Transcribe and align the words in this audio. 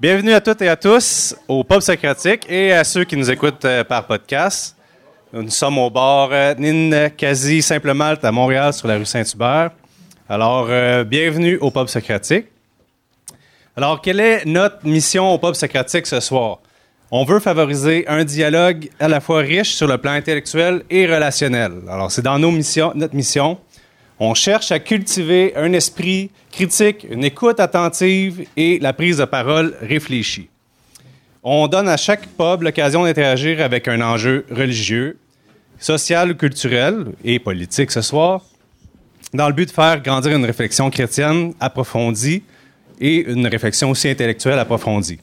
Bienvenue 0.00 0.32
à 0.32 0.40
toutes 0.40 0.62
et 0.62 0.68
à 0.70 0.76
tous 0.76 1.36
au 1.46 1.62
Pub 1.62 1.80
Socratique 1.80 2.46
et 2.48 2.72
à 2.72 2.84
ceux 2.84 3.04
qui 3.04 3.18
nous 3.18 3.30
écoutent 3.30 3.66
euh, 3.66 3.84
par 3.84 4.06
podcast. 4.06 4.74
Nous 5.30 5.50
sommes 5.50 5.76
au 5.76 5.90
bar 5.90 6.30
euh, 6.32 6.54
Nin 6.56 7.10
Quasi 7.10 7.60
Simple 7.60 7.92
Malte 7.92 8.24
à 8.24 8.32
Montréal 8.32 8.72
sur 8.72 8.88
la 8.88 8.96
rue 8.96 9.04
Saint-Hubert. 9.04 9.72
Alors, 10.26 10.68
euh, 10.70 11.04
bienvenue 11.04 11.58
au 11.58 11.70
Pub 11.70 11.86
Socratique. 11.88 12.46
Alors, 13.76 14.00
quelle 14.00 14.20
est 14.20 14.46
notre 14.46 14.86
mission 14.86 15.34
au 15.34 15.36
Pub 15.36 15.52
Socratique 15.52 16.06
ce 16.06 16.20
soir? 16.20 16.60
On 17.10 17.26
veut 17.26 17.38
favoriser 17.38 18.08
un 18.08 18.24
dialogue 18.24 18.88
à 19.00 19.06
la 19.06 19.20
fois 19.20 19.40
riche 19.40 19.74
sur 19.74 19.86
le 19.86 19.98
plan 19.98 20.12
intellectuel 20.12 20.82
et 20.88 21.04
relationnel. 21.04 21.72
Alors, 21.90 22.10
c'est 22.10 22.22
dans 22.22 22.38
nos 22.38 22.50
missions, 22.50 22.92
notre 22.94 23.14
mission. 23.14 23.58
On 24.22 24.34
cherche 24.34 24.70
à 24.70 24.78
cultiver 24.78 25.54
un 25.56 25.72
esprit 25.72 26.30
critique, 26.52 27.06
une 27.10 27.24
écoute 27.24 27.58
attentive 27.58 28.46
et 28.54 28.78
la 28.78 28.92
prise 28.92 29.16
de 29.16 29.24
parole 29.24 29.74
réfléchie. 29.80 30.50
On 31.42 31.66
donne 31.68 31.88
à 31.88 31.96
chaque 31.96 32.26
pub 32.26 32.60
l'occasion 32.60 33.04
d'interagir 33.04 33.62
avec 33.62 33.88
un 33.88 34.02
enjeu 34.02 34.44
religieux, 34.50 35.16
social, 35.78 36.36
culturel 36.36 37.06
et 37.24 37.38
politique 37.38 37.90
ce 37.90 38.02
soir, 38.02 38.42
dans 39.32 39.48
le 39.48 39.54
but 39.54 39.70
de 39.70 39.72
faire 39.72 40.02
grandir 40.02 40.36
une 40.36 40.44
réflexion 40.44 40.90
chrétienne 40.90 41.54
approfondie 41.58 42.42
et 43.00 43.24
une 43.26 43.46
réflexion 43.46 43.88
aussi 43.88 44.10
intellectuelle 44.10 44.58
approfondie. 44.58 45.18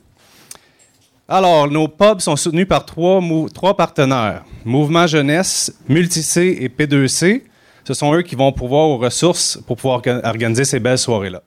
Alors, 1.27 1.70
nos 1.70 1.88
pubs 1.88 2.22
sont 2.22 2.36
soutenus 2.36 2.67
par 2.67 2.84
trois, 2.84 3.22
trois 3.53 3.77
partenaires. 3.77 4.44
Mouvement 4.66 5.05
Jeunesse, 5.05 5.72
Multic 5.88 6.38
et 6.38 6.67
P2C. 6.67 7.44
Ce 7.88 7.94
sont 7.94 8.14
eux 8.14 8.22
qui 8.22 8.36
vont 8.36 8.52
pouvoir 8.52 8.90
aux 8.90 8.98
ressources 8.98 9.58
pour 9.66 9.77
pouvoir 9.77 10.02
organiser 10.26 10.66
ces 10.66 10.78
belles 10.78 10.98
soirées-là. 10.98 11.41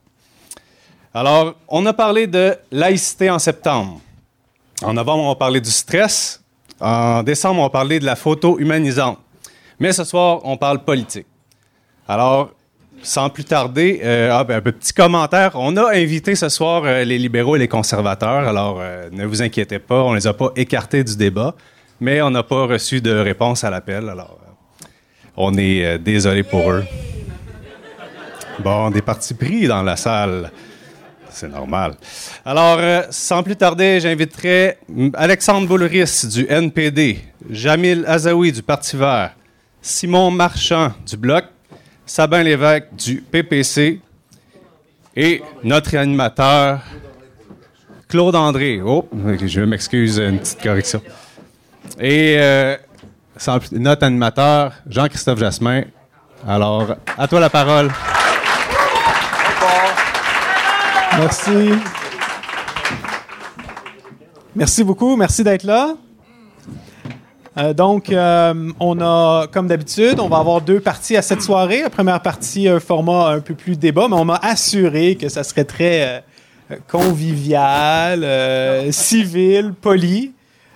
Alors, 1.12 1.54
on 1.68 1.84
a 1.84 1.92
parlé 1.92 2.26
de 2.26 2.56
laïcité 2.72 3.28
en 3.28 3.38
septembre. 3.38 4.00
En 4.82 4.94
novembre, 4.94 5.24
on 5.24 5.28
va 5.28 5.34
parler 5.34 5.60
du 5.60 5.70
stress. 5.70 6.42
En 6.80 7.22
décembre, 7.22 7.60
on 7.60 7.64
va 7.64 7.68
parler 7.68 8.00
de 8.00 8.06
la 8.06 8.16
photo 8.16 8.58
humanisante. 8.58 9.18
Mais 9.78 9.92
ce 9.92 10.02
soir, 10.02 10.40
on 10.44 10.56
parle 10.56 10.82
politique. 10.82 11.26
Alors, 12.08 12.52
sans 13.02 13.28
plus 13.28 13.44
tarder, 13.44 14.00
euh, 14.02 14.30
ah, 14.32 14.42
ben, 14.42 14.56
un 14.56 14.62
petit 14.62 14.94
commentaire. 14.94 15.50
On 15.56 15.76
a 15.76 15.90
invité 15.90 16.34
ce 16.36 16.48
soir 16.48 16.84
euh, 16.86 17.04
les 17.04 17.18
libéraux 17.18 17.56
et 17.56 17.58
les 17.58 17.68
conservateurs. 17.68 18.48
Alors, 18.48 18.78
euh, 18.80 19.10
ne 19.12 19.26
vous 19.26 19.42
inquiétez 19.42 19.78
pas, 19.78 20.02
on 20.04 20.14
les 20.14 20.26
a 20.26 20.32
pas 20.32 20.52
écartés 20.56 21.04
du 21.04 21.18
débat, 21.18 21.54
mais 22.00 22.22
on 22.22 22.30
n'a 22.30 22.42
pas 22.42 22.64
reçu 22.64 23.02
de 23.02 23.14
réponse 23.14 23.62
à 23.62 23.68
l'appel. 23.68 24.08
Alors, 24.08 24.38
on 25.36 25.56
est 25.56 25.98
désolé 25.98 26.42
pour 26.42 26.70
eux. 26.70 26.84
Bon, 28.58 28.90
des 28.90 29.02
partis 29.02 29.34
pris 29.34 29.66
dans 29.66 29.82
la 29.82 29.96
salle. 29.96 30.50
C'est 31.30 31.48
normal. 31.48 31.94
Alors, 32.44 33.04
sans 33.10 33.42
plus 33.42 33.56
tarder, 33.56 34.00
j'inviterai 34.00 34.78
Alexandre 35.14 35.66
Boulris 35.66 36.26
du 36.30 36.46
NPD, 36.48 37.20
Jamil 37.48 38.04
Azaoui 38.06 38.52
du 38.52 38.62
Parti 38.62 38.96
vert, 38.96 39.34
Simon 39.80 40.30
Marchand 40.30 40.92
du 41.06 41.16
Bloc, 41.16 41.44
Sabin 42.04 42.42
Lévesque 42.42 42.88
du 42.92 43.22
PPC 43.22 44.00
et 45.16 45.42
notre 45.62 45.96
animateur 45.96 46.80
Claude 48.08 48.34
André. 48.34 48.80
Oh, 48.84 49.08
je 49.46 49.60
m'excuse, 49.60 50.18
une 50.18 50.40
petite 50.40 50.60
correction. 50.60 51.00
Et 52.00 52.36
euh, 52.38 52.76
notre 53.72 54.04
animateur 54.04 54.72
Jean-Christophe 54.88 55.38
Jasmin. 55.38 55.82
Alors, 56.46 56.96
à 57.16 57.28
toi 57.28 57.40
la 57.40 57.50
parole. 57.50 57.90
Merci. 61.18 61.70
Merci 64.54 64.84
beaucoup. 64.84 65.16
Merci 65.16 65.44
d'être 65.44 65.64
là. 65.64 65.94
Euh, 67.58 67.74
donc, 67.74 68.10
euh, 68.10 68.72
on 68.78 69.00
a, 69.00 69.46
comme 69.48 69.66
d'habitude, 69.66 70.20
on 70.20 70.28
va 70.28 70.38
avoir 70.38 70.60
deux 70.60 70.80
parties 70.80 71.16
à 71.16 71.22
cette 71.22 71.42
soirée. 71.42 71.82
La 71.82 71.90
première 71.90 72.22
partie, 72.22 72.68
un 72.68 72.80
format 72.80 73.28
un 73.28 73.40
peu 73.40 73.54
plus 73.54 73.76
débat, 73.76 74.06
mais 74.08 74.16
on 74.16 74.24
m'a 74.24 74.40
assuré 74.42 75.16
que 75.16 75.28
ça 75.28 75.42
serait 75.42 75.64
très 75.64 76.22
euh, 76.70 76.76
convivial, 76.88 78.24
civil, 78.92 79.72
poli, 79.80 80.32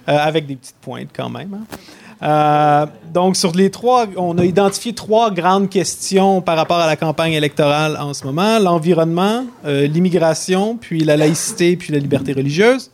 avec 0.06 0.47
des 0.47 0.56
petites 0.56 0.80
pointes 0.80 1.10
quand 1.14 1.30
même. 1.30 1.54
Hein. 1.54 1.76
Donc, 2.20 3.36
sur 3.36 3.52
les 3.52 3.70
trois, 3.70 4.06
on 4.16 4.38
a 4.38 4.44
identifié 4.44 4.92
trois 4.92 5.30
grandes 5.30 5.69
questions 5.69 6.41
par 6.41 6.56
rapport 6.56 6.78
à 6.78 6.86
la 6.86 6.97
campagne 6.97 7.32
électorale 7.32 7.97
en 8.00 8.14
ce 8.14 8.25
moment 8.25 8.58
l'environnement, 8.58 9.44
l'immigration, 9.64 10.76
puis 10.76 11.00
la 11.04 11.16
laïcité, 11.16 11.76
puis 11.76 11.92
la 11.92 11.98
liberté 11.98 12.32
religieuse. 12.32 12.91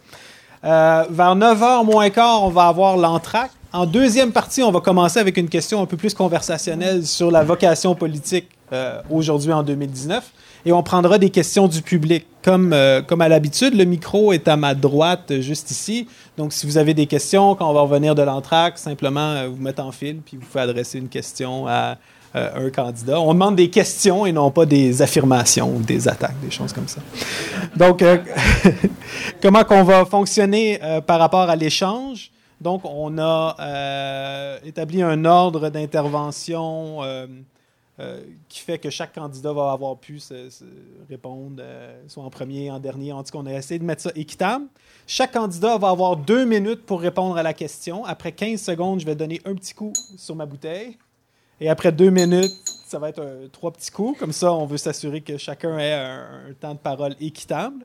vers 0.62 1.36
9h 1.36 1.84
moins 1.84 2.10
quart, 2.10 2.42
on 2.42 2.50
va 2.50 2.66
avoir 2.66 2.96
l'entracte. 2.96 3.54
En 3.72 3.86
deuxième 3.86 4.32
partie, 4.32 4.64
on 4.64 4.72
va 4.72 4.80
commencer 4.80 5.20
avec 5.20 5.36
une 5.36 5.48
question 5.48 5.80
un 5.80 5.86
peu 5.86 5.96
plus 5.96 6.12
conversationnelle 6.12 7.06
sur 7.06 7.30
la 7.30 7.44
vocation 7.44 7.94
politique 7.94 8.48
euh, 8.72 9.00
aujourd'hui 9.10 9.52
en 9.52 9.62
2019. 9.62 10.24
Et 10.64 10.72
on 10.72 10.82
prendra 10.82 11.18
des 11.18 11.30
questions 11.30 11.68
du 11.68 11.82
public. 11.82 12.26
Comme, 12.42 12.72
euh, 12.72 13.02
comme 13.02 13.20
à 13.20 13.28
l'habitude, 13.28 13.74
le 13.74 13.84
micro 13.84 14.32
est 14.32 14.48
à 14.48 14.56
ma 14.56 14.74
droite, 14.74 15.40
juste 15.40 15.70
ici. 15.70 16.08
Donc, 16.38 16.54
si 16.54 16.66
vous 16.66 16.78
avez 16.78 16.94
des 16.94 17.06
questions, 17.06 17.54
quand 17.54 17.68
on 17.68 17.74
va 17.74 17.82
revenir 17.82 18.14
de 18.14 18.22
l'entraque, 18.22 18.78
simplement 18.78 19.20
euh, 19.20 19.48
vous 19.48 19.60
mettez 19.62 19.82
en 19.82 19.92
fil, 19.92 20.20
puis 20.24 20.38
vous 20.38 20.46
pouvez 20.46 20.62
adresser 20.62 20.98
une 20.98 21.08
question 21.08 21.66
à 21.66 21.98
un 22.32 22.70
candidat. 22.70 23.20
On 23.20 23.34
demande 23.34 23.56
des 23.56 23.70
questions 23.70 24.24
et 24.24 24.30
non 24.30 24.52
pas 24.52 24.64
des 24.64 25.02
affirmations 25.02 25.74
ou 25.74 25.80
des 25.80 26.06
attaques, 26.06 26.38
des 26.40 26.52
choses 26.52 26.72
comme 26.72 26.86
ça. 26.86 27.00
Donc, 27.74 28.04
comment 29.42 29.64
qu'on 29.64 29.82
va 29.82 30.04
fonctionner 30.04 30.78
par 31.08 31.18
rapport 31.18 31.50
à 31.50 31.56
l'échange? 31.56 32.30
Donc, 32.60 32.82
on 32.84 33.16
a 33.18 33.56
euh, 33.58 34.58
établi 34.66 35.02
un 35.02 35.24
ordre 35.24 35.70
d'intervention 35.70 36.98
euh, 38.00 38.10
euh, 38.10 38.24
qui 38.48 38.60
fait 38.60 38.78
que 38.78 38.90
chaque 38.90 39.14
candidat 39.14 39.52
va 39.52 39.72
avoir 39.72 39.96
pu 39.96 40.18
répondre, 41.08 41.62
soit 42.08 42.24
en 42.24 42.30
premier, 42.30 42.70
en 42.70 42.80
dernier. 42.80 43.12
En 43.12 43.22
tout 43.22 43.32
cas, 43.32 43.38
on 43.38 43.46
a 43.46 43.52
essayé 43.52 43.78
de 43.78 43.84
mettre 43.84 44.02
ça 44.02 44.10
équitable. 44.14 44.66
Chaque 45.06 45.32
candidat 45.32 45.78
va 45.78 45.90
avoir 45.90 46.16
deux 46.16 46.44
minutes 46.44 46.84
pour 46.84 47.00
répondre 47.00 47.36
à 47.36 47.42
la 47.42 47.52
question. 47.52 48.04
Après 48.04 48.32
15 48.32 48.60
secondes, 48.60 49.00
je 49.00 49.06
vais 49.06 49.14
donner 49.14 49.40
un 49.44 49.54
petit 49.54 49.74
coup 49.74 49.92
sur 50.16 50.34
ma 50.34 50.46
bouteille. 50.46 50.98
Et 51.60 51.68
après 51.68 51.92
deux 51.92 52.10
minutes, 52.10 52.52
ça 52.86 52.98
va 52.98 53.10
être 53.10 53.48
trois 53.52 53.70
petits 53.70 53.90
coups. 53.90 54.18
Comme 54.18 54.32
ça, 54.32 54.52
on 54.52 54.66
veut 54.66 54.78
s'assurer 54.78 55.20
que 55.20 55.36
chacun 55.36 55.78
ait 55.78 55.92
un, 55.92 56.52
temps 56.58 56.74
de 56.74 56.78
parole 56.78 57.14
équitable. 57.20 57.84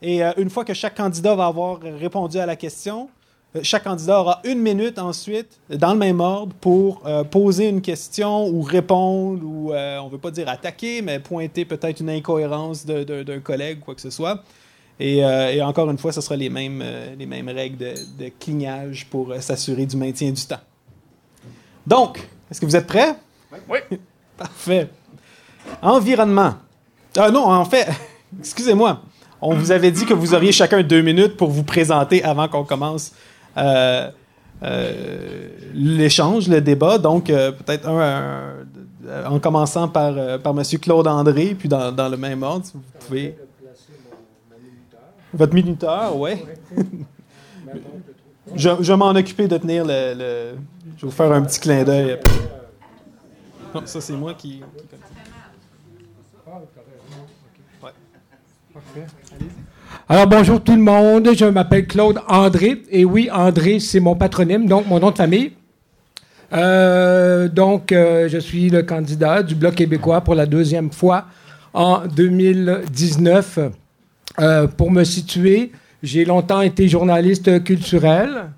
Et 0.00 0.22
une 0.22 0.50
fois 0.50 0.64
que 0.64 0.74
chaque 0.74 0.96
candidat 0.96 1.34
va 1.34 1.46
avoir 1.46 1.80
répondu 1.80 2.38
à 2.38 2.46
la 2.46 2.56
question, 2.56 3.08
euh, 3.08 3.25
chaque 3.62 3.84
candidat 3.84 4.20
aura 4.20 4.40
une 4.44 4.60
minute 4.60 4.98
ensuite, 4.98 5.58
dans 5.70 5.92
le 5.92 5.98
même 5.98 6.20
ordre, 6.20 6.54
pour 6.60 7.02
euh, 7.06 7.24
poser 7.24 7.68
une 7.68 7.80
question 7.80 8.46
ou 8.48 8.62
répondre, 8.62 9.42
ou 9.42 9.72
euh, 9.72 9.98
on 9.98 10.06
ne 10.06 10.10
veut 10.10 10.18
pas 10.18 10.30
dire 10.30 10.48
attaquer, 10.48 11.02
mais 11.02 11.18
pointer 11.18 11.64
peut-être 11.64 12.00
une 12.00 12.10
incohérence 12.10 12.84
d'un 12.84 13.40
collègue 13.40 13.78
ou 13.80 13.84
quoi 13.86 13.94
que 13.94 14.00
ce 14.00 14.10
soit. 14.10 14.42
Et, 14.98 15.22
encore 15.62 15.90
une 15.90 15.98
fois, 15.98 16.10
ce 16.10 16.22
sera 16.22 16.36
les 16.36 16.48
mêmes, 16.48 16.82
les 17.18 17.26
mêmes 17.26 17.50
règles 17.50 17.76
de, 17.76 18.28
clignage 18.40 19.06
pour 19.10 19.34
s'assurer 19.40 19.84
du 19.84 19.96
maintien 19.96 20.30
du 20.30 20.42
temps. 20.46 20.60
Donc, 21.86 22.18
est-ce 22.50 22.60
que 22.60 22.66
vous 22.66 22.76
êtes 22.76 22.86
prêts? 22.86 23.14
Oui. 23.68 23.78
Parfait. 24.36 24.88
Environnement. 25.82 26.54
Ah 27.16 27.30
non, 27.30 27.44
en 27.44 27.64
fait, 27.64 27.88
excusez-moi. 28.38 29.02
On 29.40 29.54
vous 29.54 29.70
avait 29.70 29.90
dit 29.90 30.06
que 30.06 30.14
vous 30.14 30.34
auriez 30.34 30.52
chacun 30.52 30.82
deux 30.82 31.02
minutes 31.02 31.36
pour 31.36 31.50
vous 31.50 31.62
présenter 31.62 32.24
avant 32.24 32.48
qu'on 32.48 32.64
commence 32.64 33.12
euh, 33.12 33.14
euh, 33.14 33.25
l'échange, 35.74 36.48
le 36.48 36.60
débat. 36.60 36.98
Donc, 36.98 37.30
euh, 37.30 37.52
peut-être 37.52 37.88
un, 37.88 38.66
en 39.26 39.38
commençant 39.38 39.88
par, 39.88 40.40
par 40.40 40.58
M. 40.58 40.62
Claude 40.80 41.06
André, 41.06 41.54
puis 41.58 41.68
dans, 41.68 41.92
dans, 41.92 42.08
le 42.08 42.16
même 42.16 42.42
ordre, 42.42 42.64
si 42.64 42.72
vous 42.74 42.82
pouvez. 43.06 43.36
Votre 45.32 45.54
minuteur, 45.54 46.16
oui. 46.16 46.32
je, 48.54 48.70
je 48.80 48.92
m'en 48.92 49.10
occuper 49.10 49.48
de 49.48 49.58
tenir 49.58 49.84
le, 49.84 50.54
Je 50.96 51.02
vais 51.02 51.08
vous 51.08 51.10
faire 51.10 51.32
un 51.32 51.42
petit 51.42 51.60
clin 51.60 51.84
d'œil. 51.84 52.18
Non, 53.74 53.82
ça, 53.84 54.00
c'est 54.00 54.14
moi 54.14 54.32
qui. 54.34 54.60
qui... 54.60 54.64
Alors 60.08 60.26
bonjour 60.26 60.62
tout 60.62 60.74
le 60.76 60.82
monde, 60.82 61.30
je 61.34 61.44
m'appelle 61.46 61.86
Claude 61.86 62.20
André 62.28 62.82
et 62.90 63.04
oui 63.04 63.28
André 63.32 63.80
c'est 63.80 64.00
mon 64.00 64.14
patronyme 64.14 64.66
donc 64.66 64.86
mon 64.86 65.00
nom 65.00 65.10
de 65.10 65.16
famille. 65.16 65.52
Euh, 66.52 67.48
donc 67.48 67.90
euh, 67.90 68.28
je 68.28 68.38
suis 68.38 68.70
le 68.70 68.82
candidat 68.82 69.42
du 69.42 69.54
Bloc 69.54 69.74
québécois 69.74 70.20
pour 70.20 70.34
la 70.34 70.46
deuxième 70.46 70.92
fois 70.92 71.24
en 71.74 72.06
2019. 72.06 73.58
Euh, 74.38 74.66
pour 74.66 74.90
me 74.90 75.04
situer, 75.04 75.72
j'ai 76.02 76.24
longtemps 76.24 76.60
été 76.60 76.88
journaliste 76.88 77.64
culturel, 77.64 78.50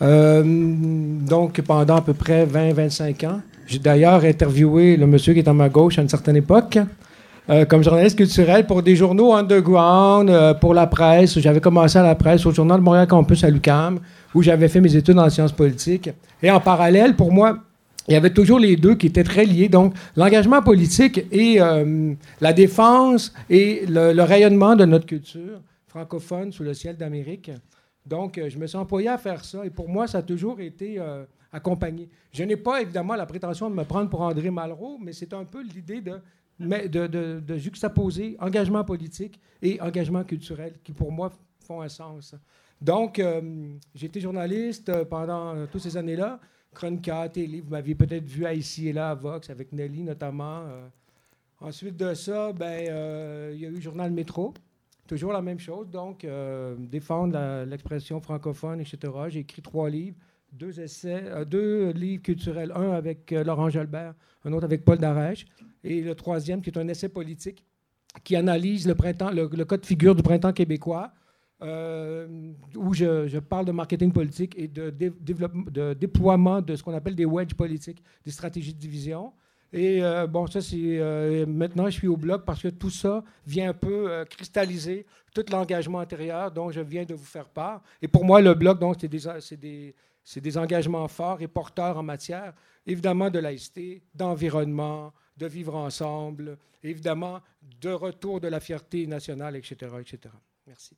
donc 0.00 1.60
pendant 1.62 1.96
à 1.96 2.02
peu 2.02 2.14
près 2.14 2.46
20-25 2.46 3.26
ans. 3.26 3.40
J'ai 3.66 3.78
d'ailleurs 3.78 4.24
interviewé 4.24 4.96
le 4.96 5.06
monsieur 5.06 5.32
qui 5.32 5.40
est 5.40 5.48
à 5.48 5.52
ma 5.52 5.68
gauche 5.68 5.98
à 5.98 6.02
une 6.02 6.08
certaine 6.08 6.36
époque. 6.36 6.78
Euh, 7.50 7.64
comme 7.64 7.82
journaliste 7.82 8.18
culturel 8.18 8.66
pour 8.66 8.82
des 8.82 8.94
journaux 8.94 9.32
underground, 9.32 10.28
euh, 10.28 10.52
pour 10.52 10.74
la 10.74 10.86
presse. 10.86 11.38
J'avais 11.38 11.60
commencé 11.60 11.98
à 11.98 12.02
la 12.02 12.14
presse 12.14 12.44
au 12.44 12.52
Journal 12.52 12.78
de 12.78 12.84
Montréal 12.84 13.06
Campus 13.06 13.42
à 13.42 13.48
l'UQAM, 13.48 14.00
où 14.34 14.42
j'avais 14.42 14.68
fait 14.68 14.82
mes 14.82 14.94
études 14.94 15.18
en 15.18 15.30
sciences 15.30 15.52
politiques. 15.52 16.10
Et 16.42 16.50
en 16.50 16.60
parallèle, 16.60 17.16
pour 17.16 17.32
moi, 17.32 17.58
il 18.06 18.12
y 18.12 18.16
avait 18.16 18.34
toujours 18.34 18.58
les 18.58 18.76
deux 18.76 18.96
qui 18.96 19.06
étaient 19.06 19.24
très 19.24 19.46
liés. 19.46 19.70
Donc, 19.70 19.94
l'engagement 20.14 20.60
politique 20.60 21.24
et 21.32 21.58
euh, 21.58 22.12
la 22.42 22.52
défense 22.52 23.32
et 23.48 23.84
le, 23.88 24.22
rayonnement 24.22 24.76
de 24.76 24.84
notre 24.84 25.06
culture 25.06 25.62
francophone 25.86 26.52
sous 26.52 26.64
le 26.64 26.74
ciel 26.74 26.98
d'Amérique. 26.98 27.50
Donc, 28.04 28.38
je 28.46 28.58
me 28.58 28.66
suis 28.66 28.76
employé 28.76 29.08
à 29.08 29.16
faire 29.16 29.42
ça. 29.42 29.64
Et 29.64 29.70
pour 29.70 29.88
moi, 29.88 30.06
ça 30.06 30.18
a 30.18 30.22
toujours 30.22 30.60
été 30.60 31.00
accompagné. 31.52 32.08
Je 32.32 32.44
n'ai 32.44 32.56
pas 32.56 32.82
évidemment 32.82 33.14
la 33.14 33.26
prétention 33.26 33.70
de 33.70 33.74
me 33.74 33.84
prendre 33.84 34.10
pour 34.10 34.20
André 34.20 34.50
Malraux, 34.50 34.98
mais 35.00 35.12
c'est 35.12 35.32
un 35.32 35.44
peu 35.44 35.62
l'idée 35.62 36.00
de, 36.00 36.20
de, 36.60 37.06
de, 37.40 37.56
juxtaposer 37.56 38.36
engagement 38.40 38.84
politique 38.84 39.40
et 39.62 39.80
engagement 39.80 40.24
culturel 40.24 40.74
qui, 40.82 40.92
pour 40.92 41.12
moi, 41.12 41.30
font 41.60 41.82
un 41.82 41.88
sens. 41.88 42.34
Donc, 42.80 43.18
euh, 43.18 43.40
j'ai 43.94 44.06
été 44.06 44.20
journaliste 44.20 44.88
euh, 44.88 45.04
pendant 45.04 45.54
euh, 45.54 45.66
toutes 45.70 45.82
ces 45.82 45.96
années-là. 45.96 46.40
Chroniqueur, 46.74 47.30
télé, 47.30 47.60
vous 47.60 47.70
m'aviez 47.70 47.94
peut-être 47.94 48.24
vu 48.24 48.44
à 48.44 48.54
ici 48.54 48.88
et 48.88 48.92
là 48.92 49.10
à 49.10 49.14
Vox 49.14 49.50
avec 49.50 49.72
Nelly 49.72 50.02
notamment. 50.02 50.64
ensuite 51.60 51.96
de 51.96 52.14
ça, 52.14 52.52
ben, 52.52 53.52
il 53.52 53.60
y 53.60 53.66
a 53.66 53.68
eu 53.68 53.80
Journal 53.80 54.12
Métro. 54.12 54.52
Toujours 55.06 55.32
la 55.32 55.40
même 55.40 55.58
chose, 55.58 55.88
donc 55.88 56.26
défendre 56.78 57.64
l'expression 57.64 58.20
francophone, 58.20 58.80
etc. 58.80 59.12
J'ai 59.28 59.40
écrit 59.40 59.62
trois 59.62 59.88
livres 59.88 60.14
deux 60.52 60.80
essais, 60.80 61.24
euh, 61.26 61.44
deux 61.44 61.90
livres 61.90 62.22
culturels, 62.22 62.72
un 62.74 62.92
avec 62.92 63.32
euh, 63.32 63.44
Laurent 63.44 63.68
Jalbert, 63.68 64.14
un 64.44 64.52
autre 64.52 64.64
avec 64.64 64.84
Paul 64.84 64.98
Darèche, 64.98 65.46
et 65.88 66.02
le 66.02 66.14
troisième 66.14 66.60
qui 66.60 66.68
est 66.68 66.78
un 66.78 66.86
essai 66.86 67.08
politique 67.08 67.64
qui 68.22 68.36
analyse 68.36 68.86
le, 68.86 69.64
code 69.64 69.86
figure 69.86 70.14
du 70.14 70.22
printemps 70.22 70.52
québécois, 70.52 71.10
euh, 71.62 72.52
où 72.76 72.92
je, 72.92 73.38
parle 73.38 73.64
de 73.64 73.72
marketing 73.72 74.12
politique 74.12 74.54
et 74.58 74.68
de, 74.68 74.90
déploiement 75.94 76.60
de 76.60 76.76
ce 76.76 76.82
qu'on 76.82 76.94
appelle 76.94 77.14
des 77.14 77.24
wedges 77.24 77.54
politiques, 77.54 78.02
des 78.24 78.30
stratégies 78.30 78.74
de 78.74 78.78
division. 78.78 79.32
Et 79.72 80.00
bon, 80.28 80.46
ça, 80.46 80.60
c'est. 80.60 81.44
maintenant, 81.46 81.86
je 81.86 81.92
suis 82.00 82.08
au 82.08 82.16
bloc 82.16 82.44
parce 82.44 82.62
que 82.62 82.68
tout 82.68 82.90
ça 82.90 83.22
vient 83.46 83.70
un 83.70 83.74
peu 83.74 84.24
cristalliser 84.28 85.06
tout 85.34 85.44
l'engagement 85.50 86.00
intérieur 86.00 86.50
dont 86.50 86.70
je 86.70 86.80
viens 86.80 87.04
de 87.04 87.14
vous 87.14 87.24
faire 87.24 87.48
part. 87.48 87.82
Et 88.02 88.08
pour 88.08 88.24
moi, 88.24 88.40
le 88.40 88.54
bloc, 88.54 88.78
donc, 88.78 88.96
c'est 89.00 89.08
des, 89.08 89.56
des, 89.56 89.94
c'est 90.24 90.40
des 90.40 90.58
engagements 90.58 91.08
forts 91.08 91.40
et 91.40 91.48
porteurs 91.48 91.98
en 91.98 92.02
matière, 92.02 92.54
évidemment, 92.86 93.30
de 93.30 93.38
laïcité, 93.38 94.02
d'environnement, 94.14 95.12
de 95.38 95.46
vivre 95.46 95.74
ensemble, 95.74 96.58
évidemment, 96.82 97.40
de 97.80 97.90
retour 97.90 98.40
de 98.40 98.48
la 98.48 98.60
fierté 98.60 99.06
nationale, 99.06 99.56
etc. 99.56 99.76
etc. 100.00 100.34
Merci. 100.66 100.96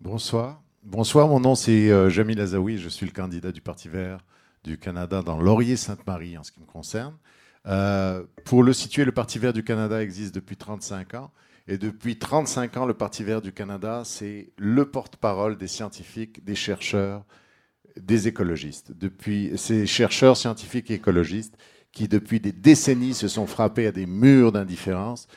Bonsoir. 0.00 0.62
Bonsoir, 0.84 1.28
mon 1.28 1.40
nom 1.40 1.54
c'est 1.54 1.90
euh, 1.90 2.08
Jamil 2.08 2.40
Azaoui, 2.40 2.78
je 2.78 2.88
suis 2.88 3.04
le 3.04 3.12
candidat 3.12 3.52
du 3.52 3.60
Parti 3.60 3.88
vert 3.88 4.20
du 4.64 4.78
Canada 4.78 5.22
dans 5.22 5.38
Laurier-Sainte-Marie 5.38 6.38
en 6.38 6.44
ce 6.44 6.52
qui 6.52 6.60
me 6.60 6.66
concerne. 6.66 7.16
Euh, 7.66 8.24
pour 8.44 8.62
le 8.62 8.72
situer, 8.72 9.04
le 9.04 9.12
Parti 9.12 9.38
vert 9.38 9.52
du 9.52 9.64
Canada 9.64 10.02
existe 10.02 10.34
depuis 10.34 10.56
35 10.56 11.14
ans. 11.14 11.30
Et 11.70 11.76
depuis 11.76 12.18
35 12.18 12.78
ans, 12.78 12.86
le 12.86 12.94
Parti 12.94 13.22
vert 13.22 13.42
du 13.42 13.52
Canada, 13.52 14.00
c'est 14.02 14.52
le 14.56 14.90
porte-parole 14.90 15.58
des 15.58 15.68
scientifiques, 15.68 16.42
des 16.42 16.54
chercheurs, 16.54 17.26
des 18.00 18.26
écologistes. 18.26 18.92
Depuis 18.92 19.52
ces 19.56 19.86
chercheurs 19.86 20.38
scientifiques 20.38 20.90
et 20.90 20.94
écologistes 20.94 21.58
qui, 21.92 22.08
depuis 22.08 22.40
des 22.40 22.52
décennies, 22.52 23.12
se 23.12 23.28
sont 23.28 23.46
frappés 23.46 23.86
à 23.86 23.92
des 23.92 24.06
murs 24.06 24.52
d'indifférence, 24.52 25.28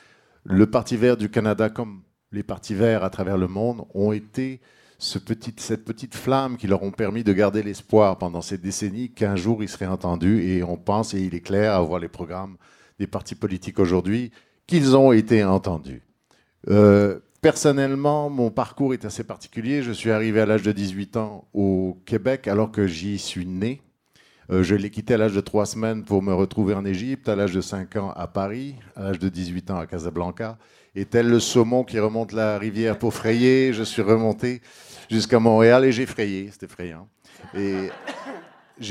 le 0.45 0.65
Parti 0.67 0.95
vert 0.95 1.17
du 1.17 1.29
Canada, 1.29 1.69
comme 1.69 2.01
les 2.31 2.43
partis 2.43 2.75
verts 2.75 3.03
à 3.03 3.09
travers 3.09 3.37
le 3.37 3.49
monde, 3.49 3.85
ont 3.93 4.13
été 4.13 4.61
cette 4.99 5.25
petite 5.25 6.15
flamme 6.15 6.55
qui 6.55 6.67
leur 6.67 6.81
ont 6.81 6.91
permis 6.91 7.25
de 7.25 7.33
garder 7.33 7.61
l'espoir 7.61 8.17
pendant 8.17 8.41
ces 8.41 8.57
décennies 8.57 9.11
qu'un 9.11 9.35
jour 9.35 9.63
ils 9.63 9.69
seraient 9.69 9.85
entendus. 9.85 10.43
Et 10.43 10.63
on 10.63 10.77
pense, 10.77 11.13
et 11.13 11.19
il 11.19 11.35
est 11.35 11.41
clair 11.41 11.73
à 11.73 11.81
voir 11.81 11.99
les 11.99 12.07
programmes 12.07 12.55
des 12.99 13.07
partis 13.07 13.35
politiques 13.35 13.79
aujourd'hui, 13.79 14.31
qu'ils 14.65 14.95
ont 14.95 15.11
été 15.11 15.43
entendus. 15.43 16.03
Euh, 16.69 17.19
personnellement, 17.41 18.29
mon 18.29 18.51
parcours 18.51 18.93
est 18.93 19.05
assez 19.05 19.23
particulier. 19.23 19.81
Je 19.81 19.91
suis 19.91 20.11
arrivé 20.11 20.41
à 20.41 20.45
l'âge 20.45 20.63
de 20.63 20.71
18 20.71 21.17
ans 21.17 21.47
au 21.53 21.97
Québec 22.05 22.47
alors 22.47 22.71
que 22.71 22.87
j'y 22.87 23.17
suis 23.17 23.45
né. 23.45 23.81
Euh, 24.51 24.63
je 24.63 24.75
l'ai 24.75 24.89
quitté 24.89 25.13
à 25.13 25.17
l'âge 25.17 25.33
de 25.33 25.41
3 25.41 25.65
semaines 25.65 26.03
pour 26.03 26.21
me 26.21 26.33
retrouver 26.33 26.73
en 26.73 26.83
Égypte, 26.83 27.29
à 27.29 27.35
l'âge 27.35 27.53
de 27.53 27.61
5 27.61 27.95
ans 27.95 28.11
à 28.11 28.27
Paris, 28.27 28.75
à 28.95 29.03
l'âge 29.03 29.19
de 29.19 29.29
18 29.29 29.71
ans 29.71 29.77
à 29.77 29.87
Casablanca. 29.87 30.57
Et 30.93 31.05
tel 31.05 31.29
le 31.29 31.39
saumon 31.39 31.85
qui 31.85 31.99
remonte 31.99 32.33
la 32.33 32.57
rivière 32.57 32.99
pour 32.99 33.13
frayer, 33.13 33.71
je 33.71 33.83
suis 33.83 34.01
remonté 34.01 34.61
jusqu'à 35.09 35.39
Montréal 35.39 35.85
et 35.85 35.93
j'ai 35.93 36.05
frayé, 36.05 36.49
c'était 36.51 36.65
effrayant. 36.65 37.07
Et 37.53 37.89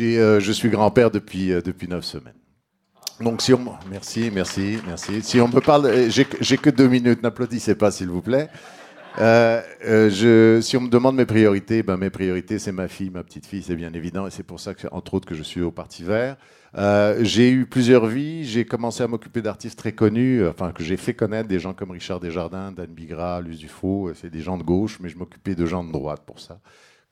euh, 0.01 0.41
je 0.41 0.53
suis 0.53 0.71
grand-père 0.71 1.11
depuis, 1.11 1.49
depuis 1.49 1.89
neuf 1.89 2.05
semaines. 2.05 2.40
Donc 3.21 3.43
si 3.43 3.53
on... 3.53 3.61
Merci, 3.91 4.31
merci, 4.33 4.79
merci. 4.87 5.23
Si 5.23 5.41
on 5.41 5.49
me 5.49 5.61
parle... 5.61 5.87
Euh, 5.87 6.09
j'ai 6.09 6.57
que 6.57 6.71
deux 6.71 6.89
minutes, 6.89 7.23
n'applaudissez 7.23 7.75
pas 7.75 7.91
s'il 7.91 8.09
vous 8.09 8.23
plaît. 8.23 8.49
je, 9.19 10.61
si 10.63 10.77
on 10.77 10.81
me 10.81 10.89
demande 10.89 11.17
mes 11.17 11.27
priorités, 11.27 11.83
ben 11.83 11.97
mes 11.97 12.11
priorités, 12.11 12.59
c'est 12.59 12.73
ma 12.73 12.89
fille, 12.89 13.11
ma 13.11 13.23
petite 13.23 13.47
fille, 13.47 13.63
c'est 13.63 13.77
bien 13.77 13.93
évident, 13.93 14.27
et 14.27 14.31
c'est 14.31 14.43
pour 14.43 14.59
ça, 14.59 14.75
que, 14.75 14.87
entre 14.91 15.15
autres, 15.15 15.29
que 15.29 15.35
je 15.35 15.43
suis 15.43 15.61
au 15.61 15.71
Parti 15.71 16.03
Vert. 16.03 16.37
j'ai 17.21 17.51
eu 17.51 17.67
plusieurs 17.67 18.07
vies. 18.07 18.45
J'ai 18.45 18.65
commencé 18.65 19.03
à 19.03 19.07
m'occuper 19.09 19.43
d'artistes 19.43 19.79
très 19.79 19.93
connus, 19.93 20.47
enfin 20.47 20.73
que 20.73 20.83
j'ai 20.83 20.97
fait 20.97 21.13
connaître, 21.13 21.49
des 21.49 21.59
gens 21.59 21.75
comme 21.75 21.91
Richard 21.91 22.21
Desjardins, 22.21 22.73
Dan 22.73 22.87
Bigra, 22.87 23.43
Luce 23.43 23.59
Dufault. 23.59 24.13
C'est 24.15 24.31
des 24.31 24.41
gens 24.41 24.57
de 24.57 24.63
gauche, 24.63 24.99
mais 25.01 25.11
je 25.11 25.19
m'occupais 25.19 25.55
de 25.55 25.67
gens 25.67 25.85
de 25.85 25.93
droite 25.93 26.23
pour 26.25 26.41
ça 26.41 26.59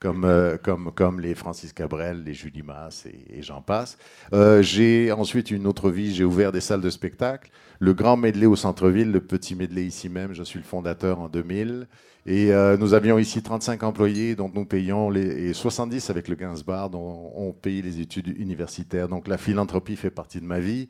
comme, 0.00 0.24
euh, 0.24 0.56
comme, 0.62 0.92
comme 0.92 1.20
les 1.20 1.34
Francis 1.34 1.72
Cabrel, 1.72 2.22
les 2.22 2.34
Julie 2.34 2.62
Masse 2.62 3.06
et, 3.06 3.42
j'en 3.42 3.62
passe. 3.62 3.98
Euh, 4.32 4.62
j'ai 4.62 5.10
ensuite 5.12 5.50
une 5.50 5.66
autre 5.66 5.90
vie, 5.90 6.14
j'ai 6.14 6.24
ouvert 6.24 6.52
des 6.52 6.60
salles 6.60 6.80
de 6.80 6.90
spectacle, 6.90 7.50
le 7.80 7.94
grand 7.94 8.16
medley 8.16 8.46
au 8.46 8.56
centre-ville, 8.56 9.10
le 9.10 9.20
petit 9.20 9.54
medley 9.54 9.84
ici 9.84 10.08
même, 10.08 10.32
je 10.32 10.42
suis 10.42 10.58
le 10.58 10.64
fondateur 10.64 11.20
en 11.20 11.28
2000. 11.28 11.86
Et 12.26 12.52
euh, 12.52 12.76
nous 12.76 12.92
avions 12.94 13.18
ici 13.18 13.42
35 13.42 13.82
employés 13.82 14.36
dont 14.36 14.50
nous 14.52 14.66
payons 14.66 15.08
les, 15.08 15.48
et 15.48 15.52
70 15.54 16.10
avec 16.10 16.28
le 16.28 16.34
Gainsbar 16.34 16.90
dont 16.90 17.32
on 17.34 17.52
paye 17.52 17.80
les 17.80 18.00
études 18.00 18.28
universitaires. 18.38 19.08
Donc 19.08 19.28
la 19.28 19.38
philanthropie 19.38 19.96
fait 19.96 20.10
partie 20.10 20.40
de 20.40 20.44
ma 20.44 20.60
vie. 20.60 20.88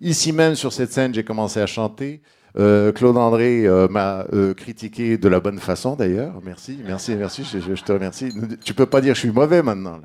Ici 0.00 0.32
même 0.32 0.54
sur 0.54 0.72
cette 0.72 0.92
scène, 0.92 1.14
j'ai 1.14 1.24
commencé 1.24 1.60
à 1.60 1.66
chanter. 1.66 2.22
Euh, 2.58 2.92
Claude 2.92 3.16
André 3.16 3.66
euh, 3.66 3.88
m'a 3.88 4.26
euh, 4.32 4.54
critiqué 4.54 5.18
de 5.18 5.28
la 5.28 5.40
bonne 5.40 5.58
façon 5.58 5.94
d'ailleurs. 5.94 6.34
Merci, 6.44 6.80
merci, 6.84 7.14
merci. 7.14 7.44
Je, 7.44 7.82
te 7.82 7.92
remercie. 7.92 8.32
Tu 8.64 8.74
peux 8.74 8.86
pas 8.86 9.00
dire 9.00 9.14
je 9.14 9.20
suis 9.20 9.30
mauvais 9.30 9.62
maintenant. 9.62 10.00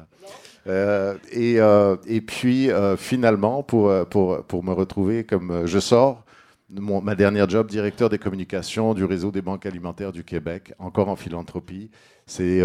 Et, 0.68 2.22
puis 2.26 2.70
finalement, 2.98 3.64
pour, 3.64 3.90
me 3.90 4.72
retrouver 4.72 5.24
comme 5.24 5.66
je 5.66 5.80
sors, 5.80 6.24
mon, 6.70 7.02
ma 7.02 7.16
dernière 7.16 7.48
job, 7.48 7.68
directeur 7.68 8.10
des 8.10 8.18
communications 8.18 8.94
du 8.94 9.06
réseau 9.06 9.32
des 9.32 9.42
banques 9.42 9.66
alimentaires 9.66 10.12
du 10.12 10.24
Québec, 10.24 10.74
encore 10.80 11.10
en 11.10 11.16
philanthropie. 11.16 11.90
C'est 12.26 12.62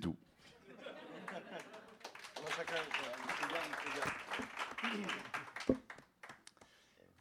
tout. 0.00 0.16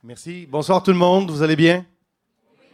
Merci. 0.03 0.47
Bonsoir 0.49 0.81
tout 0.81 0.89
le 0.89 0.97
monde. 0.97 1.29
Vous 1.29 1.43
allez 1.43 1.55
bien? 1.55 1.85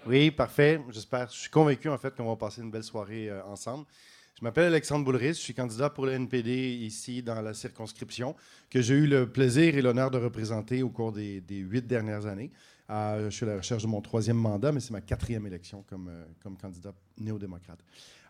Oui, 0.05 0.31
parfait. 0.31 0.79
J'espère. 0.91 1.29
Je 1.29 1.37
suis 1.37 1.49
convaincu 1.49 1.89
en 1.89 1.97
fait 1.97 2.15
qu'on 2.15 2.25
va 2.25 2.37
passer 2.37 2.61
une 2.61 2.71
belle 2.71 2.85
soirée 2.85 3.29
euh, 3.29 3.43
ensemble. 3.43 3.85
Je 4.39 4.45
m'appelle 4.45 4.67
Alexandre 4.67 5.03
Boulris. 5.03 5.33
Je 5.33 5.33
suis 5.33 5.53
candidat 5.53 5.89
pour 5.89 6.05
le 6.05 6.13
NPD 6.13 6.49
ici 6.53 7.21
dans 7.21 7.41
la 7.41 7.53
circonscription 7.53 8.33
que 8.69 8.81
j'ai 8.81 8.93
eu 8.93 9.07
le 9.07 9.29
plaisir 9.29 9.75
et 9.77 9.81
l'honneur 9.81 10.09
de 10.09 10.17
représenter 10.17 10.81
au 10.83 10.89
cours 10.89 11.11
des, 11.11 11.43
huit 11.49 11.85
dernières 11.85 12.25
années. 12.27 12.49
Euh, 12.89 13.29
je 13.29 13.35
suis 13.35 13.45
à 13.45 13.49
la 13.49 13.57
recherche 13.57 13.83
de 13.83 13.89
mon 13.89 13.99
troisième 13.99 14.37
mandat, 14.37 14.71
mais 14.71 14.79
c'est 14.79 14.91
ma 14.91 15.01
quatrième 15.01 15.45
élection 15.47 15.83
comme, 15.89 16.07
euh, 16.07 16.55
candidat 16.61 16.93
néo-démocrate. 17.17 17.79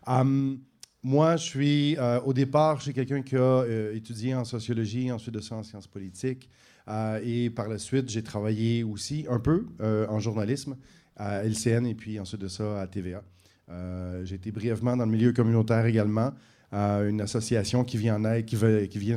Hum, 0.08 0.58
moi, 1.04 1.36
je 1.36 1.44
suis 1.44 1.96
au 2.24 2.32
départ, 2.32 2.78
je 2.78 2.82
suis 2.82 2.94
quelqu'un 2.94 3.22
qui 3.22 3.36
a 3.36 3.64
étudié 3.92 4.34
en 4.34 4.44
sociologie, 4.44 5.12
ensuite 5.12 5.34
de 5.34 5.40
ça 5.40 5.54
en 5.54 5.62
sciences 5.62 5.86
politiques. 5.86 6.50
Euh, 6.88 7.20
et 7.22 7.50
par 7.50 7.68
la 7.68 7.78
suite, 7.78 8.08
j'ai 8.08 8.22
travaillé 8.22 8.82
aussi 8.82 9.26
un 9.28 9.38
peu 9.38 9.66
euh, 9.80 10.06
en 10.08 10.20
journalisme 10.20 10.76
à 11.16 11.42
LCN 11.44 11.86
et 11.86 11.94
puis 11.94 12.18
ensuite 12.18 12.40
de 12.40 12.48
ça 12.48 12.80
à 12.80 12.86
TVA. 12.86 13.22
Euh, 13.70 14.24
j'ai 14.24 14.36
été 14.36 14.50
brièvement 14.50 14.96
dans 14.96 15.04
le 15.04 15.10
milieu 15.10 15.32
communautaire 15.32 15.84
également, 15.84 16.32
à 16.72 17.00
une 17.00 17.20
association 17.20 17.84
qui 17.84 17.96
vient, 17.98 18.18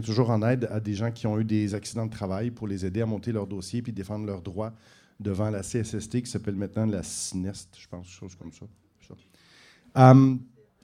toujours 0.03 0.29
en 0.29 0.41
aide 0.41 0.67
à 0.71 0.79
des 0.79 0.93
gens 0.93 1.11
qui 1.11 1.27
ont 1.27 1.39
eu 1.39 1.45
des 1.45 1.73
accidents 1.75 2.05
de 2.05 2.11
travail 2.11 2.51
pour 2.51 2.67
les 2.67 2.85
aider 2.85 3.01
à 3.01 3.05
monter 3.05 3.31
leur 3.31 3.47
dossier 3.47 3.81
puis 3.81 3.93
défendre 3.93 4.25
leurs 4.25 4.41
droits 4.41 4.73
devant 5.19 5.49
la 5.49 5.61
CSST 5.61 6.23
qui 6.23 6.31
s'appelle 6.31 6.55
maintenant 6.55 6.85
la 6.85 7.03
SNEST, 7.03 7.77
je 7.77 7.87
pense, 7.87 8.07
chose 8.07 8.35
comme 8.35 8.51
ça. 8.51 8.65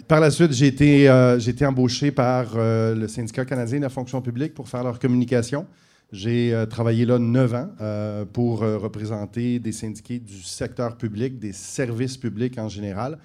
par 0.07 0.19
la 0.19 0.29
suite, 0.29 0.51
j'ai 0.51 0.67
été, 0.67 1.09
euh, 1.09 1.39
embauché 1.61 2.11
par 2.11 2.51
euh, 2.55 2.93
le 2.93 3.07
syndicat 3.07 3.45
canadien 3.45 3.79
de 3.79 3.83
la 3.83 3.89
fonction 3.89 4.21
publique 4.21 4.53
pour 4.53 4.69
faire 4.69 4.83
leur 4.83 4.99
communication. 4.99 5.65
J'ai 6.11 6.53
euh, 6.53 6.65
travaillé 6.65 7.05
là 7.05 7.19
neuf 7.19 7.53
ans 7.53 7.69
euh, 7.81 8.23
pour 8.23 8.63
euh, 8.63 8.77
représenter 8.77 9.59
des 9.59 9.73
syndiqués 9.73 10.19
du 10.19 10.41
secteur 10.41 10.95
public, 10.95 11.37
des 11.37 11.51
services 11.51 12.15
publics 12.15 12.57
en 12.57 12.69
général. 12.69 13.17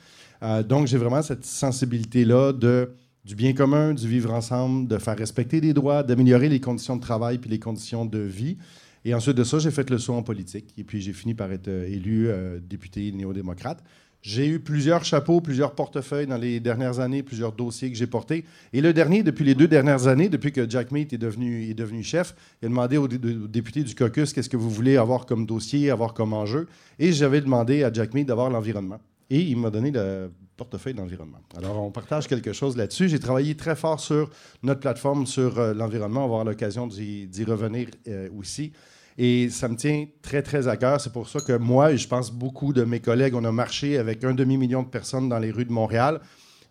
Donc, 0.68 0.88
j'ai 0.88 0.98
vraiment 0.98 1.22
cette 1.22 1.44
sensibilité-là 1.44 2.52
du 2.52 3.36
bien 3.36 3.52
commun, 3.52 3.94
du 3.94 4.08
vivre 4.08 4.32
ensemble, 4.32 4.88
de 4.88 4.98
faire 4.98 5.16
respecter 5.16 5.60
les 5.60 5.72
droits, 5.72 6.02
d'améliorer 6.02 6.48
les 6.48 6.58
conditions 6.58 6.96
de 6.96 7.00
travail 7.00 7.38
puis 7.38 7.48
les 7.48 7.60
conditions 7.60 8.04
de 8.04 8.18
vie. 8.18 8.58
Et 9.04 9.14
ensuite 9.14 9.36
de 9.36 9.44
ça, 9.44 9.60
j'ai 9.60 9.70
fait 9.70 9.88
le 9.88 9.98
saut 9.98 10.14
en 10.14 10.24
politique. 10.24 10.74
Et 10.76 10.82
puis, 10.82 11.00
j'ai 11.00 11.12
fini 11.12 11.34
par 11.34 11.52
être 11.52 11.68
élu 11.68 12.28
député 12.60 13.12
néo-démocrate. 13.12 13.84
J'ai 14.22 14.46
eu 14.46 14.60
plusieurs 14.60 15.04
chapeaux, 15.04 15.40
plusieurs 15.40 15.74
portefeuilles 15.74 16.28
dans 16.28 16.36
les 16.36 16.60
dernières 16.60 17.00
années, 17.00 17.24
plusieurs 17.24 17.50
dossiers 17.52 17.90
que 17.90 17.96
j'ai 17.96 18.06
portés. 18.06 18.44
Et 18.72 18.80
le 18.80 18.92
dernier, 18.92 19.24
depuis 19.24 19.44
les 19.44 19.56
deux 19.56 19.66
dernières 19.66 20.06
années, 20.06 20.28
depuis 20.28 20.52
que 20.52 20.68
Jack 20.70 20.92
Meat 20.92 21.12
est 21.12 21.18
devenu, 21.18 21.68
est 21.68 21.74
devenu 21.74 22.04
chef, 22.04 22.34
il 22.62 22.66
a 22.66 22.68
demandé 22.68 22.98
aux, 22.98 23.08
dé- 23.08 23.16
aux 23.34 23.48
députés 23.48 23.82
du 23.82 23.96
caucus 23.96 24.32
qu'est-ce 24.32 24.48
que 24.48 24.56
vous 24.56 24.70
voulez 24.70 24.96
avoir 24.96 25.26
comme 25.26 25.44
dossier, 25.44 25.90
avoir 25.90 26.14
comme 26.14 26.34
enjeu. 26.34 26.68
Et 27.00 27.12
j'avais 27.12 27.40
demandé 27.40 27.82
à 27.82 27.92
Jack 27.92 28.14
Meat 28.14 28.28
d'avoir 28.28 28.48
l'environnement. 28.48 29.00
Et 29.28 29.40
il 29.40 29.56
m'a 29.56 29.70
donné 29.70 29.90
le 29.90 30.30
portefeuille 30.56 30.94
d'environnement. 30.94 31.40
Alors, 31.56 31.82
on 31.82 31.90
partage 31.90 32.28
quelque 32.28 32.52
chose 32.52 32.76
là-dessus. 32.76 33.08
J'ai 33.08 33.18
travaillé 33.18 33.56
très 33.56 33.74
fort 33.74 33.98
sur 33.98 34.30
notre 34.62 34.78
plateforme 34.80 35.26
sur 35.26 35.58
euh, 35.58 35.74
l'environnement. 35.74 36.20
On 36.26 36.28
va 36.28 36.34
avoir 36.34 36.44
l'occasion 36.44 36.86
d'y 36.86 37.26
d'y 37.26 37.42
revenir 37.42 37.88
euh, 38.06 38.28
aussi. 38.38 38.72
Et 39.18 39.50
ça 39.50 39.68
me 39.68 39.76
tient 39.76 40.06
très, 40.22 40.42
très 40.42 40.68
à 40.68 40.76
cœur. 40.76 41.00
C'est 41.00 41.12
pour 41.12 41.28
ça 41.28 41.40
que 41.40 41.56
moi, 41.56 41.92
et 41.92 41.98
je 41.98 42.08
pense 42.08 42.30
beaucoup 42.30 42.72
de 42.72 42.84
mes 42.84 43.00
collègues, 43.00 43.34
on 43.34 43.44
a 43.44 43.52
marché 43.52 43.98
avec 43.98 44.24
un 44.24 44.34
demi-million 44.34 44.82
de 44.82 44.88
personnes 44.88 45.28
dans 45.28 45.38
les 45.38 45.50
rues 45.50 45.64
de 45.64 45.72
Montréal. 45.72 46.20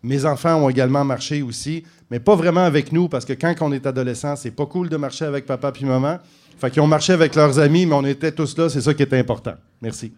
Mes 0.02 0.24
enfants 0.24 0.56
ont 0.56 0.68
également 0.68 1.04
marché 1.04 1.42
aussi, 1.42 1.84
mais 2.10 2.18
pas 2.18 2.34
vraiment 2.34 2.64
avec 2.64 2.90
nous, 2.90 3.08
parce 3.08 3.24
que 3.24 3.34
quand 3.34 3.54
on 3.60 3.70
est 3.72 3.86
adolescent, 3.86 4.34
c'est 4.34 4.50
pas 4.50 4.66
cool 4.66 4.88
de 4.88 4.96
marcher 4.96 5.24
avec 5.24 5.46
papa 5.46 5.70
puis 5.70 5.84
maman. 5.84 6.18
Fait 6.58 6.70
qu'ils 6.70 6.82
ont 6.82 6.86
marché 6.88 7.12
avec 7.12 7.34
leurs 7.34 7.58
amis, 7.58 7.86
mais 7.86 7.94
on 7.94 8.04
était 8.04 8.32
tous 8.32 8.56
là. 8.58 8.68
C'est 8.68 8.80
ça 8.80 8.94
qui 8.94 9.02
est 9.02 9.14
important. 9.14 9.54
Merci. 9.80 10.12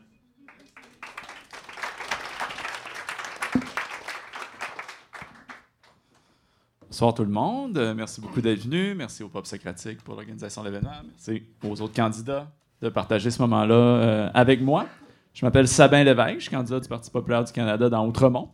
Bonsoir 6.95 7.13
tout 7.13 7.25
le 7.25 7.31
monde. 7.31 7.93
Merci 7.97 8.21
beaucoup 8.21 8.41
d'être 8.41 8.61
venu. 8.61 8.95
Merci 8.95 9.25
au 9.25 9.29
Pop 9.29 9.45
Socratique 9.47 10.01
pour 10.05 10.15
l'organisation 10.15 10.63
de 10.63 10.69
l'événement. 10.69 10.93
Merci 11.05 11.43
aux 11.65 11.83
autres 11.83 11.93
candidats 11.93 12.47
de 12.81 12.89
partager 12.89 13.33
ce 13.33 13.43
moment-là 13.43 13.75
euh, 13.75 14.31
avec 14.33 14.63
moi. 14.63 14.87
Je 15.33 15.45
m'appelle 15.45 15.67
Sabin 15.67 16.05
Lévesque, 16.05 16.37
je 16.37 16.43
suis 16.43 16.51
candidat 16.53 16.79
du 16.79 16.89
Parti 16.89 17.11
populaire 17.11 17.43
du 17.43 17.51
Canada 17.51 17.89
dans 17.89 18.07
Outremont. 18.07 18.49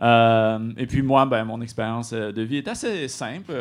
Euh, 0.00 0.72
et 0.76 0.86
puis 0.86 1.02
moi, 1.02 1.26
ben, 1.26 1.44
mon 1.44 1.60
expérience 1.60 2.12
euh, 2.12 2.30
de 2.30 2.42
vie 2.42 2.58
est 2.58 2.68
assez 2.68 3.08
simple. 3.08 3.52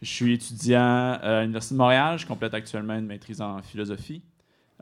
Je 0.00 0.08
suis 0.08 0.32
étudiant 0.32 1.18
à 1.20 1.42
l'Université 1.42 1.74
de 1.74 1.78
Montréal. 1.78 2.18
Je 2.18 2.26
complète 2.26 2.54
actuellement 2.54 2.94
une 2.94 3.04
maîtrise 3.04 3.42
en 3.42 3.60
philosophie. 3.60 4.22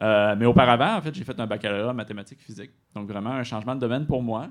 Mais 0.00 0.46
auparavant, 0.46 0.94
en 0.94 1.02
fait, 1.02 1.12
j'ai 1.12 1.24
fait 1.24 1.40
un 1.40 1.46
baccalauréat 1.48 1.90
en 1.90 1.94
mathématiques 1.94 2.40
physiques. 2.40 2.70
Donc 2.94 3.08
vraiment 3.08 3.30
un 3.30 3.42
changement 3.42 3.74
de 3.74 3.80
domaine 3.80 4.06
pour 4.06 4.22
moi. 4.22 4.46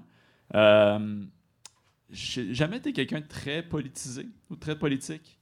J'ai 2.11 2.53
jamais 2.53 2.77
été 2.77 2.93
quelqu'un 2.93 3.19
de 3.19 3.27
très 3.27 3.61
politisé 3.61 4.27
ou 4.49 4.55
très 4.55 4.77
politique. 4.77 5.37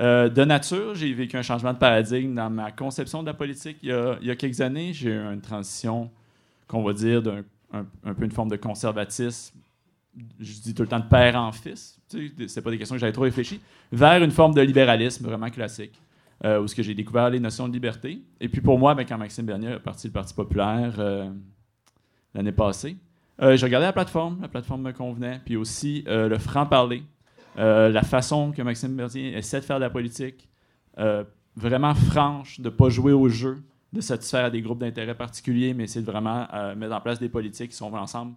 Euh, 0.00 0.28
de 0.28 0.44
nature, 0.44 0.94
j'ai 0.94 1.12
vécu 1.12 1.36
un 1.36 1.42
changement 1.42 1.72
de 1.72 1.78
paradigme 1.78 2.34
dans 2.34 2.50
ma 2.50 2.70
conception 2.70 3.22
de 3.22 3.28
la 3.28 3.34
politique. 3.34 3.78
Il 3.82 3.88
y 3.88 4.30
a, 4.30 4.36
quelques 4.36 4.60
années, 4.60 4.92
j'ai 4.92 5.10
eu 5.10 5.18
une 5.18 5.40
transition, 5.40 6.10
qu'on 6.66 6.82
va 6.82 6.92
dire, 6.92 7.22
d'un 7.22 7.42
un, 7.72 7.86
un 8.04 8.14
peu 8.14 8.24
une 8.24 8.30
forme 8.30 8.48
de 8.48 8.56
conservatisme. 8.56 9.58
Je 10.40 10.60
dis 10.60 10.74
tout 10.74 10.82
le 10.82 10.88
temps 10.88 11.00
de 11.00 11.08
père 11.08 11.36
en 11.36 11.52
fils. 11.52 12.00
Tu 12.08 12.28
sais, 12.28 12.48
c'est 12.48 12.62
pas 12.62 12.70
des 12.70 12.78
questions 12.78 12.96
que 12.96 13.00
j'avais 13.00 13.12
trop 13.12 13.22
réfléchi. 13.22 13.60
Vers 13.92 14.22
une 14.22 14.30
forme 14.30 14.54
de 14.54 14.60
libéralisme 14.60 15.24
vraiment 15.24 15.50
classique, 15.50 16.00
euh, 16.44 16.60
où 16.60 16.66
ce 16.66 16.74
que 16.74 16.82
j'ai 16.82 16.94
découvert 16.94 17.30
les 17.30 17.40
notions 17.40 17.68
de 17.68 17.72
liberté. 17.72 18.20
Et 18.40 18.48
puis 18.48 18.60
pour 18.60 18.78
moi, 18.78 18.94
ben, 18.94 19.04
quand 19.04 19.18
Maxime 19.18 19.46
Bernier 19.46 19.72
a 19.72 19.78
parti 19.78 20.08
le 20.08 20.12
Parti 20.12 20.34
populaire 20.34 20.94
euh, 20.98 21.30
l'année 22.34 22.52
passée, 22.52 22.96
euh, 23.40 23.56
j'ai 23.56 23.66
regardé 23.66 23.86
la 23.86 23.92
plateforme, 23.92 24.38
la 24.40 24.48
plateforme 24.48 24.82
me 24.82 24.92
convenait, 24.92 25.40
puis 25.44 25.56
aussi 25.56 26.04
euh, 26.08 26.28
le 26.28 26.38
franc-parler, 26.38 27.02
euh, 27.58 27.88
la 27.88 28.02
façon 28.02 28.52
que 28.52 28.62
Maxime 28.62 28.94
Bernier 28.96 29.36
essaie 29.36 29.60
de 29.60 29.64
faire 29.64 29.76
de 29.76 29.84
la 29.84 29.90
politique, 29.90 30.48
euh, 30.98 31.24
vraiment 31.56 31.94
franche, 31.94 32.60
de 32.60 32.68
ne 32.68 32.74
pas 32.74 32.88
jouer 32.88 33.12
au 33.12 33.28
jeu, 33.28 33.62
de 33.92 34.00
satisfaire 34.00 34.46
à 34.46 34.50
des 34.50 34.60
groupes 34.60 34.80
d'intérêt 34.80 35.14
particuliers, 35.14 35.72
mais 35.72 35.84
essayer 35.84 36.04
de 36.04 36.10
vraiment 36.10 36.46
mettre 36.76 36.94
en 36.94 37.00
place 37.00 37.18
des 37.18 37.28
politiques 37.28 37.70
qui 37.70 37.76
sont 37.76 37.92
ensemble. 37.94 38.34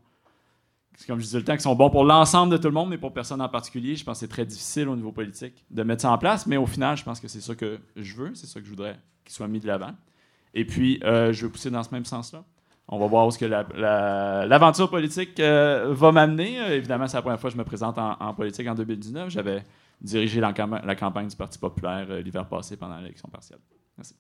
C'est 0.96 1.08
comme 1.08 1.20
je 1.20 1.26
disais 1.26 1.40
le 1.40 1.44
temps, 1.44 1.56
qui 1.56 1.62
sont 1.62 1.76
bons 1.76 1.90
pour 1.90 2.06
l'ensemble 2.06 2.54
de 2.54 2.58
tout 2.58 2.68
le 2.68 2.74
monde, 2.74 2.90
mais 2.90 2.98
pour 2.98 3.14
personne 3.14 3.42
en 3.42 3.50
particulier. 3.50 3.96
Je 3.96 4.04
pense 4.06 4.18
que 4.18 4.20
c'est 4.22 4.32
très 4.32 4.46
difficile 4.46 4.88
au 4.88 4.96
niveau 4.96 5.12
politique 5.12 5.66
de 5.70 5.84
mettre 5.84 6.04
ça 6.04 6.12
en 6.12 6.18
place, 6.18 6.48
mais 6.48 6.58
au 6.58 6.68
final, 6.68 6.96
je 6.96 7.04
pense 7.04 7.20
que 7.20 7.28
c'est 7.28 7.42
ça 7.42 7.54
que 7.54 7.80
je 7.98 8.16
veux, 8.16 8.34
c'est 8.34 8.48
ça 8.48 8.60
que 8.60 8.66
je 8.66 8.70
voudrais 8.70 8.98
qu'il 9.26 9.34
soit 9.34 9.48
mis 9.48 9.60
de 9.60 9.68
l'avant. 9.68 9.92
Et 10.54 10.64
puis, 10.64 11.00
je 11.04 11.42
veux 11.42 11.50
pousser 11.50 11.70
dans 11.70 11.84
ce 11.84 11.92
même 11.92 12.06
sens-là. 12.06 12.46
On 12.94 13.00
va 13.00 13.08
voir 13.08 13.26
où 13.26 13.32
ce 13.32 13.38
que 13.40 13.46
la- 13.46 13.66
la- 13.76 14.46
l'aventure 14.46 14.90
politique 14.90 15.40
euh, 15.40 15.94
va 15.94 16.12
m'amener. 16.12 16.60
Euh, 16.60 16.76
évidemment, 16.76 17.08
c'est 17.08 17.16
la 17.18 17.22
première 17.22 17.40
fois 17.40 17.50
que 17.50 17.54
je 17.54 17.58
me 17.60 17.64
présente 17.64 17.98
en, 17.98 18.18
en 18.20 18.34
politique 18.34 18.68
en 18.68 18.76
2019. 18.76 19.30
J'avais 19.30 19.64
dirigé 20.02 20.42
la 20.42 20.96
campagne 20.96 21.28
du 21.28 21.36
Parti 21.36 21.58
populaire 21.58 22.06
euh, 22.10 22.22
l'hiver 22.22 22.46
passé 22.48 22.76
pendant 22.76 22.98
l'élection 22.98 23.30
partielle. 23.30 23.60
Merci. 23.98 24.16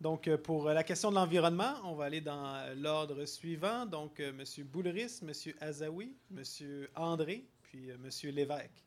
Donc, 0.00 0.28
euh, 0.28 0.38
pour 0.38 0.68
euh, 0.68 0.72
la 0.72 0.82
question 0.82 1.10
de 1.10 1.16
l'environnement, 1.16 1.74
on 1.84 1.94
va 1.94 2.06
aller 2.06 2.22
dans 2.22 2.54
euh, 2.56 2.74
l'ordre 2.74 3.24
suivant. 3.26 3.84
Donc, 3.84 4.18
M. 4.20 4.42
Boulris, 4.64 5.20
M. 5.22 5.32
Azaoui, 5.60 6.16
M. 6.34 6.42
André, 6.96 7.44
puis 7.62 7.90
M. 7.90 8.08
Lévesque. 8.32 8.84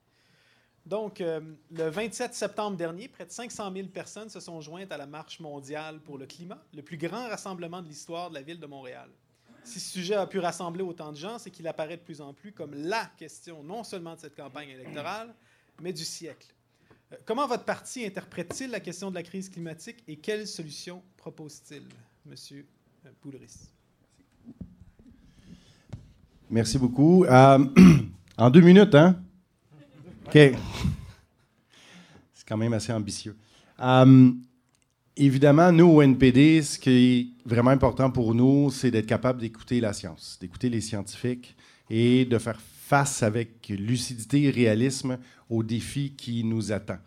Donc, 0.85 1.19
le 1.19 1.89
27 1.89 2.33
septembre 2.33 2.75
dernier, 2.75 3.07
près 3.07 3.25
de 3.25 3.31
500 3.31 3.71
000 3.73 3.87
personnes 3.87 4.27
se 4.27 4.41
sont 4.41 4.59
jointes 4.59 4.91
à 4.91 4.97
la 4.97 5.05
Marche 5.05 5.39
mondiale 5.39 6.01
pour 6.01 6.17
le 6.17 6.25
climat, 6.25 6.61
le 6.73 6.81
plus 6.81 6.97
grand 6.97 7.29
rassemblement 7.29 7.81
de 7.81 7.87
l'histoire 7.87 8.29
de 8.29 8.33
la 8.33 8.41
ville 8.41 8.59
de 8.59 8.65
Montréal. 8.65 9.09
Si 9.63 9.79
ce 9.79 9.93
sujet 9.93 10.15
a 10.15 10.27
pu 10.27 10.39
rassembler 10.39 10.83
autant 10.83 11.13
de 11.13 11.17
gens, 11.17 11.39
c'est 11.39 11.51
qu'il 11.51 11.65
apparaît 11.69 11.95
de 11.95 12.01
plus 12.01 12.19
en 12.19 12.33
plus 12.33 12.51
comme 12.51 12.73
la 12.73 13.05
question, 13.17 13.63
non 13.63 13.85
seulement 13.85 14.15
de 14.15 14.19
cette 14.19 14.35
campagne 14.35 14.71
électorale, 14.71 15.33
mais 15.79 15.93
du 15.93 16.03
siècle. 16.03 16.53
Comment 17.25 17.47
votre 17.47 17.63
parti 17.63 18.05
interprète-t-il 18.05 18.71
la 18.71 18.79
question 18.79 19.09
de 19.09 19.15
la 19.15 19.23
crise 19.23 19.49
climatique 19.49 20.03
et 20.07 20.15
quelles 20.15 20.47
solutions 20.47 21.01
propose-t-il, 21.17 21.83
Monsieur 22.25 22.65
euh, 23.05 23.09
Boulris? 23.21 23.69
Merci 26.49 26.77
beaucoup. 26.77 27.25
Euh, 27.25 27.65
en 28.37 28.49
deux 28.49 28.61
minutes, 28.61 28.95
hein? 28.95 29.21
OK. 30.25 30.33
C'est 32.33 32.47
quand 32.47 32.57
même 32.57 32.73
assez 32.73 32.91
ambitieux. 32.91 33.35
Euh, 33.79 34.31
évidemment, 35.15 35.71
nous, 35.71 35.87
au 35.87 36.01
NPD, 36.01 36.61
ce 36.61 36.79
qui 36.79 36.89
est 36.89 37.47
vraiment 37.47 37.71
important 37.71 38.11
pour 38.11 38.33
nous, 38.33 38.71
c'est 38.71 38.91
d'être 38.91 39.07
capable 39.07 39.41
d'écouter 39.41 39.79
la 39.79 39.93
science, 39.93 40.37
d'écouter 40.39 40.69
les 40.69 40.81
scientifiques 40.81 41.55
et 41.89 42.25
de 42.25 42.37
faire 42.37 42.59
face 42.93 43.23
avec 43.23 43.69
lucidité 43.69 44.43
et 44.43 44.49
réalisme 44.51 45.17
aux 45.49 45.63
défis 45.63 46.13
qui 46.15 46.43
nous 46.43 46.71
attendent. 46.71 46.99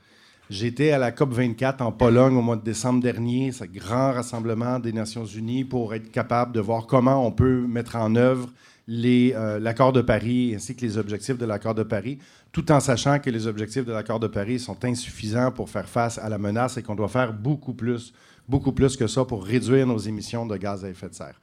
J'étais 0.50 0.90
à 0.90 0.98
la 0.98 1.12
COP 1.12 1.32
24 1.32 1.80
en 1.80 1.92
Pologne 1.92 2.36
au 2.36 2.42
mois 2.42 2.56
de 2.56 2.64
décembre 2.64 3.00
dernier, 3.00 3.52
ce 3.52 3.62
grand 3.62 4.10
rassemblement 4.10 4.80
des 4.80 4.92
Nations 4.92 5.24
Unies 5.24 5.62
pour 5.62 5.94
être 5.94 6.10
capable 6.10 6.50
de 6.50 6.58
voir 6.58 6.88
comment 6.88 7.24
on 7.24 7.30
peut 7.30 7.64
mettre 7.68 7.94
en 7.94 8.16
œuvre 8.16 8.48
euh, 8.88 9.60
l'accord 9.60 9.92
de 9.92 10.00
Paris 10.00 10.54
ainsi 10.56 10.74
que 10.74 10.80
les 10.80 10.98
objectifs 10.98 11.38
de 11.38 11.46
l'accord 11.46 11.76
de 11.76 11.84
Paris, 11.84 12.18
tout 12.50 12.72
en 12.72 12.80
sachant 12.80 13.20
que 13.20 13.30
les 13.30 13.46
objectifs 13.46 13.84
de 13.84 13.92
l'accord 13.92 14.18
de 14.18 14.26
Paris 14.26 14.58
sont 14.58 14.84
insuffisants 14.84 15.52
pour 15.52 15.70
faire 15.70 15.88
face 15.88 16.18
à 16.18 16.28
la 16.28 16.38
menace 16.38 16.76
et 16.78 16.82
qu'on 16.82 16.96
doit 16.96 17.06
faire 17.06 17.32
beaucoup 17.32 17.74
plus, 17.74 18.12
beaucoup 18.48 18.72
plus 18.72 18.96
que 18.96 19.06
ça 19.06 19.24
pour 19.24 19.44
réduire 19.44 19.86
nos 19.86 19.98
émissions 19.98 20.46
de 20.46 20.56
gaz 20.56 20.84
à 20.84 20.88
effet 20.88 21.08
de 21.08 21.14
serre. 21.14 21.40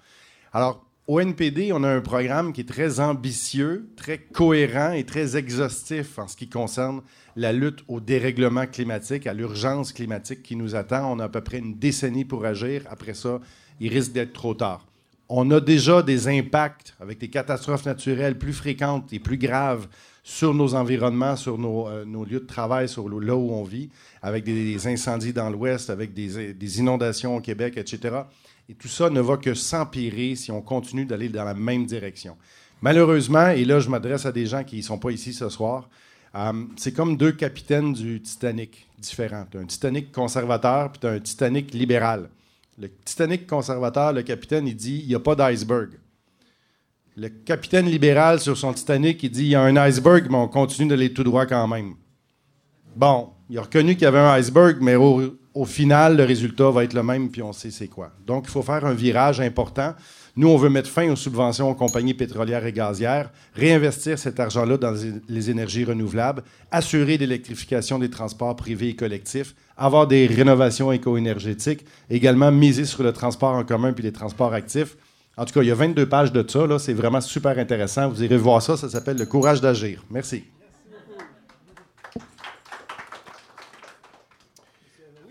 Alors, 0.51 0.85
au 1.07 1.19
NPD, 1.19 1.73
on 1.73 1.83
a 1.83 1.89
un 1.89 2.01
programme 2.01 2.53
qui 2.53 2.61
est 2.61 2.67
très 2.67 2.99
ambitieux, 2.99 3.89
très 3.97 4.17
cohérent 4.17 4.93
et 4.93 5.03
très 5.03 5.35
exhaustif 5.35 6.17
en 6.17 6.27
ce 6.27 6.37
qui 6.37 6.47
concerne 6.47 7.01
la 7.35 7.51
lutte 7.51 7.83
au 7.89 7.99
dérèglement 7.99 8.67
climatique, 8.67 9.27
à 9.27 9.33
l'urgence 9.33 9.91
climatique 9.91 10.43
qui 10.43 10.55
nous 10.55 10.75
attend. 10.75 11.11
On 11.11 11.19
a 11.19 11.25
à 11.25 11.29
peu 11.29 11.41
près 11.41 11.57
une 11.57 11.75
décennie 11.75 12.23
pour 12.23 12.45
agir. 12.45 12.83
Après 12.89 13.15
ça, 13.15 13.41
il 13.81 13.91
risque 13.91 14.13
d'être 14.13 14.33
trop 14.33 14.53
tard. 14.53 14.85
On 15.27 15.49
a 15.51 15.59
déjà 15.59 16.01
des 16.01 16.27
impacts 16.27 16.95
avec 17.01 17.17
des 17.17 17.29
catastrophes 17.29 17.85
naturelles 17.85 18.37
plus 18.37 18.53
fréquentes 18.53 19.11
et 19.11 19.19
plus 19.19 19.37
graves 19.37 19.87
sur 20.23 20.53
nos 20.53 20.73
environnements, 20.73 21.35
sur 21.35 21.57
nos, 21.57 21.89
euh, 21.89 22.05
lieux 22.05 22.39
de 22.39 22.45
travail, 22.45 22.87
sur 22.87 23.09
là 23.09 23.35
où 23.35 23.51
on 23.51 23.63
vit, 23.63 23.89
avec 24.21 24.45
des, 24.45 24.87
incendies 24.87 25.33
dans 25.33 25.49
l'Ouest, 25.49 25.89
avec 25.89 26.13
des 26.13 26.79
inondations 26.79 27.35
au 27.35 27.41
Québec, 27.41 27.73
etc. 27.75 28.23
Et 28.69 28.75
tout 28.75 28.87
ça 28.87 29.09
ne 29.09 29.19
va 29.19 29.37
que 29.37 29.53
s'empirer 29.53 30.35
si 30.35 30.51
on 30.51 30.61
continue 30.61 31.05
d'aller 31.05 31.29
dans 31.29 31.43
la 31.43 31.53
même 31.53 31.85
direction. 31.85 32.37
Malheureusement, 32.81 33.49
et 33.49 33.65
là, 33.65 33.79
je 33.79 33.89
m'adresse 33.89 34.25
à 34.25 34.31
des 34.31 34.45
gens 34.45 34.63
qui 34.63 34.77
ne 34.77 34.81
sont 34.81 34.97
pas 34.97 35.11
ici 35.11 35.33
ce 35.33 35.49
soir, 35.49 35.89
euh, 36.35 36.51
c'est 36.75 36.93
comme 36.93 37.15
deux 37.15 37.31
capitaines 37.31 37.93
du 37.93 38.21
Titanic 38.21 38.87
différents. 38.97 39.45
Tu 39.49 39.57
as 39.57 39.61
un 39.61 39.65
Titanic 39.65 40.11
conservateur 40.11 40.91
puis 40.91 40.99
tu 41.01 41.07
as 41.07 41.11
un 41.11 41.19
Titanic 41.19 41.73
libéral. 41.73 42.29
Le 42.79 42.89
Titanic 42.89 43.45
conservateur, 43.45 44.13
le 44.13 44.23
capitaine, 44.23 44.67
il 44.67 44.75
dit 44.75 44.99
il 45.03 45.07
n'y 45.07 45.15
a 45.15 45.19
pas 45.19 45.35
d'iceberg. 45.35 45.91
Le 47.15 47.29
capitaine 47.29 47.85
libéral 47.85 48.39
sur 48.39 48.57
son 48.57 48.73
Titanic, 48.73 49.21
il 49.21 49.29
dit 49.29 49.43
il 49.43 49.49
y 49.49 49.55
a 49.55 49.61
un 49.61 49.77
iceberg, 49.77 50.25
mais 50.29 50.37
on 50.37 50.47
continue 50.47 50.89
d'aller 50.89 51.13
tout 51.13 51.23
droit 51.23 51.45
quand 51.45 51.67
même. 51.67 51.93
Bon, 52.95 53.29
il 53.49 53.57
a 53.59 53.61
reconnu 53.61 53.93
qu'il 53.93 54.03
y 54.03 54.07
avait 54.07 54.19
un 54.19 54.33
iceberg, 54.33 54.77
mais 54.81 54.95
au, 54.95 55.21
au 55.53 55.65
final, 55.65 56.17
le 56.17 56.23
résultat 56.23 56.71
va 56.71 56.83
être 56.83 56.93
le 56.93 57.03
même, 57.03 57.29
puis 57.29 57.41
on 57.41 57.53
sait 57.53 57.71
c'est 57.71 57.87
quoi. 57.87 58.11
Donc, 58.25 58.45
il 58.47 58.51
faut 58.51 58.63
faire 58.63 58.85
un 58.85 58.93
virage 58.93 59.39
important. 59.39 59.93
Nous, 60.35 60.47
on 60.47 60.57
veut 60.57 60.69
mettre 60.69 60.89
fin 60.89 61.11
aux 61.11 61.15
subventions 61.15 61.69
aux 61.69 61.75
compagnies 61.75 62.15
pétrolières 62.15 62.65
et 62.65 62.73
gazières, 62.73 63.29
réinvestir 63.53 64.17
cet 64.17 64.39
argent-là 64.39 64.77
dans 64.77 64.95
les 65.29 65.51
énergies 65.51 65.85
renouvelables, 65.85 66.43
assurer 66.71 67.17
l'électrification 67.19 67.99
des 67.99 68.09
transports 68.09 68.55
privés 68.55 68.89
et 68.89 68.95
collectifs, 68.95 69.53
avoir 69.77 70.07
des 70.07 70.25
rénovations 70.25 70.91
éco-énergétiques, 70.91 71.85
également 72.09 72.51
miser 72.51 72.85
sur 72.85 73.03
le 73.03 73.13
transport 73.13 73.53
en 73.53 73.63
commun 73.63 73.93
puis 73.93 74.03
les 74.03 74.11
transports 74.11 74.53
actifs. 74.53 74.97
En 75.37 75.45
tout 75.45 75.53
cas, 75.53 75.61
il 75.61 75.67
y 75.67 75.71
a 75.71 75.75
22 75.75 76.07
pages 76.07 76.31
de 76.31 76.43
ça. 76.47 76.79
C'est 76.79 76.93
vraiment 76.93 77.21
super 77.21 77.57
intéressant. 77.59 78.09
Vous 78.09 78.23
irez 78.23 78.37
voir 78.37 78.61
ça. 78.61 78.77
Ça 78.77 78.89
s'appelle 78.89 79.17
Le 79.17 79.25
courage 79.25 79.61
d'agir. 79.61 80.03
Merci. 80.11 80.43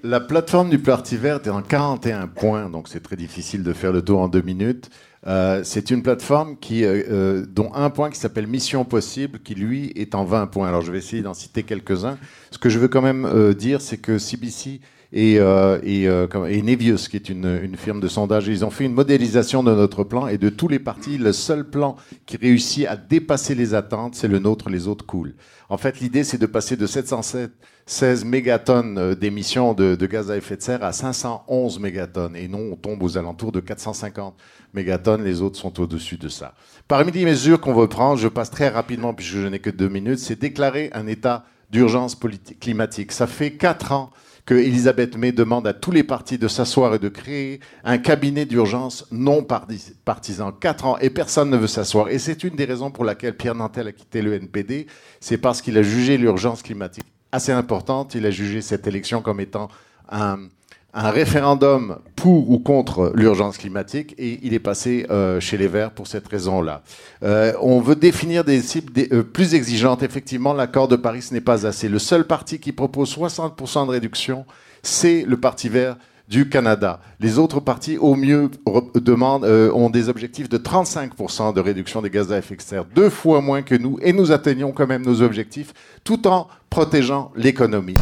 La 0.05 0.19
plateforme 0.19 0.69
du 0.69 0.81
Parti 0.81 1.17
vert 1.17 1.37
est 1.45 1.49
en 1.49 1.63
41 1.63 2.27
points, 2.27 2.69
donc 2.69 2.89
c'est 2.89 3.05
très 3.05 3.15
difficile 3.15 3.63
de 3.63 3.73
faire 3.73 3.93
le 3.93 4.03
tour 4.03 4.19
en 4.19 4.27
deux 4.27 4.43
minutes. 4.43 4.91
Euh, 5.29 5.61
c'est 5.63 5.93
une 5.93 6.03
plateforme 6.03 6.57
qui, 6.57 6.85
euh, 6.85 7.05
euh, 7.09 7.47
dont 7.49 7.73
un 7.73 7.89
point 7.89 8.11
qui 8.11 8.19
s'appelle 8.19 8.49
Mission 8.49 8.85
Possible, 8.85 9.39
qui 9.39 9.55
lui 9.55 9.93
est 9.95 10.17
en 10.17 10.25
20 10.25 10.49
points. 10.49 10.67
Alors 10.67 10.83
je 10.83 10.91
vais 10.91 10.99
essayer 10.99 11.23
d'en 11.23 11.35
citer 11.35 11.63
quelques-uns. 11.63 12.19
Ce 12.51 12.59
que 12.59 12.69
je 12.69 12.81
veux 12.81 12.89
quand 12.89 13.01
même 13.01 13.55
dire, 13.55 13.81
c'est 13.81 13.99
que 13.99 14.19
CBC 14.19 14.81
et, 15.13 15.35
et, 15.35 16.05
et, 16.05 16.63
Nevius, 16.63 17.09
qui 17.09 17.17
est 17.17 17.29
une, 17.29 17.61
une, 17.63 17.77
firme 17.77 18.01
de 18.01 18.09
sondage, 18.09 18.49
ils 18.49 18.65
ont 18.65 18.71
fait 18.71 18.85
une 18.85 18.95
modélisation 18.95 19.63
de 19.63 19.75
notre 19.75 20.05
plan 20.05 20.27
et 20.27 20.39
de 20.39 20.49
tous 20.49 20.69
les 20.69 20.79
partis, 20.79 21.19
le 21.19 21.33
seul 21.33 21.69
plan 21.69 21.97
qui 22.25 22.37
réussit 22.37 22.87
à 22.87 22.97
dépasser 22.97 23.55
les 23.55 23.75
attentes, 23.75 24.15
c'est 24.15 24.29
le 24.29 24.39
nôtre, 24.39 24.71
les 24.71 24.89
autres 24.89 25.05
coulent. 25.05 25.35
En 25.73 25.79
fait, 25.79 26.01
l'idée, 26.01 26.23
c'est 26.23 26.37
de 26.37 26.45
passer 26.45 26.77
de 26.77 26.87
716 26.87 28.27
mégatonnes 28.27 28.99
euh, 28.99 29.15
d'émissions 29.15 29.73
de, 29.73 29.97
gaz 30.05 30.31
à 30.31 30.37
effet 30.37 30.59
de 30.59 30.61
serre 30.61 30.85
à 30.85 30.93
511 30.93 31.81
mégatonnes. 31.81 32.37
Et 32.37 32.47
non, 32.47 32.73
on 32.73 32.77
tombe 32.77 33.03
aux 33.03 33.17
alentours 33.17 33.53
de 33.53 33.61
450 33.61 34.35
mégatonnes. 34.75 35.25
Les 35.25 35.41
autres 35.41 35.59
sont 35.59 35.81
au-dessus 35.81 36.19
de 36.19 36.29
ça. 36.29 36.53
Parmi 36.89 37.11
les 37.11 37.25
mesures 37.25 37.59
qu'on 37.59 37.73
veut 37.73 37.89
prendre, 37.89 38.19
je 38.19 38.29
passe 38.29 38.51
très 38.51 38.69
rapidement 38.69 39.15
puisque 39.15 39.33
je 39.33 39.49
n'ai 39.49 39.61
que 39.61 39.71
deux 39.71 39.89
minutes, 39.89 40.19
c'est 40.19 40.39
déclarer 40.39 40.91
un 40.93 41.07
état 41.07 41.47
d'urgence 41.71 42.19
climatique. 42.61 43.11
Ça 43.11 43.27
fait 43.27 43.53
quatre 43.53 43.93
ans 43.93 44.11
Elisabeth 44.59 45.17
May 45.17 45.33
demande 45.33 45.67
à 45.67 45.73
tous 45.73 45.91
les 45.91 46.05
partis 46.05 46.39
de 46.39 46.49
s'asseoir 46.49 46.95
et 46.95 46.99
de 46.99 47.09
créer 47.09 47.61
un 47.85 47.99
cabinet 47.99 48.45
d'urgence 48.45 49.07
non 49.11 49.45
partisan. 50.05 50.53
Quatre 50.53 50.87
ans 50.87 50.99
et 50.99 51.11
personne 51.11 51.51
ne 51.51 51.57
veut 51.57 51.67
s'asseoir. 51.67 52.09
Et 52.09 52.19
c'est 52.19 52.45
une 52.45 52.57
des 52.57 52.65
raisons 52.65 52.91
pour 52.91 53.05
laquelle 53.05 53.37
Pierre 53.37 53.55
Nantel 53.55 53.89
a 53.89 53.93
quitté 53.93 54.23
le 54.23 54.35
NPD. 54.35 54.87
C'est 55.21 55.39
parce 55.39 55.63
qu'il 55.63 55.77
a 55.79 55.83
jugé 55.83 56.17
l'urgence 56.19 56.63
climatique 56.63 57.07
assez 57.33 57.53
importante. 57.53 58.15
Il 58.15 58.27
a 58.27 58.31
jugé 58.31 58.61
cette 58.61 58.87
élection 58.87 59.23
comme 59.23 59.41
étant 59.41 59.69
un, 60.11 60.39
un 60.95 61.11
référendum 61.11 61.99
pour 62.17 62.51
ou 62.51 62.59
contre 62.59 63.13
l'urgence 63.15 63.57
climatique 63.57 64.15
et 64.19 64.41
il 64.43 64.53
est 64.53 64.59
passé 64.59 65.07
euh, 65.11 65.41
chez 65.41 65.57
les 65.57 65.67
Verts 65.67 65.93
pour 65.93 66.07
cette 66.07 66.29
raison-là. 66.29 66.83
Euh, 67.23 67.55
on 67.61 67.81
veut 67.81 67.97
définir 67.97 68.45
des 68.45 68.61
cibles 68.61 68.93
euh, 69.13 69.23
plus 69.23 69.55
exigeantes. 69.55 70.03
Effectivement, 70.03 70.53
l'accord 70.53 70.89
de 70.89 70.97
Paris 70.97 71.23
ce 71.23 71.33
n'est 71.33 71.41
pas 71.41 71.67
assez. 71.67 71.89
Le 71.89 71.99
seul 71.99 72.27
parti 72.27 72.61
qui 72.61 72.73
propose 72.73 73.17
60% 73.17 73.87
de 73.87 73.91
réduction, 73.91 74.45
c'est 74.83 75.25
le 75.27 75.39
Parti 75.39 75.69
Vert 75.69 75.97
du 76.33 76.49
Canada. 76.49 76.99
Les 77.21 77.39
autres 77.39 77.61
partis, 77.61 77.99
au 77.99 78.15
mieux, 78.15 78.51
demandent, 78.95 79.45
euh, 79.45 79.71
ont 79.73 79.91
des 79.91 80.09
objectifs 80.09 80.49
de 80.49 80.57
35% 80.57 81.53
de 81.53 81.61
réduction 81.61 82.01
des 82.01 82.09
gaz 82.09 82.33
à 82.33 82.39
effet 82.39 82.57
de 82.57 82.63
serre, 82.63 82.87
deux 82.87 83.11
fois 83.11 83.43
moins 83.43 83.61
que 83.61 83.75
nous, 83.75 83.99
et 84.01 84.15
nous 84.15 84.33
atteignons 84.33 84.73
quand 84.73 84.87
même 84.87 85.05
nos 85.05 85.21
objectifs, 85.21 85.75
tout 86.05 86.27
en 86.27 86.49
protégeant 86.71 87.33
l'économie. 87.37 87.97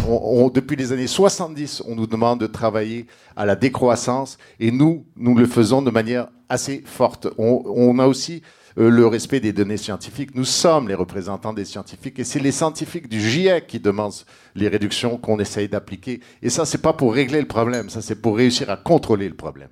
depuis 0.54 0.76
les 0.76 0.92
années 0.92 1.08
70, 1.08 1.82
on 1.88 1.96
nous 1.96 2.06
demande 2.06 2.38
de 2.38 2.46
travailler 2.46 3.08
à 3.34 3.46
la 3.46 3.56
décroissance, 3.56 4.38
et 4.60 4.70
nous, 4.70 5.04
nous 5.16 5.36
le 5.36 5.46
faisons 5.46 5.82
de 5.82 5.90
manière 5.90 6.28
assez 6.48 6.84
forte. 6.86 7.26
On, 7.36 7.98
a 7.98 8.06
aussi 8.06 8.42
le 8.76 9.06
respect 9.06 9.40
des 9.40 9.52
données 9.52 9.76
scientifiques. 9.76 10.34
Nous 10.34 10.44
sommes 10.44 10.88
les 10.88 10.94
représentants 10.94 11.52
des 11.52 11.64
scientifiques 11.64 12.18
et 12.18 12.24
c'est 12.24 12.38
les 12.38 12.52
scientifiques 12.52 13.08
du 13.08 13.20
GIEC 13.20 13.66
qui 13.66 13.80
demandent 13.80 14.14
les 14.54 14.68
réductions 14.68 15.16
qu'on 15.16 15.38
essaye 15.38 15.68
d'appliquer. 15.68 16.20
Et 16.42 16.50
ça, 16.50 16.64
c'est 16.64 16.82
pas 16.82 16.92
pour 16.92 17.14
régler 17.14 17.40
le 17.40 17.48
problème, 17.48 17.90
ça 17.90 18.00
c'est 18.02 18.20
pour 18.20 18.36
réussir 18.36 18.70
à 18.70 18.76
contrôler 18.76 19.28
le 19.28 19.34
problème. 19.34 19.68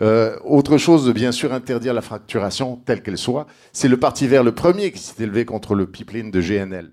Euh, 0.00 0.36
autre 0.44 0.78
chose, 0.78 1.12
bien 1.12 1.32
sûr, 1.32 1.52
interdire 1.52 1.92
la 1.92 2.02
fracturation 2.02 2.76
telle 2.76 3.02
qu'elle 3.02 3.18
soit. 3.18 3.46
C'est 3.72 3.88
le 3.88 3.98
Parti 3.98 4.26
vert 4.28 4.44
le 4.44 4.54
premier 4.54 4.92
qui 4.92 5.00
s'est 5.00 5.22
élevé 5.22 5.44
contre 5.44 5.74
le 5.74 5.86
pipeline 5.86 6.30
de 6.30 6.40
GNL. 6.40 6.92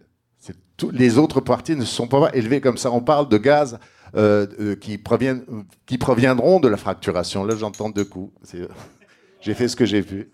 les 0.92 1.18
autres 1.18 1.40
partis 1.40 1.76
ne 1.76 1.86
se 1.86 1.94
sont 1.94 2.08
pas 2.08 2.32
élevés 2.34 2.62
comme 2.62 2.78
ça. 2.78 2.92
On 2.92 3.02
parle 3.02 3.30
de 3.30 3.38
gaz 3.38 3.80
euh, 4.16 4.76
qui, 4.76 4.98
proviendront 4.98 6.60
de 6.60 6.68
la 6.68 6.78
fracturation. 6.78 7.44
Là, 7.46 7.56
j'entends 7.56 7.90
deux 7.90 8.06
coups. 8.06 8.34
J'ai 9.42 9.54
fait 9.54 9.68
ce 9.68 9.76
que 9.76 9.86
j'ai 9.86 10.02
pu. 10.02 10.32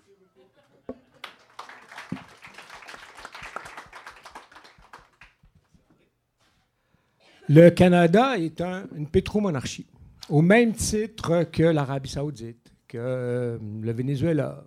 Le 7.53 7.69
Canada 7.69 8.37
est 8.37 8.61
une 8.61 9.07
pétromonarchie, 9.07 9.85
au 10.29 10.41
même 10.41 10.71
titre 10.71 11.43
que 11.51 11.63
l'Arabie 11.63 12.07
saoudite, 12.07 12.71
que 12.87 12.97
euh, 12.97 13.57
le 13.81 13.91
Venezuela, 13.91 14.63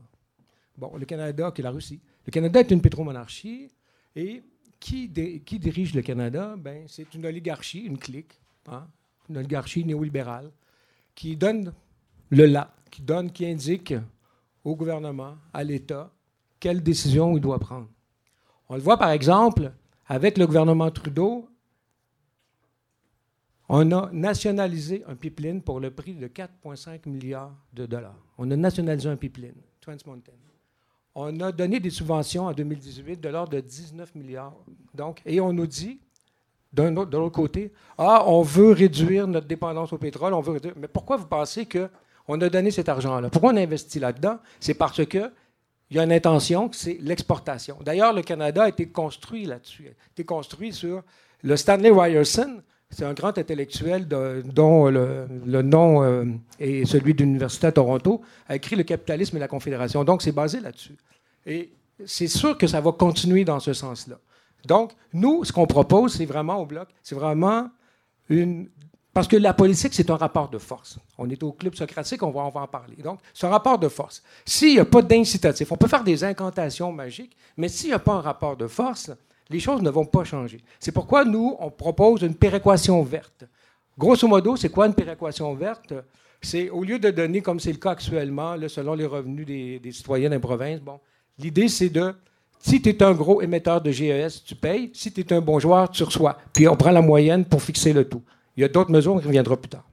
bon, 0.76 0.92
le 0.94 1.06
Canada, 1.06 1.50
que 1.50 1.62
la 1.62 1.70
Russie. 1.70 2.02
Le 2.26 2.30
Canada 2.30 2.60
est 2.60 2.70
une 2.70 2.82
pétromonarchie 2.82 3.70
et 4.14 4.42
qui, 4.78 5.08
dirige 5.08 5.94
le 5.94 6.02
Canada? 6.02 6.56
Ben, 6.58 6.84
c'est 6.86 7.14
une 7.14 7.24
oligarchie, 7.24 7.84
une 7.86 7.96
clique, 7.96 8.38
hein, 8.68 8.86
une 9.30 9.38
oligarchie 9.38 9.82
néolibérale 9.86 10.50
qui 11.14 11.36
donne 11.36 11.72
le 12.28 12.44
là, 12.44 12.74
qui 12.90 13.00
donne, 13.00 13.32
qui 13.32 13.46
indique 13.46 13.94
au 14.62 14.76
gouvernement, 14.76 15.36
à 15.54 15.64
l'État, 15.64 16.12
quelle 16.60 16.82
décision 16.82 17.34
il 17.34 17.40
doit 17.40 17.58
prendre. 17.58 17.88
On 18.68 18.74
le 18.74 18.82
voit 18.82 18.98
par 18.98 19.08
exemple 19.08 19.72
avec 20.06 20.36
le 20.36 20.46
gouvernement 20.46 20.90
Trudeau 20.90 21.48
on 23.68 23.90
a 23.92 24.10
nationalisé 24.12 25.02
un 25.08 25.14
pipeline 25.14 25.62
pour 25.62 25.80
le 25.80 25.90
prix 25.90 26.14
de 26.14 26.28
4,5 26.28 27.08
milliards 27.08 27.52
de 27.72 27.86
dollars. 27.86 28.16
On 28.36 28.50
a 28.50 28.56
nationalisé 28.56 29.08
un 29.08 29.16
pipeline, 29.16 29.54
Trans 29.80 29.96
Mountain. 30.06 30.32
On 31.14 31.38
a 31.40 31.52
donné 31.52 31.78
des 31.78 31.90
subventions 31.90 32.46
en 32.46 32.52
2018 32.52 33.20
de 33.20 33.28
l'ordre 33.28 33.52
de 33.52 33.60
19 33.60 34.14
milliards. 34.16 34.54
Donc, 34.94 35.22
et 35.24 35.40
on 35.40 35.52
nous 35.52 35.66
dit, 35.66 36.00
de 36.72 37.16
l'autre 37.16 37.28
côté, 37.28 37.72
ah, 37.96 38.24
on 38.26 38.42
veut 38.42 38.72
réduire 38.72 39.28
notre 39.28 39.46
dépendance 39.46 39.92
au 39.92 39.98
pétrole, 39.98 40.34
on 40.34 40.40
veut 40.40 40.60
Mais 40.76 40.88
pourquoi 40.88 41.16
vous 41.16 41.26
pensez 41.26 41.66
qu'on 41.66 42.40
a 42.40 42.48
donné 42.48 42.70
cet 42.72 42.88
argent-là? 42.88 43.30
Pourquoi 43.30 43.52
on 43.52 43.56
a 43.56 43.60
investi 43.60 44.00
là-dedans? 44.00 44.40
C'est 44.58 44.74
parce 44.74 45.04
que 45.04 45.30
il 45.90 45.98
y 45.98 46.00
a 46.00 46.04
une 46.04 46.12
intention, 46.12 46.70
c'est 46.72 46.98
l'exportation. 47.00 47.76
D'ailleurs, 47.84 48.12
le 48.12 48.22
Canada 48.22 48.64
a 48.64 48.68
été 48.68 48.88
construit 48.88 49.44
là-dessus. 49.44 49.86
A 49.88 50.10
été 50.12 50.24
construit 50.24 50.72
sur 50.72 51.02
le 51.42 51.56
Stanley 51.56 51.90
Ryerson, 51.90 52.62
c'est 52.94 53.04
un 53.04 53.12
grand 53.12 53.36
intellectuel 53.36 54.06
dont 54.06 54.88
le, 54.88 55.62
nom 55.62 56.02
euh, 56.02 56.24
est 56.60 56.84
celui 56.84 57.12
de 57.14 57.24
l'Université 57.24 57.66
à 57.66 57.72
Toronto, 57.72 58.22
a 58.48 58.56
écrit 58.56 58.76
Le 58.76 58.84
capitalisme 58.84 59.36
et 59.36 59.40
la 59.40 59.48
confédération. 59.48 60.04
Donc, 60.04 60.22
c'est 60.22 60.32
basé 60.32 60.60
là-dessus. 60.60 60.94
Et 61.44 61.72
c'est 62.06 62.28
sûr 62.28 62.56
que 62.56 62.66
ça 62.66 62.80
va 62.80 62.92
continuer 62.92 63.44
dans 63.44 63.58
ce 63.58 63.72
sens-là. 63.72 64.16
Donc, 64.66 64.92
nous, 65.12 65.44
ce 65.44 65.52
qu'on 65.52 65.66
propose, 65.66 66.14
c'est 66.14 66.24
vraiment 66.24 66.58
au 66.58 66.66
bloc, 66.66 66.88
c'est 67.02 67.14
vraiment 67.14 67.68
une. 68.28 68.68
Parce 69.12 69.28
que 69.28 69.36
la 69.36 69.54
politique, 69.54 69.94
c'est 69.94 70.10
un 70.10 70.16
rapport 70.16 70.48
de 70.48 70.58
force. 70.58 70.98
On 71.18 71.28
est 71.30 71.42
au 71.42 71.52
club 71.52 71.74
socratique, 71.74 72.22
on 72.22 72.30
va, 72.30 72.42
on 72.42 72.50
va 72.50 72.62
en 72.62 72.66
parler. 72.66 72.96
Donc, 72.96 73.20
un 73.42 73.48
rapport 73.48 73.78
de 73.78 73.88
force. 73.88 74.22
S'il 74.44 74.74
n'y 74.74 74.80
a 74.80 74.84
pas 74.84 75.02
d'incitatif, 75.02 75.70
on 75.70 75.76
peut 75.76 75.86
faire 75.86 76.02
des 76.02 76.24
incantations 76.24 76.90
magiques, 76.92 77.36
mais 77.56 77.68
s'il 77.68 77.88
n'y 77.88 77.94
a 77.94 77.98
pas 77.98 78.14
un 78.14 78.20
rapport 78.20 78.56
de 78.56 78.66
force, 78.66 79.10
les 79.50 79.60
choses 79.60 79.82
ne 79.82 79.90
vont 79.90 80.06
pas 80.06 80.24
changer. 80.24 80.60
C'est 80.80 80.92
pourquoi 80.92 81.24
nous, 81.24 81.56
on 81.58 81.70
propose 81.70 82.22
une 82.22 82.34
péréquation 82.34 83.02
verte. 83.02 83.44
Grosso 83.96 84.26
modo, 84.26 84.56
c'est 84.56 84.70
quoi 84.70 84.86
une 84.86 84.94
péréquation 84.94 85.54
verte? 85.54 85.94
C'est 86.40 86.68
au 86.70 86.82
lieu 86.82 86.98
de 86.98 87.10
donner, 87.10 87.40
comme 87.40 87.60
c'est 87.60 87.72
le 87.72 87.78
cas 87.78 87.92
actuellement, 87.92 88.56
selon 88.68 88.94
les 88.94 89.06
revenus 89.06 89.46
des, 89.46 89.92
citoyens 89.92 90.30
des 90.30 90.38
provinces, 90.38 90.80
bon, 90.80 91.00
l'idée 91.38 91.68
c'est 91.68 91.88
de, 91.88 92.14
si 92.58 92.82
tu 92.82 92.90
es 92.90 93.02
un 93.02 93.12
gros 93.12 93.40
émetteur 93.40 93.80
de 93.80 93.90
GES, 93.90 94.42
tu 94.44 94.54
payes. 94.54 94.90
Si 94.94 95.12
tu 95.12 95.20
es 95.20 95.32
un 95.32 95.40
bon 95.40 95.58
joueur, 95.58 95.90
tu 95.90 96.02
reçois. 96.02 96.38
Puis 96.52 96.66
on 96.66 96.76
prend 96.76 96.90
la 96.90 97.02
moyenne 97.02 97.44
pour 97.44 97.62
fixer 97.62 97.92
le 97.92 98.08
tout. 98.08 98.22
Il 98.56 98.62
y 98.62 98.64
a 98.64 98.68
d'autres 98.68 98.90
mesures 98.90 99.20
qui 99.20 99.26
reviendront 99.26 99.56
plus 99.56 99.68
tard. 99.68 99.84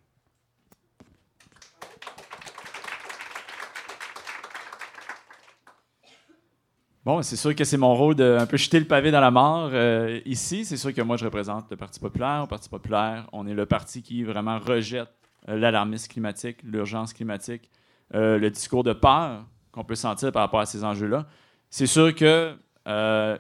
Bon, 7.04 7.24
c'est 7.24 7.36
sûr 7.36 7.56
que 7.56 7.64
c'est 7.64 7.78
mon 7.78 7.96
rôle 7.96 8.14
de 8.14 8.38
un 8.40 8.46
peu 8.46 8.58
jeter 8.58 8.80
le 8.80 8.86
pavé 8.86 9.10
dans 9.10 9.22
la 9.22 9.32
mort 9.32 9.72
euh, 9.74 10.20
ici. 10.26 10.66
C'est 10.66 10.78
sûr 10.78 10.94
que 10.94 11.02
moi, 11.02 11.18
je 11.18 11.26
représente 11.26 11.66
le 11.72 11.76
Parti 11.76 12.00
populaire. 12.00 12.42
Au 12.44 12.48
Parti 12.48 12.70
populaire, 12.70 13.28
on 13.32 13.48
est 13.48 13.56
le 13.56 13.66
parti 13.66 14.04
qui 14.04 14.24
vraiment 14.24 14.60
rejette 14.60 15.10
euh, 15.50 15.58
l'alarmisme 15.58 16.12
climatique, 16.12 16.58
l'urgence 16.64 17.14
climatique, 17.14 17.72
euh, 18.14 18.38
le 18.38 18.52
discours 18.52 18.84
de 18.84 18.94
peur 18.94 19.44
qu'on 19.72 19.84
peut 19.84 19.96
sentir 19.96 20.32
par 20.32 20.44
rapport 20.44 20.60
à 20.60 20.68
ces 20.68 20.84
enjeux-là. 20.84 21.26
C'est 21.72 21.88
sûr 21.88 22.14
que 22.14 22.56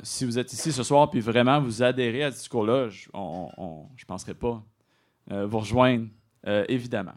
si 0.02 0.26
vous 0.26 0.40
êtes 0.40 0.54
ici 0.54 0.72
ce 0.72 0.82
soir 0.82 1.10
puis 1.10 1.20
vraiment 1.20 1.60
vous 1.60 1.84
adhérez 1.84 2.24
à 2.24 2.32
ce 2.32 2.38
discours-là, 2.38 2.90
je 2.90 3.10
ne 3.14 4.06
penserai 4.08 4.34
pas 4.34 4.64
vous 5.30 5.60
rejoindre, 5.60 6.08
évidemment. 6.68 7.16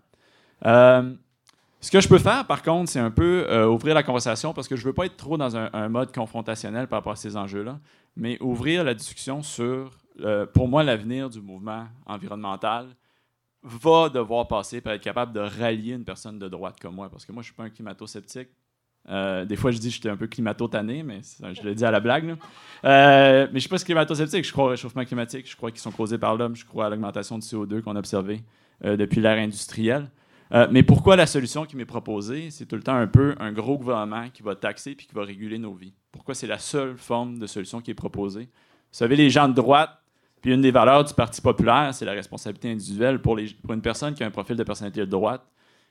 Ce 1.84 1.90
que 1.90 2.00
je 2.00 2.08
peux 2.08 2.18
faire, 2.18 2.46
par 2.46 2.62
contre, 2.62 2.90
c'est 2.90 2.98
un 2.98 3.10
peu 3.10 3.44
euh, 3.50 3.66
ouvrir 3.66 3.94
la 3.94 4.02
conversation 4.02 4.54
parce 4.54 4.68
que 4.68 4.74
je 4.74 4.80
ne 4.80 4.86
veux 4.86 4.94
pas 4.94 5.04
être 5.04 5.18
trop 5.18 5.36
dans 5.36 5.54
un, 5.54 5.88
mode 5.90 6.14
confrontationnel 6.14 6.86
par 6.86 7.00
rapport 7.00 7.12
à 7.12 7.16
ces 7.16 7.36
enjeux-là, 7.36 7.78
mais 8.16 8.38
ouvrir 8.40 8.84
la 8.84 8.94
discussion 8.94 9.42
sur, 9.42 9.90
euh, 10.20 10.46
pour 10.46 10.66
moi, 10.66 10.82
l'avenir 10.82 11.28
du 11.28 11.42
mouvement 11.42 11.86
environnemental 12.06 12.86
va 13.62 14.08
devoir 14.08 14.48
passer 14.48 14.80
par 14.80 14.94
être 14.94 15.02
capable 15.02 15.34
de 15.34 15.40
rallier 15.40 15.92
une 15.92 16.06
personne 16.06 16.38
de 16.38 16.48
droite 16.48 16.76
comme 16.80 16.94
moi, 16.94 17.10
parce 17.10 17.26
que 17.26 17.32
moi, 17.32 17.42
je 17.42 17.48
ne 17.48 17.52
suis 17.52 17.54
pas 17.54 17.64
un 17.64 17.70
climato-sceptique. 17.70 18.48
Euh, 19.10 19.44
des 19.44 19.56
fois, 19.56 19.70
je 19.70 19.76
dis 19.76 19.88
que 19.88 19.94
j'étais 19.96 20.08
un 20.08 20.16
peu 20.16 20.26
climato-tanné, 20.26 21.02
mais 21.02 21.20
je 21.52 21.62
le 21.62 21.74
dis 21.74 21.84
à 21.84 21.90
la 21.90 22.00
blague. 22.00 22.24
mais 22.24 23.46
je 23.46 23.52
ne 23.52 23.58
suis 23.58 23.68
pas 23.68 23.76
climato-sceptique. 23.76 24.46
Je 24.46 24.52
crois 24.52 24.64
au 24.64 24.68
réchauffement 24.68 25.04
climatique. 25.04 25.50
Je 25.50 25.54
crois 25.54 25.70
qu'ils 25.70 25.80
sont 25.80 25.92
causés 25.92 26.16
par 26.16 26.34
l'homme. 26.34 26.56
Je 26.56 26.64
crois 26.64 26.86
à 26.86 26.88
l'augmentation 26.88 27.36
du 27.36 27.46
CO2 27.46 27.82
qu'on 27.82 27.94
a 27.94 27.98
observé 27.98 28.42
depuis 28.82 29.20
l'ère 29.20 29.36
industrielle. 29.36 30.08
Euh, 30.54 30.68
mais 30.70 30.84
pourquoi 30.84 31.16
la 31.16 31.26
solution 31.26 31.64
qui 31.64 31.76
m'est 31.76 31.84
proposée, 31.84 32.50
c'est 32.50 32.66
tout 32.66 32.76
le 32.76 32.82
temps 32.82 32.94
un 32.94 33.08
peu 33.08 33.34
un 33.40 33.52
gros 33.52 33.76
gouvernement 33.76 34.28
qui 34.30 34.42
va 34.42 34.54
taxer 34.54 34.94
puis 34.94 35.06
qui 35.06 35.14
va 35.14 35.24
réguler 35.24 35.58
nos 35.58 35.74
vies? 35.74 35.94
Pourquoi 36.12 36.34
c'est 36.34 36.46
la 36.46 36.60
seule 36.60 36.96
forme 36.96 37.38
de 37.38 37.46
solution 37.46 37.80
qui 37.80 37.90
est 37.90 37.94
proposée? 37.94 38.44
Vous 38.44 38.98
savez, 38.98 39.16
les 39.16 39.30
gens 39.30 39.48
de 39.48 39.54
droite, 39.54 39.90
puis 40.40 40.54
une 40.54 40.60
des 40.60 40.70
valeurs 40.70 41.04
du 41.04 41.12
Parti 41.12 41.40
populaire, 41.40 41.92
c'est 41.92 42.04
la 42.04 42.12
responsabilité 42.12 42.70
individuelle 42.70 43.20
pour, 43.20 43.36
les, 43.36 43.48
pour 43.48 43.72
une 43.72 43.82
personne 43.82 44.14
qui 44.14 44.22
a 44.22 44.26
un 44.26 44.30
profil 44.30 44.56
de 44.56 44.62
personnalité 44.62 45.00
de 45.00 45.06
droite, 45.06 45.42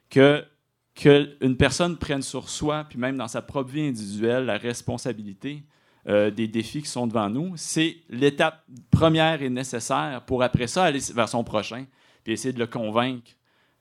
que 0.09 0.45
qu'une 0.95 1.57
personne 1.57 1.97
prenne 1.97 2.21
sur 2.21 2.49
soi, 2.49 2.85
puis 2.87 2.99
même 2.99 3.17
dans 3.17 3.27
sa 3.27 3.41
propre 3.41 3.71
vie 3.71 3.87
individuelle, 3.87 4.45
la 4.45 4.57
responsabilité 4.57 5.63
euh, 6.07 6.29
des 6.29 6.47
défis 6.47 6.83
qui 6.83 6.89
sont 6.89 7.07
devant 7.07 7.31
nous, 7.31 7.53
c'est 7.55 7.97
l'étape 8.09 8.63
première 8.91 9.41
et 9.41 9.49
nécessaire 9.49 10.21
pour 10.27 10.43
après 10.43 10.67
ça 10.67 10.83
aller 10.83 10.99
vers 11.15 11.27
son 11.27 11.43
prochain, 11.43 11.85
puis 12.23 12.33
essayer 12.33 12.53
de 12.53 12.59
le 12.59 12.67
convaincre 12.67 13.31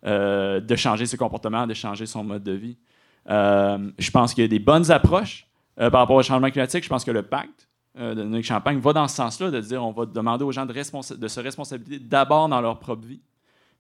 euh, 0.05 0.59
de 0.59 0.75
changer 0.75 1.07
ses 1.07 1.17
comportements, 1.17 1.65
de 1.65 1.75
changer 1.75 2.07
son 2.07 2.25
mode 2.25 2.43
de 2.43 2.51
vie. 2.51 2.77
Euh, 3.31 3.93
je 3.99 4.11
pense 4.11 4.35
qu'il 4.35 4.43
y 4.43 4.45
a 4.45 4.49
des 4.49 4.59
bonnes 4.59 4.91
approches 4.91 5.47
euh, 5.79 5.91
par 5.91 6.01
rapport 6.01 6.17
au 6.17 6.23
changement 6.25 6.51
climatique. 6.51 6.83
Je 6.83 6.89
pense 6.89 7.05
que 7.05 7.13
le 7.13 7.23
pacte 7.23 7.69
de 7.97 8.25
Nick 8.25 8.45
Champagne 8.45 8.79
va 8.79 8.95
dans 8.95 9.07
ce 9.07 9.15
sens-là, 9.15 9.51
de 9.51 9.61
dire 9.61 9.85
on 9.85 9.93
va 9.93 10.07
demander 10.07 10.45
aux 10.45 10.51
gens 10.51 10.65
de, 10.65 10.73
se 10.73 11.41
responsabiliser 11.41 12.01
d'abord 12.01 12.49
dans 12.49 12.61
leur 12.61 12.81
propre 12.81 13.07
vie. 13.07 13.21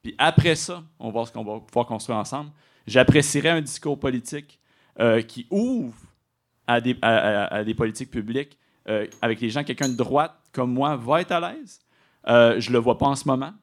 Puis 0.02 0.14
après 0.18 0.54
ça, 0.54 0.82
on 1.00 1.06
va 1.06 1.12
voir 1.12 1.26
ce 1.26 1.32
qu'on 1.32 1.42
va 1.42 1.60
pouvoir 1.60 1.86
construire 1.86 2.18
ensemble. 2.18 2.50
J'apprécierais 2.86 3.48
un 3.48 3.62
discours 3.62 3.98
politique 3.98 4.60
qui 5.28 5.46
ouvre 5.50 5.96
à 6.66 6.82
des 6.82 7.74
politiques 7.74 8.10
publiques 8.10 8.58
avec 9.22 9.40
les 9.40 9.48
gens. 9.48 9.64
Quelqu'un 9.64 9.88
de 9.88 9.96
droite 9.96 10.34
comme 10.52 10.74
moi 10.74 10.94
va 10.94 11.22
être 11.22 11.32
à 11.32 11.40
l'aise. 11.40 11.80
je 12.26 12.68
ne 12.68 12.72
le 12.74 12.78
vois 12.78 12.98
pas 12.98 13.06
en 13.06 13.16
ce 13.16 13.26
moment. 13.26 13.54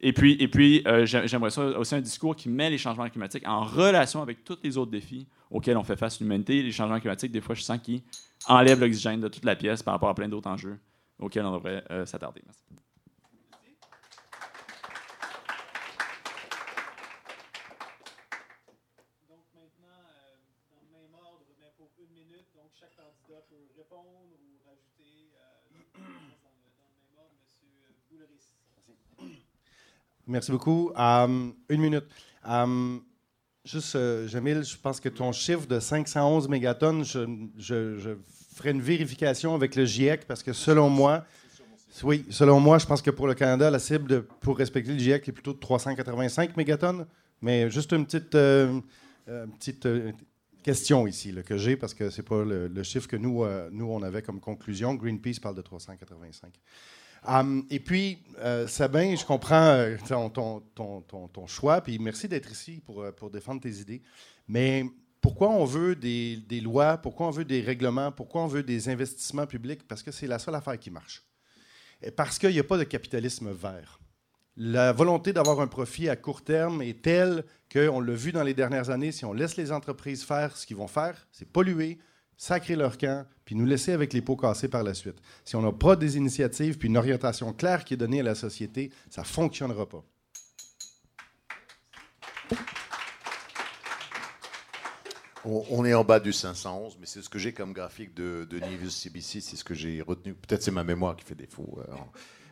Et 0.00 0.12
puis, 0.12 0.82
euh, 0.86 1.04
j'aimerais 1.06 1.50
ça 1.50 1.62
aussi 1.78 1.94
un 1.94 2.00
discours 2.00 2.36
qui 2.36 2.48
met 2.48 2.70
les 2.70 2.78
changements 2.78 3.08
climatiques 3.08 3.46
en 3.46 3.64
relation 3.64 4.22
avec 4.22 4.44
tous 4.44 4.58
les 4.62 4.78
autres 4.78 4.92
défis 4.92 5.26
auxquels 5.50 5.76
on 5.76 5.82
fait 5.82 5.96
face 5.96 6.20
l'humanité. 6.20 6.62
Les 6.62 6.70
changements 6.70 7.00
climatiques, 7.00 7.32
des 7.32 7.40
fois, 7.40 7.56
je 7.56 7.62
sens 7.62 7.80
qu'ils 7.80 8.02
enlèvent 8.46 8.78
l'oxygène 8.78 9.20
de 9.20 9.28
toute 9.28 9.44
la 9.44 9.56
pièce 9.56 9.82
par 9.82 9.94
rapport 9.94 10.08
à 10.08 10.14
plein 10.14 10.28
d'autres 10.28 10.48
enjeux 10.48 10.78
auxquels 11.18 11.44
on 11.44 11.52
devrait 11.52 11.82
euh, 11.90 12.06
s'attarder. 12.06 12.42
Merci. 12.46 12.62
Donc 19.28 19.42
maintenant, 19.52 19.98
euh, 19.98 20.36
dans 20.70 20.78
le 20.78 20.92
même 20.94 21.14
ordre, 21.14 21.42
mais 21.58 21.72
pour 21.76 21.90
une 21.98 22.14
minute, 22.14 22.46
donc 22.54 22.70
chaque 22.78 22.94
candidat 22.94 23.42
peut 23.50 23.66
répondre 23.76 24.30
ou 24.30 24.62
rajouter 24.64 25.34
dans, 25.34 25.74
le 25.74 25.90
même 25.90 27.18
ordre. 27.18 27.34
Monsieur 27.42 27.66
Bouleris. 28.08 28.54
Merci 30.28 30.52
beaucoup. 30.52 30.92
Um, 30.94 31.54
une 31.70 31.80
minute. 31.80 32.04
Um, 32.44 33.00
juste, 33.64 33.96
euh, 33.96 34.28
Jamil, 34.28 34.62
je 34.62 34.76
pense 34.76 35.00
que 35.00 35.08
ton 35.08 35.32
chiffre 35.32 35.66
de 35.66 35.80
511 35.80 36.48
mégatonnes, 36.48 37.02
je, 37.02 38.16
ferai 38.54 38.72
une 38.72 38.82
vérification 38.82 39.54
avec 39.54 39.74
le 39.74 39.86
GIEC 39.86 40.26
parce 40.26 40.42
que 40.42 40.52
selon 40.52 40.90
moi, 40.90 41.24
oui, 42.02 42.26
selon 42.28 42.60
moi, 42.60 42.78
je 42.78 42.84
pense 42.84 43.00
que 43.00 43.10
pour 43.10 43.26
le 43.26 43.34
Canada, 43.34 43.70
la 43.70 43.78
cible 43.78 44.24
pour 44.40 44.58
respecter 44.58 44.92
le 44.92 44.98
GIEC 44.98 45.28
est 45.28 45.32
plutôt 45.32 45.54
de 45.54 45.60
385 45.60 46.56
mégatonnes. 46.58 47.06
Mais 47.40 47.70
juste 47.70 47.92
une 47.92 48.04
petite, 48.04 48.34
euh, 48.34 48.80
euh, 49.28 50.12
question 50.62 51.06
ici 51.06 51.34
que 51.46 51.56
j'ai 51.56 51.76
parce 51.76 51.94
que 51.94 52.10
c'est 52.10 52.22
pas 52.22 52.44
le, 52.44 52.68
le, 52.68 52.82
chiffre 52.82 53.08
que 53.08 53.16
nous, 53.16 53.46
nous, 53.70 53.86
on 53.86 54.02
avait 54.02 54.20
comme 54.20 54.40
conclusion. 54.40 54.94
Greenpeace 54.94 55.40
parle 55.40 55.54
de 55.54 55.62
385. 55.62 56.52
Hum, 57.26 57.66
et 57.70 57.80
puis, 57.80 58.18
euh, 58.38 58.66
Sabin, 58.66 59.14
je 59.16 59.24
comprends 59.24 59.70
euh, 59.70 59.96
ton, 60.08 60.30
ton, 60.30 61.00
ton, 61.28 61.46
choix, 61.46 61.80
puis 61.80 61.98
merci 61.98 62.28
d'être 62.28 62.50
ici 62.50 62.80
pour, 62.84 63.02
euh, 63.02 63.12
pour, 63.12 63.30
défendre 63.30 63.60
tes 63.60 63.80
idées. 63.80 64.02
Mais 64.46 64.84
pourquoi 65.20 65.50
on 65.50 65.64
veut 65.64 65.96
des, 65.96 66.36
des, 66.36 66.60
lois, 66.60 66.96
pourquoi 66.96 67.26
on 67.26 67.30
veut 67.30 67.44
des 67.44 67.60
règlements, 67.60 68.12
pourquoi 68.12 68.42
on 68.42 68.46
veut 68.46 68.62
des 68.62 68.88
investissements 68.88 69.46
publics? 69.46 69.86
Parce 69.86 70.02
que 70.02 70.12
c'est 70.12 70.26
la 70.26 70.38
seule 70.38 70.54
affaire 70.54 70.78
qui 70.78 70.90
marche. 70.90 71.24
Et 72.02 72.10
parce 72.10 72.38
qu'il 72.38 72.50
n'y 72.50 72.60
a 72.60 72.64
pas 72.64 72.78
de 72.78 72.84
capitalisme 72.84 73.50
vert. 73.50 73.98
La 74.56 74.92
volonté 74.92 75.32
d'avoir 75.32 75.60
un 75.60 75.66
profit 75.66 76.08
à 76.08 76.16
court 76.16 76.42
terme 76.42 76.82
est 76.82 77.02
telle 77.02 77.44
qu'on 77.72 78.00
l'a 78.00 78.14
vu 78.14 78.32
dans 78.32 78.42
les 78.42 78.54
dernières 78.54 78.90
années, 78.90 79.12
si 79.12 79.24
on 79.24 79.32
laisse 79.32 79.56
les 79.56 79.70
entreprises 79.70 80.24
faire 80.24 80.56
ce 80.56 80.66
qu'ils 80.66 80.76
vont 80.76 80.88
faire, 80.88 81.28
c'est 81.32 81.48
polluer, 81.48 81.98
sacrer 82.38 82.76
leur 82.76 82.96
camp, 82.96 83.26
puis 83.44 83.54
nous 83.56 83.66
laisser 83.66 83.92
avec 83.92 84.12
les 84.12 84.22
pots 84.22 84.36
cassés 84.36 84.68
par 84.68 84.84
la 84.84 84.94
suite. 84.94 85.16
Si 85.44 85.56
on 85.56 85.62
n'a 85.62 85.72
pas 85.72 85.96
des 85.96 86.16
initiatives 86.16 86.78
puis 86.78 86.88
une 86.88 86.96
orientation 86.96 87.52
claire 87.52 87.84
qui 87.84 87.94
est 87.94 87.98
donnée 87.98 88.20
à 88.20 88.22
la 88.22 88.36
société, 88.36 88.90
ça 89.10 89.22
ne 89.22 89.26
fonctionnera 89.26 89.86
pas. 89.86 90.04
On, 95.44 95.84
est 95.84 95.94
en 95.94 96.04
bas 96.04 96.20
du 96.20 96.32
511, 96.32 96.98
mais 97.00 97.06
c'est 97.06 97.22
ce 97.22 97.28
que 97.28 97.38
j'ai 97.38 97.54
comme 97.54 97.72
graphique 97.72 98.12
de, 98.12 98.46
de 98.50 98.88
CBC, 98.88 99.40
c'est 99.40 99.56
ce 99.56 99.64
que 99.64 99.72
j'ai 99.72 100.02
retenu. 100.02 100.34
Peut-être 100.34 100.62
c'est 100.62 100.70
ma 100.70 100.84
mémoire 100.84 101.16
qui 101.16 101.24
fait 101.24 101.34
défaut. 101.34 101.78
Euh, 101.88 101.94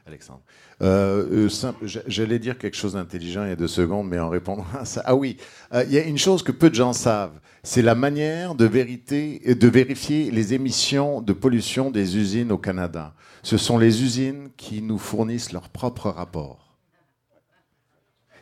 Alexandre. 0.07 0.43
Euh, 0.83 1.49
euh, 1.49 1.73
j'allais 2.07 2.39
dire 2.39 2.59
quelque 2.59 2.77
chose 2.77 2.93
d'intelligent 2.93 3.43
il 3.43 3.49
y 3.49 3.53
a 3.53 3.57
deux 3.57 3.67
secondes, 3.67 4.09
mais 4.09 4.21
en 4.21 4.29
répondant 4.29 4.67
à 4.79 4.85
ça. 4.85 5.03
Ah 5.05 5.17
oui, 5.17 5.37
euh, 5.75 5.85
il 5.85 5.93
y 5.93 5.99
a 5.99 6.05
une 6.05 6.19
chose 6.19 6.45
que 6.45 6.53
peu 6.53 6.71
de 6.71 6.77
gens 6.77 6.93
savent, 6.93 7.41
c'est 7.65 7.83
la 7.83 7.97
manière 7.97 8.55
de, 8.55 8.67
vérité, 8.67 9.41
de 9.45 9.69
vérifier 9.69 10.31
les 10.31 10.55
émissions 10.55 11.21
de 11.21 11.33
pollution 11.33 11.91
des 11.91 12.17
usines 12.17 12.53
au 12.53 12.59
Canada. 12.59 13.15
Ce 13.43 13.57
sont 13.57 13.79
les 13.79 14.05
usines 14.05 14.51
qui 14.57 14.81
nous 14.81 14.99
fournissent 14.99 15.53
leurs 15.53 15.71
propres 15.71 16.11
rapports. 16.11 16.77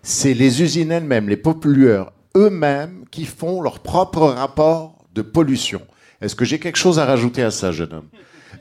C'est 0.02 0.34
les 0.34 0.60
usines 0.60 0.92
elles-mêmes, 0.92 1.30
les 1.30 1.38
pollueurs 1.38 2.12
eux-mêmes, 2.36 3.06
qui 3.10 3.24
font 3.24 3.62
leurs 3.62 3.80
propres 3.80 4.28
rapports 4.28 5.06
de 5.14 5.22
pollution. 5.22 5.80
Est-ce 6.20 6.34
que 6.34 6.44
j'ai 6.44 6.58
quelque 6.58 6.76
chose 6.76 6.98
à 6.98 7.06
rajouter 7.06 7.42
à 7.42 7.50
ça, 7.50 7.72
jeune 7.72 7.94
homme? 7.94 8.08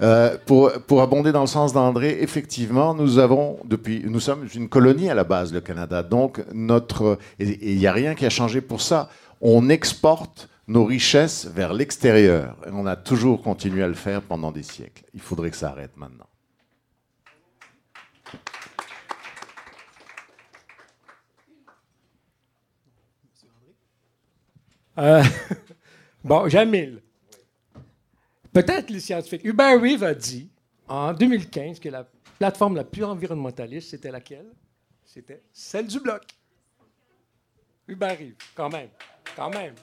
Euh, 0.01 0.37
pour, 0.45 0.71
pour, 0.87 1.01
abonder 1.01 1.31
dans 1.31 1.41
le 1.41 1.47
sens 1.47 1.73
d'André, 1.73 2.17
effectivement, 2.21 2.93
nous 2.93 3.19
avons 3.19 3.59
depuis, 3.65 4.03
nous 4.05 4.19
sommes 4.19 4.47
une 4.53 4.69
colonie 4.69 5.09
à 5.09 5.13
la 5.13 5.23
base, 5.23 5.53
le 5.53 5.61
Canada. 5.61 6.03
Donc 6.03 6.43
notre, 6.53 7.17
il 7.39 7.77
n'y 7.77 7.87
a 7.87 7.93
rien 7.93 8.15
qui 8.15 8.25
a 8.25 8.29
changé 8.29 8.61
pour 8.61 8.81
ça. 8.81 9.09
On 9.41 9.69
exporte 9.69 10.49
nos 10.67 10.85
richesses 10.85 11.47
vers 11.53 11.73
l'extérieur. 11.73 12.55
Et 12.65 12.69
on 12.71 12.85
a 12.85 12.95
toujours 12.95 13.41
continué 13.41 13.83
à 13.83 13.87
le 13.87 13.93
faire 13.93 14.21
pendant 14.21 14.51
des 14.51 14.63
siècles. 14.63 15.03
Il 15.13 15.21
faudrait 15.21 15.51
que 15.51 15.57
ça 15.57 15.69
arrête 15.69 15.95
maintenant. 15.97 16.27
Euh, 24.99 25.23
bon, 26.23 26.47
Jamil. 26.47 27.01
Peut-être 28.53 28.91
les 28.91 28.99
scientifiques. 28.99 29.43
Hubert 29.43 29.81
Reeve 29.81 30.03
a 30.03 30.13
dit 30.13 30.49
en 30.87 31.13
2015 31.13 31.79
que 31.79 31.89
la 31.89 32.05
plateforme 32.37 32.75
la 32.75 32.83
plus 32.83 33.03
environnementaliste, 33.03 33.89
c'était 33.89 34.11
laquelle? 34.11 34.45
C'était 35.03 35.41
celle 35.51 35.87
du 35.87 35.99
bloc. 35.99 36.21
Hubert 37.87 38.17
Reeve, 38.17 38.35
quand 38.55 38.69
même. 38.69 38.89
Quand 39.35 39.49
même. 39.49 39.73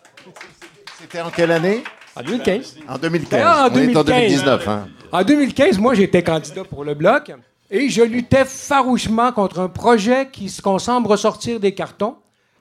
C'était 1.00 1.20
en 1.20 1.30
quelle 1.30 1.50
année? 1.50 1.82
En 2.14 2.22
2015. 2.22 2.78
En 2.88 2.98
2015. 2.98 3.40
en 3.42 3.74
On 3.74 3.78
est 3.78 3.96
en 3.96 4.04
2019. 4.04 4.68
Hein. 4.68 4.88
En 5.12 5.24
2015, 5.24 5.78
moi, 5.78 5.94
j'étais 5.94 6.22
candidat 6.22 6.64
pour 6.64 6.84
le 6.84 6.94
bloc 6.94 7.32
et 7.70 7.88
je 7.88 8.02
luttais 8.02 8.44
farouchement 8.44 9.32
contre 9.32 9.60
un 9.60 9.68
projet 9.68 10.28
qui 10.30 10.54
qu'on 10.62 10.78
semble 10.78 11.08
ressortir 11.08 11.58
des 11.58 11.74
cartons 11.74 12.16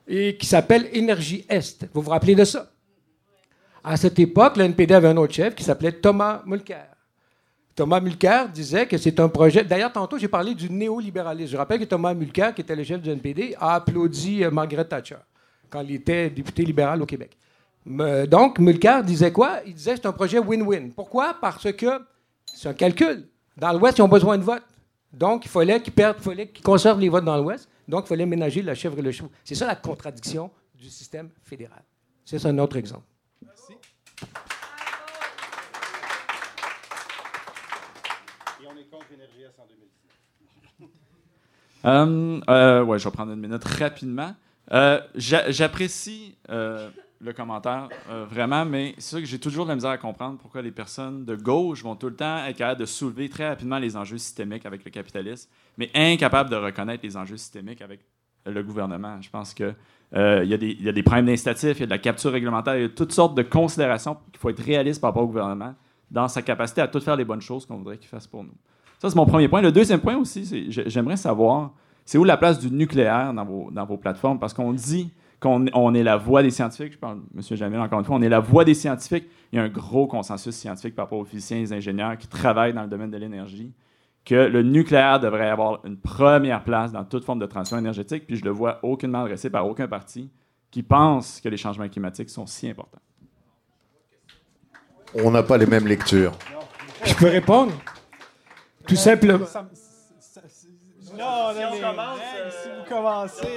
et 0.08 0.38
qui 0.38 0.48
s'appelle 0.48 0.90
Énergie 0.92 1.46
Est. 1.50 1.88
Vous 1.94 2.02
vous 2.02 2.10
rappelez 2.10 2.36
de 2.36 2.46
ça? 2.46 2.72
À 3.84 3.98
cette 3.98 4.20
époque, 4.20 4.58
le 4.58 4.66
NPD 4.66 4.94
avait 4.94 5.08
un 5.08 5.18
autre 5.18 5.34
chef 5.34 5.56
qui 5.56 5.64
s'appelait 5.64 5.92
Thomas 5.92 6.42
Mulcair. 6.46 6.88
Thomas 7.76 8.02
Mulcair 8.02 8.50
disait 8.50 8.86
que 8.88 8.98
c'est 8.98 9.20
un 9.22 9.30
projet. 9.30 9.64
D'ailleurs, 9.64 9.94
tantôt, 9.94 10.18
j'ai 10.18 10.28
parlé 10.28 10.54
du 10.54 10.70
néolibéralisme. 10.70 11.54
Je 11.54 11.58
rappelle 11.58 11.80
que 11.80 11.86
Thomas 11.86 12.14
Mulcair, 12.14 12.54
qui 12.54 12.60
était 12.60 12.76
le 12.76 12.84
chef 12.84 13.02
du 13.02 13.10
NPD, 13.10 13.56
a 13.58 13.76
applaudi 13.76 14.44
euh, 14.44 14.52
Margaret 14.52 14.84
Thatcher 14.84 15.16
quand 15.70 15.80
il 15.82 15.92
était 15.94 16.30
député 16.30 16.66
libéral 16.66 17.02
au 17.02 17.06
Québec. 17.06 17.38
donc, 18.28 18.60
Mulcair 18.60 19.04
disait 19.04 19.32
quoi? 19.32 19.60
Il 19.66 19.76
disait 19.76 19.92
que 19.92 20.02
c'est 20.02 20.08
un 20.08 20.12
projet 20.12 20.40
win-win. 20.40 20.92
Pourquoi? 20.94 21.36
Parce 21.40 21.72
que 21.72 22.02
c'est 22.46 22.68
un 22.68 22.74
calcul. 22.74 23.30
Dans 23.56 23.72
l'Ouest, 23.72 23.98
ils 23.98 24.02
ont 24.02 24.10
besoin 24.10 24.38
de 24.38 24.44
votes. 24.44 24.64
Donc, 25.14 25.46
il 25.46 25.50
fallait 25.50 25.82
qu'ils 25.82 25.94
perdent, 25.94 26.18
il 26.20 26.24
fallait 26.24 26.48
qu'ils 26.50 26.64
conservent 26.66 27.00
les 27.00 27.10
votes 27.10 27.24
dans 27.24 27.38
l'Ouest. 27.38 27.70
Donc, 27.88 28.06
il 28.06 28.08
fallait 28.10 28.26
ménager 28.26 28.62
la 28.62 28.76
chèvre 28.76 29.00
et 29.00 29.02
le 29.02 29.12
chevaux. 29.12 29.32
C'est 29.44 29.56
ça 29.56 29.66
la 29.66 29.76
contradiction 29.76 30.52
du 30.76 30.90
système 30.90 31.30
fédéral. 31.44 31.82
C'est 32.26 32.46
un 32.46 32.58
autre 32.60 32.76
exemple. 32.76 33.06
en 39.58 39.66
2019? 39.66 40.90
Hum, 41.82 42.44
euh, 42.50 42.84
ouais, 42.84 43.00
je 43.00 43.06
vais 43.06 43.12
prendre 43.12 43.32
une 43.32 43.40
minute 43.40 43.64
rapidement. 43.64 44.36
Euh, 44.72 45.00
j'apprécie 45.16 46.36
euh, 46.50 46.90
le 47.22 47.34
commentaire 47.34 47.90
euh, 48.10 48.26
vraiment, 48.30 48.66
mais 48.66 48.94
c'est 48.98 49.10
sûr 49.10 49.20
que 49.20 49.26
j'ai 49.26 49.40
toujours 49.40 49.66
de 49.66 49.70
la 49.70 49.76
misère 49.76 49.92
à 49.92 49.98
comprendre 49.98 50.38
pourquoi 50.38 50.62
les 50.62 50.72
personnes 50.72 51.26
de 51.26 51.36
gauche 51.36 51.84
vont 51.84 51.96
tout 51.96 52.10
le 52.10 52.16
temps 52.16 52.46
être 52.46 52.58
capables 52.58 52.80
de 52.80 52.86
soulever 52.86 53.30
très 53.30 53.48
rapidement 53.48 53.80
les 53.80 53.98
enjeux 53.98 54.18
systémiques 54.18 54.66
avec 54.66 54.86
le 54.86 54.92
capitalisme, 54.92 55.50
mais 55.78 55.90
incapables 55.96 56.50
de 56.50 56.56
reconnaître 56.56 57.04
les 57.04 57.18
enjeux 57.18 57.38
systémiques 57.38 57.82
avec 57.82 58.02
le 58.46 58.62
gouvernement. 58.62 59.20
Je 59.22 59.30
pense 59.30 59.54
que 59.54 59.74
il 60.12 60.50
y, 60.50 60.90
a 60.90 60.92
des 60.92 61.04
problèmes 61.04 61.28
d'instatifs, 61.28 61.78
il 61.78 61.82
y 61.82 61.84
a 61.84 61.86
de 61.86 61.92
la 61.92 62.00
capture 62.00 62.32
réglementaire, 62.32 62.76
il 62.76 62.82
y 62.82 62.86
a 62.86 62.90
toutes 62.90 63.12
sortes 63.12 63.36
de 63.36 63.44
considérations 63.44 64.18
qu'il 64.32 64.40
faut 64.40 64.50
être 64.50 64.64
réaliste 64.64 65.02
par 65.02 65.12
rapport 65.12 65.24
au 65.24 65.28
gouvernement 65.28 65.76
dans 66.10 66.28
sa 66.28 66.42
capacité 66.42 66.82
à 66.82 66.88
tout 66.88 67.00
faire 67.00 67.16
les 67.16 67.26
bonnes 67.26 67.42
choses 67.42 67.66
qu'on 67.66 67.78
voudrait 67.78 67.98
qu'il 67.98 68.08
fasse 68.08 68.26
pour 68.26 68.44
nous. 68.44 68.56
Ça, 69.00 69.10
c'est 69.10 69.16
mon 69.16 69.26
premier 69.26 69.48
point. 69.48 69.62
Le 69.62 69.72
deuxième 69.72 70.02
point 70.02 70.18
aussi, 70.18 70.70
j'aimerais 70.70 71.18
savoir, 71.18 71.72
c'est 72.06 72.18
où 72.18 72.24
la 72.24 72.38
place 72.38 72.60
du 72.60 72.70
nucléaire 72.70 73.34
dans 73.34 73.46
vos, 73.46 73.72
dans 73.72 73.86
vos 73.86 73.98
plateformes? 73.98 74.40
Parce 74.40 74.54
qu'on 74.54 74.74
dit 74.74 75.12
qu'on 75.40 75.66
on 75.74 75.94
est 75.94 76.04
la 76.04 76.18
voix 76.18 76.44
des 76.44 76.52
scientifiques. 76.52 76.94
Je 76.94 76.98
parle, 76.98 77.20
M. 77.34 77.42
Jamil, 77.56 77.80
encore 77.80 78.00
une 78.00 78.06
fois, 78.06 78.18
on 78.18 78.22
est 78.22 78.30
la 78.30 78.42
voix 78.42 78.66
des 78.66 78.74
scientifiques. 78.74 79.26
Il 79.52 79.56
y 79.56 79.60
a 79.60 79.64
un 79.64 79.70
gros 79.70 80.06
consensus 80.06 80.54
scientifique 80.54 80.96
par 80.96 81.06
rapport 81.06 81.20
aux 81.20 81.26
physiciens 81.26 81.60
et 81.60 81.64
aux 81.64 81.74
ingénieurs 81.74 82.18
qui 82.18 82.28
travaillent 82.28 82.74
dans 82.74 82.84
le 82.84 82.90
domaine 82.90 83.10
de 83.10 83.18
l'énergie 83.18 83.74
que 84.26 84.36
le 84.36 84.62
nucléaire 84.62 85.20
devrait 85.20 85.50
avoir 85.50 85.80
une 85.86 85.98
première 85.98 86.64
place 86.64 86.92
dans 86.92 87.04
toute 87.04 87.24
forme 87.24 87.40
de 87.40 87.46
transition 87.46 87.78
énergétique, 87.78 88.28
puis 88.28 88.36
je 88.36 88.44
le 88.44 88.52
vois 88.52 88.80
aucunement 88.84 89.24
adressé 89.24 89.50
par 89.50 89.68
aucun 89.68 89.88
parti 89.88 90.30
qui 90.70 90.84
pense 90.84 91.42
que 91.42 91.50
les 91.50 91.58
changements 91.58 91.88
climatiques 91.88 92.30
sont 92.30 92.46
si 92.46 92.70
importants. 92.70 93.02
On 95.16 95.32
n'a 95.32 95.42
pas 95.42 95.58
les 95.58 95.66
mêmes 95.66 95.88
lectures. 95.88 96.34
Je 97.04 97.16
peux 97.16 97.30
répondre? 97.30 97.72
Tout 98.88 98.96
simplement. 98.96 99.40
non, 99.40 99.46
si, 99.46 99.58
mais, 101.60 102.52
si 102.52 102.70
vous 102.78 102.84
commencez. 102.88 103.48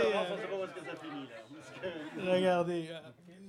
Euh, 1.84 2.32
regardez. 2.32 2.88
Euh, 2.90 2.98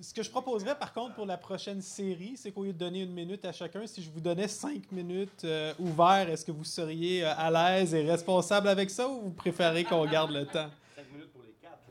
ce 0.01 0.13
que 0.13 0.21
je 0.21 0.29
proposerais, 0.29 0.75
par 0.75 0.91
contre, 0.91 1.15
pour 1.15 1.25
la 1.25 1.37
prochaine 1.37 1.81
série, 1.81 2.33
c'est 2.35 2.51
qu'au 2.51 2.65
lieu 2.65 2.73
de 2.73 2.77
donner 2.77 3.03
une 3.03 3.13
minute 3.13 3.45
à 3.45 3.53
chacun, 3.53 3.87
si 3.87 4.03
je 4.03 4.09
vous 4.09 4.19
donnais 4.19 4.49
cinq 4.49 4.91
minutes 4.91 5.45
euh, 5.45 5.73
ouvertes, 5.79 6.27
est-ce 6.29 6.43
que 6.43 6.51
vous 6.51 6.65
seriez 6.65 7.23
à 7.23 7.49
l'aise 7.49 7.93
et 7.93 8.03
responsable 8.03 8.67
avec 8.67 8.89
ça 8.89 9.07
ou 9.07 9.21
vous 9.21 9.31
préférez 9.31 9.85
qu'on 9.85 10.05
garde 10.05 10.31
le 10.31 10.45
temps? 10.45 10.69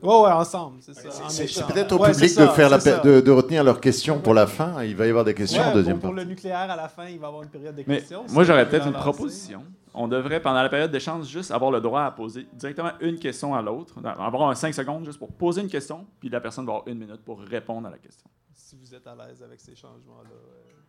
Oui, 0.03 0.09
ouais, 0.09 0.31
ensemble, 0.31 0.77
c'est 0.81 0.93
ça. 0.93 1.09
C'est 1.29 1.65
peut-être 1.65 1.93
au 1.93 1.99
public 1.99 2.37
de, 2.37 2.47
faire 2.47 2.69
la 2.69 2.77
de, 2.77 3.31
retenir 3.31 3.63
leurs 3.63 3.79
questions 3.79 4.19
pour 4.19 4.33
la 4.33 4.47
fin. 4.47 4.83
Il 4.83 4.97
va 4.97 5.05
y 5.05 5.09
avoir 5.09 5.23
des 5.23 5.33
questions 5.33 5.63
en 5.63 5.73
deuxième 5.73 5.97
pour, 5.97 6.09
pour 6.09 6.13
le 6.13 6.25
nucléaire, 6.25 6.69
à 6.69 6.75
la 6.75 6.89
fin, 6.89 7.05
il 7.05 7.19
va 7.19 7.27
y 7.27 7.29
avoir 7.29 7.43
une 7.43 7.49
période 7.49 7.73
de 7.73 7.83
Mais 7.87 7.99
questions. 7.99 8.25
Moi, 8.29 8.43
j'aurais 8.43 8.67
peut-être 8.67 8.87
une 8.87 8.93
proposition. 8.93 9.63
On 9.93 10.07
devrait, 10.07 10.41
pendant 10.41 10.61
la 10.61 10.69
période 10.69 10.91
d'échange, 10.91 11.27
juste 11.27 11.51
avoir 11.51 11.71
le 11.71 11.79
droit 11.79 12.01
à 12.01 12.11
poser 12.11 12.47
directement 12.53 12.91
une 12.99 13.17
question 13.17 13.55
à 13.55 13.61
l'autre. 13.61 13.95
Avoir 14.03 14.49
un 14.49 14.55
5 14.55 14.73
secondes 14.73 15.05
juste 15.05 15.19
pour 15.19 15.31
poser 15.31 15.61
une 15.61 15.69
question, 15.69 16.05
puis 16.19 16.29
la 16.29 16.41
personne 16.41 16.65
va 16.65 16.73
avoir 16.73 16.87
une 16.87 16.97
minute 16.97 17.23
pour 17.23 17.39
répondre 17.39 17.87
à 17.87 17.91
la 17.91 17.97
question. 17.97 18.27
Si 18.53 18.75
vous 18.75 18.93
êtes 18.93 19.07
à 19.07 19.15
l'aise 19.15 19.41
avec 19.41 19.61
ces 19.61 19.75
changements-là. 19.75 20.29
Euh, 20.31 20.82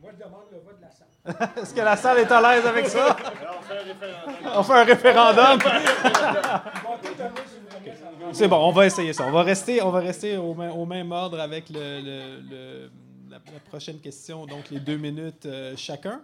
moi, 0.00 0.10
je 0.12 0.24
demande 0.24 0.44
le 0.52 0.58
vote 0.58 0.76
de 0.78 0.82
la 0.82 0.90
salle. 0.90 1.08
Est-ce 1.62 1.74
que 1.74 1.80
la 1.80 1.96
salle 1.96 2.18
est 2.18 2.30
à 2.30 2.40
l'aise 2.40 2.66
avec 2.66 2.86
ça? 2.86 3.16
on 4.54 4.62
fait 4.62 4.72
un 4.72 4.84
référendum. 4.84 5.58
C'est 8.32 8.48
bon, 8.48 8.56
on 8.56 8.72
va 8.72 8.86
essayer 8.86 9.12
ça. 9.12 9.24
On 9.26 9.32
va 9.32 9.42
rester, 9.42 9.82
on 9.82 9.90
va 9.90 10.00
rester 10.00 10.36
au, 10.36 10.54
même 10.86 11.12
ordre 11.12 11.40
avec 11.40 11.70
la, 11.70 13.40
prochaine 13.68 14.00
question, 14.00 14.46
donc 14.46 14.70
les 14.70 14.80
deux 14.80 14.96
minutes 14.96 15.46
euh, 15.46 15.74
chacun. 15.76 16.22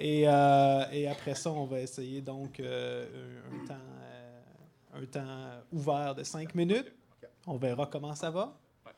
Euh, 0.00 0.84
et, 0.92 1.08
après 1.08 1.34
ça, 1.34 1.50
on 1.50 1.64
va 1.64 1.80
essayer 1.80 2.20
donc 2.20 2.60
euh, 2.60 3.06
un, 3.52 3.66
temps, 3.66 3.74
un 4.94 5.06
temps 5.06 5.62
ouvert 5.72 6.14
de 6.14 6.22
cinq 6.24 6.54
minutes. 6.54 6.92
On 7.46 7.56
verra 7.56 7.86
comment 7.86 8.14
ça 8.14 8.30
va. 8.30 8.56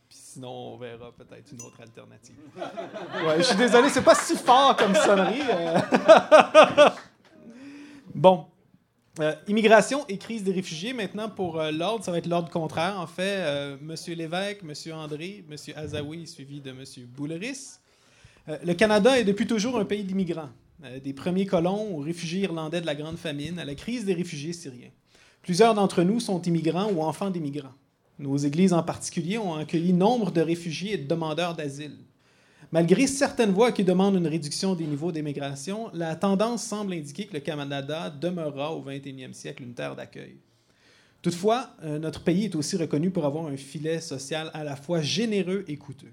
Puis 0.09 0.19
sinon, 0.21 0.51
on 0.51 0.77
verra 0.77 1.11
peut-être 1.12 1.53
une 1.53 1.61
autre 1.62 1.81
alternative. 1.81 2.37
Ouais, 3.27 3.38
je 3.38 3.42
suis 3.42 3.57
désolé, 3.57 3.88
c'est 3.88 4.03
pas 4.03 4.14
si 4.14 4.37
fort 4.37 4.77
comme 4.77 4.95
sonnerie. 4.95 5.40
Euh. 5.51 5.81
bon. 8.14 8.47
Euh, 9.19 9.35
immigration 9.49 10.05
et 10.09 10.19
crise 10.19 10.45
des 10.45 10.53
réfugiés. 10.53 10.92
Maintenant, 10.92 11.29
pour 11.31 11.59
euh, 11.59 11.71
l'ordre, 11.71 12.05
ça 12.05 12.12
va 12.12 12.19
être 12.19 12.27
l'ordre 12.27 12.51
contraire. 12.51 13.01
En 13.01 13.07
fait, 13.07 13.79
Monsieur 13.81 14.12
M. 14.12 14.19
Lévesque, 14.19 14.61
M. 14.62 14.95
André, 14.95 15.45
M. 15.51 15.57
Azaoui, 15.75 16.27
suivi 16.27 16.61
de 16.61 16.71
M. 16.71 16.85
Bouleris. 17.16 17.79
le 18.47 18.75
Canada 18.75 19.19
est 19.19 19.25
depuis 19.25 19.47
toujours 19.47 19.79
un 19.79 19.85
pays 19.85 20.05
d'immigrants, 20.05 20.51
des 21.03 21.14
premiers 21.14 21.47
colons 21.47 21.97
aux 21.97 22.01
réfugiés 22.01 22.42
irlandais 22.42 22.83
de 22.83 22.87
la 22.87 22.95
Grande 22.95 23.16
Famine 23.16 23.59
à 23.59 23.64
la 23.64 23.75
crise 23.75 24.05
des 24.05 24.14
réfugiés 24.14 24.53
syriens. 24.53 24.90
Plusieurs 25.42 25.75
d'entre 25.75 26.03
nous 26.03 26.21
sont 26.21 26.42
immigrants 26.42 26.90
ou 26.92 27.03
enfants 27.03 27.31
d'immigrants. 27.31 27.75
Nos 28.18 28.37
églises 28.37 28.72
en 28.72 28.83
particulier 28.83 29.38
ont 29.38 29.55
accueilli 29.55 29.92
nombre 29.92 30.31
de 30.31 30.40
réfugiés 30.40 30.94
et 30.94 30.98
de 30.98 31.07
demandeurs 31.07 31.55
d'asile. 31.55 31.98
Malgré 32.72 33.07
certaines 33.07 33.52
voix 33.52 33.72
qui 33.72 33.85
demandent 33.85 34.16
une 34.16 34.26
réduction 34.26 34.74
des 34.74 34.87
niveaux 34.87 35.12
d'immigration, 35.12 35.90
la 35.92 36.16
tendance 36.16 36.64
semble 36.64 36.94
indiquer 36.94 37.26
que 37.26 37.35
le 37.35 37.40
Canada 37.40 38.11
demeurera 38.11 38.74
au 38.74 38.83
21e 38.83 39.33
siècle 39.35 39.62
une 39.62 39.74
terre 39.74 39.94
d'accueil. 39.94 40.38
Toutefois, 41.22 41.70
euh, 41.85 41.98
notre 41.98 42.22
pays 42.22 42.44
est 42.44 42.55
aussi 42.55 42.76
reconnu 42.76 43.11
pour 43.11 43.24
avoir 43.24 43.46
un 43.46 43.57
filet 43.57 44.00
social 44.00 44.50
à 44.55 44.64
la 44.64 44.76
fois 44.76 45.00
généreux 45.00 45.64
et 45.68 45.76
coûteux. 45.76 46.12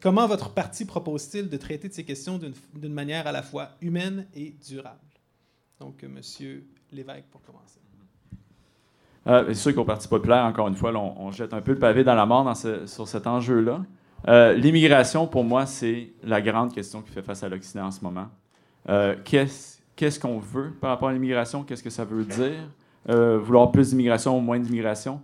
Comment 0.00 0.26
votre 0.26 0.54
parti 0.54 0.84
propose-t-il 0.84 1.48
de 1.48 1.56
traiter 1.56 1.88
de 1.88 1.94
ces 1.94 2.04
questions 2.04 2.38
d'une 2.38 2.92
manière 2.92 3.26
à 3.26 3.32
la 3.32 3.42
fois 3.42 3.70
humaine 3.82 4.26
et 4.34 4.54
durable? 4.66 4.98
Donc, 5.78 6.02
euh, 6.04 6.06
M. 6.06 6.62
Lévesque, 6.92 7.24
pour 7.30 7.42
commencer. 7.42 7.79
Euh, 9.26 9.44
c'est 9.48 9.54
sûr 9.54 9.74
qu'au 9.74 9.84
Parti 9.84 10.08
populaire, 10.08 10.44
encore 10.44 10.68
une 10.68 10.74
fois, 10.74 10.92
on, 10.94 11.30
jette 11.30 11.52
un 11.52 11.60
peu 11.60 11.72
le 11.72 11.78
pavé 11.78 12.04
dans 12.04 12.14
la 12.14 12.26
mort 12.26 12.50
sur 12.56 13.08
cet 13.08 13.26
enjeu-là. 13.26 13.80
Euh, 14.28 14.52
l'immigration, 14.54 15.26
pour 15.26 15.44
moi, 15.44 15.66
c'est 15.66 16.12
la 16.24 16.40
grande 16.40 16.72
question 16.72 17.02
qui 17.02 17.10
fait 17.10 17.22
face 17.22 17.42
à 17.42 17.48
l'Occident 17.48 17.86
en 17.86 17.90
ce 17.90 18.02
moment. 18.02 18.28
Euh, 18.88 19.14
qu'est-ce 19.24 20.20
qu'on 20.20 20.38
veut 20.38 20.72
par 20.80 20.90
rapport 20.90 21.08
à 21.08 21.12
l'immigration? 21.12 21.62
Qu'est-ce 21.64 21.82
que 21.82 21.90
ça 21.90 22.04
veut 22.04 22.24
dire? 22.24 22.68
vouloir 23.06 23.72
plus 23.72 23.90
d'immigration 23.90 24.36
ou 24.36 24.40
moins 24.40 24.58
d'immigration? 24.58 25.20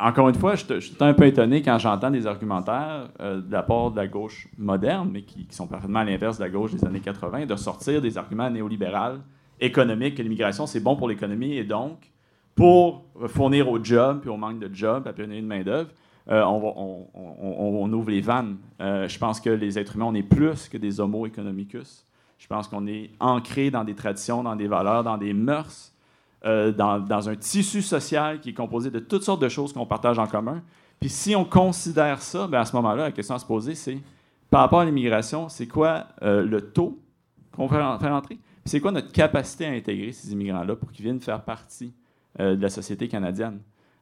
encore 0.00 0.28
une 0.28 0.36
fois, 0.36 0.54
je, 0.54 0.78
suis 0.78 0.96
un 1.00 1.12
peu 1.12 1.26
étonné 1.26 1.62
quand 1.62 1.76
j'entends 1.78 2.10
des 2.12 2.26
argumentaires 2.26 3.08
de 3.18 3.50
la 3.50 3.62
part 3.64 3.90
de 3.90 3.96
la 3.96 4.06
gauche 4.06 4.46
moderne, 4.56 5.10
mais 5.12 5.22
qui, 5.22 5.46
qui 5.46 5.56
sont 5.56 5.66
parfaitement 5.66 5.98
à 6.00 6.04
l'inverse 6.04 6.38
de 6.38 6.44
la 6.44 6.50
gauche 6.50 6.72
des 6.72 6.84
années 6.84 7.00
80, 7.00 7.46
de 7.46 7.56
sortir 7.56 8.00
des 8.00 8.16
arguments 8.16 8.48
néolibéraux 8.48 9.18
économiques 9.58 10.16
que 10.16 10.22
l'immigration, 10.22 10.66
c'est 10.66 10.80
bon 10.80 10.94
pour 10.94 11.08
l'économie 11.08 11.54
et 11.54 11.64
donc 11.64 11.98
pour 12.58 13.04
fournir 13.28 13.68
aux 13.68 13.82
jobs, 13.82 14.20
puis 14.20 14.28
au 14.28 14.36
manque 14.36 14.58
de 14.58 14.68
jobs, 14.74 15.06
à 15.06 15.12
pénurie 15.12 15.42
de 15.42 15.46
main-d'œuvre, 15.46 15.90
euh, 16.28 16.42
on, 16.44 17.92
ouvre 17.92 18.10
les 18.10 18.20
vannes. 18.20 18.56
Euh, 18.80 19.06
je 19.06 19.16
pense 19.16 19.40
que 19.40 19.48
les 19.48 19.78
êtres 19.78 19.94
humains, 19.94 20.06
on 20.06 20.14
est 20.14 20.24
plus 20.24 20.68
que 20.68 20.76
des 20.76 20.98
homo 20.98 21.24
economicus. 21.24 22.04
Je 22.36 22.48
pense 22.48 22.66
qu'on 22.66 22.88
est 22.88 23.10
ancré 23.20 23.70
dans 23.70 23.84
des 23.84 23.94
traditions, 23.94 24.42
dans 24.42 24.56
des 24.56 24.66
valeurs, 24.66 25.04
dans 25.04 25.16
des 25.16 25.32
mœurs, 25.32 25.92
euh, 26.44 26.72
dans, 26.72 27.28
un 27.28 27.36
tissu 27.36 27.80
social 27.80 28.40
qui 28.40 28.48
est 28.48 28.54
composé 28.54 28.90
de 28.90 28.98
toutes 28.98 29.22
sortes 29.22 29.40
de 29.40 29.48
choses 29.48 29.72
qu'on 29.72 29.86
partage 29.86 30.18
en 30.18 30.26
commun. 30.26 30.60
Puis 30.98 31.10
si 31.10 31.36
on 31.36 31.44
considère 31.44 32.20
ça, 32.20 32.48
ben 32.48 32.58
à 32.58 32.64
ce 32.64 32.74
moment-là, 32.74 33.04
la 33.04 33.12
question 33.12 33.36
à 33.36 33.38
se 33.38 33.46
poser, 33.46 33.76
c'est 33.76 33.98
par 34.50 34.62
rapport 34.62 34.80
à 34.80 34.84
l'immigration, 34.84 35.48
c'est 35.48 35.68
quoi 35.68 36.06
le 36.22 36.58
taux 36.60 36.98
qu'on 37.54 37.68
fait 37.68 37.80
rentrer? 37.80 38.36
C'est 38.64 38.80
quoi 38.80 38.90
notre 38.90 39.12
capacité 39.12 39.64
à 39.64 39.70
intégrer 39.70 40.10
ces 40.10 40.32
immigrants-là 40.32 40.74
pour 40.74 40.90
qu'ils 40.90 41.04
viennent 41.04 41.20
faire 41.20 41.42
partie 41.42 41.92
euh, 42.40 42.56
de 42.56 42.62
la 42.62 42.68
société 42.68 43.08
canadienne. 43.08 43.60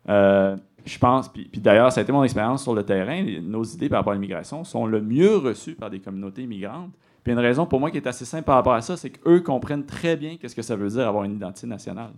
Euh, 0.09 0.57
je 0.85 0.99
pense, 0.99 1.29
puis, 1.29 1.49
d'ailleurs, 1.55 1.91
ça 1.93 2.01
a 2.01 2.03
été 2.03 2.13
mon 2.13 2.23
expérience 2.23 2.63
sur 2.63 2.75
le 2.75 2.85
terrain, 2.85 3.25
nos 3.43 3.65
idées 3.65 3.89
par 3.89 4.01
rapport 4.01 4.13
à 4.13 4.15
l'immigration 4.15 4.63
sont 4.63 4.87
le 4.87 5.01
mieux 5.01 5.37
reçues 5.37 5.75
par 5.75 5.91
des 5.91 6.01
communautés 6.01 6.43
immigrantes. 6.43 6.93
Puis 7.25 7.33
une 7.33 7.41
raison 7.41 7.67
pour 7.67 7.81
moi 7.81 7.91
qui 7.91 7.97
est 7.97 8.07
assez 8.07 8.25
simple 8.25 8.45
par 8.45 8.55
rapport 8.55 8.75
à 8.75 8.83
ça, 8.83 8.97
c'est 8.97 9.11
qu'eux 9.11 9.41
comprennent 9.41 9.85
très 9.85 10.17
bien 10.17 10.37
qu'est-ce 10.37 10.55
que 10.55 10.63
ça 10.63 10.77
veut 10.77 10.89
dire 10.89 11.09
avoir 11.09 11.25
une 11.25 11.35
identité 11.35 11.67
nationale. 11.67 12.13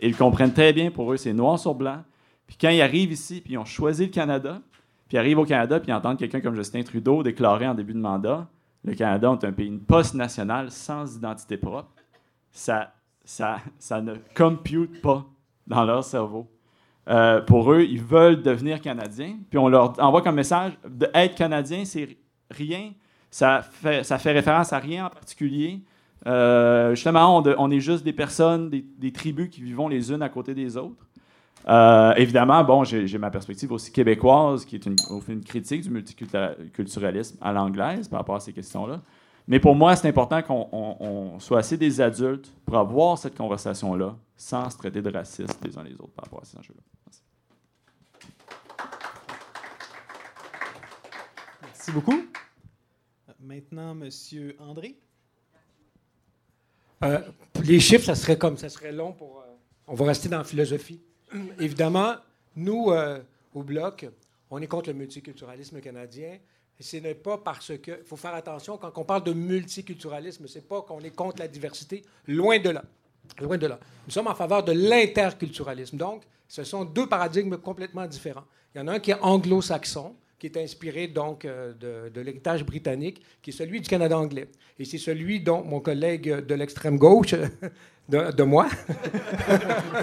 Ils 0.00 0.16
comprennent 0.16 0.52
très 0.52 0.72
bien, 0.72 0.92
pour 0.92 1.12
eux, 1.12 1.16
c'est 1.16 1.32
noir 1.32 1.58
sur 1.58 1.74
blanc. 1.74 2.02
Puis 2.46 2.56
quand 2.60 2.68
ils 2.68 2.80
arrivent 2.80 3.12
ici, 3.12 3.40
puis 3.40 3.54
ils 3.54 3.58
ont 3.58 3.64
choisi 3.64 4.04
le 4.04 4.12
Canada, 4.12 4.60
puis 5.08 5.18
arrivent 5.18 5.38
au 5.38 5.44
Canada, 5.44 5.80
puis 5.80 5.92
entendent 5.92 6.18
quelqu'un 6.18 6.40
comme 6.40 6.54
Justin 6.54 6.82
Trudeau 6.82 7.24
déclarer 7.24 7.66
en 7.66 7.74
début 7.74 7.94
de 7.94 7.98
mandat 7.98 8.46
le 8.84 8.94
Canada 8.94 9.36
est 9.40 9.46
un 9.46 9.52
pays 9.52 9.70
post-national 9.78 10.70
sans 10.70 11.16
identité 11.16 11.56
propre, 11.56 11.90
ça, 12.50 12.92
ça, 13.24 13.58
ça 13.78 14.00
ne 14.00 14.16
compute 14.36 15.00
pas 15.00 15.24
dans 15.66 15.84
leur 15.84 16.04
cerveau. 16.04 16.48
Euh, 17.08 17.40
pour 17.40 17.72
eux, 17.72 17.82
ils 17.82 18.00
veulent 18.00 18.42
devenir 18.42 18.80
Canadiens, 18.80 19.36
puis 19.50 19.58
on 19.58 19.68
leur 19.68 20.00
envoie 20.02 20.22
comme 20.22 20.36
message 20.36 20.72
d'être 20.88 21.34
Canadien, 21.34 21.84
c'est 21.84 22.16
rien, 22.50 22.92
ça 23.30 23.62
fait, 23.62 24.32
référence 24.32 24.72
à 24.72 24.78
rien 24.78 25.06
en 25.06 25.10
particulier. 25.10 25.80
Euh, 26.26 26.94
justement, 26.94 27.42
on, 27.58 27.70
est 27.70 27.80
juste 27.80 28.04
des 28.04 28.12
personnes, 28.12 28.70
des, 28.70 29.12
tribus 29.12 29.50
qui 29.50 29.62
vivons 29.62 29.88
les 29.88 30.12
unes 30.12 30.22
à 30.22 30.28
côté 30.28 30.54
des 30.54 30.76
autres. 30.76 31.08
Euh, 31.68 32.14
évidemment, 32.14 32.62
bon, 32.62 32.84
j'ai 32.84 33.18
ma 33.18 33.30
perspective 33.30 33.72
aussi 33.72 33.90
québécoise, 33.90 34.64
qui 34.64 34.76
est 34.76 34.86
une 34.86 35.44
critique 35.44 35.82
du 35.82 35.90
multiculturalisme 35.90 37.36
à 37.40 37.52
l'anglaise 37.52 38.06
par 38.06 38.20
rapport 38.20 38.36
à 38.36 38.40
ces 38.40 38.52
questions-là. 38.52 39.00
Mais 39.48 39.58
pour 39.58 39.74
moi, 39.74 39.96
c'est 39.96 40.08
important 40.08 40.40
qu'on 40.42 41.38
soit 41.40 41.58
assez 41.58 41.76
des 41.76 42.00
adultes 42.00 42.52
pour 42.64 42.76
avoir 42.76 43.18
cette 43.18 43.36
conversation-là 43.36 44.14
sans 44.42 44.68
se 44.70 44.76
traiter 44.76 45.00
de 45.00 45.10
racistes 45.10 45.64
les 45.64 45.78
uns 45.78 45.84
les 45.84 45.94
autres 45.94 46.12
par 46.14 46.24
rapport 46.24 46.42
à 46.42 46.44
ces 46.44 46.58
enjeux-là. 46.58 46.82
Merci. 47.06 47.22
Merci 51.62 51.92
beaucoup. 51.92 52.26
Maintenant, 53.38 53.96
M. 54.00 54.10
André. 54.58 54.96
Euh, 57.04 57.20
les 57.62 57.78
chiffres, 57.78 58.04
ça 58.04 58.16
serait 58.16 58.36
comme 58.36 58.56
ça 58.56 58.68
serait 58.68 58.92
long 58.92 59.12
pour. 59.12 59.40
Euh, 59.40 59.44
on 59.86 59.94
va 59.94 60.06
rester 60.06 60.28
dans 60.28 60.38
la 60.38 60.44
philosophie. 60.44 61.00
évidemment, 61.60 62.14
nous, 62.56 62.90
euh, 62.90 63.20
au 63.54 63.62
Bloc, 63.62 64.08
on 64.50 64.60
est 64.60 64.66
contre 64.66 64.88
le 64.90 64.94
multiculturalisme 64.94 65.80
canadien. 65.80 66.38
Et 66.80 66.82
ce 66.82 66.96
n'est 66.96 67.14
pas 67.14 67.38
parce 67.38 67.78
que. 67.78 68.00
Il 68.00 68.04
faut 68.04 68.16
faire 68.16 68.34
attention, 68.34 68.76
quand 68.76 68.92
on 68.96 69.04
parle 69.04 69.22
de 69.22 69.32
multiculturalisme, 69.32 70.48
ce 70.48 70.58
n'est 70.58 70.64
pas 70.64 70.82
qu'on 70.82 71.00
est 71.00 71.14
contre 71.14 71.38
la 71.38 71.48
diversité. 71.48 72.04
Loin 72.26 72.58
de 72.58 72.70
là. 72.70 72.82
Loin 73.40 73.58
de 73.58 73.66
là. 73.66 73.78
Nous 74.06 74.12
sommes 74.12 74.26
en 74.26 74.34
faveur 74.34 74.62
de 74.62 74.72
l'interculturalisme. 74.72 75.96
Donc, 75.96 76.22
ce 76.48 76.64
sont 76.64 76.84
deux 76.84 77.08
paradigmes 77.08 77.56
complètement 77.56 78.06
différents. 78.06 78.44
Il 78.74 78.78
y 78.78 78.80
en 78.80 78.88
a 78.88 78.92
un 78.92 79.00
qui 79.00 79.10
est 79.10 79.20
anglo-saxon, 79.20 80.14
qui 80.38 80.46
est 80.46 80.56
inspiré 80.56 81.06
donc 81.06 81.44
euh, 81.44 81.72
de, 82.10 82.20
l'héritage 82.20 82.64
britannique, 82.64 83.22
qui 83.40 83.50
est 83.50 83.52
celui 83.52 83.80
du 83.80 83.88
Canada 83.88 84.18
anglais. 84.18 84.48
Et 84.78 84.84
c'est 84.84 84.98
celui 84.98 85.40
dont 85.40 85.62
mon 85.62 85.80
collègue 85.80 86.44
de 86.44 86.54
l'extrême 86.54 86.98
gauche, 86.98 87.34
de, 88.08 88.42
moi, 88.42 88.66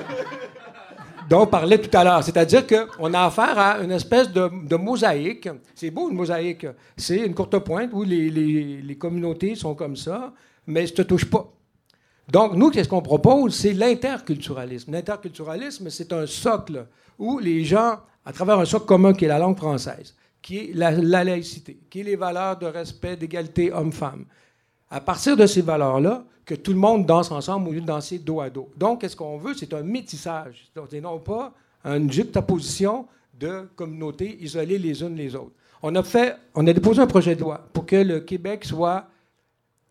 dont 1.30 1.42
on 1.42 1.48
parlait 1.48 1.78
tout 1.78 1.96
à 1.98 2.04
l'heure. 2.06 2.24
C'est-à-dire 2.24 2.66
qu'on 2.66 3.14
a 3.14 3.26
affaire 3.26 3.60
à 3.60 3.80
une 3.80 3.92
espèce 3.92 4.32
de, 4.32 4.76
mosaïque. 4.76 5.50
C'est 5.76 5.92
beau, 5.92 6.10
une 6.10 6.16
mosaïque. 6.16 6.68
C'est 6.96 7.18
une 7.18 7.36
courte 7.36 7.60
pointe 7.60 7.90
où 7.92 8.04
les, 8.04 8.98
communautés 8.98 9.56
sont 9.56 9.76
comme 9.76 9.98
ça, 9.98 10.34
mais 10.66 10.88
ça 10.88 10.94
ne 10.94 10.98
te 10.98 11.02
touche 11.02 11.26
pas. 11.26 11.52
Donc, 12.32 12.54
nous, 12.54 12.70
qu'est-ce 12.70 12.90
qu'on 12.90 13.02
propose? 13.02 13.56
C'est 13.56 13.74
l'interculturalisme. 13.74 14.92
L'interculturalisme, 14.92 15.90
c'est 15.90 16.14
un 16.14 16.28
socle 16.28 16.86
où 17.18 17.40
les 17.40 17.64
gens, 17.64 18.00
à 18.26 18.32
travers 18.32 18.60
un 18.60 18.66
socle 18.66 18.86
commun 18.86 19.14
qui 19.14 19.26
est 19.26 19.30
la 19.30 19.40
langue 19.40 19.58
française, 19.58 20.16
qui 20.42 20.58
est 20.58 20.72
la, 20.74 20.92
la 20.92 21.24
laïcité, 21.24 21.80
qui 21.90 22.02
est 22.02 22.04
les 22.04 22.16
valeurs 22.16 22.58
de 22.58 22.68
respect, 22.68 23.16
d'égalité 23.16 23.74
homme-femme, 23.74 24.26
à 24.90 25.02
partir 25.02 25.36
de 25.36 25.46
ces 25.46 25.62
valeurs-là, 25.62 26.24
que 26.46 26.56
tout 26.56 26.72
le 26.72 26.80
monde 26.80 27.06
danse 27.06 27.32
ensemble 27.32 27.70
au 27.70 27.72
lieu 27.72 27.82
de 27.82 27.86
danser 27.86 28.18
dos 28.18 28.42
à 28.42 28.50
dos. 28.50 28.70
Donc, 28.76 29.02
qu'est-ce 29.02 29.16
qu'on 29.16 29.38
veut? 29.38 29.54
C'est 29.54 29.74
un 29.74 29.84
métissage. 29.84 30.72
Et 30.92 31.02
non 31.02 31.20
pas 31.20 31.54
une 31.86 32.12
juxtaposition 32.12 33.06
de 33.40 33.70
communautés 33.76 34.38
isolées 34.42 34.80
les 34.80 35.02
unes 35.02 35.16
les 35.16 35.36
autres. 35.36 35.54
On 35.82 35.96
a, 35.96 36.04
fait, 36.04 36.36
on 36.56 36.66
a 36.68 36.74
déposé 36.74 37.02
un 37.02 37.08
projet 37.08 37.36
de 37.36 37.42
loi 37.42 37.62
pour 37.72 37.86
que 37.86 37.96
le 37.96 38.20
Québec 38.20 38.66
soit 38.66 39.06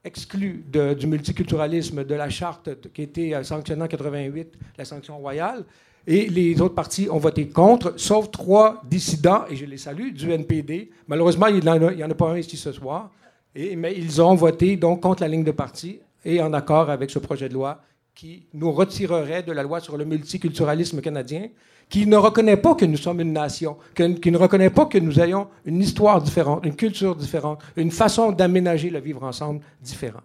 exclu 0.04 0.64
du 0.70 1.06
multiculturalisme 1.06 2.04
de 2.04 2.14
la 2.14 2.28
charte 2.30 2.70
qui 2.92 3.02
été 3.02 3.34
euh, 3.34 3.42
sanctionnée 3.42 3.82
en 3.82 3.88
88, 3.88 4.54
la 4.76 4.84
sanction 4.84 5.18
royale. 5.18 5.64
Et 6.06 6.26
les 6.26 6.60
autres 6.60 6.74
partis 6.74 7.08
ont 7.10 7.18
voté 7.18 7.48
contre, 7.48 7.94
sauf 7.98 8.30
trois 8.30 8.80
dissidents, 8.88 9.44
et 9.50 9.56
je 9.56 9.66
les 9.66 9.76
salue, 9.76 10.12
du 10.12 10.32
NPD. 10.32 10.90
Malheureusement, 11.06 11.48
il 11.48 11.60
n'y 11.60 11.68
en, 11.68 12.10
a 12.10 12.14
pas 12.14 12.30
un 12.30 12.38
ici 12.38 12.56
ce 12.56 12.72
soir. 12.72 13.10
Mais 13.54 13.94
ils 13.96 14.22
ont 14.22 14.34
voté 14.34 14.76
donc 14.76 15.02
contre 15.02 15.22
la 15.22 15.28
ligne 15.28 15.44
de 15.44 15.50
parti 15.50 16.00
et 16.24 16.40
en 16.40 16.52
accord 16.52 16.90
avec 16.90 17.10
ce 17.10 17.18
projet 17.18 17.48
de 17.48 17.54
loi 17.54 17.82
qui 18.14 18.46
nous 18.54 18.72
retirerait 18.72 19.42
de 19.42 19.52
la 19.52 19.62
loi 19.62 19.80
sur 19.80 19.96
le 19.96 20.04
multiculturalisme 20.04 21.00
canadien, 21.00 21.48
qui 21.88 22.06
ne 22.06 22.16
reconnaît 22.16 22.56
pas 22.56 22.74
que 22.74 22.84
nous 22.84 22.96
sommes 22.96 23.20
une 23.20 23.32
nation, 23.32 23.78
qui 23.94 24.30
ne 24.30 24.38
reconnaît 24.38 24.70
pas 24.70 24.86
que 24.86 24.98
nous 24.98 25.18
ayons 25.20 25.48
une 25.64 25.80
histoire 25.80 26.20
différente, 26.22 26.64
une 26.64 26.76
culture 26.76 27.16
différente, 27.16 27.62
une 27.76 27.90
façon 27.90 28.32
d'aménager 28.32 28.90
le 28.90 29.00
vivre 29.00 29.22
ensemble 29.22 29.60
différent. 29.80 30.20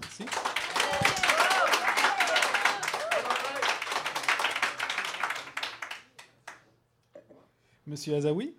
Merci. 0.00 0.24
Monsieur 7.86 8.16
Azaoui? 8.16 8.54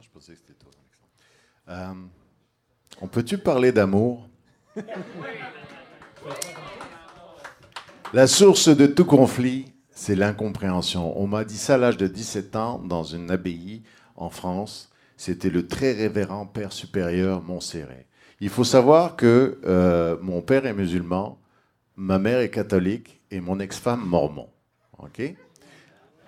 Je 0.00 0.08
pensais 0.10 0.32
que 0.32 0.38
c'était 0.38 0.54
toi, 0.54 0.70
euh, 1.68 1.92
on 3.00 3.08
peut-tu 3.08 3.38
parler 3.38 3.72
d'amour? 3.72 4.28
La 8.12 8.26
source 8.26 8.68
de 8.68 8.86
tout 8.86 9.04
conflit, 9.04 9.66
c'est 9.98 10.14
l'incompréhension. 10.14 11.20
On 11.20 11.26
m'a 11.26 11.44
dit 11.44 11.58
ça 11.58 11.74
à 11.74 11.76
l'âge 11.76 11.96
de 11.96 12.06
17 12.06 12.54
ans 12.54 12.78
dans 12.78 13.02
une 13.02 13.32
abbaye 13.32 13.82
en 14.14 14.30
France. 14.30 14.90
C'était 15.16 15.50
le 15.50 15.66
très 15.66 15.92
révérend 15.92 16.46
père 16.46 16.72
supérieur 16.72 17.42
Montserrat. 17.42 18.04
Il 18.40 18.48
faut 18.48 18.62
savoir 18.62 19.16
que 19.16 19.58
euh, 19.66 20.16
mon 20.22 20.40
père 20.40 20.66
est 20.66 20.72
musulman, 20.72 21.40
ma 21.96 22.20
mère 22.20 22.38
est 22.38 22.48
catholique 22.48 23.20
et 23.32 23.40
mon 23.40 23.58
ex-femme 23.58 24.04
mormon. 24.06 24.46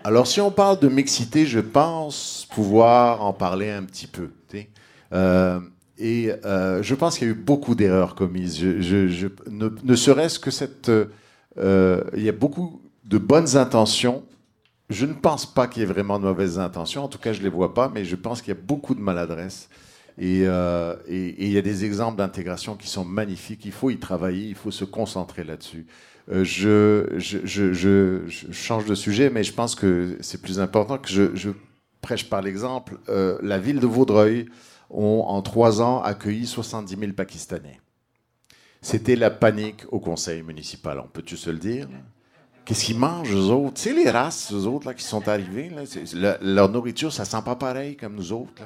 Alors 0.03 0.27
si 0.27 0.41
on 0.41 0.51
parle 0.51 0.81
de 0.81 0.89
mixité, 0.89 1.47
je 1.47 1.61
pense 1.61 2.49
pouvoir 2.53 3.23
en 3.23 3.33
parler 3.33 3.71
un 3.71 3.85
petit 3.85 4.09
peu. 4.09 4.31
Euh, 5.13 5.61
et 5.97 6.33
euh, 6.45 6.83
je 6.83 6.95
pense 6.97 7.19
qu'il 7.19 7.29
y 7.29 7.31
a 7.31 7.35
eu 7.35 7.37
beaucoup 7.37 7.77
d'erreurs 7.77 8.17
commises. 8.17 8.65
Ne, 8.65 9.95
serait-ce 9.95 10.41
que 10.41 10.51
cette... 10.51 10.91
Il 11.57 12.23
y 12.23 12.29
a 12.29 12.33
beaucoup 12.33 12.83
de 13.11 13.19
bonnes 13.19 13.57
intentions. 13.57 14.25
Je 14.89 15.05
ne 15.05 15.13
pense 15.13 15.45
pas 15.45 15.67
qu'il 15.67 15.81
y 15.81 15.83
ait 15.83 15.89
vraiment 15.89 16.19
de 16.19 16.25
mauvaises 16.25 16.59
intentions. 16.59 17.05
En 17.05 17.09
tout 17.09 17.19
cas, 17.19 17.33
je 17.33 17.41
ne 17.41 17.45
les 17.45 17.51
vois 17.51 17.75
pas, 17.75 17.91
mais 17.93 18.05
je 18.05 18.17
pense 18.17 18.41
qu'il 18.41 18.55
y 18.55 18.57
a 18.57 18.61
beaucoup 18.61 18.95
de 18.95 19.01
maladresse. 19.01 19.69
Et, 20.17 20.45
euh, 20.47 20.95
et, 21.09 21.45
il 21.45 21.53
y 21.53 21.59
a 21.59 21.63
des 21.63 21.85
exemples 21.85 22.19
d'intégration 22.19 22.77
qui 22.77 22.89
sont 22.89 23.05
magnifiques. 23.05 23.65
Il 23.65 23.73
faut 23.73 23.91
y 23.91 23.99
travailler, 23.99 24.47
il 24.47 24.55
faut 24.55 24.71
se 24.71 24.85
concentrer 24.85 25.43
là-dessus. 25.45 25.87
je, 26.29 27.07
je, 27.17 28.21
change 28.53 28.85
de 28.85 28.95
sujet, 28.95 29.29
mais 29.29 29.43
je 29.43 29.53
pense 29.53 29.75
que 29.75 30.17
c'est 30.21 30.41
plus 30.41 30.61
important 30.61 30.99
que 30.99 31.09
je, 31.09 31.51
prêche 32.01 32.31
par 32.31 32.43
l'exemple. 32.43 32.99
la 33.09 33.59
ville 33.59 33.81
de 33.81 33.87
Vaudreuil 33.87 34.47
ont 34.89 35.25
en 35.27 35.43
trois 35.43 35.83
ans 35.83 36.01
accueilli 36.01 36.47
70 36.47 36.97
000 36.97 37.13
Pakistanais. 37.13 37.81
C'était 38.83 39.17
la 39.17 39.31
panique 39.31 39.85
au 39.91 40.01
conseil 40.01 40.43
municipal, 40.43 41.01
on 41.01 41.09
peut-tu 41.09 41.37
se 41.37 41.51
le 41.51 41.59
dire? 41.59 41.89
Qu'est-ce 42.71 42.85
qu'ils 42.85 42.99
mangent, 43.01 43.35
eux 43.35 43.51
autres? 43.51 43.75
Tu 43.75 43.83
sais, 43.83 43.93
les 43.93 44.09
races, 44.09 44.53
eux 44.53 44.65
autres, 44.69 44.87
là, 44.87 44.95
qui 44.95 45.03
sont 45.03 45.27
arrivés, 45.27 45.73
leur 46.41 46.69
nourriture, 46.69 47.13
ça 47.13 47.25
sent 47.25 47.43
pas 47.45 47.57
pareil 47.57 47.97
comme 47.97 48.15
nous 48.15 48.33
autres. 48.33 48.63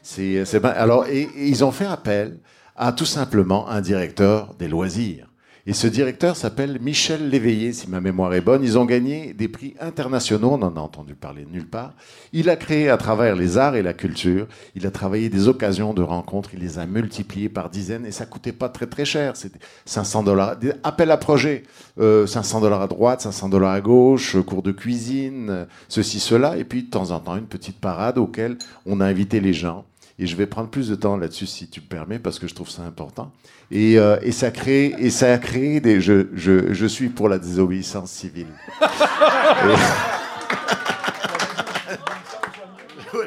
c'est, 0.00 0.64
Alors, 0.64 1.04
et, 1.08 1.28
ils 1.36 1.64
ont 1.64 1.72
fait 1.72 1.86
appel 1.86 2.38
à 2.76 2.92
tout 2.92 3.04
simplement 3.04 3.68
un 3.68 3.80
directeur 3.80 4.54
des 4.54 4.68
loisirs 4.68 5.26
et 5.68 5.74
ce 5.74 5.86
directeur 5.86 6.34
s'appelle 6.34 6.78
Michel 6.80 7.28
Léveillé, 7.28 7.74
si 7.74 7.90
ma 7.90 8.00
mémoire 8.00 8.32
est 8.32 8.40
bonne. 8.40 8.64
Ils 8.64 8.78
ont 8.78 8.86
gagné 8.86 9.34
des 9.34 9.48
prix 9.48 9.74
internationaux, 9.80 10.52
on 10.52 10.56
n'en 10.56 10.74
a 10.74 10.80
entendu 10.80 11.14
parler 11.14 11.46
nulle 11.52 11.68
part. 11.68 11.92
Il 12.32 12.48
a 12.48 12.56
créé 12.56 12.88
à 12.88 12.96
travers 12.96 13.36
les 13.36 13.58
arts 13.58 13.76
et 13.76 13.82
la 13.82 13.92
culture, 13.92 14.46
il 14.74 14.86
a 14.86 14.90
travaillé 14.90 15.28
des 15.28 15.46
occasions 15.46 15.92
de 15.92 16.00
rencontres, 16.00 16.54
il 16.54 16.60
les 16.60 16.78
a 16.78 16.86
multipliées 16.86 17.50
par 17.50 17.68
dizaines 17.68 18.06
et 18.06 18.12
ça 18.12 18.24
coûtait 18.24 18.52
pas 18.52 18.70
très 18.70 18.86
très 18.86 19.04
cher. 19.04 19.36
C'était 19.36 19.58
500 19.84 20.22
dollars, 20.22 20.56
appel 20.84 21.10
à 21.10 21.18
projet, 21.18 21.64
500 21.98 22.00
euh, 22.00 22.60
dollars 22.62 22.80
à 22.80 22.86
droite, 22.86 23.20
500 23.20 23.50
dollars 23.50 23.72
à 23.72 23.82
gauche, 23.82 24.40
cours 24.46 24.62
de 24.62 24.72
cuisine, 24.72 25.66
ceci, 25.90 26.18
cela, 26.18 26.56
et 26.56 26.64
puis 26.64 26.84
de 26.84 26.88
temps 26.88 27.10
en 27.10 27.20
temps 27.20 27.36
une 27.36 27.44
petite 27.44 27.78
parade 27.78 28.16
auquel 28.16 28.56
on 28.86 29.02
a 29.02 29.04
invité 29.04 29.38
les 29.38 29.52
gens. 29.52 29.84
Et 30.18 30.26
je 30.26 30.34
vais 30.34 30.46
prendre 30.46 30.68
plus 30.68 30.88
de 30.88 30.96
temps 30.96 31.16
là-dessus 31.16 31.46
si 31.46 31.68
tu 31.68 31.80
me 31.80 31.86
permets 31.86 32.18
parce 32.18 32.38
que 32.38 32.48
je 32.48 32.54
trouve 32.54 32.68
ça 32.68 32.82
important. 32.82 33.30
Et, 33.70 33.98
euh, 33.98 34.18
et, 34.22 34.32
ça 34.32 34.50
et 34.66 35.10
ça 35.10 35.32
a 35.32 35.38
créé 35.38 35.80
des. 35.80 36.00
Je, 36.00 36.86
suis 36.88 37.08
pour 37.08 37.28
la 37.28 37.38
désobéissance 37.38 38.10
civile. 38.10 38.48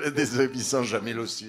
la 0.04 0.10
désobéissance 0.10 0.88
jamais 0.88 1.14
aussi. 1.14 1.48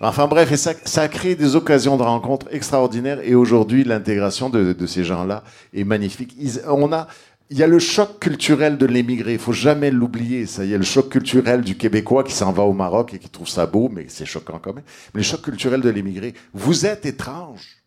Enfin 0.00 0.28
bref, 0.28 0.52
et 0.52 0.56
ça, 0.56 0.74
a 1.02 1.08
créé 1.08 1.34
des 1.34 1.56
occasions 1.56 1.96
de 1.96 2.02
rencontres 2.02 2.46
extraordinaires. 2.52 3.18
Et 3.22 3.34
aujourd'hui, 3.34 3.82
l'intégration 3.82 4.48
de, 4.48 4.86
ces 4.86 5.04
gens-là 5.04 5.42
est 5.74 5.84
magnifique. 5.84 6.36
On 6.66 6.92
a 6.92 7.08
il 7.50 7.56
y 7.56 7.62
a 7.62 7.66
le 7.66 7.78
choc 7.78 8.18
culturel 8.18 8.76
de 8.76 8.84
l'émigré, 8.84 9.32
il 9.34 9.38
faut 9.38 9.52
jamais 9.52 9.90
l'oublier. 9.90 10.46
Ça, 10.46 10.64
il 10.64 10.70
y 10.70 10.74
a 10.74 10.78
le 10.78 10.84
choc 10.84 11.08
culturel 11.08 11.62
du 11.62 11.76
Québécois 11.76 12.22
qui 12.22 12.32
s'en 12.32 12.52
va 12.52 12.62
au 12.62 12.74
Maroc 12.74 13.14
et 13.14 13.18
qui 13.18 13.28
trouve 13.28 13.48
ça 13.48 13.66
beau, 13.66 13.88
mais 13.88 14.06
c'est 14.08 14.26
choquant 14.26 14.58
quand 14.62 14.74
même. 14.74 14.84
Mais 15.14 15.20
le 15.20 15.24
choc 15.24 15.42
culturel 15.42 15.80
de 15.80 15.88
l'émigré, 15.88 16.34
vous 16.52 16.84
êtes 16.84 17.06
étrange. 17.06 17.78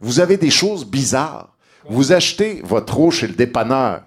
Vous 0.00 0.20
avez 0.20 0.38
des 0.38 0.50
choses 0.50 0.86
bizarres. 0.86 1.56
Vous 1.88 2.12
achetez 2.12 2.62
votre 2.64 2.98
eau 2.98 3.10
chez 3.10 3.28
le 3.28 3.34
dépanneur. 3.34 4.02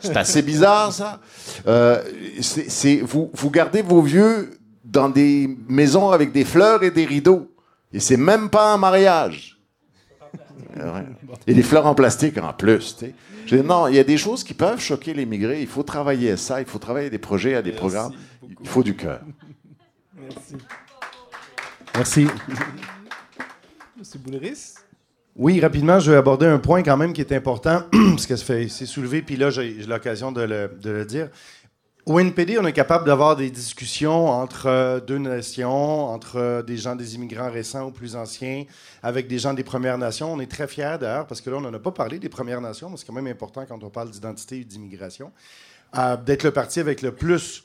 C'est 0.00 0.16
assez 0.16 0.42
bizarre, 0.42 0.92
ça. 0.92 1.20
Euh, 1.66 2.02
c'est, 2.40 2.96
vous, 2.96 3.30
vous 3.32 3.50
gardez 3.50 3.82
vos 3.82 4.02
vieux 4.02 4.58
dans 4.84 5.08
des 5.08 5.56
maisons 5.68 6.10
avec 6.10 6.32
des 6.32 6.44
fleurs 6.44 6.82
et 6.82 6.90
des 6.90 7.04
rideaux. 7.04 7.52
Et 7.92 8.00
c'est 8.00 8.16
même 8.16 8.48
pas 8.48 8.72
un 8.72 8.76
mariage. 8.76 9.57
Et 11.46 11.54
des 11.54 11.62
fleurs 11.62 11.86
en 11.86 11.94
plastique 11.94 12.38
en 12.38 12.52
plus. 12.52 12.96
non, 13.52 13.88
il 13.88 13.94
y 13.94 13.98
a 13.98 14.04
des 14.04 14.18
choses 14.18 14.44
qui 14.44 14.54
peuvent 14.54 14.80
choquer 14.80 15.14
les 15.14 15.26
migrés. 15.26 15.60
Il 15.60 15.66
faut 15.66 15.82
travailler 15.82 16.32
à 16.32 16.36
ça. 16.36 16.60
Il 16.60 16.66
faut 16.66 16.78
travailler 16.78 17.10
des 17.10 17.18
projets, 17.18 17.54
à 17.54 17.62
des 17.62 17.72
programmes. 17.72 18.12
Il 18.60 18.68
faut 18.68 18.82
du 18.82 18.94
cœur. 18.94 19.20
Merci. 20.16 20.56
Merci. 21.94 22.26
Monsieur 23.98 24.18
Boulris? 24.20 24.74
Oui, 25.38 25.60
rapidement, 25.60 26.00
je 26.00 26.10
vais 26.10 26.16
aborder 26.16 26.46
un 26.46 26.58
point 26.58 26.82
quand 26.82 26.96
même 26.96 27.12
qui 27.12 27.20
est 27.20 27.32
important, 27.32 27.82
parce 27.92 28.26
que 28.26 28.34
c'est 28.34 28.68
soulevé, 28.68 29.22
puis 29.22 29.36
là, 29.36 29.50
j'ai 29.50 29.70
l'occasion 29.86 30.32
de 30.32 30.42
le, 30.42 31.04
dire. 31.04 31.28
Au 32.08 32.18
NPD, 32.18 32.58
on 32.58 32.64
est 32.64 32.72
capable 32.72 33.04
d'avoir 33.04 33.36
des 33.36 33.50
discussions 33.50 34.28
entre 34.28 34.64
euh, 34.64 34.98
deux 34.98 35.18
nations, 35.18 36.06
entre 36.06 36.36
euh, 36.36 36.62
des 36.62 36.78
gens 36.78 36.96
des 36.96 37.16
immigrants 37.16 37.50
récents 37.50 37.86
ou 37.86 37.90
plus 37.90 38.16
anciens, 38.16 38.64
avec 39.02 39.28
des 39.28 39.38
gens 39.38 39.52
des 39.52 39.62
Premières 39.62 39.98
Nations. 39.98 40.32
On 40.32 40.40
est 40.40 40.50
très 40.50 40.66
fiers 40.66 40.96
d'ailleurs, 40.98 41.26
parce 41.26 41.42
que 41.42 41.50
là, 41.50 41.58
on 41.58 41.60
n'en 41.60 41.74
a 41.74 41.78
pas 41.78 41.90
parlé 41.90 42.18
des 42.18 42.30
Premières 42.30 42.62
Nations, 42.62 42.88
mais 42.88 42.96
c'est 42.96 43.04
quand 43.04 43.12
même 43.12 43.26
important 43.26 43.66
quand 43.66 43.84
on 43.84 43.90
parle 43.90 44.10
d'identité 44.10 44.60
et 44.60 44.64
d'immigration, 44.64 45.32
euh, 45.98 46.16
d'être 46.16 46.44
le 46.44 46.50
parti 46.50 46.80
avec 46.80 47.02
le 47.02 47.14
plus 47.14 47.62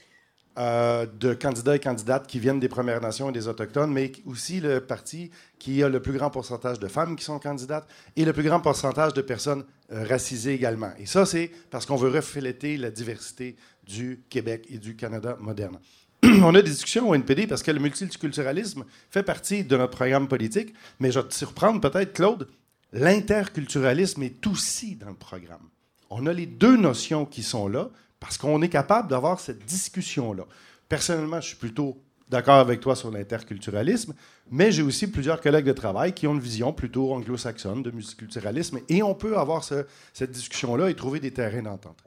de 0.56 1.34
candidats 1.34 1.76
et 1.76 1.80
candidates 1.80 2.28
qui 2.28 2.38
viennent 2.38 2.60
des 2.60 2.70
Premières 2.70 3.02
Nations 3.02 3.30
et 3.30 3.34
des 3.34 3.48
Autochtones, 3.48 3.92
mais 3.92 4.12
aussi 4.28 4.60
le 4.60 4.82
parti 4.82 5.32
qui 5.58 5.82
a 5.82 5.90
le 5.90 6.00
plus 6.00 6.14
grand 6.14 6.30
pourcentage 6.30 6.78
de 6.78 6.88
femmes 6.88 7.16
qui 7.16 7.24
sont 7.24 7.40
candidates 7.40 7.88
et 8.16 8.24
le 8.24 8.34
plus 8.34 8.44
grand 8.44 8.60
pourcentage 8.60 9.16
de 9.16 9.24
personnes 9.24 9.64
racisées 9.90 10.54
également. 10.54 10.92
Et 11.00 11.08
ça, 11.08 11.26
c'est 11.26 11.50
parce 11.72 11.88
qu'on 11.88 11.96
veut 11.96 12.12
refléter 12.12 12.78
la 12.78 12.92
diversité 12.92 13.56
du 13.86 14.24
Québec 14.30 14.66
et 14.70 14.78
du 14.78 14.96
Canada 14.96 15.38
moderne. 15.40 15.80
On 16.24 16.56
a 16.56 16.62
des 16.62 16.70
discussions 16.70 17.10
au 17.10 17.16
NPD 17.16 17.48
parce 17.48 17.64
que 17.64 17.72
le 17.72 17.80
multiculturalisme 17.80 18.86
fait 19.10 19.24
partie 19.24 19.64
de 19.64 19.76
notre 19.76 19.96
programme 19.96 20.28
politique, 20.28 20.74
mais 21.00 21.12
je 21.12 21.20
vais 21.20 21.28
te 21.28 21.34
surprendre 21.34 21.82
peut-être, 21.82 22.14
Claude, 22.14 22.48
l'interculturalisme 22.94 24.24
est 24.24 24.46
aussi 24.48 24.96
dans 24.96 25.10
le 25.10 25.16
programme. 25.16 25.70
On 26.10 26.28
a 26.28 26.34
les 26.34 26.46
deux 26.46 26.78
notions 26.78 27.26
qui 27.26 27.44
sont 27.44 27.68
là, 27.68 27.90
parce 28.20 28.38
qu'on 28.38 28.62
est 28.62 28.70
capable 28.70 29.10
d'avoir 29.10 29.40
cette 29.40 29.66
discussion-là. 29.66 30.46
Personnellement, 30.88 31.42
je 31.42 31.48
suis 31.48 31.58
plutôt 31.58 31.98
d'accord 32.30 32.60
avec 32.60 32.80
toi 32.80 32.96
sur 32.96 33.12
l'interculturalisme, 33.12 34.14
mais 34.50 34.72
j'ai 34.72 34.82
aussi 34.82 35.08
plusieurs 35.08 35.42
collègues 35.42 35.66
de 35.66 35.74
travail 35.74 36.14
qui 36.14 36.26
ont 36.26 36.34
une 36.34 36.40
vision 36.40 36.72
plutôt 36.72 37.14
anglo-saxonne 37.14 37.84
de 37.84 37.92
multiculturalisme, 37.92 38.80
et 38.88 39.04
on 39.04 39.14
peut 39.14 39.38
avoir 39.38 39.64
cette 39.64 40.32
discussion-là 40.32 40.90
et 40.90 40.96
trouver 40.96 41.20
des 41.20 41.32
terrains 41.32 41.64
d'entente. 41.64 41.98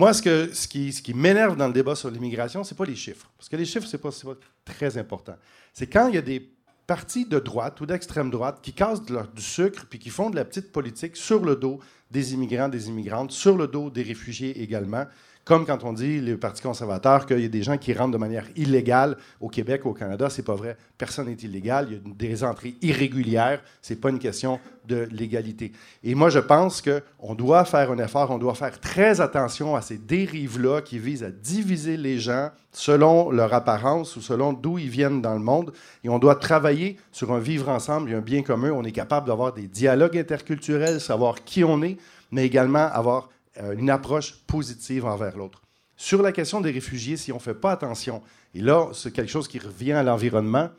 Moi, 0.00 0.14
ce, 0.14 0.66
qui, 0.66 1.12
m'énerve 1.12 1.58
dans 1.58 1.66
le 1.66 1.74
débat 1.74 1.94
sur 1.94 2.10
l'immigration, 2.10 2.64
ce 2.64 2.72
n'est 2.72 2.78
pas 2.78 2.86
les 2.86 2.96
chiffres, 2.96 3.30
parce 3.36 3.50
que 3.50 3.56
les 3.56 3.66
chiffres, 3.66 3.86
ce 3.86 3.98
n'est 3.98 4.00
pas, 4.00 4.08
pas, 4.08 4.34
très 4.64 4.96
important. 4.96 5.36
C'est 5.74 5.88
quand 5.88 6.08
il 6.08 6.14
y 6.14 6.16
a 6.16 6.22
des 6.22 6.54
partis 6.86 7.26
de 7.26 7.38
droite 7.38 7.78
ou 7.82 7.84
d'extrême 7.84 8.30
droite 8.30 8.60
qui 8.62 8.72
cassent 8.72 9.02
du 9.02 9.42
sucre 9.42 9.84
puis 9.90 9.98
qui 9.98 10.08
font 10.08 10.30
de 10.30 10.36
la 10.36 10.46
petite 10.46 10.72
politique 10.72 11.16
sur 11.16 11.44
le 11.44 11.54
dos 11.54 11.80
des 12.10 12.32
immigrants, 12.32 12.70
des 12.70 12.88
immigrantes, 12.88 13.30
sur 13.30 13.58
le 13.58 13.66
dos 13.66 13.90
des 13.90 14.02
réfugiés 14.02 14.62
également, 14.62 15.04
comme 15.44 15.66
quand 15.66 15.84
on 15.84 15.92
dit, 15.92 16.20
le 16.20 16.36
Parti 16.36 16.62
conservateur, 16.62 17.26
qu'il 17.26 17.40
y 17.40 17.44
a 17.44 17.48
des 17.48 17.62
gens 17.62 17.78
qui 17.78 17.92
rentrent 17.92 18.12
de 18.12 18.18
manière 18.18 18.46
illégale 18.56 19.16
au 19.40 19.48
Québec, 19.48 19.86
au 19.86 19.92
Canada, 19.92 20.28
c'est 20.30 20.44
pas 20.44 20.54
vrai. 20.54 20.76
Personne 20.98 21.26
n'est 21.26 21.32
illégal. 21.32 21.88
Il 21.90 21.94
y 21.94 21.96
a 21.96 22.00
des 22.14 22.44
entrées 22.44 22.74
irrégulières. 22.82 23.62
C'est 23.80 24.00
pas 24.00 24.10
une 24.10 24.18
question 24.18 24.60
de 24.86 25.08
légalité. 25.10 25.72
Et 26.04 26.14
moi, 26.14 26.30
je 26.30 26.38
pense 26.38 26.82
qu'on 26.82 27.34
doit 27.34 27.64
faire 27.64 27.90
un 27.90 27.98
effort, 27.98 28.30
on 28.30 28.38
doit 28.38 28.54
faire 28.54 28.78
très 28.80 29.20
attention 29.20 29.74
à 29.74 29.82
ces 29.82 29.98
dérives-là 29.98 30.82
qui 30.82 30.98
visent 30.98 31.24
à 31.24 31.30
diviser 31.30 31.96
les 31.96 32.18
gens 32.18 32.50
selon 32.72 33.30
leur 33.30 33.52
apparence 33.54 34.16
ou 34.16 34.20
selon 34.20 34.52
d'où 34.52 34.78
ils 34.78 34.88
viennent 34.88 35.22
dans 35.22 35.34
le 35.34 35.40
monde. 35.40 35.72
Et 36.04 36.08
on 36.08 36.18
doit 36.18 36.36
travailler 36.36 36.96
sur 37.12 37.32
un 37.32 37.40
vivre 37.40 37.68
ensemble 37.68 38.10
et 38.10 38.14
un 38.14 38.20
bien 38.20 38.42
commun. 38.42 38.70
On 38.72 38.84
est 38.84 38.92
capable 38.92 39.26
d'avoir 39.26 39.52
des 39.52 39.66
dialogues 39.66 40.18
interculturels, 40.18 41.00
savoir 41.00 41.44
qui 41.44 41.64
on 41.64 41.82
est, 41.82 41.96
mais 42.30 42.46
également 42.46 42.88
avoir 42.92 43.28
une 43.56 43.90
approche 43.90 44.34
positive 44.46 45.04
envers 45.04 45.36
l'autre. 45.36 45.62
Sur 45.96 46.22
la 46.22 46.32
question 46.32 46.60
des 46.60 46.70
réfugiés, 46.70 47.16
si 47.16 47.30
on 47.32 47.36
ne 47.36 47.40
fait 47.40 47.54
pas 47.54 47.72
attention, 47.72 48.22
et 48.54 48.60
là, 48.60 48.88
c'est 48.94 49.12
quelque 49.12 49.30
chose 49.30 49.48
qui 49.48 49.58
revient 49.58 49.92
à 49.92 50.02
l'environnement, 50.02 50.70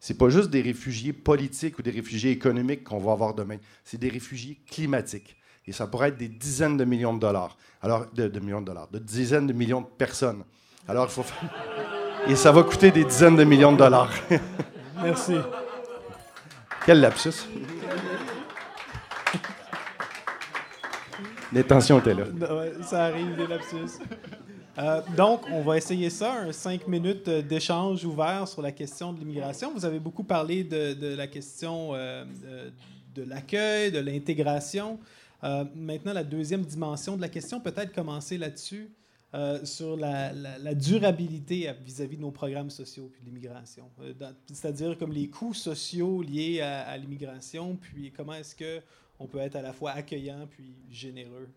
c'est 0.00 0.16
pas 0.16 0.30
juste 0.30 0.48
des 0.48 0.62
réfugiés 0.62 1.12
politiques 1.12 1.78
ou 1.78 1.82
des 1.82 1.90
réfugiés 1.90 2.30
économiques 2.30 2.84
qu'on 2.84 2.98
va 2.98 3.12
avoir 3.12 3.34
demain, 3.34 3.58
c'est 3.84 3.98
des 3.98 4.08
réfugiés 4.08 4.58
climatiques. 4.70 5.36
Et 5.66 5.72
ça 5.72 5.86
pourrait 5.86 6.08
être 6.08 6.16
des 6.16 6.28
dizaines 6.28 6.78
de 6.78 6.84
millions 6.84 7.12
de 7.12 7.20
dollars. 7.20 7.56
Alors, 7.82 8.06
de, 8.14 8.40
millions 8.40 8.62
de 8.62 8.66
dollars, 8.66 8.88
de 8.88 8.98
dizaines 8.98 9.46
de 9.46 9.52
millions 9.52 9.82
de 9.82 9.86
personnes. 9.86 10.42
Alors, 10.88 11.06
il 11.06 11.12
faut 11.12 11.24
Et 12.26 12.34
ça 12.34 12.50
va 12.50 12.62
coûter 12.62 12.90
des 12.90 13.04
dizaines 13.04 13.36
de 13.36 13.44
millions 13.44 13.72
de 13.72 13.76
dollars. 13.76 14.12
Merci. 15.02 15.36
Quel 16.86 17.00
lapsus. 17.00 17.46
Les 21.52 21.64
tensions 21.64 21.98
étaient 21.98 22.14
là. 22.14 22.24
ça 22.82 23.06
arrive, 23.06 23.36
des 23.36 23.46
lapsus. 23.46 23.98
Euh, 24.78 25.02
donc, 25.16 25.42
on 25.50 25.62
va 25.62 25.76
essayer 25.76 26.08
ça, 26.10 26.32
un 26.42 26.52
cinq 26.52 26.86
minutes 26.86 27.28
d'échange 27.28 28.04
ouvert 28.04 28.46
sur 28.46 28.62
la 28.62 28.72
question 28.72 29.12
de 29.12 29.18
l'immigration. 29.18 29.72
Vous 29.74 29.84
avez 29.84 29.98
beaucoup 29.98 30.22
parlé 30.22 30.62
de, 30.64 31.14
la 31.16 31.26
question 31.26 31.90
euh, 31.94 32.24
de, 33.14 33.22
l'accueil, 33.22 33.90
de 33.90 33.98
l'intégration. 33.98 34.98
Euh, 35.42 35.64
maintenant, 35.74 36.12
la 36.12 36.24
deuxième 36.24 36.62
dimension 36.62 37.16
de 37.16 37.20
la 37.20 37.28
question, 37.28 37.60
peut-être 37.60 37.92
commencer 37.92 38.38
là-dessus, 38.38 38.90
sur 39.62 39.96
la, 39.96 40.32
durabilité 40.74 41.70
vis-à-vis 41.84 42.16
de 42.16 42.22
nos 42.22 42.32
programmes 42.32 42.70
sociaux 42.70 43.08
puis 43.12 43.20
de 43.20 43.26
l'immigration. 43.26 43.84
C'est-à-dire 44.52 44.98
comme 44.98 45.12
les 45.12 45.28
coûts 45.28 45.54
sociaux 45.54 46.20
liés 46.20 46.60
à 46.60 46.96
l'immigration, 46.96 47.76
puis 47.76 48.10
comment 48.10 48.34
est-ce 48.34 48.56
que 48.56 48.80
on 49.20 49.26
peut 49.26 49.38
être 49.38 49.56
à 49.56 49.62
la 49.62 49.72
fois 49.72 49.92
accueillant 49.92 50.48
puis 50.50 50.74
généreux. 50.90 51.48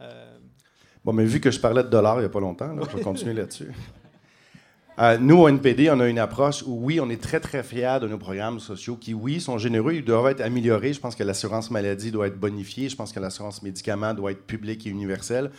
Euh, 0.00 0.38
bon, 1.04 1.12
mais 1.12 1.24
vu 1.24 1.40
que 1.40 1.50
je 1.50 1.60
parlais 1.60 1.82
de 1.82 1.88
dollars 1.88 2.16
il 2.16 2.20
n'y 2.20 2.26
a 2.26 2.30
pas 2.30 2.40
longtemps, 2.40 2.74
je 2.80 2.96
vais 2.96 3.02
continuer 3.02 3.34
là-dessus. 3.34 3.72
Euh, 5.00 5.16
nous, 5.18 5.36
au 5.36 5.48
NPD, 5.48 5.90
on 5.90 6.00
a 6.00 6.08
une 6.08 6.18
approche 6.18 6.64
où, 6.66 6.84
oui, 6.84 6.98
on 6.98 7.08
est 7.08 7.22
très, 7.22 7.38
très 7.38 7.62
fiers 7.62 7.98
de 8.00 8.08
nos 8.08 8.18
programmes 8.18 8.58
sociaux 8.58 8.96
qui, 8.96 9.14
oui, 9.14 9.40
sont 9.40 9.56
généreux, 9.56 9.94
ils 9.94 10.04
doivent 10.04 10.26
être 10.26 10.40
améliorés. 10.40 10.92
Je 10.92 10.98
pense 10.98 11.14
que 11.14 11.22
l'assurance 11.22 11.70
maladie 11.70 12.10
doit 12.10 12.26
être 12.26 12.38
bonifiée. 12.38 12.88
Je 12.88 12.96
pense 12.96 13.12
que 13.12 13.20
l'assurance 13.20 13.62
médicaments 13.62 14.12
doit 14.12 14.32
être 14.32 14.44
publique 14.44 14.88
et 14.88 14.90
universelle. 14.90 15.52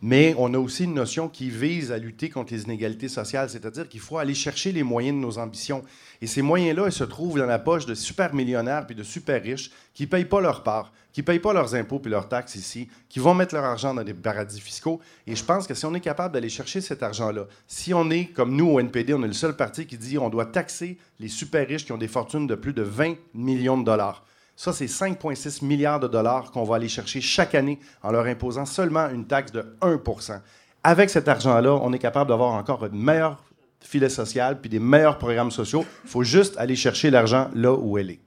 Mais 0.00 0.34
on 0.38 0.54
a 0.54 0.58
aussi 0.58 0.84
une 0.84 0.94
notion 0.94 1.28
qui 1.28 1.50
vise 1.50 1.90
à 1.90 1.98
lutter 1.98 2.30
contre 2.30 2.52
les 2.52 2.62
inégalités 2.62 3.08
sociales, 3.08 3.50
c'est-à-dire 3.50 3.88
qu'il 3.88 3.98
faut 3.98 4.18
aller 4.18 4.34
chercher 4.34 4.70
les 4.70 4.84
moyens 4.84 5.16
de 5.16 5.20
nos 5.20 5.38
ambitions. 5.38 5.82
Et 6.22 6.28
ces 6.28 6.40
moyens-là, 6.40 6.86
ils 6.86 6.92
se 6.92 7.02
trouvent 7.02 7.36
dans 7.36 7.46
la 7.46 7.58
poche 7.58 7.84
de 7.84 7.94
super 7.94 8.32
millionnaires 8.32 8.86
puis 8.86 8.94
de 8.94 9.02
super 9.02 9.42
riches 9.42 9.72
qui 9.94 10.04
ne 10.04 10.08
payent 10.08 10.24
pas 10.24 10.40
leur 10.40 10.62
part, 10.62 10.92
qui 11.12 11.22
ne 11.22 11.26
payent 11.26 11.40
pas 11.40 11.52
leurs 11.52 11.74
impôts 11.74 11.98
puis 11.98 12.12
leurs 12.12 12.28
taxes 12.28 12.54
ici, 12.54 12.88
qui 13.08 13.18
vont 13.18 13.34
mettre 13.34 13.56
leur 13.56 13.64
argent 13.64 13.92
dans 13.92 14.04
des 14.04 14.14
paradis 14.14 14.60
fiscaux. 14.60 15.00
Et 15.26 15.34
je 15.34 15.42
pense 15.42 15.66
que 15.66 15.74
si 15.74 15.84
on 15.84 15.94
est 15.94 16.00
capable 16.00 16.32
d'aller 16.32 16.48
chercher 16.48 16.80
cet 16.80 17.02
argent-là, 17.02 17.46
si 17.66 17.92
on 17.92 18.08
est, 18.10 18.26
comme 18.26 18.54
nous 18.54 18.68
au 18.68 18.78
NPD, 18.78 19.14
on 19.14 19.24
est 19.24 19.28
le 19.28 19.32
seul 19.32 19.56
parti 19.56 19.84
qui 19.86 19.98
dit 19.98 20.16
on 20.16 20.30
doit 20.30 20.46
taxer 20.46 20.96
les 21.18 21.28
super 21.28 21.66
riches 21.66 21.84
qui 21.84 21.92
ont 21.92 21.98
des 21.98 22.06
fortunes 22.06 22.46
de 22.46 22.54
plus 22.54 22.72
de 22.72 22.82
20 22.82 23.16
millions 23.34 23.76
de 23.76 23.84
dollars. 23.84 24.24
Ça, 24.60 24.72
c'est 24.72 24.86
5,6 24.86 25.64
milliards 25.64 26.00
de 26.00 26.08
dollars 26.08 26.50
qu'on 26.50 26.64
va 26.64 26.74
aller 26.74 26.88
chercher 26.88 27.20
chaque 27.20 27.54
année 27.54 27.78
en 28.02 28.10
leur 28.10 28.26
imposant 28.26 28.66
seulement 28.66 29.08
une 29.08 29.24
taxe 29.24 29.52
de 29.52 29.64
1% 29.82 30.40
Avec 30.82 31.10
cet 31.10 31.28
argent-là, 31.28 31.74
on 31.80 31.92
est 31.92 32.00
capable 32.00 32.28
d'avoir 32.28 32.54
encore 32.54 32.84
une 32.84 33.00
meilleure 33.00 33.40
filet 33.80 34.08
social 34.08 34.60
puis 34.60 34.68
des 34.68 34.80
meilleurs 34.80 35.18
programmes 35.18 35.52
sociaux. 35.52 35.84
Il 36.02 36.10
faut 36.10 36.24
juste 36.24 36.56
aller 36.58 36.74
chercher 36.74 37.08
l'argent 37.10 37.48
là 37.54 37.72
où 37.72 37.98
elle 37.98 38.10
est. 38.10 38.20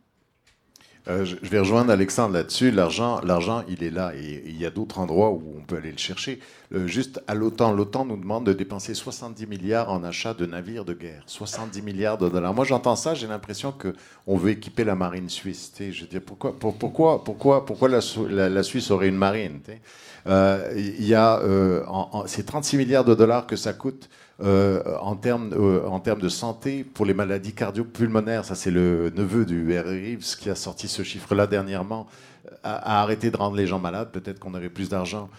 Euh, 1.08 1.26
je 1.26 1.36
vais 1.49 1.60
rejoindre 1.60 1.91
Alexandre 1.91 2.34
là-dessus. 2.34 2.70
L'argent, 2.70 3.22
l'argent, 3.22 3.64
il 3.68 3.84
est 3.84 3.89
là 3.89 4.14
et 4.16 4.43
il 4.45 4.60
y 4.60 4.66
a 4.66 4.70
d'autres 4.70 4.99
endroits 4.99 5.32
où 5.32 5.41
on 5.58 5.62
peut 5.62 5.78
aller 5.78 5.91
le 5.91 5.97
chercher. 5.97 6.39
Euh, 6.74 6.86
juste 6.86 7.22
à 7.28 7.34
l'OTAN, 7.34 7.74
l'OTAN 7.74 8.06
nous 8.06 8.18
demande 8.18 8.45
de 8.45 8.54
dépenser 8.54 8.93
70 8.93 9.47
milliards 9.47 9.91
en 9.91 10.04
achat 10.04 10.36
de 10.36 10.45
navires 10.45 10.86
de 10.86 10.93
guerre. 10.93 11.24
70 11.26 11.82
milliards 11.82 12.20
de 12.20 12.30
dollars. 12.30 12.54
Moi, 12.54 12.66
j'entends 12.66 12.95
ça, 12.95 13.16
j'ai 13.16 13.28
l'impression 13.28 13.72
que 13.72 13.95
on 14.28 14.38
veut 14.38 14.52
équiper 14.52 14.84
la 14.84 14.95
marine 14.95 15.30
suisse. 15.30 15.72
Je 15.80 16.02
veux 16.02 16.08
dire, 16.08 16.22
pourquoi, 16.22 16.54
pourquoi, 16.58 17.24
pourquoi, 17.24 17.66
pourquoi 17.66 17.89
la, 17.89 18.64
Suisse 18.64 18.91
aurait 18.91 19.08
une 19.08 19.18
marine 19.18 19.60
euh, 20.28 20.72
Il 20.76 21.06
y 21.06 21.16
a, 21.16 21.41
c'est 22.28 22.45
36 22.45 22.78
milliards 22.78 23.06
de 23.06 23.16
dollars 23.16 23.47
que 23.47 23.56
ça 23.56 23.74
coûte 23.74 24.08
en, 24.44 25.16
termes, 25.16 25.54
en 25.86 26.00
termes 26.00 26.22
de 26.22 26.30
santé 26.30 26.84
pour 26.84 27.06
les 27.06 27.14
maladies 27.14 27.54
cardiopulmonaires. 27.54 28.46
Ça, 28.46 28.56
c'est 28.56 28.72
le 28.72 29.12
neveu 29.16 29.46
du 29.46 29.78
R. 29.78 29.86
Reeves 29.86 30.38
qui 30.39 30.50
a 30.50 30.56
sorti 30.56 30.88
ce 30.88 31.04
chiffre-là 31.04 31.48
dernièrement, 31.48 32.08
à, 32.64 33.02
arrêter 33.02 33.32
de 33.32 33.38
rendre 33.38 33.56
les 33.56 33.68
gens 33.68 33.80
malades. 33.80 34.12
Peut-être 34.12 34.39
qu'on 34.39 34.54
aurait 34.54 34.70
plus 34.70 34.89
d'argent. 34.89 35.30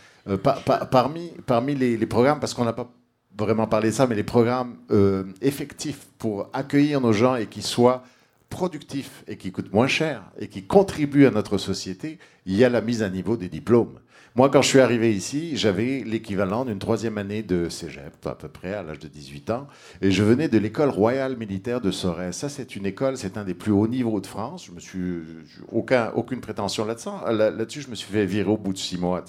parmi 0.90 1.30
parmi 1.46 1.74
les, 1.74 1.96
les 1.96 2.06
programmes, 2.06 2.40
parce 2.40 2.54
qu'on 2.54 2.64
n'a 2.64 2.72
pas 2.72 2.90
vraiment 3.36 3.66
parlé 3.66 3.90
de 3.90 3.94
ça, 3.94 4.06
mais 4.06 4.14
les 4.14 4.24
programmes 4.24 4.76
effectifs 5.40 6.06
pour 6.18 6.48
accueillir 6.52 7.00
nos 7.00 7.12
gens 7.12 7.36
et 7.36 7.46
qui 7.46 7.62
soient 7.62 8.04
productifs 8.52 9.24
et 9.26 9.36
qui 9.36 9.50
coûtent 9.50 9.72
moins 9.72 9.88
cher 9.88 10.22
et 10.38 10.46
qui 10.46 10.62
contribuent 10.62 11.26
à 11.26 11.30
notre 11.30 11.56
société, 11.56 12.18
il 12.44 12.54
y 12.54 12.64
a 12.64 12.68
la 12.68 12.82
mise 12.82 13.02
à 13.02 13.08
niveau 13.08 13.36
des 13.36 13.48
diplômes. 13.48 13.98
Moi, 14.34 14.48
quand 14.48 14.62
je 14.62 14.68
suis 14.68 14.80
arrivé 14.80 15.14
ici, 15.14 15.58
j'avais 15.58 16.04
l'équivalent 16.06 16.64
d'une 16.64 16.78
troisième 16.78 17.18
année 17.18 17.42
de 17.42 17.68
cégep, 17.68 18.26
à 18.26 18.34
peu 18.34 18.48
près, 18.48 18.72
à 18.72 18.82
l'âge 18.82 18.98
de 18.98 19.06
18 19.06 19.50
ans. 19.50 19.68
Et 20.00 20.10
je 20.10 20.22
venais 20.22 20.48
de 20.48 20.56
l'école 20.56 20.88
royale 20.88 21.36
militaire 21.36 21.82
de 21.82 21.90
Sorès. 21.90 22.34
Ça, 22.34 22.48
c'est 22.48 22.74
une 22.74 22.86
école, 22.86 23.18
c'est 23.18 23.36
un 23.36 23.44
des 23.44 23.52
plus 23.52 23.72
hauts 23.72 23.86
niveaux 23.86 24.22
de 24.22 24.26
France. 24.26 24.64
Je 24.64 24.72
me 24.72 24.80
suis. 24.80 25.20
Aucun, 25.70 26.12
aucune 26.14 26.40
prétention 26.40 26.86
là-dessus. 26.86 27.10
Là-dessus, 27.28 27.82
je 27.82 27.90
me 27.90 27.94
suis 27.94 28.10
fait 28.10 28.24
virer 28.24 28.48
au 28.48 28.56
bout 28.56 28.72
de 28.72 28.78
six 28.78 28.96
mois. 28.96 29.22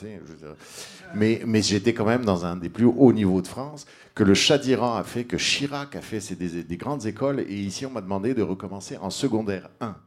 Mais, 1.15 1.41
mais 1.45 1.61
j'étais 1.61 1.93
quand 1.93 2.05
même 2.05 2.23
dans 2.23 2.45
un 2.45 2.55
des 2.55 2.69
plus 2.69 2.85
hauts 2.85 3.11
niveaux 3.11 3.41
de 3.41 3.47
France 3.47 3.85
que 4.15 4.23
le 4.23 4.33
Shah 4.33 4.57
d'Iran 4.57 4.95
a 4.95 5.03
fait, 5.03 5.25
que 5.25 5.35
Chirac 5.37 5.97
a 5.97 6.01
fait. 6.01 6.21
C'est 6.21 6.35
des, 6.35 6.63
des 6.63 6.77
grandes 6.77 7.05
écoles. 7.05 7.41
Et 7.41 7.55
ici, 7.55 7.85
on 7.85 7.91
m'a 7.91 8.01
demandé 8.01 8.33
de 8.33 8.41
recommencer 8.41 8.95
en 8.95 9.09
secondaire 9.09 9.69
1. 9.81 9.97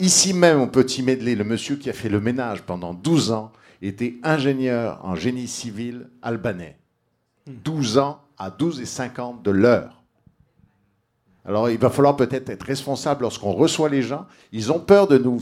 Ici 0.00 0.32
même, 0.32 0.62
au 0.62 0.66
Petit 0.66 1.02
Medley, 1.02 1.34
le 1.34 1.44
monsieur 1.44 1.76
qui 1.76 1.90
a 1.90 1.92
fait 1.92 2.08
le 2.08 2.20
ménage 2.20 2.62
pendant 2.62 2.94
12 2.94 3.32
ans, 3.32 3.52
était 3.82 4.14
ingénieur 4.22 5.00
en 5.02 5.14
génie 5.14 5.48
civil 5.48 6.08
albanais. 6.22 6.78
12 7.46 7.98
ans 7.98 8.20
à 8.38 8.50
12 8.50 8.80
et 8.80 8.86
50 8.86 9.42
de 9.42 9.50
l'heure. 9.50 10.02
Alors, 11.44 11.68
il 11.68 11.78
va 11.78 11.90
falloir 11.90 12.14
peut-être 12.14 12.50
être 12.50 12.62
responsable 12.62 13.22
lorsqu'on 13.22 13.50
reçoit 13.50 13.88
les 13.88 14.02
gens. 14.02 14.26
Ils 14.52 14.70
ont 14.70 14.78
peur 14.78 15.08
de 15.08 15.18
nous. 15.18 15.40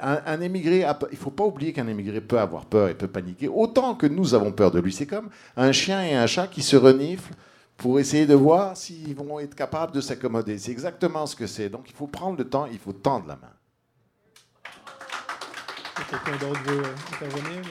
un, 0.00 0.40
émigré, 0.40 0.78
il 0.78 1.08
ne 1.12 1.16
faut 1.16 1.30
pas 1.30 1.44
oublier 1.44 1.74
qu'un 1.74 1.88
émigré 1.88 2.22
peut 2.22 2.38
avoir 2.38 2.64
peur 2.64 2.88
et 2.88 2.94
peut 2.94 3.06
paniquer, 3.06 3.48
autant 3.48 3.94
que 3.94 4.06
nous 4.06 4.32
avons 4.32 4.50
peur 4.50 4.70
de 4.70 4.80
lui. 4.80 4.94
C'est 4.94 5.06
comme 5.06 5.28
un 5.58 5.72
chien 5.72 6.02
et 6.02 6.14
un 6.14 6.26
chat 6.26 6.46
qui 6.46 6.62
se 6.62 6.76
reniflent 6.76 7.34
pour 7.76 8.00
essayer 8.00 8.26
de 8.26 8.34
voir 8.34 8.78
s'ils 8.78 9.14
vont 9.14 9.38
être 9.40 9.54
capables 9.54 9.92
de 9.92 10.00
s'accommoder. 10.00 10.56
C'est 10.56 10.72
exactement 10.72 11.26
ce 11.26 11.36
que 11.36 11.46
c'est. 11.46 11.68
Donc, 11.68 11.84
il 11.90 11.94
faut 11.94 12.06
prendre 12.06 12.38
le 12.38 12.44
temps, 12.48 12.66
il 12.72 12.78
faut 12.78 12.94
tendre 12.94 13.26
la 13.28 13.36
main. 13.36 13.52
Quelqu'un 16.08 16.36
d'autre 16.38 16.62
veut 16.62 16.82
intervenir? 17.12 17.62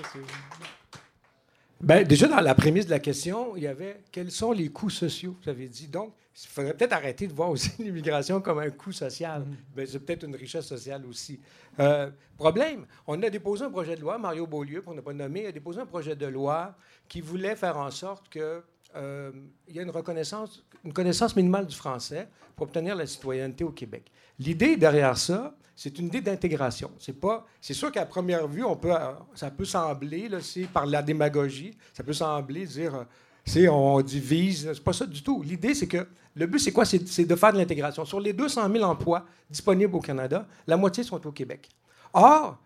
Ben, 1.82 2.05
déjà, 2.05 2.27
dans 2.27 2.41
la 2.41 2.55
prémisse 2.55 2.86
de 2.86 2.91
la 2.91 2.99
question, 2.99 3.55
il 3.55 3.63
y 3.63 3.67
avait 3.67 4.01
quels 4.11 4.32
sont 4.32 4.51
les 4.51 4.67
coûts 4.69 4.89
sociaux, 4.89 5.36
vous 5.41 5.49
avez 5.49 5.67
dit. 5.67 5.88
Donc, 5.88 6.13
il 6.43 6.47
faudrait 6.47 6.73
peut-être 6.73 6.93
arrêter 6.93 7.27
de 7.27 7.34
voir 7.34 7.49
aussi 7.49 7.71
l'immigration 7.80 8.41
comme 8.41 8.59
un 8.59 8.69
coût 8.69 8.91
social. 8.91 9.45
Ben, 9.75 9.88
c'est 9.88 9.99
peut-être 9.99 10.23
une 10.23 10.36
richesse 10.36 10.65
sociale 10.65 11.05
aussi. 11.05 11.39
Euh, 11.80 12.09
problème, 12.38 12.86
on 13.07 13.21
a 13.23 13.30
déposé 13.30 13.63
un 13.63 13.69
projet 13.69 13.95
de 13.95 14.01
loi, 14.01 14.17
Mario 14.17 14.45
Beaulieu, 14.45 14.82
qu'on 14.82 14.93
n'a 14.93 15.01
pas 15.01 15.13
nommé, 15.13 15.45
a 15.45 15.51
déposé 15.51 15.80
un 15.80 15.86
projet 15.86 16.15
de 16.15 16.25
loi 16.25 16.75
qui 17.07 17.21
voulait 17.21 17.55
faire 17.55 17.77
en 17.77 17.91
sorte 17.91 18.30
qu'il 18.30 18.61
euh, 18.95 19.32
y 19.69 19.80
ait 19.80 19.84
une 19.84 19.89
reconnaissance, 19.89 20.63
une 20.84 20.93
connaissance 20.93 21.36
minimale 21.36 21.65
du 21.65 21.75
français 21.75 22.27
pour 22.57 22.67
obtenir 22.67 22.95
la 22.95 23.07
citoyenneté 23.07 23.63
au 23.63 23.71
Québec. 23.71 24.11
L'idée 24.38 24.75
derrière 24.75 25.17
ça, 25.17 25.55
c'est 25.82 25.97
une 25.97 26.07
idée 26.07 26.19
d'intégration. 26.19 26.91
C'est 26.99 27.17
pas, 27.17 27.45
c'est 27.61 27.73
sûr 27.73 27.89
qu'à 27.89 28.05
première 28.05 28.49
vue, 28.49 28.65
on 28.65 28.75
peut, 28.75 28.91
ça 29.34 29.49
peut 29.49 29.63
sembler, 29.63 30.30
par 30.73 30.86
la 30.86 31.01
démagogie, 31.01 31.77
ça 31.93 32.03
peut 32.03 32.11
sembler 32.11 32.65
dire, 32.65 33.05
c'est 33.45 33.69
on 33.69 34.01
divise, 34.01 34.69
c'est 34.73 34.84
pas 34.84 34.91
ça 34.91 35.05
du 35.05 35.23
tout. 35.23 35.41
L'idée, 35.41 35.73
c'est 35.73 35.88
que 35.88 36.05
le 36.36 36.47
but, 36.47 36.59
c'est 36.59 36.73
quoi? 36.73 36.84
C'est 36.84 37.23
de 37.23 37.36
faire 37.36 37.53
de 37.53 37.57
l'intégration. 37.57 38.03
Sur 38.03 38.19
les 38.19 38.34
200 38.34 38.69
000 38.69 38.84
emplois 38.84 39.25
disponibles 39.49 39.95
au 39.95 40.01
Canada, 40.01 40.45
la 40.67 40.75
moitié 40.75 41.05
sont 41.05 41.25
au 41.25 41.32
Québec. 41.32 41.69
Or, 42.11 42.57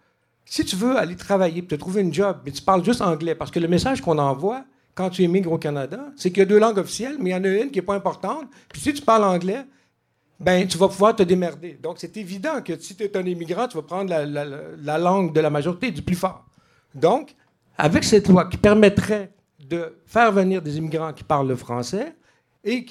si 0.43 0.65
tu 0.65 0.75
veux 0.75 0.97
aller 0.97 1.15
travailler, 1.15 1.63
te 1.63 1.75
trouver 1.75 2.01
une 2.01 2.11
job, 2.11 2.37
mais 2.43 2.51
tu 2.51 2.63
parles 2.63 2.83
juste 2.83 3.03
anglais, 3.03 3.35
parce 3.35 3.51
que 3.51 3.59
le 3.59 3.67
message 3.67 4.01
qu'on 4.01 4.17
envoie 4.17 4.65
quand 4.95 5.11
tu 5.11 5.21
émigres 5.21 5.51
au 5.51 5.59
Canada, 5.59 6.11
c'est 6.15 6.31
qu'il 6.31 6.39
y 6.39 6.41
a 6.41 6.45
deux 6.45 6.59
langues 6.59 6.79
officielles, 6.79 7.17
mais 7.19 7.29
il 7.29 7.33
y 7.33 7.35
en 7.35 7.43
a 7.43 7.49
une 7.49 7.69
qui 7.69 7.77
n'est 7.77 7.85
pas 7.85 7.93
importante. 7.93 8.47
Puis 8.69 8.81
si 8.81 8.91
tu 8.91 9.03
parles 9.03 9.23
anglais, 9.23 9.67
ben, 10.39 10.67
tu 10.67 10.77
vas 10.77 10.87
pouvoir 10.87 11.15
te 11.15 11.23
démerder. 11.23 11.77
Donc, 11.81 11.95
c'est 11.99 12.17
évident 12.17 12.61
que 12.61 12.77
si 12.77 12.95
tu 12.95 13.03
es 13.03 13.17
un 13.17 13.25
immigrant, 13.25 13.67
tu 13.67 13.77
vas 13.77 13.83
prendre 13.83 14.13
la, 14.13 14.97
langue 14.97 15.33
de 15.33 15.39
la 15.39 15.49
majorité, 15.49 15.91
du 15.91 16.01
plus 16.01 16.15
fort. 16.15 16.45
Donc, 16.93 17.35
avec 17.77 18.03
cette 18.03 18.27
loi 18.27 18.45
qui 18.45 18.57
permettrait 18.57 19.31
de 19.59 19.95
faire 20.05 20.31
venir 20.31 20.61
des 20.61 20.77
immigrants 20.77 21.13
qui 21.13 21.23
parlent 21.23 21.47
le 21.47 21.55
français 21.55 22.15
et 22.63 22.85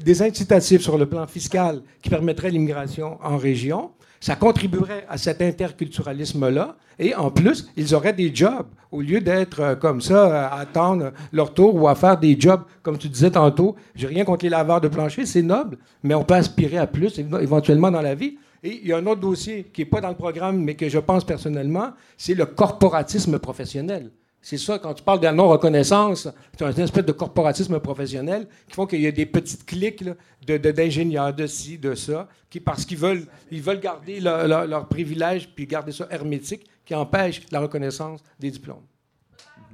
des 0.00 0.22
incitatifs 0.22 0.82
sur 0.82 0.98
le 0.98 1.06
plan 1.06 1.26
fiscal 1.26 1.82
qui 2.02 2.10
permettraient 2.10 2.50
l'immigration 2.50 3.18
en 3.22 3.36
région, 3.36 3.90
ça 4.20 4.36
contribuerait 4.36 5.06
à 5.08 5.18
cet 5.18 5.42
interculturalisme-là. 5.42 6.76
Et 6.98 7.14
en 7.14 7.30
plus, 7.30 7.68
ils 7.76 7.94
auraient 7.94 8.12
des 8.12 8.34
jobs 8.34 8.66
au 8.90 9.00
lieu 9.00 9.20
d'être 9.20 9.60
euh, 9.60 9.74
comme 9.76 10.00
ça, 10.00 10.26
euh, 10.26 10.48
à 10.48 10.60
attendre 10.60 11.12
leur 11.32 11.54
tour 11.54 11.74
ou 11.74 11.88
à 11.88 11.94
faire 11.94 12.18
des 12.18 12.38
jobs, 12.38 12.62
comme 12.82 12.98
tu 12.98 13.08
disais 13.08 13.30
tantôt. 13.30 13.76
J'ai 13.94 14.06
rien 14.06 14.24
contre 14.24 14.44
les 14.44 14.50
laveurs 14.50 14.80
de 14.80 14.88
plancher, 14.88 15.26
c'est 15.26 15.42
noble, 15.42 15.78
mais 16.02 16.14
on 16.14 16.24
peut 16.24 16.34
aspirer 16.34 16.78
à 16.78 16.86
plus 16.86 17.18
éventuellement 17.18 17.90
dans 17.90 18.02
la 18.02 18.14
vie. 18.14 18.38
Et 18.62 18.80
il 18.82 18.88
y 18.88 18.92
a 18.92 18.96
un 18.96 19.06
autre 19.06 19.20
dossier 19.20 19.70
qui 19.72 19.82
n'est 19.82 19.86
pas 19.86 20.00
dans 20.00 20.08
le 20.08 20.16
programme, 20.16 20.58
mais 20.64 20.74
que 20.74 20.88
je 20.88 20.98
pense 20.98 21.24
personnellement, 21.24 21.90
c'est 22.16 22.34
le 22.34 22.46
corporatisme 22.46 23.38
professionnel. 23.38 24.10
C'est 24.48 24.56
ça, 24.56 24.78
quand 24.78 24.94
tu 24.94 25.02
parles 25.02 25.18
de 25.18 25.26
la 25.26 25.32
non-reconnaissance, 25.32 26.26
c'est 26.56 26.64
un 26.64 26.70
espèce 26.70 27.04
de 27.04 27.12
corporatisme 27.12 27.78
professionnel 27.80 28.48
qui 28.66 28.72
font 28.72 28.86
qu'il 28.86 29.02
y 29.02 29.06
a 29.06 29.12
des 29.12 29.26
petites 29.26 29.66
cliques 29.66 30.02
d'ingénieurs, 30.40 31.34
de, 31.34 31.46
ci, 31.46 31.76
de 31.76 31.94
ça, 31.94 32.26
qui, 32.48 32.58
parce 32.58 32.86
qu'ils 32.86 32.96
veulent, 32.96 33.26
ils 33.50 33.60
veulent 33.60 33.78
garder 33.78 34.20
leurs 34.20 34.88
privilèges 34.88 35.50
puis 35.54 35.66
garder 35.66 35.92
ça 35.92 36.06
hermétique, 36.10 36.66
qui 36.86 36.94
empêche 36.94 37.42
la 37.52 37.60
reconnaissance 37.60 38.22
des 38.40 38.50
diplômes. 38.50 38.80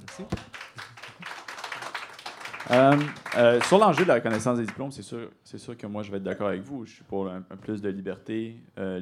Merci. 0.00 0.24
Euh, 2.72 2.96
euh, 3.36 3.60
sur 3.60 3.78
l'enjeu 3.78 4.02
de 4.02 4.08
la 4.08 4.14
reconnaissance 4.14 4.58
des 4.58 4.66
diplômes, 4.66 4.90
c'est 4.90 5.02
sûr, 5.02 5.30
sûr 5.44 5.76
que 5.76 5.86
moi, 5.86 6.02
je 6.02 6.10
vais 6.10 6.16
être 6.16 6.24
d'accord 6.24 6.48
avec 6.48 6.62
vous. 6.62 6.84
Je 6.84 6.94
suis 6.94 7.04
pour 7.04 7.28
un, 7.28 7.42
plus 7.60 7.80
de 7.80 7.90
liberté, 7.90 8.56
euh, 8.78 9.00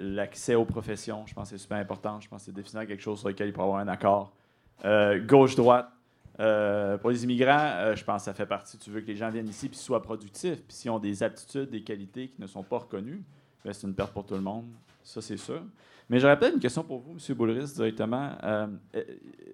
l'accès 0.00 0.54
aux 0.54 0.66
professions. 0.66 1.24
Je 1.26 1.32
pense 1.32 1.50
que 1.50 1.56
c'est 1.56 1.62
super 1.62 1.78
important. 1.78 2.20
Je 2.20 2.28
pense 2.28 2.42
que 2.42 2.44
c'est 2.44 2.54
définir 2.54 2.86
quelque 2.86 3.02
chose 3.02 3.20
sur 3.20 3.28
lequel 3.28 3.48
il 3.48 3.54
peut 3.54 3.62
y 3.62 3.64
avoir 3.64 3.78
un 3.78 3.88
accord 3.88 4.30
gauche-droite. 4.82 5.90
Euh, 6.40 6.98
pour 6.98 7.10
les 7.10 7.22
immigrants, 7.24 7.70
euh, 7.76 7.94
je 7.94 8.04
pense 8.04 8.22
que 8.22 8.24
ça 8.24 8.34
fait 8.34 8.46
partie. 8.46 8.76
Tu 8.78 8.90
veux 8.90 9.00
que 9.00 9.06
les 9.06 9.14
gens 9.16 9.30
viennent 9.30 9.48
ici 9.48 9.70
et 9.72 9.74
soient 9.74 10.02
productifs. 10.02 10.62
Puis 10.66 10.76
s'ils 10.76 10.90
ont 10.90 10.98
des 10.98 11.22
aptitudes, 11.22 11.70
des 11.70 11.82
qualités 11.82 12.28
qui 12.28 12.40
ne 12.40 12.46
sont 12.46 12.64
pas 12.64 12.78
reconnues, 12.78 13.22
ben, 13.64 13.72
c'est 13.72 13.86
une 13.86 13.94
perte 13.94 14.12
pour 14.12 14.26
tout 14.26 14.34
le 14.34 14.40
monde. 14.40 14.66
Ça, 15.02 15.20
c'est 15.20 15.36
sûr. 15.36 15.62
Mais 16.08 16.18
j'aurais 16.18 16.38
peut-être 16.38 16.54
une 16.54 16.60
question 16.60 16.82
pour 16.82 16.98
vous, 16.98 17.12
M. 17.12 17.36
Boulris, 17.36 17.72
directement. 17.74 18.32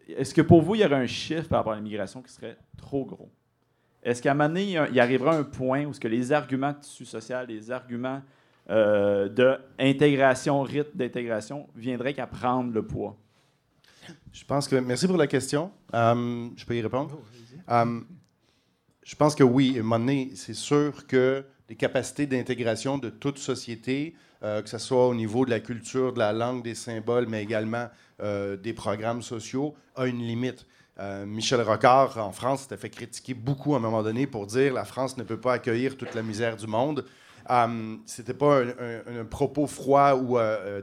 Est-ce 0.08 0.34
que 0.34 0.42
pour 0.42 0.62
vous, 0.62 0.74
il 0.74 0.80
y 0.80 0.84
aurait 0.84 0.96
un 0.96 1.06
chiffre 1.06 1.48
par 1.48 1.60
rapport 1.60 1.74
à 1.74 1.76
l'immigration 1.76 2.22
qui 2.22 2.32
serait 2.32 2.56
trop 2.76 3.04
gros? 3.04 3.30
Est-ce 4.02 4.20
qu'à 4.20 4.32
un 4.32 4.34
moment 4.34 4.48
donné, 4.48 4.76
il 4.90 5.00
arrivera 5.00 5.36
un 5.36 5.44
point 5.44 5.84
où 5.84 5.92
ce 5.92 6.00
que 6.00 6.08
les 6.08 6.32
arguments 6.32 6.72
de 6.72 6.78
tissu 6.78 7.04
social, 7.04 7.46
les 7.46 7.70
arguments 7.70 8.20
d'intégration, 8.68 10.62
rythme 10.62 10.96
d'intégration, 10.96 11.68
viendraient 11.76 12.14
qu'à 12.14 12.26
prendre 12.26 12.72
le 12.72 12.84
poids? 12.84 13.16
Je 14.32 14.44
pense 14.44 14.68
que. 14.68 14.76
Merci 14.76 15.06
pour 15.06 15.16
la 15.16 15.26
question. 15.26 15.70
Euh, 15.94 16.48
je 16.56 16.64
peux 16.64 16.76
y 16.76 16.80
répondre? 16.80 17.18
Oh, 17.18 17.72
euh, 17.72 18.00
je 19.02 19.16
pense 19.16 19.34
que 19.34 19.42
oui. 19.42 19.74
À 19.76 19.80
un 19.80 19.82
moment 19.82 19.98
donné, 19.98 20.32
c'est 20.34 20.54
sûr 20.54 21.06
que 21.06 21.44
les 21.68 21.76
capacités 21.76 22.26
d'intégration 22.26 22.98
de 22.98 23.10
toute 23.10 23.38
société, 23.38 24.14
euh, 24.42 24.62
que 24.62 24.68
ce 24.68 24.78
soit 24.78 25.08
au 25.08 25.14
niveau 25.14 25.44
de 25.44 25.50
la 25.50 25.60
culture, 25.60 26.12
de 26.12 26.18
la 26.18 26.32
langue, 26.32 26.62
des 26.62 26.74
symboles, 26.74 27.26
mais 27.28 27.42
également 27.42 27.88
des 28.62 28.74
programmes 28.74 29.22
sociaux, 29.22 29.74
a 29.96 30.06
une 30.06 30.18
limite. 30.18 30.66
Michel 31.24 31.62
Rocard, 31.62 32.18
en 32.18 32.32
France, 32.32 32.64
s'était 32.64 32.76
fait 32.76 32.90
critiquer 32.90 33.32
beaucoup 33.32 33.72
à 33.72 33.78
un 33.78 33.80
moment 33.80 34.02
donné 34.02 34.26
pour 34.26 34.46
dire 34.46 34.74
la 34.74 34.84
France 34.84 35.16
ne 35.16 35.22
peut 35.22 35.40
pas 35.40 35.54
accueillir 35.54 35.96
toute 35.96 36.14
la 36.14 36.22
misère 36.22 36.58
du 36.58 36.66
monde. 36.66 37.06
Ce 37.48 37.96
c'était 38.04 38.34
pas 38.34 38.60
un, 38.60 39.24
propos 39.24 39.66
froid 39.66 40.12
ou 40.16 40.36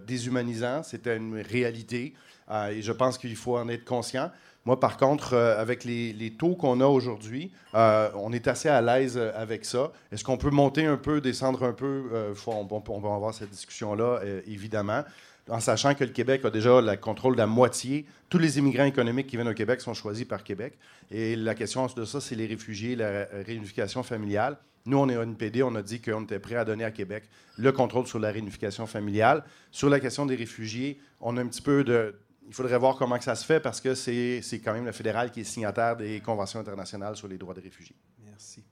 déshumanisant, 0.03 0.81
c'était 0.81 1.15
une 1.15 1.39
réalité. 1.39 2.15
Euh, 2.49 2.69
et 2.69 2.81
je 2.81 2.91
pense 2.91 3.17
qu'il 3.17 3.35
faut 3.35 3.57
en 3.57 3.67
être 3.69 3.85
conscient. 3.85 4.31
Moi, 4.65 4.79
par 4.79 4.97
contre, 4.97 5.33
euh, 5.33 5.59
avec 5.59 5.83
les, 5.85 6.33
taux 6.37 6.55
qu'on 6.55 6.81
a 6.81 6.85
aujourd'hui, 6.85 7.51
euh, 7.73 8.09
on 8.15 8.33
est 8.33 8.47
assez 8.47 8.69
à 8.69 8.81
l'aise 8.81 9.17
avec 9.17 9.65
ça. 9.65 9.91
Est-ce 10.11 10.23
qu'on 10.23 10.37
peut 10.37 10.49
monter 10.49 10.85
un 10.85 10.97
peu, 10.97 11.21
descendre 11.21 11.63
un 11.63 11.73
peu? 11.73 12.33
on, 12.47 12.67
on, 12.69 12.99
va 12.99 13.15
avoir 13.15 13.33
cette 13.33 13.51
discussion-là, 13.51 14.21
évidemment 14.45 15.03
en 15.49 15.61
sachant 15.61 15.95
que 15.95 16.03
le 16.03 16.09
Québec 16.09 16.43
a 16.43 16.49
déjà 16.49 16.81
le 16.81 16.97
contrôle 16.97 17.35
de 17.35 17.37
la 17.37 17.47
moitié. 17.47 18.05
Tous 18.29 18.37
les 18.37 18.57
immigrants 18.57 18.83
économiques 18.83 19.27
qui 19.27 19.37
viennent 19.37 19.47
au 19.47 19.53
Québec 19.53 19.79
sont 19.79 19.93
choisis 19.93 20.25
par 20.25 20.43
Québec. 20.43 20.77
Et 21.09 21.37
la 21.37 21.55
question 21.55 21.87
de 21.87 22.03
ça, 22.03 22.19
c'est 22.19 22.35
les 22.35 22.47
réfugiés, 22.47 22.97
la 22.97 23.25
réunification 23.45 24.03
familiale. 24.03 24.57
Nous, 24.85 24.97
on 24.97 25.09
est 25.09 25.15
une 25.15 25.35
PD, 25.35 25.63
on 25.63 25.75
a 25.75 25.81
dit 25.81 26.01
qu'on 26.01 26.23
était 26.23 26.39
prêt 26.39 26.55
à 26.55 26.65
donner 26.65 26.83
à 26.83 26.91
Québec 26.91 27.23
le 27.57 27.71
contrôle 27.71 28.07
sur 28.07 28.19
la 28.19 28.31
réunification 28.31 28.87
familiale. 28.87 29.43
Sur 29.71 29.89
la 29.89 29.99
question 29.99 30.25
des 30.25 30.35
réfugiés, 30.35 30.99
on 31.19 31.37
a 31.37 31.41
un 31.41 31.47
petit 31.47 31.61
peu 31.61 31.83
de, 31.83 32.15
il 32.47 32.53
faudrait 32.53 32.77
voir 32.77 32.95
comment 32.95 33.19
ça 33.19 33.35
se 33.35 33.45
fait 33.45 33.59
parce 33.59 33.81
que 33.81 33.93
c'est 33.93 34.61
quand 34.63 34.73
même 34.73 34.85
le 34.85 34.91
fédéral 34.93 35.31
qui 35.31 35.41
est 35.41 35.43
signataire 35.43 35.97
des 35.97 36.21
conventions 36.21 36.59
internationales 36.59 37.15
sur 37.15 37.27
les 37.27 37.37
droits 37.37 37.53
des 37.53 37.61
réfugiés. 37.61 37.95
Merci. 38.23 38.63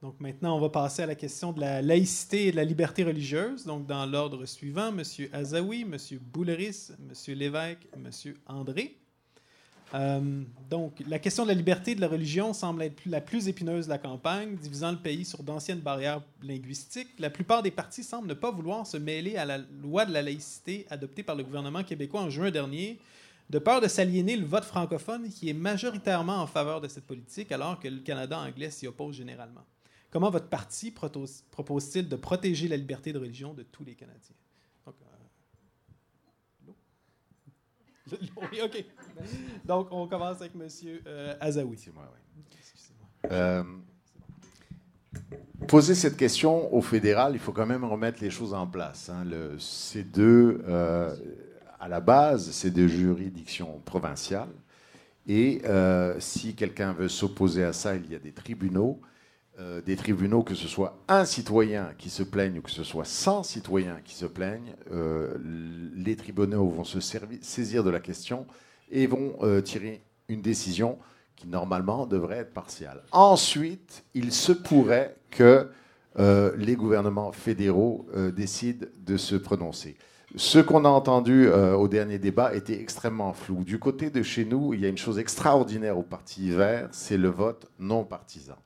Donc 0.00 0.18
maintenant, 0.18 0.56
on 0.56 0.60
va 0.60 0.70
passer 0.70 1.02
à 1.02 1.06
la 1.06 1.14
question 1.14 1.52
de 1.52 1.60
la 1.60 1.82
laïcité 1.82 2.46
et 2.46 2.50
de 2.52 2.56
la 2.56 2.64
liberté 2.64 3.04
religieuse. 3.04 3.66
Donc 3.66 3.86
dans 3.86 4.06
l'ordre 4.06 4.46
suivant, 4.46 4.88
M. 4.88 5.02
Azaoui, 5.32 5.82
M. 5.82 5.96
Bouleris, 6.20 6.90
M. 6.98 7.34
Lévesque, 7.34 7.86
M. 7.94 8.10
André. 8.46 8.96
Euh, 9.94 10.42
donc, 10.68 11.02
la 11.08 11.18
question 11.18 11.42
de 11.42 11.48
la 11.48 11.54
liberté 11.54 11.94
de 11.94 12.00
la 12.00 12.08
religion 12.08 12.52
semble 12.52 12.82
être 12.82 13.04
la 13.06 13.20
plus 13.20 13.48
épineuse 13.48 13.86
de 13.86 13.90
la 13.90 13.98
campagne, 13.98 14.54
divisant 14.56 14.92
le 14.92 14.98
pays 14.98 15.24
sur 15.24 15.42
d'anciennes 15.42 15.80
barrières 15.80 16.22
linguistiques. 16.42 17.18
La 17.18 17.30
plupart 17.30 17.62
des 17.62 17.70
partis 17.70 18.04
semblent 18.04 18.28
ne 18.28 18.34
pas 18.34 18.50
vouloir 18.50 18.86
se 18.86 18.96
mêler 18.96 19.36
à 19.36 19.44
la 19.44 19.58
loi 19.82 20.06
de 20.06 20.12
la 20.12 20.22
laïcité 20.22 20.86
adoptée 20.90 21.22
par 21.22 21.34
le 21.34 21.42
gouvernement 21.42 21.82
québécois 21.82 22.20
en 22.22 22.30
juin 22.30 22.50
dernier, 22.50 22.98
de 23.50 23.58
peur 23.58 23.80
de 23.80 23.88
s'aliéner 23.88 24.36
le 24.36 24.46
vote 24.46 24.64
francophone 24.64 25.28
qui 25.28 25.48
est 25.48 25.54
majoritairement 25.54 26.36
en 26.36 26.46
faveur 26.46 26.80
de 26.80 26.86
cette 26.86 27.04
politique, 27.04 27.50
alors 27.50 27.80
que 27.80 27.88
le 27.88 27.98
Canada 27.98 28.38
anglais 28.38 28.70
s'y 28.70 28.86
oppose 28.86 29.16
généralement. 29.16 29.64
Comment 30.10 30.30
votre 30.30 30.48
parti 30.48 30.92
propose-t-il 30.92 32.08
de 32.08 32.16
protéger 32.16 32.68
la 32.68 32.76
liberté 32.76 33.12
de 33.12 33.18
religion 33.18 33.54
de 33.54 33.64
tous 33.64 33.84
les 33.84 33.94
Canadiens? 33.94 34.36
Donc, 34.86 34.94
euh, 35.02 35.06
oui, 38.52 38.60
OK. 38.62 38.84
Donc, 39.64 39.88
on 39.90 40.06
commence 40.06 40.40
avec 40.40 40.52
M. 40.54 40.66
Euh, 41.06 41.34
Azaoui. 41.40 41.76
C'est 41.78 41.94
moi, 41.94 42.10
oui. 42.12 42.38
Euh, 43.32 43.62
poser 45.68 45.94
cette 45.94 46.16
question 46.16 46.72
au 46.74 46.80
fédéral, 46.80 47.32
il 47.34 47.38
faut 47.38 47.52
quand 47.52 47.66
même 47.66 47.84
remettre 47.84 48.22
les 48.22 48.30
choses 48.30 48.54
en 48.54 48.66
place. 48.66 49.08
Hein. 49.08 49.24
Le, 49.24 49.58
ces 49.58 50.02
deux, 50.02 50.62
euh, 50.66 51.14
à 51.78 51.88
la 51.88 52.00
base, 52.00 52.50
c'est 52.50 52.70
des 52.70 52.88
juridictions 52.88 53.80
provinciales. 53.84 54.48
Et 55.26 55.62
si 56.18 56.54
quelqu'un 56.54 56.92
veut 56.92 57.08
s'opposer 57.08 57.62
à 57.62 57.72
ça, 57.72 57.94
il 57.94 58.10
y 58.10 58.14
a 58.16 58.18
des 58.18 58.32
tribunaux. 58.32 59.00
Euh, 59.58 59.82
des 59.82 59.96
tribunaux, 59.96 60.42
que 60.42 60.54
ce 60.54 60.68
soit 60.68 60.96
un 61.08 61.24
citoyen 61.24 61.90
qui 61.98 62.08
se 62.08 62.22
plaigne 62.22 62.58
ou 62.58 62.62
que 62.62 62.70
ce 62.70 62.84
soit 62.84 63.04
100 63.04 63.42
citoyens 63.42 63.98
qui 64.04 64.14
se 64.14 64.24
plaignent, 64.24 64.74
euh, 64.92 65.36
les 65.96 66.16
tribunaux 66.16 66.68
vont 66.68 66.84
se 66.84 67.00
saisir 67.00 67.84
de 67.84 67.90
la 67.90 68.00
question 68.00 68.46
et 68.90 69.06
vont 69.06 69.34
euh, 69.42 69.60
tirer 69.60 70.02
une 70.28 70.40
décision 70.40 70.98
qui 71.36 71.46
normalement 71.48 72.06
devrait 72.06 72.38
être 72.38 72.54
partiale. 72.54 73.02
Ensuite, 73.12 74.04
il 74.14 74.32
se 74.32 74.52
pourrait 74.52 75.16
que 75.30 75.68
les 76.16 76.76
gouvernements 76.76 77.32
fédéraux 77.32 78.06
décident 78.36 78.86
de 78.98 79.16
se 79.16 79.36
prononcer. 79.36 79.96
Ce 80.36 80.58
qu'on 80.58 80.84
a 80.84 80.88
entendu 80.88 81.48
au 81.48 81.88
dernier 81.88 82.18
débat 82.18 82.54
était 82.54 82.78
extrêmement 82.78 83.32
flou. 83.32 83.64
Du 83.64 83.78
côté 83.78 84.10
de 84.10 84.22
chez 84.22 84.44
nous, 84.44 84.74
il 84.74 84.80
y 84.80 84.86
a 84.86 84.88
une 84.88 84.98
chose 84.98 85.18
extraordinaire 85.18 85.96
au 85.96 86.02
Parti 86.02 86.50
vert, 86.50 86.88
c'est 86.92 87.16
le 87.16 87.28
vote 87.28 87.70
non 87.78 88.04
partisan. 88.04 88.56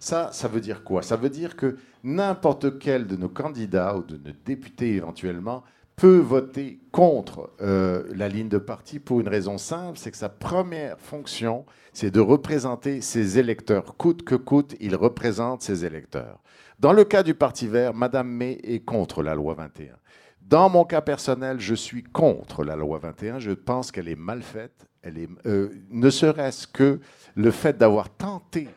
Ça, 0.00 0.30
ça 0.32 0.48
veut 0.48 0.60
dire 0.60 0.82
quoi? 0.82 1.02
Ça 1.02 1.16
veut 1.16 1.30
dire 1.30 1.56
que 1.56 1.76
n'importe 2.02 2.78
quel 2.78 3.06
de 3.06 3.16
nos 3.16 3.28
candidats 3.28 3.96
ou 3.96 4.02
de 4.02 4.16
nos 4.16 4.34
députés 4.44 4.96
éventuellement 4.96 5.62
peut 5.94 6.18
voter 6.18 6.80
contre 6.92 7.50
euh, 7.60 8.04
la 8.14 8.28
ligne 8.28 8.48
de 8.48 8.56
parti 8.56 8.98
pour 8.98 9.20
une 9.20 9.28
raison 9.28 9.58
simple, 9.58 9.98
c'est 9.98 10.10
que 10.10 10.16
sa 10.16 10.30
première 10.30 10.98
fonction, 10.98 11.66
c'est 11.92 12.10
de 12.10 12.20
représenter 12.20 13.02
ses 13.02 13.38
électeurs. 13.38 13.98
Coûte 13.98 14.22
que 14.22 14.34
coûte, 14.34 14.74
il 14.80 14.96
représente 14.96 15.60
ses 15.60 15.84
électeurs. 15.84 16.40
Dans 16.78 16.94
le 16.94 17.04
cas 17.04 17.22
du 17.22 17.34
Parti 17.34 17.68
vert, 17.68 17.92
Madame 17.92 18.28
May 18.30 18.58
est 18.64 18.80
contre 18.80 19.22
la 19.22 19.34
loi 19.34 19.52
21. 19.52 19.96
Dans 20.40 20.70
mon 20.70 20.86
cas 20.86 21.02
personnel, 21.02 21.60
je 21.60 21.74
suis 21.74 22.02
contre 22.02 22.64
la 22.64 22.76
loi 22.76 22.98
21. 22.98 23.38
Je 23.38 23.50
pense 23.50 23.92
qu'elle 23.92 24.08
est 24.08 24.16
mal 24.16 24.42
faite. 24.42 24.86
Elle 25.02 25.18
est, 25.18 25.28
euh, 25.44 25.68
ne 25.90 26.08
serait-ce 26.08 26.66
que 26.66 27.00
le 27.34 27.50
fait 27.50 27.76
d'avoir 27.76 28.08
tenté 28.08 28.68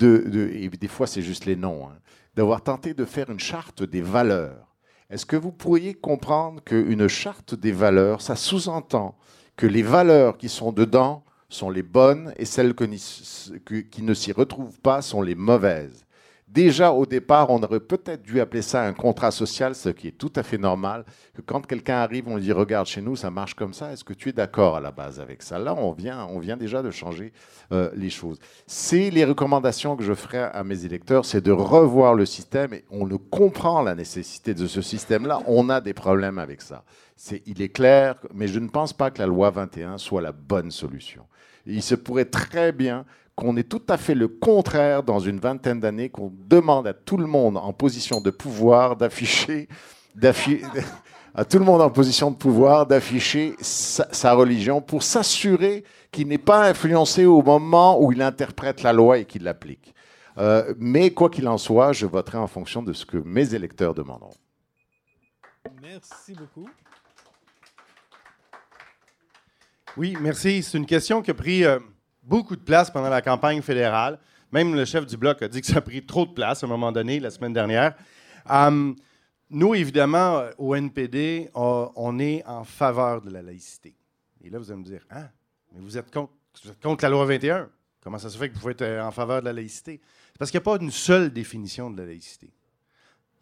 et 0.00 0.68
des 0.68 0.88
fois 0.88 1.06
c'est 1.06 1.22
juste 1.22 1.46
les 1.46 1.56
noms, 1.56 1.88
hein, 1.88 1.98
d'avoir 2.34 2.62
tenté 2.62 2.94
de 2.94 3.04
faire 3.04 3.30
une 3.30 3.40
charte 3.40 3.82
des 3.82 4.02
valeurs. 4.02 4.74
Est-ce 5.10 5.26
que 5.26 5.36
vous 5.36 5.52
pourriez 5.52 5.94
comprendre 5.94 6.62
qu'une 6.62 7.08
charte 7.08 7.54
des 7.54 7.72
valeurs, 7.72 8.20
ça 8.20 8.36
sous-entend 8.36 9.18
que 9.56 9.66
les 9.66 9.82
valeurs 9.82 10.38
qui 10.38 10.48
sont 10.48 10.72
dedans 10.72 11.24
sont 11.48 11.68
les 11.68 11.82
bonnes 11.82 12.32
et 12.36 12.44
celles 12.44 12.74
qui 12.74 14.02
ne 14.02 14.14
s'y 14.14 14.32
retrouvent 14.32 14.80
pas 14.80 15.02
sont 15.02 15.20
les 15.20 15.34
mauvaises? 15.34 16.06
Déjà, 16.52 16.90
au 16.90 17.06
départ, 17.06 17.48
on 17.50 17.62
aurait 17.62 17.78
peut-être 17.78 18.22
dû 18.22 18.40
appeler 18.40 18.62
ça 18.62 18.82
un 18.82 18.92
contrat 18.92 19.30
social, 19.30 19.76
ce 19.76 19.88
qui 19.88 20.08
est 20.08 20.18
tout 20.18 20.32
à 20.34 20.42
fait 20.42 20.58
normal. 20.58 21.04
Que 21.32 21.42
quand 21.42 21.64
quelqu'un 21.64 21.98
arrive, 21.98 22.26
on 22.26 22.34
lui 22.34 22.42
dit 22.42 22.50
Regarde, 22.50 22.88
chez 22.88 23.00
nous, 23.00 23.14
ça 23.14 23.30
marche 23.30 23.54
comme 23.54 23.72
ça. 23.72 23.92
Est-ce 23.92 24.02
que 24.02 24.14
tu 24.14 24.30
es 24.30 24.32
d'accord 24.32 24.76
à 24.76 24.80
la 24.80 24.90
base 24.90 25.20
avec 25.20 25.42
ça? 25.42 25.60
Là, 25.60 25.76
on 25.76 25.92
vient, 25.92 26.26
on 26.26 26.40
vient 26.40 26.56
déjà 26.56 26.82
de 26.82 26.90
changer 26.90 27.32
euh, 27.70 27.90
les 27.94 28.10
choses. 28.10 28.40
C'est 28.66 29.10
les 29.10 29.24
recommandations 29.24 29.94
que 29.94 30.02
je 30.02 30.12
ferai 30.12 30.38
à 30.38 30.64
mes 30.64 30.84
électeurs 30.84 31.24
c'est 31.24 31.40
de 31.40 31.52
revoir 31.52 32.14
le 32.14 32.26
système. 32.26 32.74
Et 32.74 32.84
on 32.90 33.04
le 33.04 33.18
comprend, 33.18 33.82
la 33.82 33.94
nécessité 33.94 34.52
de 34.52 34.66
ce 34.66 34.82
système-là. 34.82 35.42
On 35.46 35.68
a 35.68 35.80
des 35.80 35.94
problèmes 35.94 36.38
avec 36.40 36.62
ça. 36.62 36.82
C'est, 37.14 37.42
il 37.46 37.62
est 37.62 37.68
clair, 37.68 38.16
mais 38.34 38.48
je 38.48 38.58
ne 38.58 38.68
pense 38.68 38.92
pas 38.92 39.12
que 39.12 39.20
la 39.20 39.26
loi 39.26 39.50
21 39.50 39.98
soit 39.98 40.20
la 40.20 40.32
bonne 40.32 40.72
solution. 40.72 41.26
Il 41.64 41.82
se 41.82 41.94
pourrait 41.94 42.24
très 42.24 42.72
bien 42.72 43.04
qu'on 43.40 43.56
est 43.56 43.68
tout 43.68 43.82
à 43.88 43.96
fait 43.96 44.14
le 44.14 44.28
contraire 44.28 45.02
dans 45.02 45.18
une 45.18 45.40
vingtaine 45.40 45.80
d'années, 45.80 46.10
qu'on 46.10 46.30
demande 46.46 46.86
à 46.86 46.92
tout 46.92 47.16
le 47.16 47.26
monde 47.26 47.56
en 47.56 47.72
position 47.72 48.20
de 48.20 48.30
pouvoir 48.30 48.96
d'afficher, 48.96 49.66
à 51.34 51.44
tout 51.46 51.58
le 51.58 51.64
monde 51.64 51.80
en 51.80 51.88
position 51.88 52.30
de 52.30 52.36
pouvoir 52.36 52.86
d'afficher 52.86 53.54
sa, 53.60 54.34
religion 54.34 54.82
pour 54.82 55.02
s'assurer 55.02 55.84
qu'il 56.12 56.28
n'est 56.28 56.36
pas 56.36 56.68
influencé 56.68 57.24
au 57.24 57.42
moment 57.42 58.00
où 58.02 58.12
il 58.12 58.20
interprète 58.20 58.82
la 58.82 58.92
loi 58.92 59.16
et 59.18 59.24
qu'il 59.24 59.44
l'applique. 59.44 59.94
Euh, 60.36 60.74
mais 60.78 61.10
quoi 61.10 61.30
qu'il 61.30 61.48
en 61.48 61.56
soit, 61.56 61.92
je 61.92 62.04
voterai 62.04 62.36
en 62.36 62.46
fonction 62.46 62.82
de 62.82 62.92
ce 62.92 63.06
que 63.06 63.16
mes 63.16 63.54
électeurs 63.54 63.94
demanderont. 63.94 64.36
Merci 65.80 66.34
beaucoup. 66.34 66.68
Oui, 69.96 70.14
merci. 70.20 70.62
C'est 70.62 70.76
une 70.76 70.86
question 70.86 71.22
qui 71.22 71.30
a 71.30 71.34
pris 71.34 71.64
euh, 71.64 71.78
beaucoup 72.30 72.54
de 72.54 72.62
place 72.62 72.92
pendant 72.92 73.08
la 73.08 73.22
campagne 73.22 73.60
fédérale. 73.60 74.16
Même 74.52 74.76
le 74.76 74.84
chef 74.84 75.04
du 75.04 75.16
bloc 75.16 75.42
a 75.42 75.48
dit 75.48 75.60
que 75.60 75.66
ça 75.66 75.78
a 75.78 75.80
pris 75.80 76.06
trop 76.06 76.24
de 76.24 76.30
place 76.30 76.62
à 76.62 76.66
un 76.66 76.68
moment 76.68 76.92
donné, 76.92 77.18
la 77.18 77.30
semaine 77.30 77.52
dernière. 77.52 77.96
Hum, 78.48 78.94
nous, 79.50 79.74
évidemment, 79.74 80.44
au 80.56 80.76
NPD, 80.76 81.50
on, 81.54 82.18
est 82.20 82.44
en 82.46 82.62
faveur 82.62 83.20
de 83.20 83.30
la 83.30 83.42
laïcité. 83.42 83.96
Et 84.44 84.48
là, 84.48 84.60
vous 84.60 84.70
allez 84.70 84.80
me 84.80 84.84
dire, 84.84 85.04
ah, 85.10 85.28
mais 85.72 85.80
vous 85.80 85.98
êtes 85.98 86.12
contre, 86.12 86.32
vous 86.62 86.70
êtes 86.70 86.80
contre 86.80 87.04
la 87.04 87.10
loi 87.10 87.24
21. 87.24 87.68
Comment 88.00 88.18
ça 88.18 88.30
se 88.30 88.38
fait 88.38 88.48
que 88.48 88.54
vous 88.54 88.60
pouvez 88.60 88.74
être 88.78 89.02
en 89.02 89.10
faveur 89.10 89.40
de 89.40 89.46
la 89.46 89.52
laïcité? 89.52 90.00
Parce 90.38 90.52
qu'il 90.52 90.58
n'y 90.58 90.62
a 90.62 90.76
pas 90.76 90.80
une 90.80 90.92
seule 90.92 91.32
définition 91.32 91.90
de 91.90 91.98
la 91.98 92.06
laïcité. 92.06 92.52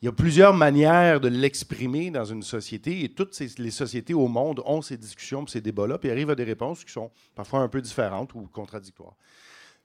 Il 0.00 0.04
y 0.04 0.08
a 0.08 0.12
plusieurs 0.12 0.54
manières 0.54 1.20
de 1.20 1.28
l'exprimer 1.28 2.12
dans 2.12 2.24
une 2.24 2.44
société 2.44 3.02
et 3.02 3.08
toutes 3.08 3.36
les 3.58 3.70
sociétés 3.72 4.14
au 4.14 4.28
monde 4.28 4.62
ont 4.64 4.80
ces 4.80 4.96
discussions, 4.96 5.44
ces 5.48 5.60
débats-là, 5.60 5.98
puis 5.98 6.08
arrivent 6.10 6.30
à 6.30 6.36
des 6.36 6.44
réponses 6.44 6.84
qui 6.84 6.92
sont 6.92 7.10
parfois 7.34 7.60
un 7.60 7.68
peu 7.68 7.82
différentes 7.82 8.32
ou 8.34 8.42
contradictoires. 8.52 9.16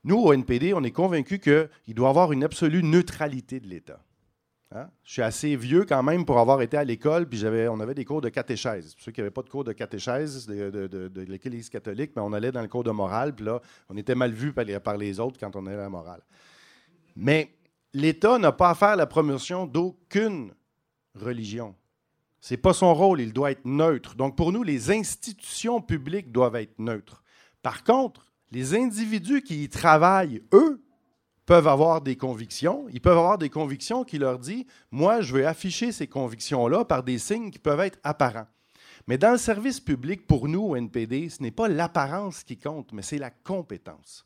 Nous, 0.04 0.18
au 0.18 0.32
NPD, 0.34 0.74
on 0.76 0.84
est 0.84 0.92
convaincus 0.92 1.40
qu'il 1.40 1.96
doit 1.96 2.08
y 2.08 2.10
avoir 2.10 2.32
une 2.32 2.44
absolue 2.44 2.84
neutralité 2.84 3.60
de 3.60 3.68
l'État. 3.68 4.04
Hein? 4.76 4.88
Je 5.04 5.14
suis 5.14 5.22
assez 5.24 5.56
vieux 5.56 5.86
quand 5.86 6.04
même 6.04 6.26
pour 6.26 6.38
avoir 6.38 6.62
été 6.62 6.78
à 6.78 6.84
l'école, 6.84 7.28
puis 7.28 7.44
on 7.48 7.80
avait 7.80 7.96
des 7.96 8.06
cours 8.06 8.22
de 8.22 8.30
catéchèse. 8.30 8.94
Pour 8.94 9.04
ceux 9.04 9.12
qui 9.12 9.22
n'avaient 9.22 9.32
pas 9.32 9.42
de 9.42 9.50
cours 9.50 9.64
de 9.64 9.72
catéchèse 9.72 10.46
de, 10.46 11.24
l'Église 11.28 11.70
catholique, 11.70 12.12
mais 12.16 12.22
on 12.22 12.34
allait 12.34 12.52
dans 12.52 12.62
le 12.62 12.68
cours 12.68 12.84
de 12.84 12.92
morale, 12.92 13.34
puis 13.34 13.46
là, 13.46 13.62
on 13.90 13.98
était 13.98 14.16
mal 14.16 14.32
vu 14.32 14.54
par 14.54 14.66
les, 14.66 14.80
par 14.80 14.98
les 14.98 15.20
autres 15.20 15.40
quand 15.40 15.56
on 15.56 15.66
allait 15.66 15.78
à 15.78 15.84
la 15.84 15.90
morale. 15.90 16.22
Mais 17.16 17.50
l'État 17.94 18.38
n'a 18.38 18.52
pas 18.52 18.72
à 18.72 18.76
faire 18.76 18.96
la 18.96 19.06
promotion 19.06 19.66
d'aucune 19.66 20.54
religion. 21.16 21.76
Ce 22.40 22.54
n'est 22.54 22.58
pas 22.60 22.74
son 22.74 22.94
rôle, 22.94 23.22
il 23.22 23.32
doit 23.32 23.52
être 23.52 23.66
neutre. 23.66 24.16
Donc 24.16 24.36
pour 24.36 24.52
nous, 24.52 24.64
les 24.64 24.92
institutions 24.92 25.82
publiques 25.82 26.32
doivent 26.32 26.58
être 26.58 26.78
neutres. 26.80 27.24
Par 27.62 27.84
contre, 27.84 28.32
les 28.52 28.76
individus 28.76 29.42
qui 29.42 29.64
y 29.64 29.70
travaillent, 29.70 30.44
eux, 30.54 30.84
peuvent 31.46 31.68
avoir 31.68 32.02
des 32.02 32.16
convictions. 32.16 32.86
Ils 32.92 33.02
peuvent 33.02 33.18
avoir 33.18 33.38
des 33.38 33.50
convictions 33.50 34.04
qui 34.04 34.18
leur 34.18 34.40
disent, 34.40 34.66
moi, 34.92 35.22
je 35.22 35.34
veux 35.34 35.48
afficher 35.48 35.92
ces 35.92 36.08
convictions-là 36.08 36.86
par 36.86 37.04
des 37.04 37.18
signes 37.18 37.52
qui 37.52 37.60
peuvent 37.60 37.82
être 37.82 38.00
apparents. 38.04 38.48
Mais 39.08 39.18
dans 39.18 39.32
le 39.32 39.38
service 39.38 39.80
public, 39.80 40.26
pour 40.28 40.48
nous, 40.48 40.62
au 40.62 40.76
NPD, 40.76 41.30
ce 41.30 41.42
n'est 41.42 41.52
pas 41.52 41.68
l'apparence 41.68 42.44
qui 42.44 42.58
compte, 42.58 42.94
mais 42.94 43.02
c'est 43.02 43.18
la 43.18 43.32
compétence. 43.32 44.26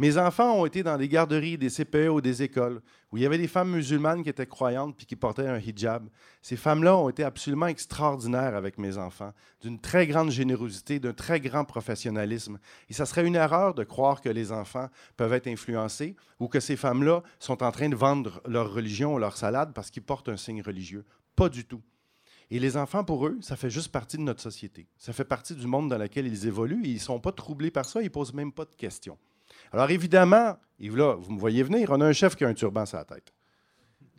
Mes 0.00 0.16
enfants 0.16 0.54
ont 0.54 0.64
été 0.64 0.82
dans 0.82 0.96
des 0.96 1.08
garderies, 1.08 1.58
des 1.58 1.68
CPE 1.68 2.08
ou 2.08 2.22
des 2.22 2.42
écoles 2.42 2.80
où 3.12 3.18
il 3.18 3.22
y 3.22 3.26
avait 3.26 3.36
des 3.36 3.46
femmes 3.46 3.72
musulmanes 3.72 4.22
qui 4.22 4.30
étaient 4.30 4.46
croyantes 4.46 4.96
puis 4.96 5.04
qui 5.04 5.14
portaient 5.14 5.46
un 5.46 5.58
hijab. 5.58 6.08
Ces 6.40 6.56
femmes-là 6.56 6.96
ont 6.96 7.10
été 7.10 7.22
absolument 7.22 7.66
extraordinaires 7.66 8.56
avec 8.56 8.78
mes 8.78 8.96
enfants, 8.96 9.34
d'une 9.60 9.78
très 9.78 10.06
grande 10.06 10.30
générosité, 10.30 11.00
d'un 11.00 11.12
très 11.12 11.38
grand 11.38 11.66
professionnalisme. 11.66 12.58
Et 12.88 12.94
ça 12.94 13.04
serait 13.04 13.26
une 13.26 13.36
erreur 13.36 13.74
de 13.74 13.84
croire 13.84 14.22
que 14.22 14.30
les 14.30 14.52
enfants 14.52 14.88
peuvent 15.18 15.34
être 15.34 15.48
influencés 15.48 16.16
ou 16.38 16.48
que 16.48 16.60
ces 16.60 16.76
femmes-là 16.76 17.22
sont 17.38 17.62
en 17.62 17.70
train 17.70 17.90
de 17.90 17.96
vendre 17.96 18.40
leur 18.46 18.72
religion 18.72 19.12
ou 19.12 19.18
leur 19.18 19.36
salade 19.36 19.74
parce 19.74 19.90
qu'ils 19.90 20.02
portent 20.02 20.30
un 20.30 20.38
signe 20.38 20.62
religieux. 20.62 21.04
Pas 21.36 21.50
du 21.50 21.66
tout. 21.66 21.82
Et 22.50 22.58
les 22.58 22.78
enfants, 22.78 23.04
pour 23.04 23.26
eux, 23.26 23.36
ça 23.42 23.54
fait 23.54 23.68
juste 23.68 23.92
partie 23.92 24.16
de 24.16 24.22
notre 24.22 24.40
société. 24.40 24.88
Ça 24.96 25.12
fait 25.12 25.26
partie 25.26 25.54
du 25.54 25.66
monde 25.66 25.90
dans 25.90 25.98
lequel 25.98 26.26
ils 26.26 26.46
évoluent 26.46 26.86
et 26.86 26.88
ils 26.88 26.94
ne 26.94 27.00
sont 27.00 27.20
pas 27.20 27.32
troublés 27.32 27.70
par 27.70 27.84
ça, 27.84 28.00
ils 28.00 28.04
ne 28.04 28.08
posent 28.08 28.32
même 28.32 28.50
pas 28.50 28.64
de 28.64 28.74
questions. 28.74 29.18
Alors 29.72 29.90
évidemment, 29.90 30.56
Yves, 30.78 30.96
là, 30.96 31.14
vous 31.14 31.32
me 31.32 31.38
voyez 31.38 31.62
venir, 31.62 31.90
on 31.90 32.00
a 32.00 32.06
un 32.06 32.12
chef 32.12 32.34
qui 32.36 32.44
a 32.44 32.48
un 32.48 32.54
turban 32.54 32.86
sur 32.86 32.98
la 32.98 33.04
tête. 33.04 33.32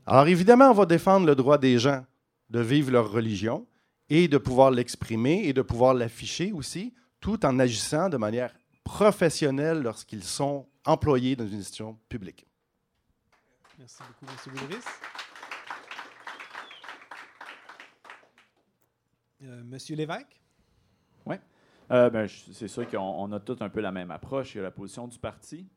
Alors 0.06 0.28
évidemment, 0.28 0.70
on 0.70 0.74
va 0.74 0.86
défendre 0.86 1.26
le 1.26 1.36
droit 1.36 1.58
des 1.58 1.78
gens 1.80 2.06
de 2.49 2.60
vivre 2.60 2.91
leur 2.91 3.12
religion 3.12 3.68
et 4.10 4.28
de 4.28 4.38
pouvoir 4.38 4.72
l'exprimer 4.72 5.43
et 5.45 5.54
de 5.54 5.62
pouvoir 5.62 5.93
l'afficher 5.93 6.52
aussi, 6.52 6.93
tout 7.20 7.45
en 7.45 7.60
agissant 7.60 8.10
de 8.10 8.18
manière 8.18 8.54
professionnelle 8.84 9.82
lorsqu'ils 9.82 10.24
sont 10.24 10.68
employés 10.86 11.36
dans 11.36 11.47
une 11.47 11.60
institution 11.60 11.97
publique. 12.10 12.45
Merci 13.78 13.99
beaucoup, 13.99 14.32
M. 14.32 14.56
Boulris. 14.56 14.84
Euh, 19.43 19.64
Monsieur 19.64 19.95
Lévesque? 19.95 20.41
Euh, 21.92 22.10
ben, 22.10 22.28
c'est 22.28 22.68
sûr 22.70 22.89
qu'on 22.89 23.00
on 23.00 23.32
a 23.34 23.39
tous 23.39 23.62
un 23.62 23.70
peu 23.70 23.82
la 23.82 23.92
même 23.92 24.12
approche. 24.12 24.56
Il 24.56 24.60
y 24.60 24.62
a 24.62 24.64
la 24.64 24.72
position 24.72 25.08
du 25.08 25.20
parti. 25.20 25.68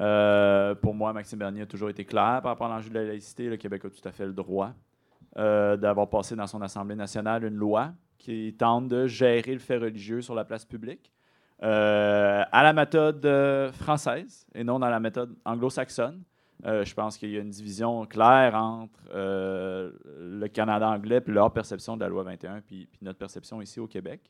Euh, 0.00 0.74
pour 0.74 0.94
moi, 0.94 1.12
Maxime 1.12 1.38
Bernier 1.38 1.62
a 1.62 1.66
toujours 1.66 1.90
été 1.90 2.04
clair 2.04 2.40
par 2.42 2.52
rapport 2.52 2.66
à 2.66 2.70
l'enjeu 2.70 2.90
de 2.90 2.94
la 2.94 3.04
laïcité. 3.04 3.48
Le 3.48 3.56
Québec 3.56 3.84
a 3.84 3.90
tout 3.90 4.08
à 4.08 4.10
fait 4.10 4.26
le 4.26 4.32
droit 4.32 4.72
euh, 5.38 5.76
d'avoir 5.76 6.08
passé 6.10 6.34
dans 6.34 6.46
son 6.46 6.62
Assemblée 6.62 6.96
nationale 6.96 7.44
une 7.44 7.54
loi 7.54 7.92
qui 8.18 8.54
tente 8.58 8.88
de 8.88 9.06
gérer 9.06 9.52
le 9.52 9.60
fait 9.60 9.76
religieux 9.76 10.20
sur 10.20 10.34
la 10.34 10.44
place 10.44 10.64
publique 10.64 11.12
à 11.64 12.62
la 12.64 12.72
méthode 12.72 13.24
française 13.72 14.48
et 14.52 14.64
non 14.64 14.80
dans 14.80 14.88
la 14.88 14.98
méthode 14.98 15.36
anglo-saxonne. 15.44 16.20
Je 16.64 16.92
pense 16.94 17.16
qu'il 17.16 17.30
y 17.30 17.36
a 17.36 17.40
une 17.40 17.50
division 17.50 18.04
claire 18.04 18.56
entre 18.56 18.98
le 19.14 20.46
Canada 20.48 20.88
anglais 20.88 21.20
puis 21.20 21.32
leur 21.32 21.52
perception 21.52 21.96
de 21.96 22.00
la 22.00 22.08
loi 22.08 22.24
21 22.24 22.62
puis, 22.62 22.88
puis 22.90 22.98
notre 23.02 23.20
perception 23.20 23.62
ici 23.62 23.78
au 23.78 23.86
Québec. 23.86 24.28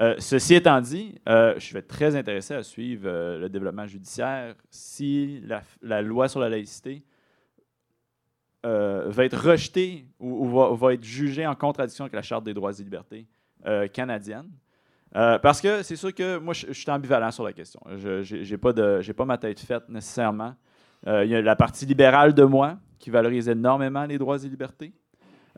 Euh, 0.00 0.14
ceci 0.18 0.54
étant 0.54 0.80
dit, 0.80 1.14
euh, 1.28 1.54
je 1.58 1.72
vais 1.72 1.80
être 1.80 1.88
très 1.88 2.16
intéressé 2.16 2.54
à 2.54 2.62
suivre 2.62 3.06
euh, 3.06 3.38
le 3.38 3.48
développement 3.48 3.86
judiciaire 3.86 4.54
si 4.70 5.42
la, 5.82 6.02
loi 6.02 6.28
sur 6.28 6.40
la 6.40 6.48
laïcité 6.48 7.02
va 8.64 9.24
être 9.24 9.50
rejetée 9.50 10.06
ou, 10.20 10.76
va, 10.76 10.94
être 10.94 11.02
jugée 11.02 11.46
en 11.46 11.54
contradiction 11.56 12.04
avec 12.04 12.14
la 12.14 12.22
Charte 12.22 12.44
des 12.44 12.54
droits 12.54 12.72
et 12.72 12.82
libertés 12.82 13.26
canadienne. 13.92 14.48
Parce 15.12 15.60
que 15.60 15.82
c'est 15.82 15.96
sûr 15.96 16.14
que 16.14 16.38
moi, 16.38 16.54
je, 16.54 16.72
suis 16.72 16.90
ambivalent 16.90 17.32
sur 17.32 17.42
la 17.42 17.52
question. 17.52 17.80
Je 17.96 18.50
n'ai 18.50 18.56
pas, 18.56 18.72
pas 18.72 19.24
ma 19.24 19.36
tête 19.36 19.58
faite 19.58 19.88
nécessairement. 19.88 20.54
Il 21.04 21.26
y 21.26 21.34
a 21.34 21.42
la 21.42 21.56
partie 21.56 21.86
libérale 21.86 22.34
de 22.34 22.44
moi 22.44 22.78
qui 23.00 23.10
valorise 23.10 23.48
énormément 23.48 24.04
les 24.04 24.16
droits 24.16 24.38
et 24.38 24.48
libertés. 24.48 24.92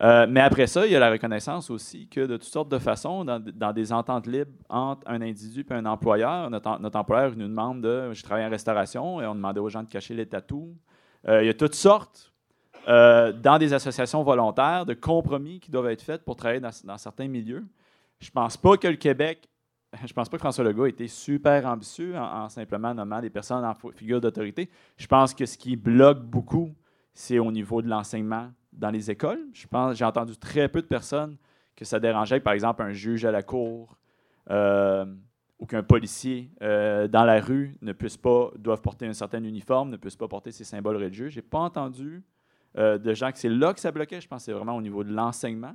Euh, 0.01 0.27
mais 0.29 0.41
après 0.41 0.67
ça, 0.67 0.87
il 0.87 0.93
y 0.93 0.97
a 0.97 0.99
la 0.99 1.11
reconnaissance 1.11 1.71
aussi 1.71 2.09
que 2.09 2.21
de 2.21 2.37
toutes 2.37 2.45
sortes 2.45 2.69
de 2.69 2.79
façons, 2.79 3.25
dans, 3.25 3.73
des 3.73 3.93
ententes 3.93 4.27
libres 4.27 4.51
entre 4.69 5.03
un 5.07 5.21
individu 5.23 5.65
et 5.69 5.73
un 5.73 5.87
employeur, 5.87 6.51
notre, 6.51 6.97
employeur 6.97 7.33
nous 7.37 7.47
demande 7.47 7.81
de. 7.81 8.13
Je 8.13 8.23
travaille 8.23 8.45
en 8.45 8.51
restauration 8.51 9.21
et 9.21 9.27
on 9.27 9.35
demandait 9.35 9.61
aux 9.61 9.69
gens 9.69 9.83
de 9.83 9.89
cacher 9.89 10.15
les 10.15 10.27
tatous. 10.27 10.69
Euh, 11.29 11.43
il 11.43 11.47
y 11.47 11.51
a 11.51 11.55
toutes 11.55 11.77
sortes, 11.77 12.33
euh, 12.89 13.33
dans 13.33 13.59
des 13.59 13.73
associations 13.73 14.23
volontaires, 14.23 14.85
de 14.85 14.95
compromis 14.95 15.61
qui 15.61 15.71
doivent 15.71 15.89
être 15.89 16.03
faits 16.03 16.25
pour 16.25 16.37
travailler 16.37 16.61
dans, 16.61 16.99
certains 16.99 17.29
milieux. 17.29 17.65
Je 18.19 18.31
pense 18.31 18.57
pas 18.57 18.77
que 18.77 18.89
le 18.89 18.97
Québec. 18.97 19.49
Je 20.05 20.13
pense 20.13 20.29
pas 20.29 20.37
que 20.37 20.43
François 20.43 20.65
Legault 20.65 20.85
a 20.85 20.89
été 20.89 21.07
super 21.07 21.65
ambitieux 21.67 22.17
en, 22.17 22.45
en 22.45 22.49
simplement 22.49 22.93
nommant 22.93 23.21
des 23.21 23.31
personnes 23.31 23.65
en 23.65 23.75
figure 23.93 24.21
d'autorité. 24.21 24.69
Je 24.97 25.07
pense 25.07 25.33
que 25.33 25.47
ce 25.47 25.57
qui 25.57 25.77
bloque 25.77 26.21
beaucoup, 26.21 26.75
c'est 27.15 27.39
au 27.39 27.53
niveau 27.53 27.81
de 27.81 27.89
l'enseignement 27.89 28.51
dans 28.75 28.91
les 28.91 29.11
écoles. 29.11 29.41
J'ai 29.53 30.05
entendu 30.05 30.37
très 30.37 30.69
peu 30.69 30.83
de 30.83 30.87
personnes 30.87 31.37
que 31.77 31.85
ça 31.85 32.01
dérangeait 32.01 32.41
par 32.41 32.53
exemple, 32.53 32.83
un 32.83 32.93
juge 32.93 33.25
à 33.25 33.31
la 33.31 33.43
cour 33.43 33.99
euh, 34.51 35.07
ou 35.59 35.67
qu'un 35.67 35.83
policier 35.83 36.51
euh, 36.63 37.09
dans 37.09 37.25
la 37.25 37.41
rue 37.41 37.77
ne 37.81 37.93
puisse 37.93 38.17
pas, 38.17 38.51
doivent 38.59 38.83
porter 38.83 39.07
un 39.07 39.13
certain 39.13 39.43
uniforme, 39.43 39.91
ne 39.91 39.97
puisse 39.97 40.17
pas 40.17 40.29
porter 40.29 40.51
ses 40.51 40.65
symboles 40.65 40.97
religieux. 40.97 41.29
J'ai 41.29 41.43
pas 41.43 41.61
entendu 41.61 42.23
euh, 42.77 42.99
de 42.99 43.15
gens 43.15 43.31
que 43.33 43.39
c'est 43.39 43.49
là 43.49 43.73
que 43.73 43.81
ça 43.81 43.93
bloquait. 43.93 44.21
Je 44.21 44.29
pense 44.29 44.43
que 44.43 44.45
c'est 44.47 44.53
vraiment 44.53 44.77
au 44.77 44.83
niveau 44.83 45.05
de 45.05 45.13
l'enseignement. 45.13 45.75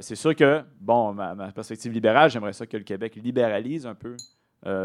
C'est 0.00 0.14
sûr 0.14 0.34
que, 0.34 0.62
bon, 0.80 1.12
ma, 1.12 1.34
ma 1.34 1.52
perspective 1.52 1.92
libérale, 1.92 2.30
j'aimerais 2.30 2.54
ça 2.54 2.64
que 2.64 2.76
le 2.76 2.84
Québec 2.84 3.16
libéralise 3.16 3.86
un 3.86 3.94
peu 3.94 4.16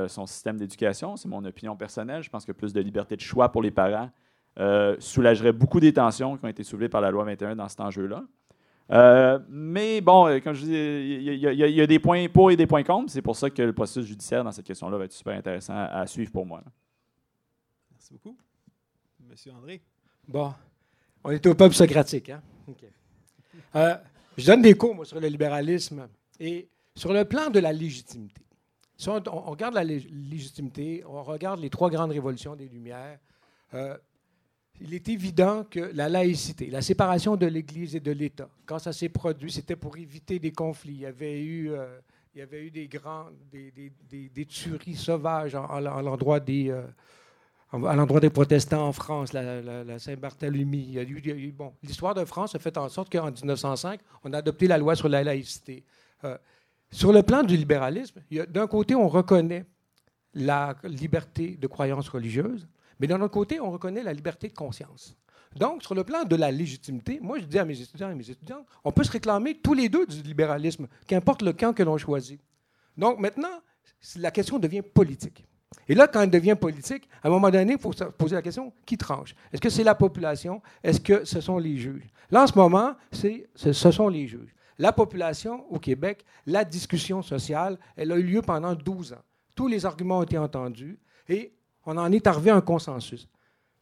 son 0.07 0.25
système 0.25 0.57
d'éducation. 0.57 1.15
C'est 1.15 1.29
mon 1.29 1.45
opinion 1.45 1.77
personnelle. 1.77 2.21
Je 2.21 2.29
pense 2.29 2.43
que 2.43 2.51
plus 2.51 2.73
de 2.73 2.81
liberté 2.81 3.15
de 3.15 3.21
choix 3.21 3.49
pour 3.49 3.61
les 3.61 3.71
parents 3.71 4.09
euh, 4.59 4.95
soulagerait 4.99 5.53
beaucoup 5.53 5.79
des 5.79 5.93
tensions 5.93 6.37
qui 6.37 6.45
ont 6.45 6.49
été 6.49 6.63
soulevées 6.63 6.89
par 6.89 7.01
la 7.01 7.11
loi 7.11 7.23
21 7.23 7.55
dans 7.55 7.67
cet 7.69 7.79
enjeu-là. 7.79 8.23
Euh, 8.91 9.39
mais 9.49 10.01
bon, 10.01 10.27
euh, 10.27 10.39
comme 10.39 10.53
je 10.55 10.65
dis, 10.65 10.71
il 10.73 11.35
y, 11.37 11.47
a- 11.47 11.53
y 11.67 11.81
y 11.81 11.87
des 11.87 11.99
points 11.99 12.27
pour 12.27 12.49
et 12.51 12.55
des 12.57 12.65
points 12.67 12.83
contre. 12.83 13.11
C'est 13.11 13.21
pour 13.21 13.35
ça 13.35 13.49
que 13.49 13.61
le 13.61 13.71
processus 13.73 14.05
judiciaire 14.07 14.43
dans 14.43 14.51
cette 14.51 14.65
question-là 14.65 14.97
va 14.97 15.05
être 15.05 15.11
super 15.13 15.37
intéressant 15.37 15.73
à, 15.75 15.85
à 16.01 16.07
suivre 16.07 16.31
pour 16.31 16.45
moi. 16.45 16.61
là. 16.65 16.71
Merci 17.91 18.13
beaucoup. 18.13 18.35
Monsieur 19.29 19.51
André? 19.53 19.81
Bon, 20.27 20.51
on 21.23 21.29
est 21.29 21.45
au 21.45 21.53
peuple 21.53 21.75
socratique. 21.75 22.29
Hein? 22.29 22.41
OK. 22.67 22.83
Euh, 23.75 23.95
je 24.37 24.45
donne 24.47 24.61
des 24.63 24.73
cours, 24.73 24.95
moi, 24.95 25.05
sur 25.05 25.19
le 25.19 25.27
libéralisme 25.27 26.07
et 26.39 26.67
sur 26.95 27.13
le 27.13 27.25
plan 27.25 27.49
de 27.51 27.59
la 27.59 27.71
légitimité. 27.71 28.41
Si 28.97 29.07
on, 29.07 29.21
on 29.31 29.41
regarde 29.51 29.75
la 29.75 29.85
lég- 29.85 30.09
légitimité, 30.29 31.03
on 31.07 31.21
regarde 31.23 31.59
les 31.59 31.69
trois 31.69 31.89
grandes 31.89 32.11
révolutions 32.11 32.55
des 32.55 32.67
Lumières, 32.67 33.19
euh, 33.75 33.95
il 34.81 34.93
est 34.93 35.09
évident 35.09 35.65
que 35.69 35.91
la 35.93 36.09
laïcité, 36.09 36.67
la 36.67 36.81
séparation 36.81 37.35
de 37.35 37.45
l'Église 37.45 37.95
et 37.95 37.99
de 37.99 38.11
l'État, 38.11 38.49
quand 38.65 38.79
ça 38.79 38.93
s'est 38.93 39.09
produit, 39.09 39.51
c'était 39.51 39.75
pour 39.75 39.97
éviter 39.97 40.39
des 40.39 40.51
conflits. 40.51 40.93
Il 40.93 40.99
y 41.01 41.05
avait 41.05 41.41
eu, 41.41 41.71
euh, 41.71 41.99
des, 42.33 42.87
grands, 42.87 43.27
des, 43.51 44.45
tueries 44.45 44.95
sauvages 44.95 45.55
en- 45.55 45.79
l'endroit 45.79 46.39
des, 46.39 46.69
euh, 46.69 46.83
à 47.71 47.95
l'endroit 47.95 48.19
des 48.19 48.29
protestants 48.29 48.87
en 48.87 48.93
France, 48.93 49.33
la, 49.33 49.99
Saint-Barthélemy. 49.99 50.97
Bon, 51.55 51.73
l'histoire 51.83 52.15
de 52.15 52.25
France 52.25 52.55
a 52.55 52.59
fait 52.59 52.77
en 52.77 52.89
sorte 52.89 53.11
qu'en 53.11 53.31
1905, 53.31 53.99
on 54.23 54.33
a 54.33 54.37
adopté 54.37 54.67
la 54.67 54.77
loi 54.77 54.95
sur 54.95 55.09
la 55.09 55.23
laïcité. 55.23 55.83
Euh, 56.23 56.37
sur 56.91 57.13
le 57.13 57.21
plan 57.21 57.43
du 57.43 57.55
libéralisme, 57.55 58.21
d'un 58.47 58.67
côté, 58.67 58.95
on 58.95 59.07
reconnaît 59.07 59.65
la 60.33 60.75
liberté 60.83 61.57
de 61.59 61.67
croyance 61.67 62.09
religieuse, 62.09 62.67
mais 62.99 63.07
d'un 63.07 63.21
autre 63.21 63.33
côté, 63.33 63.59
on 63.59 63.71
reconnaît 63.71 64.03
la 64.03 64.13
liberté 64.13 64.47
de 64.47 64.53
conscience. 64.53 65.15
Donc, 65.55 65.83
sur 65.83 65.95
le 65.95 66.03
plan 66.03 66.23
de 66.23 66.35
la 66.35 66.51
légitimité, 66.51 67.19
moi, 67.21 67.39
je 67.39 67.45
dis 67.45 67.57
à 67.57 67.65
mes 67.65 67.79
étudiants 67.79 68.11
et 68.11 68.15
mes 68.15 68.29
étudiantes, 68.29 68.65
on 68.83 68.91
peut 68.91 69.03
se 69.03 69.11
réclamer 69.11 69.55
tous 69.55 69.73
les 69.73 69.89
deux 69.89 70.05
du 70.05 70.21
libéralisme, 70.21 70.87
qu'importe 71.07 71.41
le 71.41 71.53
camp 71.53 71.73
que 71.73 71.83
l'on 71.83 71.97
choisit. 71.97 72.39
Donc, 72.97 73.19
maintenant, 73.19 73.61
la 74.17 74.31
question 74.31 74.59
devient 74.59 74.81
politique. 74.81 75.45
Et 75.87 75.95
là, 75.95 76.07
quand 76.07 76.21
elle 76.21 76.29
devient 76.29 76.55
politique, 76.59 77.07
à 77.23 77.27
un 77.27 77.31
moment 77.31 77.49
donné, 77.49 77.73
il 77.73 77.79
faut 77.79 77.93
se 77.93 78.03
poser 78.03 78.35
la 78.35 78.41
question 78.41 78.71
qui 78.85 78.97
tranche? 78.97 79.35
Est-ce 79.51 79.61
que 79.61 79.69
c'est 79.69 79.83
la 79.83 79.95
population? 79.95 80.61
Est-ce 80.83 80.99
que 80.99 81.25
ce 81.25 81.41
sont 81.41 81.57
les 81.57 81.77
juges? 81.77 82.07
Là, 82.29 82.43
en 82.43 82.47
ce 82.47 82.57
moment, 82.57 82.95
c'est, 83.11 83.49
ce 83.55 83.91
sont 83.91 84.07
les 84.07 84.27
juges. 84.27 84.53
La 84.77 84.93
population 84.93 85.65
au 85.71 85.79
Québec, 85.79 86.23
la 86.45 86.63
discussion 86.63 87.21
sociale, 87.21 87.77
elle 87.97 88.11
a 88.11 88.17
eu 88.17 88.23
lieu 88.23 88.41
pendant 88.41 88.75
12 88.75 89.13
ans. 89.13 89.23
Tous 89.55 89.67
les 89.67 89.85
arguments 89.85 90.19
ont 90.19 90.23
été 90.23 90.37
entendus 90.37 90.99
et 91.27 91.53
on 91.89 91.97
en 91.97 92.11
est 92.11 92.25
arrivé 92.27 92.51
à 92.51 92.55
un 92.55 92.61
consensus. 92.61 93.27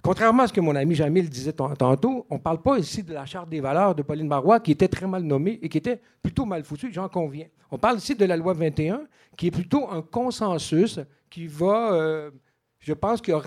Contrairement 0.02 0.44
à 0.44 0.48
ce 0.48 0.54
que 0.54 0.62
mon 0.62 0.76
ami 0.76 0.96
Jamil 0.96 1.30
disait 1.30 1.52
tan- 1.54 1.76
tantôt, 1.76 2.26
on 2.30 2.36
ne 2.36 2.40
parle 2.40 2.62
pas 2.62 2.78
ici 2.80 3.04
de 3.04 3.14
la 3.14 3.26
Charte 3.26 3.50
des 3.50 3.60
valeurs 3.60 3.94
de 3.96 4.02
Pauline 4.04 4.28
Marois, 4.28 4.60
qui 4.60 4.72
était 4.72 4.88
très 4.88 5.08
mal 5.08 5.24
nommée 5.24 5.60
et 5.62 5.68
qui 5.68 5.78
était 5.78 6.00
plutôt 6.22 6.46
mal 6.46 6.64
foutue, 6.64 6.94
j'en 6.94 7.10
conviens. 7.10 7.48
On 7.72 7.78
parle 7.78 7.98
ici 7.98 8.16
de 8.16 8.24
la 8.24 8.38
loi 8.38 8.54
21, 8.54 9.02
qui 9.36 9.48
est 9.48 9.52
plutôt 9.52 9.90
un 9.90 10.02
consensus 10.02 11.00
qui 11.30 11.48
va, 11.48 11.92
euh, 11.94 12.32
je 12.80 12.94
pense, 12.94 13.22
qui 13.22 13.32
a 13.34 13.42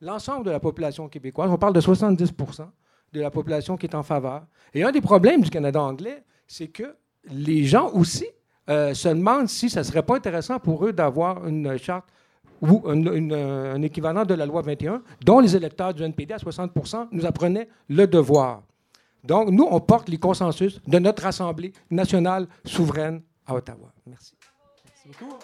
l'ensemble 0.00 0.44
de 0.44 0.50
la 0.50 0.60
population 0.60 1.08
québécoise. 1.08 1.50
On 1.50 1.58
parle 1.58 1.72
de 1.72 1.80
70% 1.80 2.68
de 3.12 3.20
la 3.20 3.30
population 3.30 3.76
qui 3.76 3.86
est 3.86 3.94
en 3.96 4.02
faveur. 4.02 4.46
Et 4.74 4.84
un 4.84 4.92
des 4.92 5.00
problèmes 5.00 5.40
du 5.40 5.50
Canada 5.50 5.82
anglais, 5.82 6.22
c'est 6.46 6.68
que 6.68 6.94
les 7.24 7.64
gens 7.64 7.90
aussi 7.90 8.26
euh, 8.68 8.94
se 8.94 9.08
demandent 9.08 9.48
si 9.48 9.68
ça 9.68 9.80
ne 9.80 9.84
serait 9.84 10.02
pas 10.04 10.16
intéressant 10.16 10.58
pour 10.60 10.86
eux 10.86 10.92
d'avoir 10.92 11.46
une 11.48 11.76
charte 11.78 12.06
ou 12.62 12.82
un, 12.88 12.94
une- 13.14 13.34
un 13.34 13.82
équivalent 13.82 14.24
de 14.24 14.34
la 14.34 14.46
loi 14.46 14.62
21, 14.62 15.02
dont 15.24 15.40
les 15.40 15.54
électeurs 15.56 15.92
du 15.92 16.02
NPD 16.02 16.32
à 16.34 16.38
60 16.38 16.72
nous 17.12 17.26
apprenaient 17.26 17.68
le 17.88 18.06
devoir. 18.06 18.62
Donc, 19.24 19.50
nous, 19.50 19.66
on 19.70 19.80
porte 19.80 20.08
les 20.08 20.18
consensus 20.18 20.80
de 20.86 20.98
notre 20.98 21.26
Assemblée 21.26 21.72
nationale 21.90 22.46
souveraine 22.64 23.22
à 23.46 23.54
Ottawa. 23.54 23.92
Merci. 24.06 24.34
Merci 24.84 25.08
beaucoup. 25.08 25.36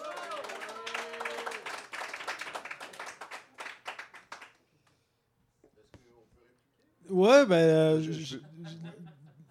Ouais, 7.09 7.45
ben, 7.45 7.55
euh, 7.55 8.01
je- 8.01 8.11
je- 8.11 8.37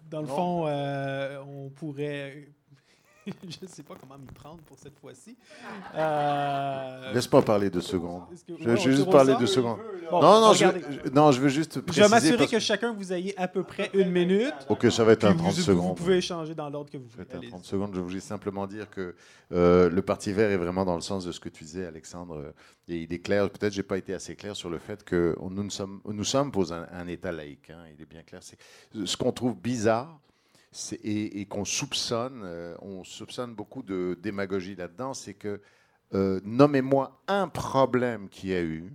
dans 0.09 0.21
le 0.21 0.27
fond, 0.27 0.65
euh, 0.67 1.39
on 1.45 1.69
pourrait. 1.69 2.47
je 3.27 3.57
ne 3.61 3.67
sais 3.67 3.83
pas 3.83 3.95
comment 3.99 4.17
m'y 4.17 4.25
prendre 4.27 4.59
pour 4.63 4.77
cette 4.79 4.97
fois-ci. 4.99 5.37
Euh, 5.95 7.13
Laisse-moi 7.13 7.41
parler 7.43 7.69
deux 7.69 7.81
secondes. 7.81 8.23
que- 8.47 8.53
Je 8.59 8.63
ouais, 8.69 8.75
vais 8.75 8.79
juste 8.79 9.09
parler 9.09 9.35
deux 9.39 9.45
secondes. 9.47 9.79
Bon, 10.09 10.21
non, 10.21 10.41
non, 10.41 10.53
je, 10.53 10.65
regardez. 10.65 10.81
je- 11.05 11.09
non, 11.11 11.31
je 11.31 11.39
veux 11.41 11.49
juste 11.49 11.79
Je 11.87 12.01
vais 12.01 12.07
m'assurer 12.09 12.37
parce 12.37 12.51
que 12.51 12.59
chacun 12.59 12.93
vous 12.93 13.13
ayez 13.13 13.37
à 13.37 13.47
peu 13.47 13.63
près 13.63 13.89
une 13.93 14.11
minute. 14.11 14.53
Ok, 14.69 14.89
ça 14.91 15.03
va 15.03 15.11
être 15.13 15.25
un 15.25 15.31
vous, 15.33 15.39
30 15.39 15.53
vous 15.53 15.61
secondes. 15.61 15.97
pouvez 15.97 16.17
échanger 16.17 16.55
dans 16.55 16.69
l'ordre 16.69 16.89
que 16.89 16.97
vous 16.97 17.09
Ça 17.09 17.17
voulez. 17.17 17.25
va 17.25 17.29
être 17.29 17.35
un 17.35 17.37
Allez-y. 17.39 17.49
30 17.51 17.65
secondes. 17.65 17.91
Je 17.95 17.99
voulais 18.01 18.19
simplement 18.19 18.65
dire 18.67 18.89
que 18.89 19.15
euh, 19.51 19.89
le 19.89 20.01
Parti 20.01 20.31
vert 20.33 20.49
est 20.49 20.57
vraiment 20.57 20.85
dans 20.85 20.95
le 20.95 21.01
sens 21.01 21.25
de 21.25 21.31
ce 21.31 21.39
que 21.39 21.49
tu 21.49 21.63
disais, 21.63 21.85
Alexandre. 21.85 22.35
euh, 22.37 22.51
Et 22.87 22.97
il 23.03 23.13
est 23.13 23.19
clair, 23.19 23.49
peut-être 23.49 23.73
j'ai 23.73 23.83
pas 23.83 23.97
été 23.97 24.13
assez 24.13 24.35
clair 24.35 24.55
sur 24.55 24.69
le 24.69 24.79
fait 24.79 25.03
que 25.03 25.35
nous, 25.49 25.69
sommes, 25.69 26.01
nous 26.05 26.23
sommes 26.23 26.51
pour 26.51 26.71
un, 26.73 26.87
un 26.91 27.07
État 27.07 27.31
laïque. 27.31 27.69
hein, 27.69 27.83
il 27.95 28.01
est 28.01 28.05
bien 28.09 28.23
clair. 28.23 28.41
C'est- 28.43 28.57
Ce 29.05 29.15
qu'on 29.17 29.31
trouve 29.31 29.55
bizarre, 29.55 30.19
et, 31.03 31.41
et 31.41 31.45
qu'on 31.45 31.65
soupçonne, 31.65 32.41
euh, 32.43 32.75
on 32.81 33.03
soupçonne 33.03 33.55
beaucoup 33.55 33.83
de 33.83 34.17
démagogie 34.21 34.75
là-dedans, 34.75 35.13
c'est 35.13 35.33
que 35.33 35.61
euh, 36.13 36.39
nommez-moi 36.43 37.21
un 37.27 37.47
problème 37.47 38.29
qu'il 38.29 38.49
y 38.49 38.55
a 38.55 38.61
eu 38.61 38.93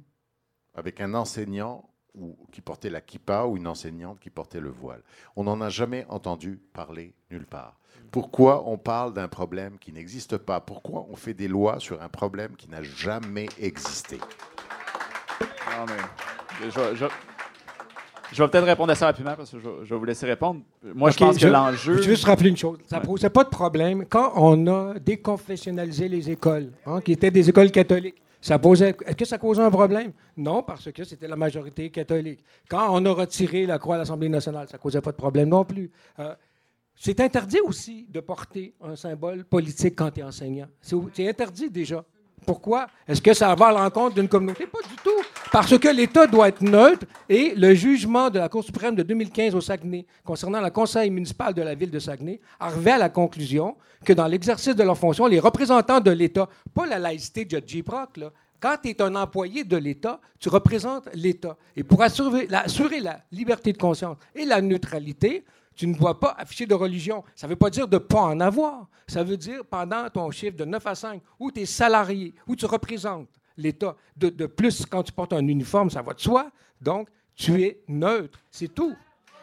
avec 0.74 1.00
un 1.00 1.14
enseignant 1.14 1.88
ou, 2.14 2.36
qui 2.52 2.60
portait 2.60 2.90
la 2.90 3.00
kippa 3.00 3.44
ou 3.44 3.56
une 3.56 3.66
enseignante 3.66 4.20
qui 4.20 4.30
portait 4.30 4.60
le 4.60 4.70
voile. 4.70 5.02
On 5.36 5.44
n'en 5.44 5.60
a 5.60 5.68
jamais 5.68 6.06
entendu 6.08 6.60
parler 6.72 7.14
nulle 7.30 7.46
part. 7.46 7.78
Pourquoi 8.10 8.68
on 8.68 8.78
parle 8.78 9.12
d'un 9.12 9.28
problème 9.28 9.78
qui 9.78 9.92
n'existe 9.92 10.36
pas? 10.36 10.60
Pourquoi 10.60 11.06
on 11.08 11.16
fait 11.16 11.34
des 11.34 11.48
lois 11.48 11.80
sur 11.80 12.00
un 12.02 12.08
problème 12.08 12.54
qui 12.56 12.68
n'a 12.68 12.82
jamais 12.82 13.48
existé? 13.58 14.18
Non, 15.70 15.86
mais 15.88 16.70
je, 16.70 16.80
vais- 16.80 16.96
je- 16.96 17.33
je 18.34 18.42
vais 18.42 18.48
peut-être 18.50 18.64
répondre 18.66 18.90
à 18.92 18.94
ça 18.94 19.06
rapidement 19.06 19.34
parce 19.36 19.50
que 19.50 19.58
je, 19.58 19.68
vais- 19.68 19.74
je 19.84 19.94
vais 19.94 19.98
vous 19.98 20.04
laisser 20.04 20.26
répondre. 20.26 20.60
Moi, 20.94 21.10
je 21.10 21.16
pense 21.18 21.36
que 21.36 21.42
je- 21.42 21.48
l'enjeu. 21.48 21.94
Je 21.94 21.98
veux 21.98 22.02
juste 22.02 22.24
rappeler 22.24 22.50
une 22.50 22.56
chose. 22.56 22.78
Ça 22.86 22.98
Ouais. 22.98 23.04
posait 23.04 23.30
pas 23.30 23.44
de 23.44 23.48
problème 23.48 24.04
quand 24.08 24.32
on 24.36 24.66
a 24.66 24.94
déconfessionnalisé 24.98 26.08
les 26.08 26.30
écoles, 26.30 26.70
hein, 26.86 27.00
qui 27.00 27.12
étaient 27.12 27.30
des 27.30 27.48
écoles 27.48 27.70
catholiques. 27.70 28.16
Ça 28.40 28.58
posait, 28.58 28.94
est-ce 29.06 29.16
que 29.16 29.24
ça 29.24 29.38
causait 29.38 29.62
un 29.62 29.70
problème? 29.70 30.12
Non, 30.36 30.62
parce 30.62 30.92
que 30.92 31.02
c'était 31.04 31.26
la 31.28 31.36
majorité 31.36 31.88
catholique. 31.88 32.40
Quand 32.68 32.88
on 32.90 33.02
a 33.06 33.10
retiré 33.12 33.64
la 33.64 33.78
croix 33.78 33.94
à 33.94 33.98
l'Assemblée 33.98 34.28
nationale, 34.28 34.68
ça 34.68 34.76
causait 34.76 35.00
pas 35.00 35.12
de 35.12 35.16
problème 35.16 35.48
non 35.48 35.64
plus. 35.64 35.90
Euh, 36.18 36.34
c'est 36.94 37.18
interdit 37.20 37.60
aussi 37.64 38.06
de 38.10 38.20
porter 38.20 38.74
un 38.82 38.96
symbole 38.96 39.44
politique 39.44 39.94
quand 39.96 40.10
tu 40.10 40.20
es 40.20 40.22
enseignant. 40.22 40.66
C'est 40.82 41.26
interdit 41.26 41.70
déjà. 41.70 42.04
Pourquoi? 42.44 42.86
Est-ce 43.08 43.22
que 43.22 43.34
ça 43.34 43.54
va 43.54 43.66
à 43.66 43.72
l'encontre 43.72 44.14
d'une 44.14 44.28
communauté? 44.28 44.66
Pas 44.66 44.80
du 44.88 44.96
tout. 45.02 45.10
Parce 45.50 45.78
que 45.78 45.88
l'État 45.88 46.26
doit 46.26 46.48
être 46.48 46.62
neutre 46.62 47.06
et 47.28 47.54
le 47.56 47.74
jugement 47.74 48.30
de 48.30 48.38
la 48.38 48.48
Cour 48.48 48.64
suprême 48.64 48.94
de 48.94 49.02
2015 49.02 49.54
au 49.54 49.60
Saguenay 49.60 50.04
concernant 50.24 50.60
le 50.60 50.70
conseil 50.70 51.10
municipal 51.10 51.54
de 51.54 51.62
la 51.62 51.74
ville 51.74 51.90
de 51.90 51.98
Saguenay 51.98 52.40
arrivait 52.58 52.92
à 52.92 52.98
la 52.98 53.08
conclusion 53.08 53.76
que 54.04 54.12
dans 54.12 54.26
l'exercice 54.26 54.74
de 54.76 54.82
leurs 54.82 54.98
fonctions, 54.98 55.26
les 55.26 55.40
représentants 55.40 56.00
de 56.00 56.10
l'État, 56.10 56.48
pas 56.74 56.86
la 56.86 56.98
laïcité 56.98 57.44
de 57.44 57.62
J. 57.64 57.82
Proc, 57.82 58.16
là, 58.16 58.30
quand 58.60 58.76
tu 58.82 58.88
es 58.90 59.02
un 59.02 59.14
employé 59.14 59.64
de 59.64 59.76
l'État, 59.76 60.20
tu 60.38 60.48
représentes 60.48 61.08
l'État. 61.14 61.56
Et 61.76 61.84
pour 61.84 62.02
assurer 62.02 62.46
la 62.48 63.20
liberté 63.30 63.72
de 63.72 63.78
conscience 63.78 64.16
et 64.34 64.44
la 64.44 64.60
neutralité, 64.60 65.44
tu 65.74 65.86
ne 65.86 65.94
dois 65.94 66.18
pas 66.18 66.34
afficher 66.38 66.66
de 66.66 66.74
religion. 66.74 67.22
Ça 67.34 67.46
ne 67.46 67.50
veut 67.52 67.56
pas 67.56 67.70
dire 67.70 67.86
de 67.88 67.96
ne 67.96 67.98
pas 67.98 68.20
en 68.22 68.40
avoir. 68.40 68.86
Ça 69.06 69.22
veut 69.22 69.36
dire 69.36 69.62
pendant 69.68 70.08
ton 70.10 70.30
chiffre 70.30 70.56
de 70.56 70.64
9 70.64 70.86
à 70.86 70.94
5, 70.94 71.20
où 71.38 71.50
tu 71.50 71.60
es 71.60 71.66
salarié, 71.66 72.34
où 72.46 72.56
tu 72.56 72.66
représentes 72.66 73.28
l'État. 73.56 73.94
De, 74.16 74.28
de 74.30 74.46
plus, 74.46 74.84
quand 74.86 75.02
tu 75.02 75.12
portes 75.12 75.32
un 75.32 75.46
uniforme, 75.46 75.90
ça 75.90 76.02
va 76.02 76.12
de 76.14 76.20
soi. 76.20 76.50
Donc, 76.80 77.08
tu 77.36 77.62
es 77.62 77.78
neutre. 77.88 78.38
C'est 78.50 78.72
tout. 78.74 78.94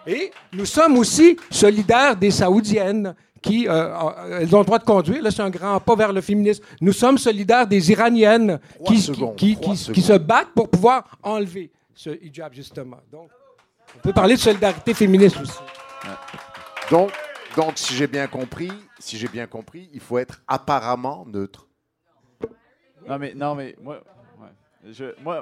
Et 0.07 0.31
nous 0.53 0.65
sommes 0.65 0.97
aussi 0.97 1.37
solidaires 1.51 2.15
des 2.15 2.31
Saoudiennes 2.31 3.13
qui 3.41 3.67
euh, 3.67 3.71
euh, 3.71 4.39
elles 4.41 4.55
ont 4.55 4.59
le 4.59 4.65
droit 4.65 4.79
de 4.79 4.83
conduire. 4.83 5.21
Là, 5.21 5.31
c'est 5.31 5.41
un 5.41 5.49
grand 5.49 5.79
pas 5.79 5.95
vers 5.95 6.11
le 6.13 6.21
féminisme. 6.21 6.63
Nous 6.79 6.93
sommes 6.93 7.17
solidaires 7.17 7.67
des 7.67 7.91
Iraniennes 7.91 8.59
qui, 8.85 8.99
secondes, 9.01 9.35
qui, 9.35 9.55
qui- 9.55 9.91
qui 9.93 10.01
se 10.01 10.13
battent 10.13 10.53
pour 10.55 10.69
pouvoir 10.69 11.17
enlever 11.23 11.71
ce 11.93 12.09
hijab, 12.23 12.53
justement. 12.53 12.97
Donc, 13.11 13.29
on 13.95 13.99
peut 13.99 14.13
parler 14.13 14.35
de 14.35 14.39
solidarité 14.39 14.93
féministe 14.93 15.37
aussi. 15.41 15.57
Donc, 16.89 17.11
donc, 17.55 17.77
si 17.77 17.93
j'ai 17.95 18.07
bien 18.07 18.27
compris, 18.27 18.71
si 18.99 19.17
j'ai 19.17 19.27
bien 19.27 19.45
compris, 19.45 19.89
il 19.93 19.99
faut 19.99 20.17
être 20.17 20.41
apparemment 20.47 21.25
neutre. 21.25 21.67
Non, 23.07 23.17
mais, 23.19 23.33
non, 23.33 23.55
mais 23.55 23.75
moi, 23.81 24.01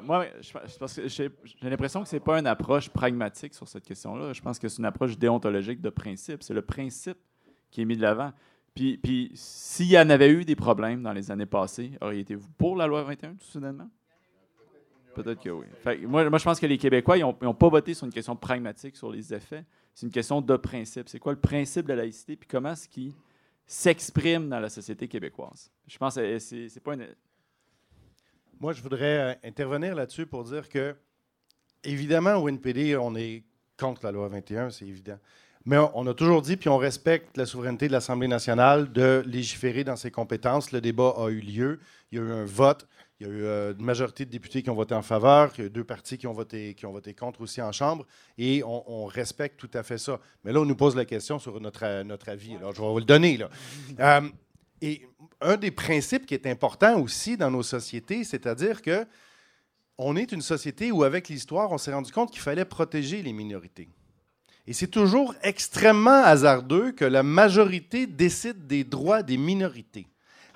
moi, 0.01 0.25
j'ai 1.05 1.31
l'impression 1.61 2.03
que 2.03 2.09
c'est 2.09 2.19
pas 2.19 2.39
une 2.39 2.47
approche 2.47 2.89
pragmatique 2.89 3.53
sur 3.53 3.67
cette 3.67 3.85
question-là. 3.85 4.33
Je 4.33 4.41
pense 4.41 4.59
que 4.59 4.67
c'est 4.67 4.79
une 4.79 4.85
approche 4.85 5.17
déontologique 5.17 5.81
de 5.81 5.89
principe. 5.89 6.43
C'est 6.43 6.53
le 6.53 6.61
principe 6.61 7.17
qui 7.71 7.81
est 7.81 7.85
mis 7.85 7.95
de 7.95 8.01
l'avant. 8.01 8.33
Puis, 8.73 8.97
puis 8.97 9.31
s'il 9.35 9.87
y 9.87 9.99
en 9.99 10.09
avait 10.09 10.29
eu 10.29 10.45
des 10.45 10.55
problèmes 10.55 11.03
dans 11.03 11.13
les 11.13 11.31
années 11.31 11.45
passées, 11.45 11.91
auriez-vous 12.01 12.49
pour 12.57 12.75
la 12.75 12.87
loi 12.87 13.03
21 13.03 13.35
tout 13.35 13.45
soudainement? 13.45 13.89
Peut-être 15.15 15.41
que 15.41 15.49
oui. 15.49 15.65
Moi, 16.07 16.29
moi, 16.29 16.37
je 16.39 16.43
pense 16.43 16.59
que 16.59 16.65
les 16.65 16.77
Québécois, 16.77 17.17
ils 17.17 17.21
n'ont 17.21 17.53
pas 17.53 17.69
voté 17.69 17.93
sur 17.93 18.05
une 18.05 18.13
question 18.13 18.35
pragmatique 18.35 18.95
sur 18.95 19.11
les 19.11 19.33
effets. 19.33 19.65
C'est 19.99 20.05
une 20.05 20.13
question 20.13 20.39
de 20.39 20.55
principe. 20.55 21.09
C'est 21.09 21.19
quoi 21.19 21.33
le 21.33 21.39
principe 21.39 21.85
de 21.85 21.89
la 21.89 22.03
laïcité? 22.03 22.37
Puis 22.37 22.47
comment 22.47 22.71
est-ce 22.71 22.87
qu'il 22.87 23.11
s'exprime 23.67 24.47
dans 24.47 24.61
la 24.61 24.69
société 24.69 25.09
québécoise? 25.09 25.69
Je 25.87 25.97
pense 25.97 26.15
que 26.15 26.39
c'est 26.39 26.79
pas 26.81 26.93
une, 26.93 27.05
Moi, 28.61 28.71
je 28.71 28.81
voudrais 28.81 29.33
euh, 29.33 29.33
intervenir 29.43 29.95
là-dessus 29.95 30.25
pour 30.25 30.45
dire 30.45 30.69
que, 30.69 30.95
évidemment, 31.83 32.35
au 32.35 32.47
NPD, 32.47 32.95
on 32.95 33.13
est 33.17 33.43
contre 33.77 34.05
la 34.05 34.13
loi 34.13 34.29
21, 34.29 34.69
c'est 34.69 34.87
évident. 34.87 35.19
Mais 35.65 35.77
on 35.93 36.07
a 36.07 36.13
toujours 36.13 36.41
dit, 36.41 36.55
puis 36.55 36.69
on 36.69 36.77
respecte 36.77 37.35
la 37.35 37.45
souveraineté 37.45 37.89
de 37.89 37.91
l'Assemblée 37.91 38.29
nationale 38.29 38.93
de 38.93 39.21
légiférer 39.25 39.83
dans 39.83 39.97
ses 39.97 40.11
compétences. 40.11 40.71
Le 40.71 40.79
débat 40.79 41.13
a 41.17 41.27
eu 41.27 41.41
lieu. 41.41 41.81
Il 42.13 42.19
y 42.19 42.21
a 42.21 42.23
eu 42.23 42.31
un 42.31 42.45
vote. 42.45 42.87
Il 43.19 43.27
y 43.27 43.29
a 43.29 43.33
eu 43.33 43.43
euh, 43.43 43.73
une 43.77 43.83
majorité 43.83 44.23
de 44.23 44.29
députés 44.29 44.63
qui 44.63 44.69
ont 44.69 44.75
voté 44.75 44.95
en 44.95 45.01
faveur. 45.01 45.51
Il 45.57 45.61
y 45.61 45.63
a 45.63 45.67
eu 45.67 45.69
deux 45.69 45.83
partis 45.83 46.17
qui 46.17 46.25
ont 46.25 46.33
voté, 46.33 46.73
qui 46.73 46.85
ont 46.85 46.93
voté 46.93 47.13
contre 47.13 47.41
aussi 47.41 47.61
en 47.61 47.73
Chambre. 47.73 48.05
Et 48.37 48.63
on, 48.63 48.83
on 48.89 49.05
respecte 49.07 49.59
tout 49.59 49.69
à 49.73 49.83
fait 49.83 49.97
ça. 49.97 50.19
Mais 50.45 50.53
là, 50.53 50.61
on 50.61 50.65
nous 50.65 50.75
pose 50.75 50.95
la 50.95 51.03
question 51.03 51.37
sur 51.37 51.59
notre, 51.59 51.83
euh, 51.83 52.03
notre 52.05 52.29
avis. 52.29 52.55
Alors, 52.55 52.73
je 52.73 52.81
vais 52.81 52.87
vous 52.87 52.99
le 52.99 53.05
donner. 53.05 53.37
Là. 53.37 53.49
Euh, 53.99 54.21
et 54.81 55.01
un 55.41 55.57
des 55.57 55.71
principes 55.71 56.25
qui 56.25 56.33
est 56.33 56.47
important 56.47 57.01
aussi 57.01 57.35
dans 57.35 57.51
nos 57.51 57.63
sociétés, 57.63 58.23
c'est-à-dire 58.23 58.81
que 58.81 59.05
on 59.97 60.15
est 60.15 60.31
une 60.31 60.41
société 60.41 60.93
où, 60.93 61.03
avec 61.03 61.27
l'histoire, 61.27 61.71
on 61.73 61.77
s'est 61.77 61.93
rendu 61.93 62.13
compte 62.13 62.31
qu'il 62.31 62.39
fallait 62.39 62.63
protéger 62.63 63.21
les 63.21 63.33
minorités. 63.33 63.89
Et 64.65 64.71
c'est 64.71 64.87
toujours 64.87 65.35
extrêmement 65.43 66.23
hasardeux 66.23 66.93
que 66.93 67.03
la 67.03 67.23
majorité 67.23 68.07
décide 68.07 68.67
des 68.67 68.85
droits 68.85 69.23
des 69.23 69.35
minorités. 69.35 70.07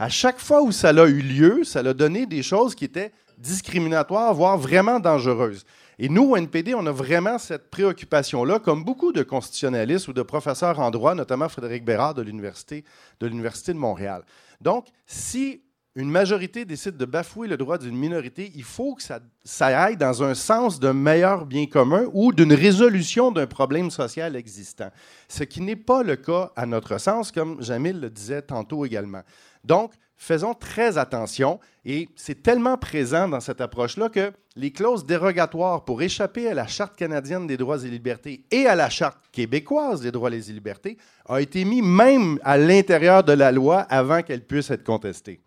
À 0.04 0.10
chaque 0.10 0.40
fois 0.40 0.62
où 0.62 0.74
ça 0.74 0.90
a 0.90 1.06
eu 1.08 1.22
lieu, 1.22 1.64
ça 1.64 1.80
a 1.80 1.94
donné 1.94 2.26
des 2.26 2.44
choses 2.44 2.76
qui 2.76 2.84
étaient 2.84 3.14
discriminatoires, 3.38 4.34
voire 4.34 4.58
vraiment 4.58 5.00
dangereuses. 5.00 5.64
Et 5.98 6.10
nous, 6.10 6.32
au 6.32 6.36
NPD, 6.36 6.76
on 6.76 6.86
a 6.88 6.92
vraiment 6.92 7.38
cette 7.38 7.70
préoccupation-là, 7.70 8.60
comme 8.60 8.84
beaucoup 8.84 9.14
de 9.14 9.24
constitutionnalistes 9.24 10.10
ou 10.10 10.14
de 10.14 10.22
professeurs 10.22 10.82
en 10.82 10.92
droit, 10.92 11.16
notamment 11.16 11.48
Frédéric 11.48 11.86
Bérard 11.86 12.16
de 12.16 12.22
l'Université 12.22 12.84
de, 13.22 13.28
l'Université 13.28 13.72
de 13.72 13.78
Montréal. 13.78 14.26
Donc, 14.60 14.88
si 15.06 15.62
une 15.96 16.10
majorité 16.10 16.66
décide 16.66 16.98
de 16.98 17.06
bafouer 17.06 17.48
le 17.48 17.56
droit 17.56 17.78
d'une 17.78 17.96
minorité, 17.96 18.52
il 18.56 18.64
faut 18.64 18.96
que 18.96 19.04
ça, 19.04 19.20
aille 19.68 19.96
dans 19.96 20.24
un 20.24 20.34
sens 20.34 20.80
d'un 20.80 20.94
meilleur 20.94 21.46
bien 21.46 21.68
commun 21.68 22.06
ou 22.14 22.34
d'une 22.34 22.54
résolution 22.54 23.32
d'un 23.32 23.46
problème 23.46 23.92
social 23.92 24.36
existant. 24.36 24.90
Ce 25.28 25.44
qui 25.44 25.62
n'est 25.62 25.76
pas 25.76 26.02
le 26.02 26.16
cas 26.16 26.52
à 26.56 26.66
notre 26.66 26.98
sens, 26.98 27.32
comme 27.32 27.62
Jamil 27.62 28.00
le 28.00 28.10
disait 28.10 28.42
tantôt 28.42 28.86
également. 28.86 29.22
Donc, 29.64 29.94
faisons 30.18 30.56
très 30.56 30.98
attention 30.98 31.60
et 31.86 32.10
c'est 32.16 32.42
tellement 32.42 32.78
présent 32.78 33.28
dans 33.28 33.40
cette 33.40 33.62
approche-là 33.62 34.10
que 34.10 34.32
les 34.56 34.72
clauses 34.72 35.06
dérogatoires 35.06 35.86
pour 35.86 36.02
échapper 36.02 36.48
à 36.48 36.56
la 36.56 36.66
Charte 36.66 36.96
canadienne 36.96 37.46
des 37.46 37.58
droits 37.58 37.84
et 37.84 37.90
libertés 37.90 38.46
et 38.50 38.66
à 38.66 38.76
la 38.76 38.90
Charte 38.90 39.20
québécoise 39.32 40.02
des 40.02 40.12
droits 40.12 40.32
et 40.32 40.40
libertés 40.40 40.98
a 41.28 41.40
été 41.40 41.66
mis 41.66 41.84
même 41.84 42.40
à 42.44 42.58
l'intérieur 42.58 43.24
de 43.24 43.34
la 43.34 43.52
loi 43.52 43.82
avant 43.82 44.24
qu'elle 44.24 44.46
puisse 44.46 44.72
être 44.72 44.84
contestée. 44.84 45.40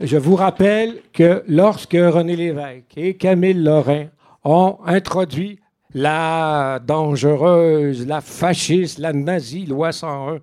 Je 0.00 0.16
vous 0.16 0.34
rappelle 0.36 1.02
que 1.12 1.42
lorsque 1.46 1.92
René 1.92 2.34
Lévesque 2.36 2.96
et 2.96 3.14
Camille 3.14 3.52
Lorrain 3.62 4.06
ont 4.44 4.78
introduit 4.86 5.58
la 5.92 6.80
dangereuse, 6.86 8.06
la 8.06 8.20
fasciste, 8.20 8.98
la 8.98 9.12
nazie, 9.12 9.66
loi 9.66 9.92
101, 9.92 10.38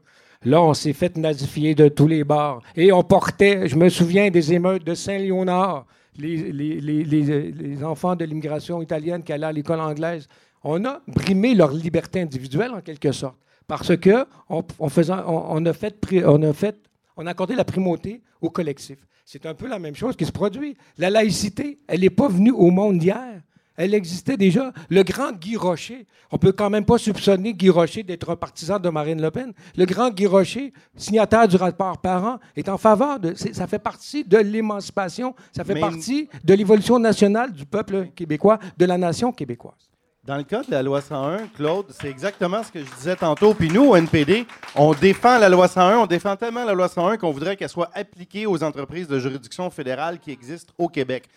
là, 0.46 0.62
on 0.62 0.74
s'est 0.76 0.94
fait 0.94 1.18
nazifier 1.18 1.74
de 1.74 1.88
tous 1.88 2.08
les 2.08 2.24
bords. 2.24 2.62
Et 2.76 2.92
on 2.92 3.02
portait, 3.04 3.68
je 3.68 3.76
me 3.76 3.90
souviens 3.90 4.30
des 4.30 4.54
émeutes 4.54 4.84
de 4.84 4.94
Saint-Léonard, 4.94 5.86
les, 6.20 7.84
enfants 7.84 8.16
de 8.16 8.26
l'immigration 8.26 8.82
italienne 8.82 9.24
qui 9.24 9.34
allaient 9.34 9.46
à 9.48 9.52
l'école 9.52 9.80
anglaise. 9.80 10.28
On 10.64 10.84
a 10.86 11.00
brimé 11.08 11.56
leur 11.56 11.72
liberté 11.72 12.22
individuelle, 12.22 12.72
en 12.72 12.82
quelque 12.82 13.12
sorte, 13.12 13.38
parce 13.68 13.96
que 13.98 14.26
on, 14.50 14.64
on 14.80 14.90
faisait- 14.90 15.14
on- 15.14 15.46
on 15.56 15.66
a 15.66 15.74
fait, 15.74 16.00
pri- 16.00 16.24
on 16.26 16.42
a 16.44 16.54
fait, 16.54 16.76
on 17.16 17.26
a 17.26 17.32
accordé 17.32 17.56
la 17.56 17.64
primauté 17.64 18.22
au 18.42 18.50
collectif. 18.50 18.98
C'est 19.30 19.46
un 19.46 19.54
peu 19.54 19.68
la 19.68 19.78
même 19.78 19.94
chose 19.94 20.16
qui 20.16 20.26
se 20.26 20.32
produit. 20.32 20.78
La 20.98 21.10
laïcité, 21.10 21.80
elle 21.90 22.00
n'est 22.00 22.10
pas 22.10 22.30
venue 22.30 22.52
au 22.52 22.70
monde 22.72 23.04
hier. 23.04 23.42
elle 23.76 23.94
existait 23.94 24.38
déjà. 24.38 24.72
Le 24.90 25.04
grand 25.04 25.34
Guy 25.34 25.58
Rocher, 25.58 26.08
on 26.32 26.38
peut 26.38 26.54
quand 26.54 26.70
même 26.70 26.86
pas 26.86 26.98
soupçonner 26.98 27.54
Guy 27.54 27.70
Rocher 27.70 28.04
d'être 28.04 28.30
un 28.30 28.38
partisan 28.38 28.80
de 28.80 28.88
Marine 28.88 29.22
Le 29.22 29.30
Pen. 29.30 29.52
Le 29.76 29.84
grand 29.84 30.12
Guy 30.12 30.28
Rocher, 30.28 30.72
signataire 30.96 31.46
du 31.46 31.58
rapport 31.58 31.98
parent, 31.98 32.40
est 32.56 32.70
en 32.70 32.78
faveur 32.78 33.20
de. 33.20 33.34
Ça 33.34 33.68
fait 33.68 33.80
partie 33.80 34.24
de 34.24 34.38
l'émancipation, 34.38 35.36
ça 35.54 35.66
fait 35.66 35.78
partie 35.78 36.30
de 36.46 36.54
l'évolution 36.54 36.98
nationale 36.98 37.52
du 37.52 37.66
peuple 37.66 38.08
québécois, 38.16 38.60
de 38.78 38.86
la 38.86 38.98
nation 38.98 39.34
québécoise. 39.34 39.90
Dans 40.28 40.36
le 40.36 40.44
cas 40.44 40.62
de 40.62 40.72
la 40.72 40.84
loi 40.84 41.00
101, 41.00 41.48
Claude, 41.56 41.86
c'est 41.90 42.10
exactement 42.10 42.62
ce 42.62 42.70
que 42.70 42.84
je 42.84 42.96
disais 42.98 43.16
tantôt. 43.16 43.54
Puis 43.54 43.70
nous, 43.70 43.86
au 43.86 43.96
NPD, 43.96 44.46
on 44.76 44.94
défend 44.94 45.38
la 45.38 45.48
loi 45.48 45.70
101, 45.70 46.00
on 46.00 46.06
défend 46.06 46.36
tellement 46.36 46.66
la 46.66 46.74
loi 46.74 46.90
101 46.90 47.16
qu'on 47.16 47.32
voudrait 47.32 47.56
qu'elle 47.56 47.70
soit 47.70 47.90
appliquée 47.94 48.46
aux 48.46 48.62
entreprises 48.62 49.08
de 49.08 49.20
juridiction 49.20 49.70
fédérale 49.70 50.20
qui 50.20 50.32
existent 50.32 50.74
au 50.78 50.90
Québec. 50.90 51.30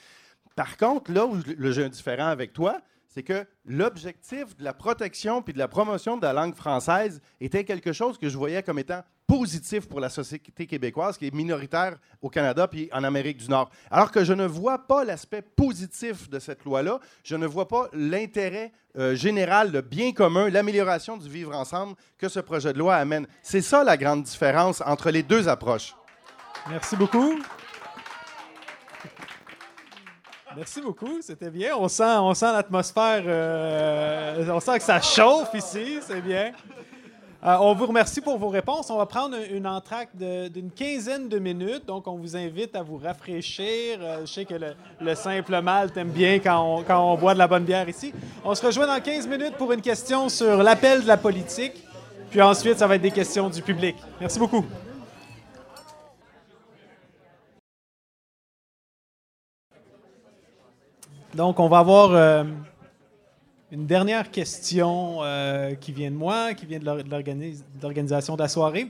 Par 0.57 0.77
contre, 0.77 1.13
là 1.13 1.25
où 1.25 1.37
j'ai 1.71 1.85
un 1.85 1.89
différent 1.89 2.27
avec 2.27 2.53
toi, 2.53 2.81
c'est 3.11 3.25
que 3.25 3.45
l'objectif 3.65 4.57
de 4.57 4.65
la 4.65 4.73
protection 4.73 5.43
puis 5.43 5.53
de 5.53 5.59
la 5.59 5.69
promotion 5.69 6.17
de 6.17 6.23
la 6.23 6.33
langue 6.33 6.55
française 6.55 7.21
était 7.41 7.65
quelque 7.65 7.93
chose 7.93 8.17
que 8.17 8.29
je 8.29 8.39
voyais 8.39 8.63
comme 8.63 8.79
étant 8.79 9.03
positif 9.27 9.89
pour 9.89 10.01
la 10.01 10.09
société 10.09 10.67
québécoise, 10.67 11.17
qui 11.17 11.27
est 11.27 11.35
minoritaire 11.35 11.99
au 12.23 12.31
Canada 12.31 12.67
puis 12.67 12.89
en 12.93 13.05
Amérique 13.05 13.39
du 13.39 13.49
Nord. 13.49 13.71
Alors 13.91 14.11
que 14.11 14.25
je 14.25 14.33
ne 14.33 14.45
vois 14.45 14.87
pas 14.87 15.05
l'aspect 15.05 15.43
positif 15.43 16.29
de 16.31 16.39
cette 16.39 16.65
loi-là, 16.65 16.99
je 17.23 17.37
ne 17.37 17.47
vois 17.47 17.69
pas 17.69 17.89
l'intérêt 17.93 18.73
euh, 18.97 19.15
général, 19.15 19.71
le 19.71 19.83
bien 19.83 20.13
commun, 20.13 20.49
l'amélioration 20.49 21.17
du 21.17 21.29
vivre 21.29 21.55
ensemble 21.55 21.95
que 22.19 22.29
ce 22.29 22.41
projet 22.41 22.73
de 22.73 22.79
loi 22.79 22.97
amène. 22.97 23.27
C'est 23.43 23.63
ça 23.63 23.85
la 23.85 23.97
grande 23.97 24.23
différence 24.23 24.83
entre 24.85 25.11
les 25.11 25.23
deux 25.23 25.49
approches. 25.49 25.95
Merci 26.69 26.97
beaucoup. 26.97 27.39
Merci 30.57 30.81
beaucoup, 30.81 31.21
c'était 31.21 31.51
bien. 31.51 31.77
On 31.79 31.87
sent, 31.87 32.17
on 32.19 32.35
sent 32.35 32.53
l'atmosphère, 32.53 33.23
euh, 33.25 34.45
on 34.53 34.59
sent 34.59 34.79
que 34.79 34.85
ça 34.85 35.01
chauffe 35.01 35.55
ici, 35.55 35.99
c'est 36.03 36.21
bien. 36.21 36.53
Euh, 37.43 37.57
on 37.61 37.73
vous 37.75 37.87
remercie 37.87 38.21
pour 38.21 38.37
vos 38.37 38.49
réponses. 38.49 38.91
On 38.91 38.99
va 38.99 39.07
prendre 39.07 39.37
une 39.51 39.67
entracte 39.67 40.15
d'une 40.17 40.71
quinzaine 40.71 41.29
de 41.29 41.39
minutes, 41.39 41.87
donc 41.87 42.07
on 42.07 42.17
vous 42.17 42.37
invite 42.37 42.75
à 42.75 42.83
vous 42.83 42.99
rafraîchir. 42.99 43.99
Euh, 44.01 44.27
je 44.27 44.33
sais 44.33 44.45
que 44.45 44.55
le, 45.01 45.15
simple 45.15 45.61
mal 45.63 45.93
t'aime 45.93 46.11
bien 46.11 46.41
quand 46.41 46.61
on, 46.61 46.83
quand 46.83 47.13
on 47.13 47.17
boit 47.17 47.35
de 47.35 47.39
la 47.39 47.47
bonne 47.49 47.65
bière 47.65 47.89
ici. 47.89 48.13
On 48.45 48.55
se 48.55 48.67
rejoint 48.67 48.87
dans 48.87 49.01
15 49.01 49.29
minutes 49.29 49.57
pour 49.57 49.73
une 49.73 49.81
question 49.81 50.29
sur 50.29 50.63
l'appel 50.63 51.03
de 51.03 51.09
la 51.09 51.17
politique, 51.17 51.87
puis 52.29 52.43
ensuite 52.43 52.79
ça 52.79 52.87
va 52.87 52.97
être 52.97 53.03
des 53.03 53.11
questions 53.11 53.49
du 53.49 53.63
public. 53.63 53.97
Merci 54.21 54.39
beaucoup. 54.39 54.67
Donc, 61.35 61.61
on 61.61 61.69
va 61.69 61.79
avoir 61.79 62.11
euh, 62.13 62.43
une 63.71 63.87
dernière 63.87 64.33
question 64.33 65.19
euh, 65.23 65.75
qui 65.77 65.93
vient 65.93 66.11
de 66.11 66.17
moi, 66.17 66.55
qui 66.55 66.67
vient 66.67 66.81
de 66.81 66.85
l'organisation 67.81 68.35
de 68.35 68.43
la 68.43 68.49
soirée, 68.49 68.89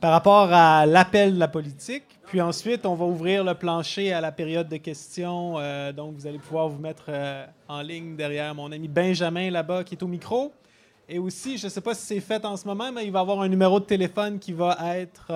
par 0.00 0.12
rapport 0.12 0.50
à 0.50 0.86
l'appel 0.86 1.34
de 1.34 1.38
la 1.38 1.48
politique. 1.48 2.04
Puis 2.26 2.40
ensuite, 2.40 2.86
on 2.86 2.94
va 2.94 3.04
ouvrir 3.04 3.44
le 3.44 3.52
plancher 3.52 4.14
à 4.14 4.22
la 4.22 4.32
période 4.32 4.66
de 4.66 4.78
questions. 4.78 5.56
Euh, 5.58 5.92
donc, 5.92 6.14
vous 6.14 6.26
allez 6.26 6.38
pouvoir 6.38 6.68
vous 6.68 6.80
mettre 6.80 7.10
en 7.68 7.82
ligne 7.82 8.16
derrière 8.16 8.54
mon 8.54 8.72
ami 8.72 8.88
Benjamin 8.88 9.50
là-bas 9.50 9.84
qui 9.84 9.94
est 9.94 10.02
au 10.02 10.08
micro. 10.08 10.52
Et 11.06 11.18
aussi, 11.18 11.58
je 11.58 11.66
ne 11.66 11.70
sais 11.70 11.82
pas 11.82 11.94
si 11.94 12.06
c'est 12.06 12.20
fait 12.20 12.42
en 12.46 12.56
ce 12.56 12.66
moment, 12.66 12.90
mais 12.90 13.04
il 13.04 13.12
va 13.12 13.18
y 13.18 13.22
avoir 13.22 13.42
un 13.42 13.48
numéro 13.48 13.78
de 13.78 13.84
téléphone 13.84 14.38
qui 14.38 14.54
va 14.54 14.78
être 14.96 15.30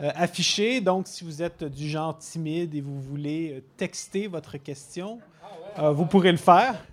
euh. 0.00 0.80
Donc, 0.80 1.08
si 1.08 1.24
vous 1.24 1.42
êtes 1.42 1.64
du 1.64 1.88
genre 1.88 2.16
timide 2.18 2.74
et 2.74 2.80
vous 2.80 3.00
voulez 3.00 3.52
euh, 3.52 3.62
texter 3.76 4.26
votre 4.26 4.56
question, 4.58 5.20
euh, 5.78 5.90
vous 5.90 6.06
pourrez 6.06 6.32
le 6.32 6.38
faire. 6.38 6.84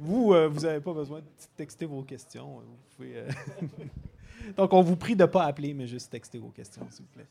Vous, 0.00 0.26
vous 0.26 0.60
n'avez 0.60 0.80
pas 0.80 0.92
besoin 0.92 1.18
de 1.18 1.24
texter 1.56 1.84
vos 1.84 2.02
questions. 2.02 2.62
Donc, 4.56 4.72
on 4.72 4.80
vous 4.80 4.94
prie 4.94 5.16
de 5.16 5.22
ne 5.22 5.26
pas 5.26 5.44
appeler, 5.44 5.74
mais 5.74 5.88
juste 5.88 6.10
texter 6.12 6.38
vos 6.38 6.50
questions, 6.50 6.86
s'il 6.90 7.04
vous 7.04 7.10
plaît. 7.14 7.26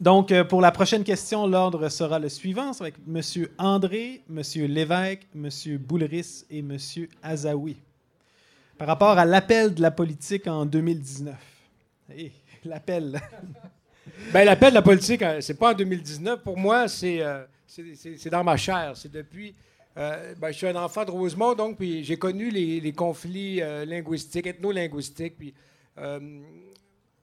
Donc, 0.00 0.32
pour 0.44 0.60
la 0.60 0.70
prochaine 0.70 1.02
question, 1.02 1.48
l'ordre 1.48 1.88
sera 1.88 2.20
le 2.20 2.28
suivant. 2.28 2.72
C'est 2.72 2.84
avec 2.84 2.94
M. 3.06 3.20
André, 3.58 4.22
M. 4.30 4.42
Lévesque, 4.68 5.26
M. 5.34 5.48
Boulris 5.78 6.44
et 6.48 6.60
M. 6.60 6.76
Azaoui. 7.20 7.76
Par 8.78 8.86
rapport 8.86 9.18
à 9.18 9.24
l'appel 9.24 9.74
de 9.74 9.82
la 9.82 9.90
politique 9.90 10.46
en 10.46 10.64
2019. 10.66 11.34
l'appel? 12.64 13.20
ben, 14.32 14.44
l'appel 14.44 14.70
de 14.70 14.74
la 14.74 14.82
politique, 14.82 15.22
euh, 15.22 15.40
c'est 15.40 15.54
pas 15.54 15.72
en 15.72 15.74
2019. 15.74 16.42
Pour 16.42 16.56
moi, 16.56 16.86
euh, 17.02 17.44
c'est 17.66 18.30
dans 18.30 18.44
ma 18.44 18.56
chair. 18.56 18.92
C'est 18.94 19.10
depuis. 19.10 19.54
Euh, 19.96 20.34
ben, 20.36 20.52
je 20.52 20.56
suis 20.56 20.66
un 20.66 20.76
enfant 20.76 21.04
de 21.04 21.10
Rosemont, 21.10 21.54
donc 21.54 21.76
puis 21.76 22.04
j'ai 22.04 22.16
connu 22.16 22.50
les, 22.50 22.92
conflits 22.92 23.60
linguistiques, 23.86 24.46
ethno-linguistiques. 24.46 25.36
Puis, 25.36 25.54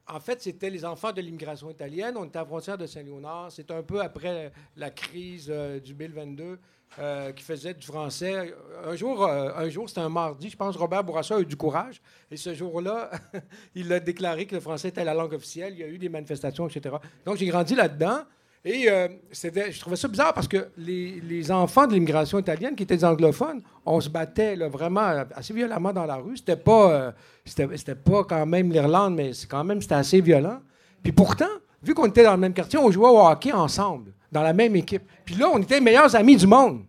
en 0.10 0.20
fait, 0.20 0.42
c'était 0.42 0.70
les 0.70 0.86
enfants 0.86 1.12
de 1.12 1.22
l'immigration 1.22 1.70
italienne. 1.70 2.16
On 2.18 2.26
était 2.26 2.38
à 2.38 2.42
la 2.42 2.48
frontière 2.48 2.78
de 2.78 2.86
Saint-Léonard. 2.86 3.52
C'est 3.52 3.72
un 3.72 3.84
peu 3.84 4.02
après 4.02 4.52
la 4.76 4.90
crise 4.90 5.52
du 5.84 5.94
2022. 5.94 6.60
Euh, 7.00 7.32
qui 7.32 7.44
faisait 7.44 7.76
du 7.76 7.86
français. 7.86 8.56
Un 8.84 8.96
jour, 8.96 9.24
euh, 9.24 9.52
un 9.56 9.70
jour 9.70 9.88
c'était 9.88 10.02
un 10.02 10.10
mardi, 10.10 10.50
je 10.50 10.58
pense, 10.58 10.76
Robert 10.76 11.04
Bourassa 11.04 11.36
a 11.36 11.40
eu 11.40 11.46
du 11.46 11.56
courage. 11.56 12.02
Et 12.32 12.38
ce 12.38 12.56
jour-là, 12.56 13.12
il 13.76 13.94
a 13.94 14.00
déclaré 14.00 14.48
que 14.48 14.56
le 14.56 14.62
français 14.62 14.88
était 14.88 15.04
la 15.04 15.14
langue 15.14 15.34
officielle. 15.34 15.74
Il 15.74 15.80
y 15.80 15.84
a 15.84 15.88
eu 15.88 16.00
des 16.00 16.10
manifestations, 16.10 16.68
etc. 16.68 16.96
Donc, 17.24 17.38
j'ai 17.38 17.46
grandi 17.46 17.76
là-dedans. 17.76 18.22
Et 18.66 18.90
euh, 18.90 19.10
je 19.32 19.80
trouvais 19.80 19.96
ça 19.96 20.08
bizarre 20.08 20.34
parce 20.34 20.48
que 20.48 20.70
les, 20.76 21.52
enfants 21.52 21.86
de 21.86 21.94
l'immigration 21.94 22.40
italienne, 22.40 22.76
qui 22.76 22.82
étaient 22.82 22.98
des 22.98 23.06
anglophones, 23.06 23.62
on 23.86 24.02
se 24.02 24.10
battait 24.10 24.56
vraiment 24.56 25.24
assez 25.36 25.54
violemment 25.54 25.94
dans 25.94 26.06
la 26.06 26.16
rue. 26.16 26.38
C'était 26.38 26.56
pas, 26.56 27.14
c'était, 27.46 27.94
pas 27.94 28.24
quand 28.24 28.46
même 28.48 28.72
l'Irlande, 28.72 29.14
mais 29.14 29.34
quand 29.48 29.64
même 29.64 29.82
c'était 29.84 29.96
assez 29.96 30.20
violent. 30.20 30.62
Puis 31.04 31.12
pourtant, 31.12 31.46
vu 31.84 31.94
qu'on 31.94 32.08
était 32.08 32.24
dans 32.24 32.34
le 32.34 32.40
même 32.40 32.56
quartier, 32.56 32.80
on 32.80 32.90
jouait 32.90 33.08
au 33.08 33.20
hockey 33.20 33.52
ensemble 33.52 34.14
dans 34.32 34.44
la 34.44 34.54
même 34.54 34.76
équipe. 34.76 35.04
Puis 35.26 35.36
là, 35.36 35.50
on 35.54 35.60
était 35.60 35.76
les 35.76 35.82
meilleurs 35.82 36.16
amis 36.16 36.36
du 36.36 36.48
monde. 36.48 36.84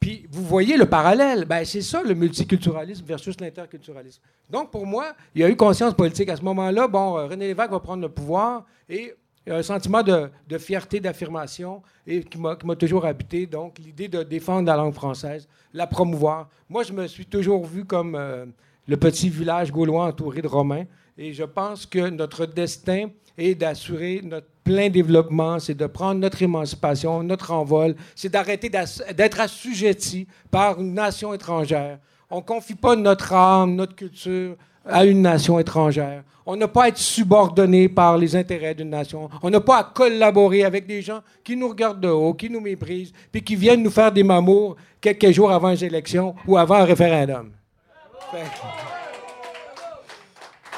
Puis 0.00 0.26
vous 0.30 0.42
voyez 0.44 0.78
le 0.78 0.86
parallèle. 0.86 1.44
Ben, 1.44 1.64
c'est 1.64 1.82
ça 1.82 2.02
le 2.02 2.14
multiculturalisme 2.14 3.04
versus 3.04 3.38
l'interculturalisme. 3.38 4.22
Donc 4.48 4.70
pour 4.70 4.86
moi, 4.86 5.14
il 5.34 5.42
y 5.42 5.44
a 5.44 5.50
eu 5.50 5.56
conscience 5.56 5.94
politique. 5.94 6.30
À 6.30 6.36
ce 6.36 6.42
moment-là, 6.42 6.88
bon, 6.88 7.18
euh, 7.18 7.26
René 7.26 7.48
Lévesque 7.48 7.70
va 7.70 7.80
prendre 7.80 8.02
le 8.02 8.08
pouvoir 8.08 8.64
et 8.88 9.14
a 9.48 9.56
un 9.56 9.62
sentiment 9.62 10.02
de, 10.02 10.30
fierté, 10.58 11.00
d'affirmation 11.00 11.82
et 12.06 12.22
qui 12.22 12.38
m'a 12.38 12.56
toujours 12.76 13.04
habité. 13.04 13.46
Donc 13.46 13.78
l'idée 13.78 14.08
de 14.08 14.22
défendre 14.22 14.66
la 14.66 14.76
langue 14.76 14.94
française, 14.94 15.48
la 15.72 15.86
promouvoir. 15.86 16.48
Moi, 16.68 16.82
je 16.82 16.92
me 16.92 17.06
suis 17.06 17.26
toujours 17.26 17.66
vu 17.66 17.84
comme 17.84 18.14
euh, 18.14 18.46
le 18.86 18.96
petit 18.96 19.28
village 19.28 19.70
gaulois 19.70 20.06
entouré 20.06 20.40
de 20.40 20.48
Romains. 20.48 20.84
Et 21.18 21.32
je 21.32 21.44
pense 21.44 21.84
que 21.84 22.08
notre 22.08 22.46
destin 22.46 23.08
est 23.36 23.54
d'assurer 23.54 24.20
notre 24.24 24.48
plein 24.64 24.88
développement, 24.88 25.58
c'est 25.58 25.74
de 25.74 25.86
prendre 25.86 26.20
notre 26.20 26.42
émancipation, 26.42 27.22
notre 27.22 27.50
envol, 27.50 27.94
c'est 28.14 28.28
d'arrêter 28.28 28.68
d'être 28.68 29.40
assujetti 29.40 30.26
par 30.50 30.80
une 30.80 30.94
nation 30.94 31.34
étrangère. 31.34 31.98
On 32.30 32.36
ne 32.36 32.42
confie 32.42 32.74
pas 32.74 32.94
notre 32.94 33.32
âme, 33.32 33.74
notre 33.74 33.94
culture 33.94 34.56
à 34.84 35.04
une 35.04 35.22
nation 35.22 35.58
étrangère. 35.58 36.22
On 36.46 36.56
n'a 36.56 36.68
pas 36.68 36.84
à 36.84 36.88
être 36.88 36.98
subordonné 36.98 37.88
par 37.88 38.16
les 38.16 38.34
intérêts 38.34 38.74
d'une 38.74 38.90
nation. 38.90 39.28
On 39.42 39.50
n'a 39.50 39.60
pas 39.60 39.78
à 39.78 39.84
collaborer 39.84 40.64
avec 40.64 40.86
des 40.86 41.02
gens 41.02 41.20
qui 41.44 41.56
nous 41.56 41.68
regardent 41.68 42.00
de 42.00 42.08
haut, 42.08 42.34
qui 42.34 42.48
nous 42.48 42.60
méprisent, 42.60 43.12
puis 43.30 43.42
qui 43.42 43.56
viennent 43.56 43.82
nous 43.82 43.90
faire 43.90 44.10
des 44.10 44.22
mamours 44.22 44.76
quelques 45.00 45.30
jours 45.32 45.50
avant 45.50 45.70
les 45.70 45.84
élections 45.84 46.34
ou 46.46 46.56
avant 46.56 46.76
un 46.76 46.84
référendum. 46.84 47.52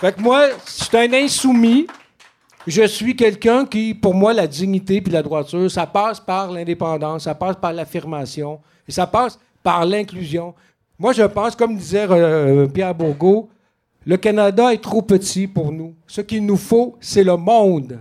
Fait, 0.01 0.13
que 0.13 0.21
moi, 0.21 0.49
je 0.67 0.85
suis 0.85 0.97
un 0.97 1.13
insoumis 1.13 1.87
je 2.67 2.87
suis 2.87 3.17
quelqu'un 3.17 3.67
qui, 3.67 3.95
pour 3.95 4.15
moi, 4.15 4.33
la 4.33 4.47
dignité 4.47 5.01
puis 5.01 5.13
la 5.13 5.23
droiture, 5.23 5.71
ça 5.71 5.87
passe 5.87 6.21
par 6.21 6.51
l'indépendance, 6.51 7.25
ça 7.25 7.35
passe 7.35 7.57
par 7.57 7.73
l'affirmation, 7.73 8.61
et 8.87 8.93
ça 8.93 9.07
passe 9.07 9.39
par 9.63 9.85
l'inclusion. 9.85 10.55
Moi, 10.99 11.13
je 11.13 11.25
pense, 11.25 11.57
comme 11.57 11.77
disait 11.77 12.07
euh, 12.09 12.67
Pierre 12.69 12.95
Bourgault, 12.95 13.49
le 14.05 14.17
Canada 14.17 14.73
est 14.73 14.83
trop 14.83 15.03
petit 15.03 15.47
pour 15.47 15.73
nous. 15.73 15.95
Ce 16.07 16.21
qu'il 16.21 16.45
nous 16.45 16.57
faut, 16.57 16.97
c'est 17.01 17.25
le 17.25 17.37
monde. 17.37 17.99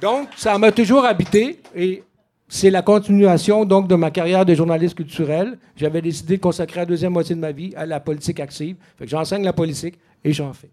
Donc, 0.00 0.28
ça 0.36 0.56
m'a 0.58 0.72
toujours 0.72 1.04
habité 1.04 1.60
et 1.74 2.02
c'est 2.48 2.70
la 2.70 2.82
continuation 2.82 3.64
donc 3.64 3.88
de 3.88 3.94
ma 3.94 4.10
carrière 4.10 4.44
de 4.44 4.54
journaliste 4.54 4.94
culturel. 4.94 5.58
J'avais 5.74 6.02
décidé 6.02 6.36
de 6.36 6.42
consacrer 6.42 6.80
la 6.80 6.86
deuxième 6.86 7.12
moitié 7.12 7.34
de 7.34 7.40
ma 7.40 7.52
vie 7.52 7.72
à 7.76 7.86
la 7.86 7.98
politique 7.98 8.38
active. 8.38 8.76
j'enseigne 9.00 9.42
la 9.42 9.52
politique 9.52 9.98
et 10.22 10.32
j'en 10.32 10.52
fais. 10.52 10.70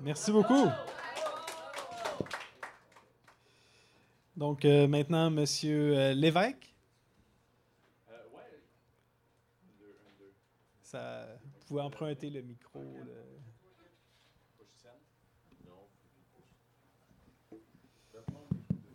Merci 0.00 0.30
beaucoup. 0.30 0.68
Donc 4.36 4.64
euh, 4.64 4.86
maintenant, 4.86 5.30
Monsieur 5.30 5.98
euh, 5.98 6.14
Lévesque. 6.14 6.72
Euh, 8.08 8.12
ouais. 8.36 8.60
Ça, 10.80 11.26
vous 11.42 11.66
pouvez 11.66 11.82
emprunter 11.82 12.30
le 12.30 12.42
micro. 12.42 12.84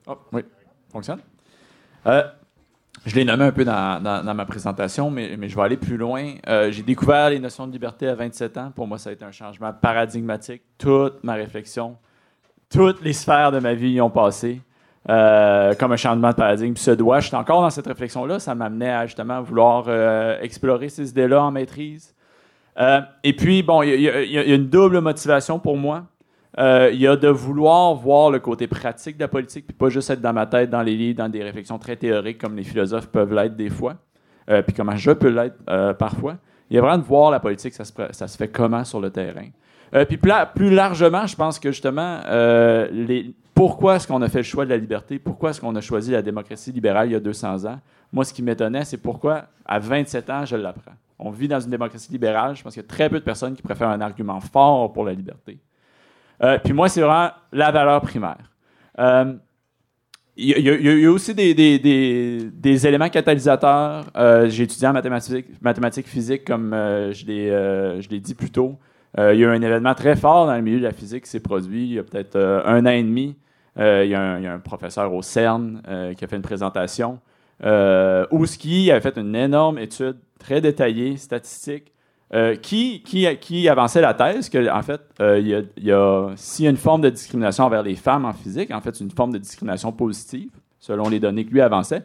Oh, 0.08 0.18
oui, 0.32 0.44
fonctionne? 0.90 1.22
Je 3.06 3.16
l'ai 3.16 3.26
nommé 3.26 3.44
un 3.44 3.52
peu 3.52 3.66
dans, 3.66 4.02
dans, 4.02 4.34
ma 4.34 4.46
présentation, 4.46 5.12
mais, 5.12 5.36
mais, 5.38 5.50
je 5.50 5.56
vais 5.56 5.62
aller 5.62 5.78
plus 5.78 5.98
loin. 5.98 6.36
Euh, 6.48 6.72
j'ai 6.72 6.84
découvert 6.84 7.30
les 7.30 7.40
notions 7.40 7.68
de 7.68 7.74
liberté 7.74 8.08
à 8.08 8.16
27 8.16 8.58
ans. 8.58 8.72
Pour 8.74 8.88
moi, 8.88 8.98
ça 8.98 9.10
a 9.10 9.14
été 9.14 9.26
un 9.26 9.32
changement 9.32 9.74
paradigmatique. 9.74 10.62
Toute 10.78 11.22
ma 11.22 11.34
réflexion, 11.34 11.98
toutes 12.70 13.02
les 13.02 13.12
sphères 13.12 13.52
de 13.52 13.60
ma 13.60 13.74
vie 13.74 13.92
y 13.92 14.02
ont 14.02 14.10
passé. 14.10 14.62
Euh, 15.10 15.74
comme 15.74 15.92
un 15.92 15.98
changement 15.98 16.30
de 16.30 16.36
paradigme 16.36 16.76
pseudo. 16.76 17.14
J'étais 17.20 17.36
encore 17.36 17.62
dans 17.62 17.70
cette 17.70 17.88
réflexion-là. 17.88 18.40
Ça 18.40 18.56
m'amenait 18.56 18.94
à 18.94 19.06
justement 19.06 19.42
vouloir 19.42 19.84
euh, 19.90 20.40
explorer 20.40 20.88
ces 20.88 21.10
idées-là 21.10 21.44
en 21.44 21.52
maîtrise. 21.52 22.16
Et 23.24 23.34
puis, 23.34 23.64
bon, 23.64 23.84
il 23.84 24.00
y, 24.00 24.08
a 24.08 24.44
une 24.46 24.70
double 24.70 25.02
motivation 25.02 25.60
pour 25.60 25.76
moi. 25.76 26.06
Il 26.58 27.00
y 27.00 27.08
a 27.08 27.16
de 27.16 27.28
vouloir 27.28 27.96
voir 27.96 28.30
le 28.30 28.40
côté 28.40 28.68
pratique 28.68 29.18
de 29.18 29.24
la 29.24 29.28
politique, 29.28 29.66
puis 29.68 29.76
pas 29.76 29.90
juste 29.90 30.10
être 30.10 30.22
dans 30.22 30.34
ma 30.34 30.46
tête, 30.46 30.70
dans 30.70 30.84
les 30.84 30.96
livres, 30.96 31.18
dans 31.18 31.30
des 31.30 31.44
réflexions 31.44 31.80
très 31.80 31.96
théoriques 31.96 32.40
comme 32.40 32.56
les 32.56 32.64
philosophes 32.64 33.08
peuvent 33.08 33.34
l'être 33.34 33.56
des 33.56 33.70
fois, 33.70 33.96
puis 34.48 34.74
comment 34.76 34.96
je 34.96 35.12
peux 35.12 35.30
l'être 35.30 35.58
parfois. 35.94 36.38
Il 36.70 36.76
y 36.76 36.80
a 36.80 36.82
vraiment 36.82 37.00
de 37.00 37.04
voir 37.04 37.32
la 37.32 37.40
politique, 37.40 37.74
ça 37.74 37.84
se, 37.84 38.38
fait 38.38 38.48
comment 38.50 38.84
sur 38.84 39.00
le 39.02 39.10
terrain. 39.10 39.48
puis 40.08 40.18
plus 40.18 40.70
largement, 40.70 41.26
je 41.26 41.36
pense 41.36 41.58
que 41.60 41.72
justement, 41.72 42.22
pourquoi 43.54 43.96
est-ce 43.96 44.08
qu'on 44.08 44.22
a 44.22 44.30
fait 44.30 44.40
le 44.40 44.44
choix 44.44 44.66
de 44.66 44.72
la 44.72 44.78
liberté? 44.78 45.20
Pourquoi 45.20 45.52
est-ce 45.52 45.62
qu'on 45.62 45.76
a 45.76 45.82
choisi 45.82 46.12
la 46.12 46.22
démocratie 46.22 46.72
libérale 46.72 47.10
il 47.10 47.14
y 47.14 47.16
a 47.16 47.20
200 47.20 47.66
ans? 47.66 47.80
Moi, 48.12 48.26
ce 48.26 48.34
qui 48.34 48.42
m'étonnait, 48.42 48.86
c'est 48.86 48.98
pourquoi, 48.98 49.46
à 49.66 49.80
27 49.80 50.30
ans, 50.30 50.46
je 50.46 50.56
l'apprends. 50.56 50.94
On 51.20 51.30
vit 51.30 51.48
dans 51.48 51.60
une 51.60 51.70
démocratie 51.70 52.12
libérale. 52.12 52.56
Je 52.56 52.64
pense 52.64 52.74
qu'il 52.74 52.82
y 52.82 52.86
a 52.86 52.88
très 52.88 53.10
peu 53.10 53.20
de 53.20 53.24
personnes 53.24 53.56
qui 53.56 53.62
préfèrent 53.62 53.90
un 53.90 54.02
argument 54.02 54.40
fort 54.40 54.92
pour 54.92 55.06
la 55.06 55.14
liberté. 55.14 55.60
Euh, 56.42 56.58
puis 56.64 56.74
moi, 56.74 56.90
c'est 56.90 57.02
vraiment 57.02 57.32
la 57.52 57.72
valeur 57.72 58.02
primaire. 58.02 58.52
Euh, 59.00 59.34
il 60.36 60.48
y, 60.48 61.06
a 61.06 61.12
aussi 61.12 61.36
des, 61.36 62.88
éléments 62.88 63.10
catalysateurs. 63.10 64.06
Euh, 64.16 64.50
j'ai 64.50 64.64
étudié 64.64 64.88
en 64.88 64.94
mathématiques, 64.94 65.46
mathématiques 65.62 66.08
physiques, 66.08 66.44
comme 66.44 66.72
je 66.72 68.10
l'ai 68.10 68.20
dit 68.20 68.34
plus 68.34 68.50
tôt. 68.50 68.80
il 69.16 69.22
y 69.22 69.28
a 69.28 69.34
eu 69.34 69.46
un 69.46 69.62
événement 69.62 69.94
très 69.94 70.16
fort 70.16 70.48
dans 70.48 70.56
le 70.56 70.64
milieu 70.64 70.80
de 70.80 70.86
la 70.86 70.92
physique 70.92 71.26
qui 71.26 71.30
s'est 71.30 71.40
produit 71.40 71.84
il 71.84 71.94
y 71.94 72.00
a 72.00 72.04
peut-être 72.04 72.36
un 72.66 72.84
an 72.84 72.90
et 72.90 73.04
demi. 73.04 73.36
Euh, 73.80 74.04
il 74.06 74.12
y, 74.12 74.16
a 74.16 74.54
un 74.54 74.60
professeur 74.60 75.14
au 75.14 75.22
CERN 75.24 75.82
euh, 75.88 76.14
qui 76.14 76.24
a 76.24 76.28
fait 76.28 76.36
une 76.36 76.44
présentation 76.44 77.20
euh, 77.64 78.28
où 78.30 78.46
Ski 78.46 78.92
avait 78.92 79.02
fait 79.02 79.18
une 79.18 79.36
énorme 79.36 79.80
étude 79.80 80.18
très 80.38 80.62
détaillée, 80.62 81.18
statistique, 81.18 81.92
qui, 82.62 83.04
qui, 83.04 83.70
avançait 83.70 84.02
la 84.02 84.14
thèse 84.14 84.50
que, 84.50 84.72
en 84.72 84.82
fait, 84.82 85.02
a, 85.20 86.36
s'il 86.36 86.66
y 86.66 86.68
a 86.68 86.70
une 86.72 86.78
forme 86.78 87.02
de 87.02 87.10
discrimination 87.10 87.66
envers 87.66 87.84
les 87.84 87.96
femmes 87.96 88.26
en 88.26 88.34
physique, 88.34 88.72
en 88.72 88.82
fait, 88.82 88.96
c'est 88.96 89.04
une 89.04 89.12
forme 89.12 89.34
de 89.34 89.38
discrimination 89.38 89.92
positive, 89.92 90.50
selon 90.80 91.10
les 91.10 91.20
données 91.20 91.46
que 91.46 91.52
lui 91.52 91.62
avançait. 91.62 92.04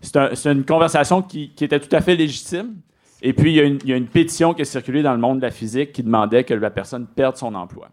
C'est 0.00 0.52
une 0.52 0.64
conversation 0.64 1.22
qui, 1.22 1.52
était 1.60 1.80
tout 1.80 1.94
à 1.94 2.00
fait 2.00 2.16
légitime. 2.16 2.74
Et 3.22 3.32
puis, 3.32 3.52
il 3.52 3.56
y, 3.56 3.60
a 3.60 3.64
une, 3.64 3.78
il 3.84 3.90
y, 3.90 3.92
a 3.92 3.96
une, 3.96 4.08
pétition 4.08 4.52
qui 4.52 4.62
a 4.62 4.64
circulé 4.64 5.02
dans 5.02 5.12
le 5.12 5.20
monde 5.20 5.38
de 5.38 5.42
la 5.42 5.50
physique 5.50 5.92
qui 5.92 6.02
demandait 6.02 6.44
que 6.44 6.54
la 6.54 6.70
personne 6.70 7.06
perde 7.06 7.36
son 7.36 7.54
emploi. 7.54 7.88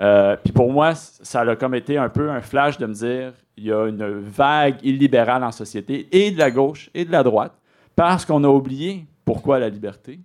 Euh, 0.00 0.36
puis 0.42 0.52
pour 0.52 0.72
moi, 0.72 0.94
ça 0.94 1.40
a 1.40 1.56
comme 1.56 1.74
été 1.74 1.96
un 1.96 2.08
peu 2.08 2.30
un 2.30 2.40
flash 2.40 2.78
de 2.78 2.86
me 2.86 2.94
dire 2.94 3.32
il 3.56 3.64
y 3.64 3.72
a 3.72 3.86
une 3.86 4.20
vague 4.20 4.76
illibérale 4.84 5.42
en 5.42 5.50
société, 5.50 6.08
et 6.12 6.30
de 6.30 6.38
la 6.38 6.50
gauche 6.50 6.90
et 6.94 7.04
de 7.04 7.10
la 7.10 7.24
droite, 7.24 7.52
parce 7.96 8.24
qu'on 8.24 8.44
a 8.44 8.48
oublié 8.48 9.04
pourquoi 9.24 9.58
la 9.58 9.68
liberté. 9.68 10.20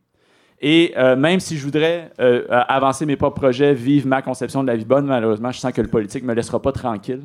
Et 0.66 0.94
euh, 0.98 1.16
même 1.16 1.40
si 1.40 1.58
je 1.58 1.66
voudrais 1.66 2.12
euh, 2.20 2.46
avancer 2.50 3.06
mes 3.06 3.18
propres 3.18 3.40
projets, 3.40 3.74
vivre 3.74 4.08
ma 4.08 4.22
conception 4.22 4.64
de 4.64 4.68
la 4.68 4.76
vie 4.76 4.86
bonne, 4.86 5.06
malheureusement, 5.06 5.52
je 5.52 5.60
sens 5.60 5.74
que 5.74 5.82
le 5.82 5.90
politique 5.90 6.24
ne 6.24 6.30
me 6.30 6.34
laissera 6.34 6.62
pas 6.62 6.72
tranquille. 6.72 7.22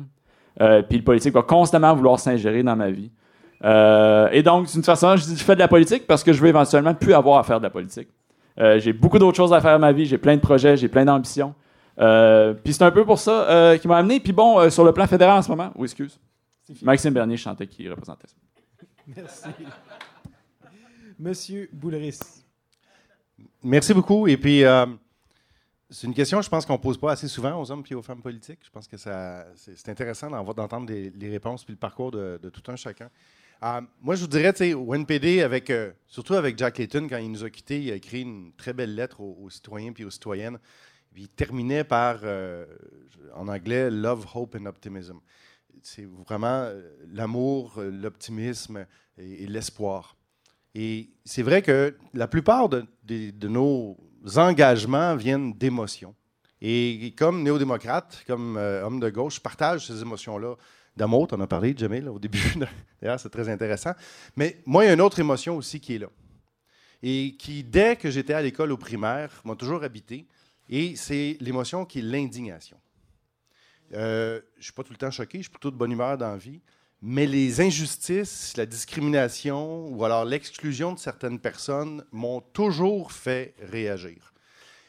puis 0.57 0.97
le 0.97 1.03
politique 1.03 1.33
va 1.33 1.41
constamment 1.41 1.95
vouloir 1.95 2.19
s'ingérer 2.19 2.63
dans 2.63 2.75
ma 2.75 2.91
vie. 2.91 3.09
et 3.63 4.43
donc, 4.43 4.71
d'une 4.71 4.83
façon, 4.83 5.15
je 5.15 5.23
dis 5.23 5.37
je 5.37 5.43
fais 5.43 5.55
de 5.55 5.59
la 5.59 5.69
politique 5.69 6.05
parce 6.05 6.23
que 6.23 6.33
je 6.33 6.41
veux 6.41 6.49
éventuellement 6.49 6.93
plus 6.93 7.13
avoir 7.13 7.39
à 7.39 7.43
faire 7.43 7.59
de 7.59 7.63
la 7.63 7.69
politique. 7.69 8.09
j'ai 8.57 8.91
beaucoup 8.91 9.19
d'autres 9.19 9.37
choses 9.37 9.53
à 9.53 9.61
faire 9.61 9.73
dans 9.73 9.79
ma 9.87 9.93
vie, 9.93 10.05
j'ai 10.05 10.17
plein 10.17 10.35
de 10.35 10.41
projets, 10.41 10.75
j'ai 10.75 10.89
plein 10.89 11.05
d'ambitions. 11.05 11.55
Euh, 11.99 12.53
puis 12.53 12.73
c'est 12.73 12.83
un 12.83 12.91
peu 12.91 13.05
pour 13.05 13.19
ça 13.19 13.49
euh, 13.49 13.77
qui 13.77 13.87
m'a 13.87 13.97
amené. 13.97 14.19
Puis 14.19 14.33
bon, 14.33 14.59
euh, 14.59 14.69
sur 14.69 14.83
le 14.83 14.93
plan 14.93 15.07
fédéral 15.07 15.37
en 15.37 15.41
ce 15.41 15.49
moment, 15.49 15.71
oui, 15.75 15.85
excuse. 15.85 16.19
Maxime 16.81 17.13
Bernier 17.13 17.37
chantait 17.37 17.67
qui 17.67 17.89
représentait 17.89 18.27
ça. 18.27 18.35
Merci. 19.07 19.49
Monsieur 21.19 21.69
Bouleris. 21.73 22.19
Merci 23.63 23.93
beaucoup. 23.93 24.27
Et 24.27 24.37
puis, 24.37 24.63
c'est 25.89 26.07
une 26.07 26.13
question, 26.13 26.41
je 26.41 26.49
pense 26.49 26.65
qu'on 26.65 26.73
ne 26.73 26.77
pose 26.77 26.97
pas 26.97 27.11
assez 27.11 27.27
souvent 27.27 27.59
aux 27.59 27.71
hommes 27.71 27.83
et 27.89 27.95
aux 27.95 28.01
femmes 28.01 28.21
politiques. 28.21 28.59
Je 28.63 28.69
pense 28.69 28.87
que 28.87 28.97
c'est 28.97 29.89
intéressant 29.89 30.29
d'entendre 30.29 30.91
les, 30.91 31.29
réponses 31.29 31.63
puis 31.63 31.73
le 31.73 31.79
parcours 31.79 32.11
de, 32.11 32.49
tout 32.49 32.71
un 32.71 32.75
chacun. 32.75 33.09
moi, 34.01 34.15
je 34.15 34.21
vous 34.21 34.27
dirais, 34.27 34.73
au 34.73 34.93
NPD, 34.93 35.41
avec, 35.41 35.71
surtout 36.07 36.35
avec 36.35 36.57
Jack 36.57 36.77
Layton, 36.77 37.07
quand 37.09 37.17
il 37.17 37.31
nous 37.31 37.43
a 37.43 37.49
quittés, 37.49 37.81
il 37.81 37.91
a 37.91 37.95
écrit 37.95 38.21
une 38.21 38.53
très 38.53 38.73
belle 38.73 38.95
lettre 38.95 39.21
aux, 39.21 39.49
citoyens 39.49 39.93
et 39.97 40.05
aux 40.05 40.11
citoyennes 40.11 40.59
il 41.19 41.29
terminait 41.29 41.83
par, 41.83 42.19
euh, 42.23 42.65
en 43.35 43.47
anglais, 43.47 43.89
Love, 43.91 44.25
Hope 44.33 44.55
and 44.55 44.65
Optimism. 44.65 45.19
C'est 45.81 46.05
vraiment 46.05 46.63
euh, 46.63 46.81
l'amour, 47.11 47.77
euh, 47.77 47.89
l'optimisme 47.89 48.85
et, 49.17 49.47
l'espoir. 49.47 50.15
Et 50.75 51.09
c'est 51.25 51.43
vrai 51.43 51.61
que 51.61 51.95
la 52.13 52.27
plupart 52.27 52.69
de, 52.69 52.85
nos 53.47 53.97
engagements 54.35 55.15
viennent 55.15 55.53
d'émotions. 55.53 56.15
Et, 56.61 57.13
comme 57.17 57.43
néo-démocrate, 57.43 58.23
comme 58.27 58.57
homme 58.57 58.99
de 58.99 59.09
gauche, 59.09 59.35
je 59.35 59.41
partage 59.41 59.87
ces 59.87 60.01
émotions-là 60.01 60.55
d'amour. 60.95 61.27
Tu 61.27 61.35
en 61.35 61.41
as 61.41 61.47
parlé, 61.47 61.73
Jamil, 61.75 62.07
au 62.09 62.19
début. 62.19 62.43
D'ailleurs, 63.01 63.19
c'est 63.19 63.29
très 63.29 63.49
intéressant. 63.49 63.93
Mais 64.35 64.61
moi, 64.65 64.83
il 64.83 64.87
y 64.87 64.89
a 64.91 64.93
une 64.93 65.01
autre 65.01 65.19
émotion 65.19 65.57
aussi 65.57 65.79
qui 65.79 65.95
est 65.95 65.99
là. 65.99 66.09
Et 67.01 67.35
qui, 67.39 67.63
dès 67.63 67.95
que 67.95 68.11
j'étais 68.11 68.33
à 68.33 68.41
l'école 68.41 68.71
au 68.71 68.77
primaire, 68.77 69.41
m'a 69.45 69.55
toujours 69.55 69.83
habité. 69.83 70.27
Et 70.69 70.95
c'est 70.95 71.37
l'émotion 71.39 71.85
qui 71.85 71.99
est 71.99 72.03
l'indignation. 72.03 72.77
Euh, 73.93 74.41
je 74.55 74.59
ne 74.59 74.63
suis 74.63 74.73
pas 74.73 74.83
tout 74.83 74.91
le 74.91 74.97
temps 74.97 75.09
choqué, 75.09 75.39
je 75.39 75.43
suis 75.43 75.51
plutôt 75.51 75.71
de 75.71 75.75
bonne 75.75 75.91
humeur 75.91 76.17
dans 76.17 76.29
la 76.29 76.37
vie, 76.37 76.61
mais 77.01 77.25
les 77.25 77.61
injustices, 77.61 78.55
la 78.57 78.65
discrimination 78.65 79.87
ou 79.87 80.03
alors 80.03 80.25
l'exclusion 80.25 80.93
de 80.93 80.99
certaines 80.99 81.39
personnes 81.39 82.03
m'ont 82.11 82.41
toujours 82.41 83.11
fait 83.11 83.53
réagir. 83.71 84.33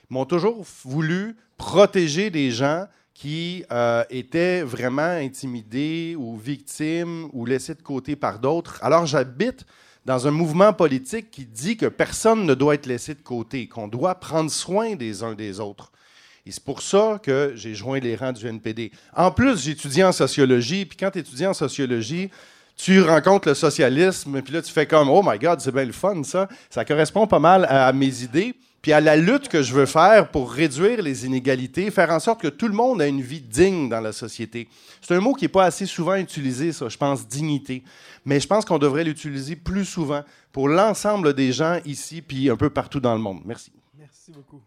M'ont 0.09 0.25
toujours 0.25 0.65
voulu 0.85 1.37
protéger 1.57 2.31
des 2.31 2.51
gens 2.51 2.87
qui 3.15 3.65
euh, 3.71 4.03
étaient 4.11 4.63
vraiment 4.63 5.03
intimidés 5.03 6.17
ou 6.19 6.37
victimes 6.37 7.29
ou 7.33 7.45
laissés 7.47 7.75
de 7.75 7.83
côté 7.83 8.17
par 8.17 8.39
d'autres. 8.39 8.79
Alors 8.83 9.07
j'habite 9.07 9.67
dans 10.05 10.27
un 10.27 10.31
mouvement 10.31 10.73
politique 10.73 11.31
qui 11.31 11.45
dit 11.45 11.77
que 11.77 11.87
personne 11.87 12.45
ne 12.45 12.55
doit 12.55 12.75
être 12.75 12.87
laissé 12.87 13.15
de 13.15 13.21
côté, 13.21 13.69
qu'on 13.69 13.87
doit 13.87 14.17
prendre 14.17 14.51
soin 14.51 14.97
des 14.97 15.23
uns 15.23 15.35
des 15.35 15.61
autres. 15.61 15.93
Et 16.51 16.53
c'est 16.53 16.65
pour 16.65 16.83
ça 16.83 17.21
que 17.23 17.53
j'ai 17.55 17.77
joint 17.77 18.01
les 18.01 18.17
rangs 18.17 18.33
du 18.33 18.45
NPD. 18.45 18.91
En 19.15 19.31
plus, 19.31 19.63
j'étudie 19.63 20.03
en 20.03 20.11
sociologie, 20.11 20.85
puis 20.85 20.97
quand 20.97 21.13
tu 21.13 21.21
étudies 21.21 21.47
en 21.47 21.55
sociologie, 21.55 22.29
tu 22.77 23.01
rencontres 23.03 23.47
le 23.47 23.55
socialisme, 23.55 24.43
puis 24.43 24.55
là, 24.55 24.61
tu 24.61 24.73
fais 24.73 24.85
comme, 24.85 25.09
oh 25.11 25.23
my 25.25 25.39
God, 25.39 25.61
c'est 25.61 25.71
bien 25.71 25.85
le 25.85 25.93
fun, 25.93 26.25
ça. 26.25 26.49
Ça 26.69 26.85
correspond 26.85 27.29
pas 27.29 27.39
mal 27.39 27.67
à 27.69 27.93
mes 27.93 28.25
idées 28.25 28.57
puis 28.83 28.93
à 28.93 29.01
la 29.01 29.15
lutte 29.15 29.49
que 29.49 29.63
je 29.63 29.73
veux 29.73 29.87
faire 29.87 30.29
pour 30.33 30.51
réduire 30.51 31.03
les 31.03 31.25
inégalités, 31.25 31.93
faire 31.93 32.11
en 32.11 32.19
sorte 32.19 32.41
que 32.41 32.49
tout 32.49 32.67
le 32.67 32.75
monde 32.75 33.01
a 33.01 33.07
une 33.07 33.21
vie 33.21 33.43
digne 33.43 33.89
dans 33.89 34.01
la 34.01 34.13
société. 34.13 34.69
C'est 35.03 35.15
un 35.15 35.21
mot 35.21 35.35
qui 35.35 35.45
n'est 35.45 35.51
pas 35.51 35.67
assez 35.67 35.87
souvent 35.87 36.17
utilisé, 36.17 36.73
ça, 36.73 36.89
je 36.89 36.97
pense, 36.97 37.29
dignité. 37.29 37.85
Mais 38.25 38.41
je 38.41 38.49
pense 38.49 38.65
qu'on 38.65 38.79
devrait 38.79 39.05
l'utiliser 39.05 39.55
plus 39.55 39.85
souvent 39.85 40.25
pour 40.51 40.67
l'ensemble 40.69 41.35
des 41.35 41.53
gens 41.53 41.79
ici, 41.85 42.23
puis 42.23 42.51
un 42.51 42.57
peu 42.57 42.71
partout 42.71 42.99
dans 42.99 43.15
le 43.15 43.21
monde. 43.21 43.43
Merci. 43.45 43.71
Merci 43.97 44.33
beaucoup. 44.33 44.63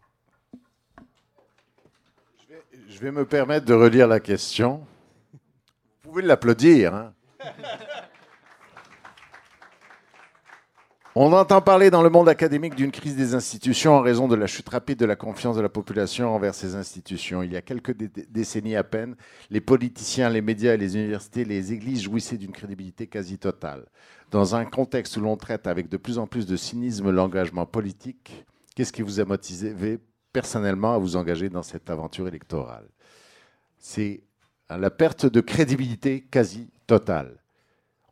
Je 2.94 3.00
vais, 3.00 3.12
me 3.12 3.26
permettre 3.26 3.66
de 3.66 3.74
relire 3.74 4.08
la 4.08 4.20
question. 4.20 4.86
Vous 6.04 6.10
pouvez 6.10 6.22
l'applaudir. 6.22 6.94
Hein? 6.94 7.14
On 11.16 11.34
entend 11.34 11.60
parler 11.60 11.90
dans 11.90 12.04
le 12.04 12.12
monde 12.12 12.30
académique 12.30 12.76
d'une 12.76 12.92
crise 12.92 13.16
des 13.16 13.34
institutions 13.34 13.94
en 13.94 14.02
raison 14.02 14.28
de 14.28 14.36
la 14.36 14.46
chute 14.46 14.70
rapide 14.70 15.00
de 15.00 15.08
la 15.08 15.16
confiance 15.16 15.56
de 15.56 15.62
la 15.62 15.70
population 15.70 16.36
envers 16.36 16.54
ces 16.54 16.76
institutions. 16.76 17.42
Il 17.42 17.52
y 17.52 17.58
a 17.58 17.64
quelques 17.64 17.96
décennies 18.30 18.76
à 18.76 18.84
peine, 18.84 19.16
les 19.50 19.62
politiciens, 19.62 20.30
les 20.30 20.42
médias, 20.42 20.76
les 20.76 20.96
universités, 20.96 21.46
les 21.46 21.74
églises 21.74 22.04
jouissaient 22.04 22.38
d'une 22.38 22.52
crédibilité 22.52 23.08
quasi 23.08 23.40
totale. 23.40 23.86
Dans 24.30 24.54
un 24.56 24.66
contexte 24.66 25.18
où 25.18 25.22
l'on 25.22 25.36
traite 25.36 25.66
avec 25.66 25.90
de 25.90 25.98
plus 25.98 26.20
en 26.20 26.28
plus 26.28 26.46
de 26.46 26.56
cynisme 26.56 27.10
l'engagement 27.10 27.66
politique, 27.66 28.46
qu'est-ce 28.76 28.94
qui 28.94 29.02
vous 29.02 29.20
a 29.20 29.26
motivé 29.26 29.98
personnellement 30.34 30.96
à 30.96 30.98
vous 30.98 31.16
engager 31.16 31.50
dans 31.50 31.64
cette 31.64 31.90
aventure 31.90 32.28
électorale 32.28 32.88
C'est 33.78 34.24
la 34.70 34.90
perte 34.90 35.26
de 35.28 35.40
crédibilité 35.40 36.22
quasi 36.22 36.70
totale. 36.88 37.38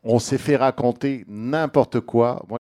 On 0.04 0.20
s'est 0.20 0.38
fait 0.38 0.56
raconter 0.56 1.26
n'importe 1.28 2.00
quoi. 2.00 2.44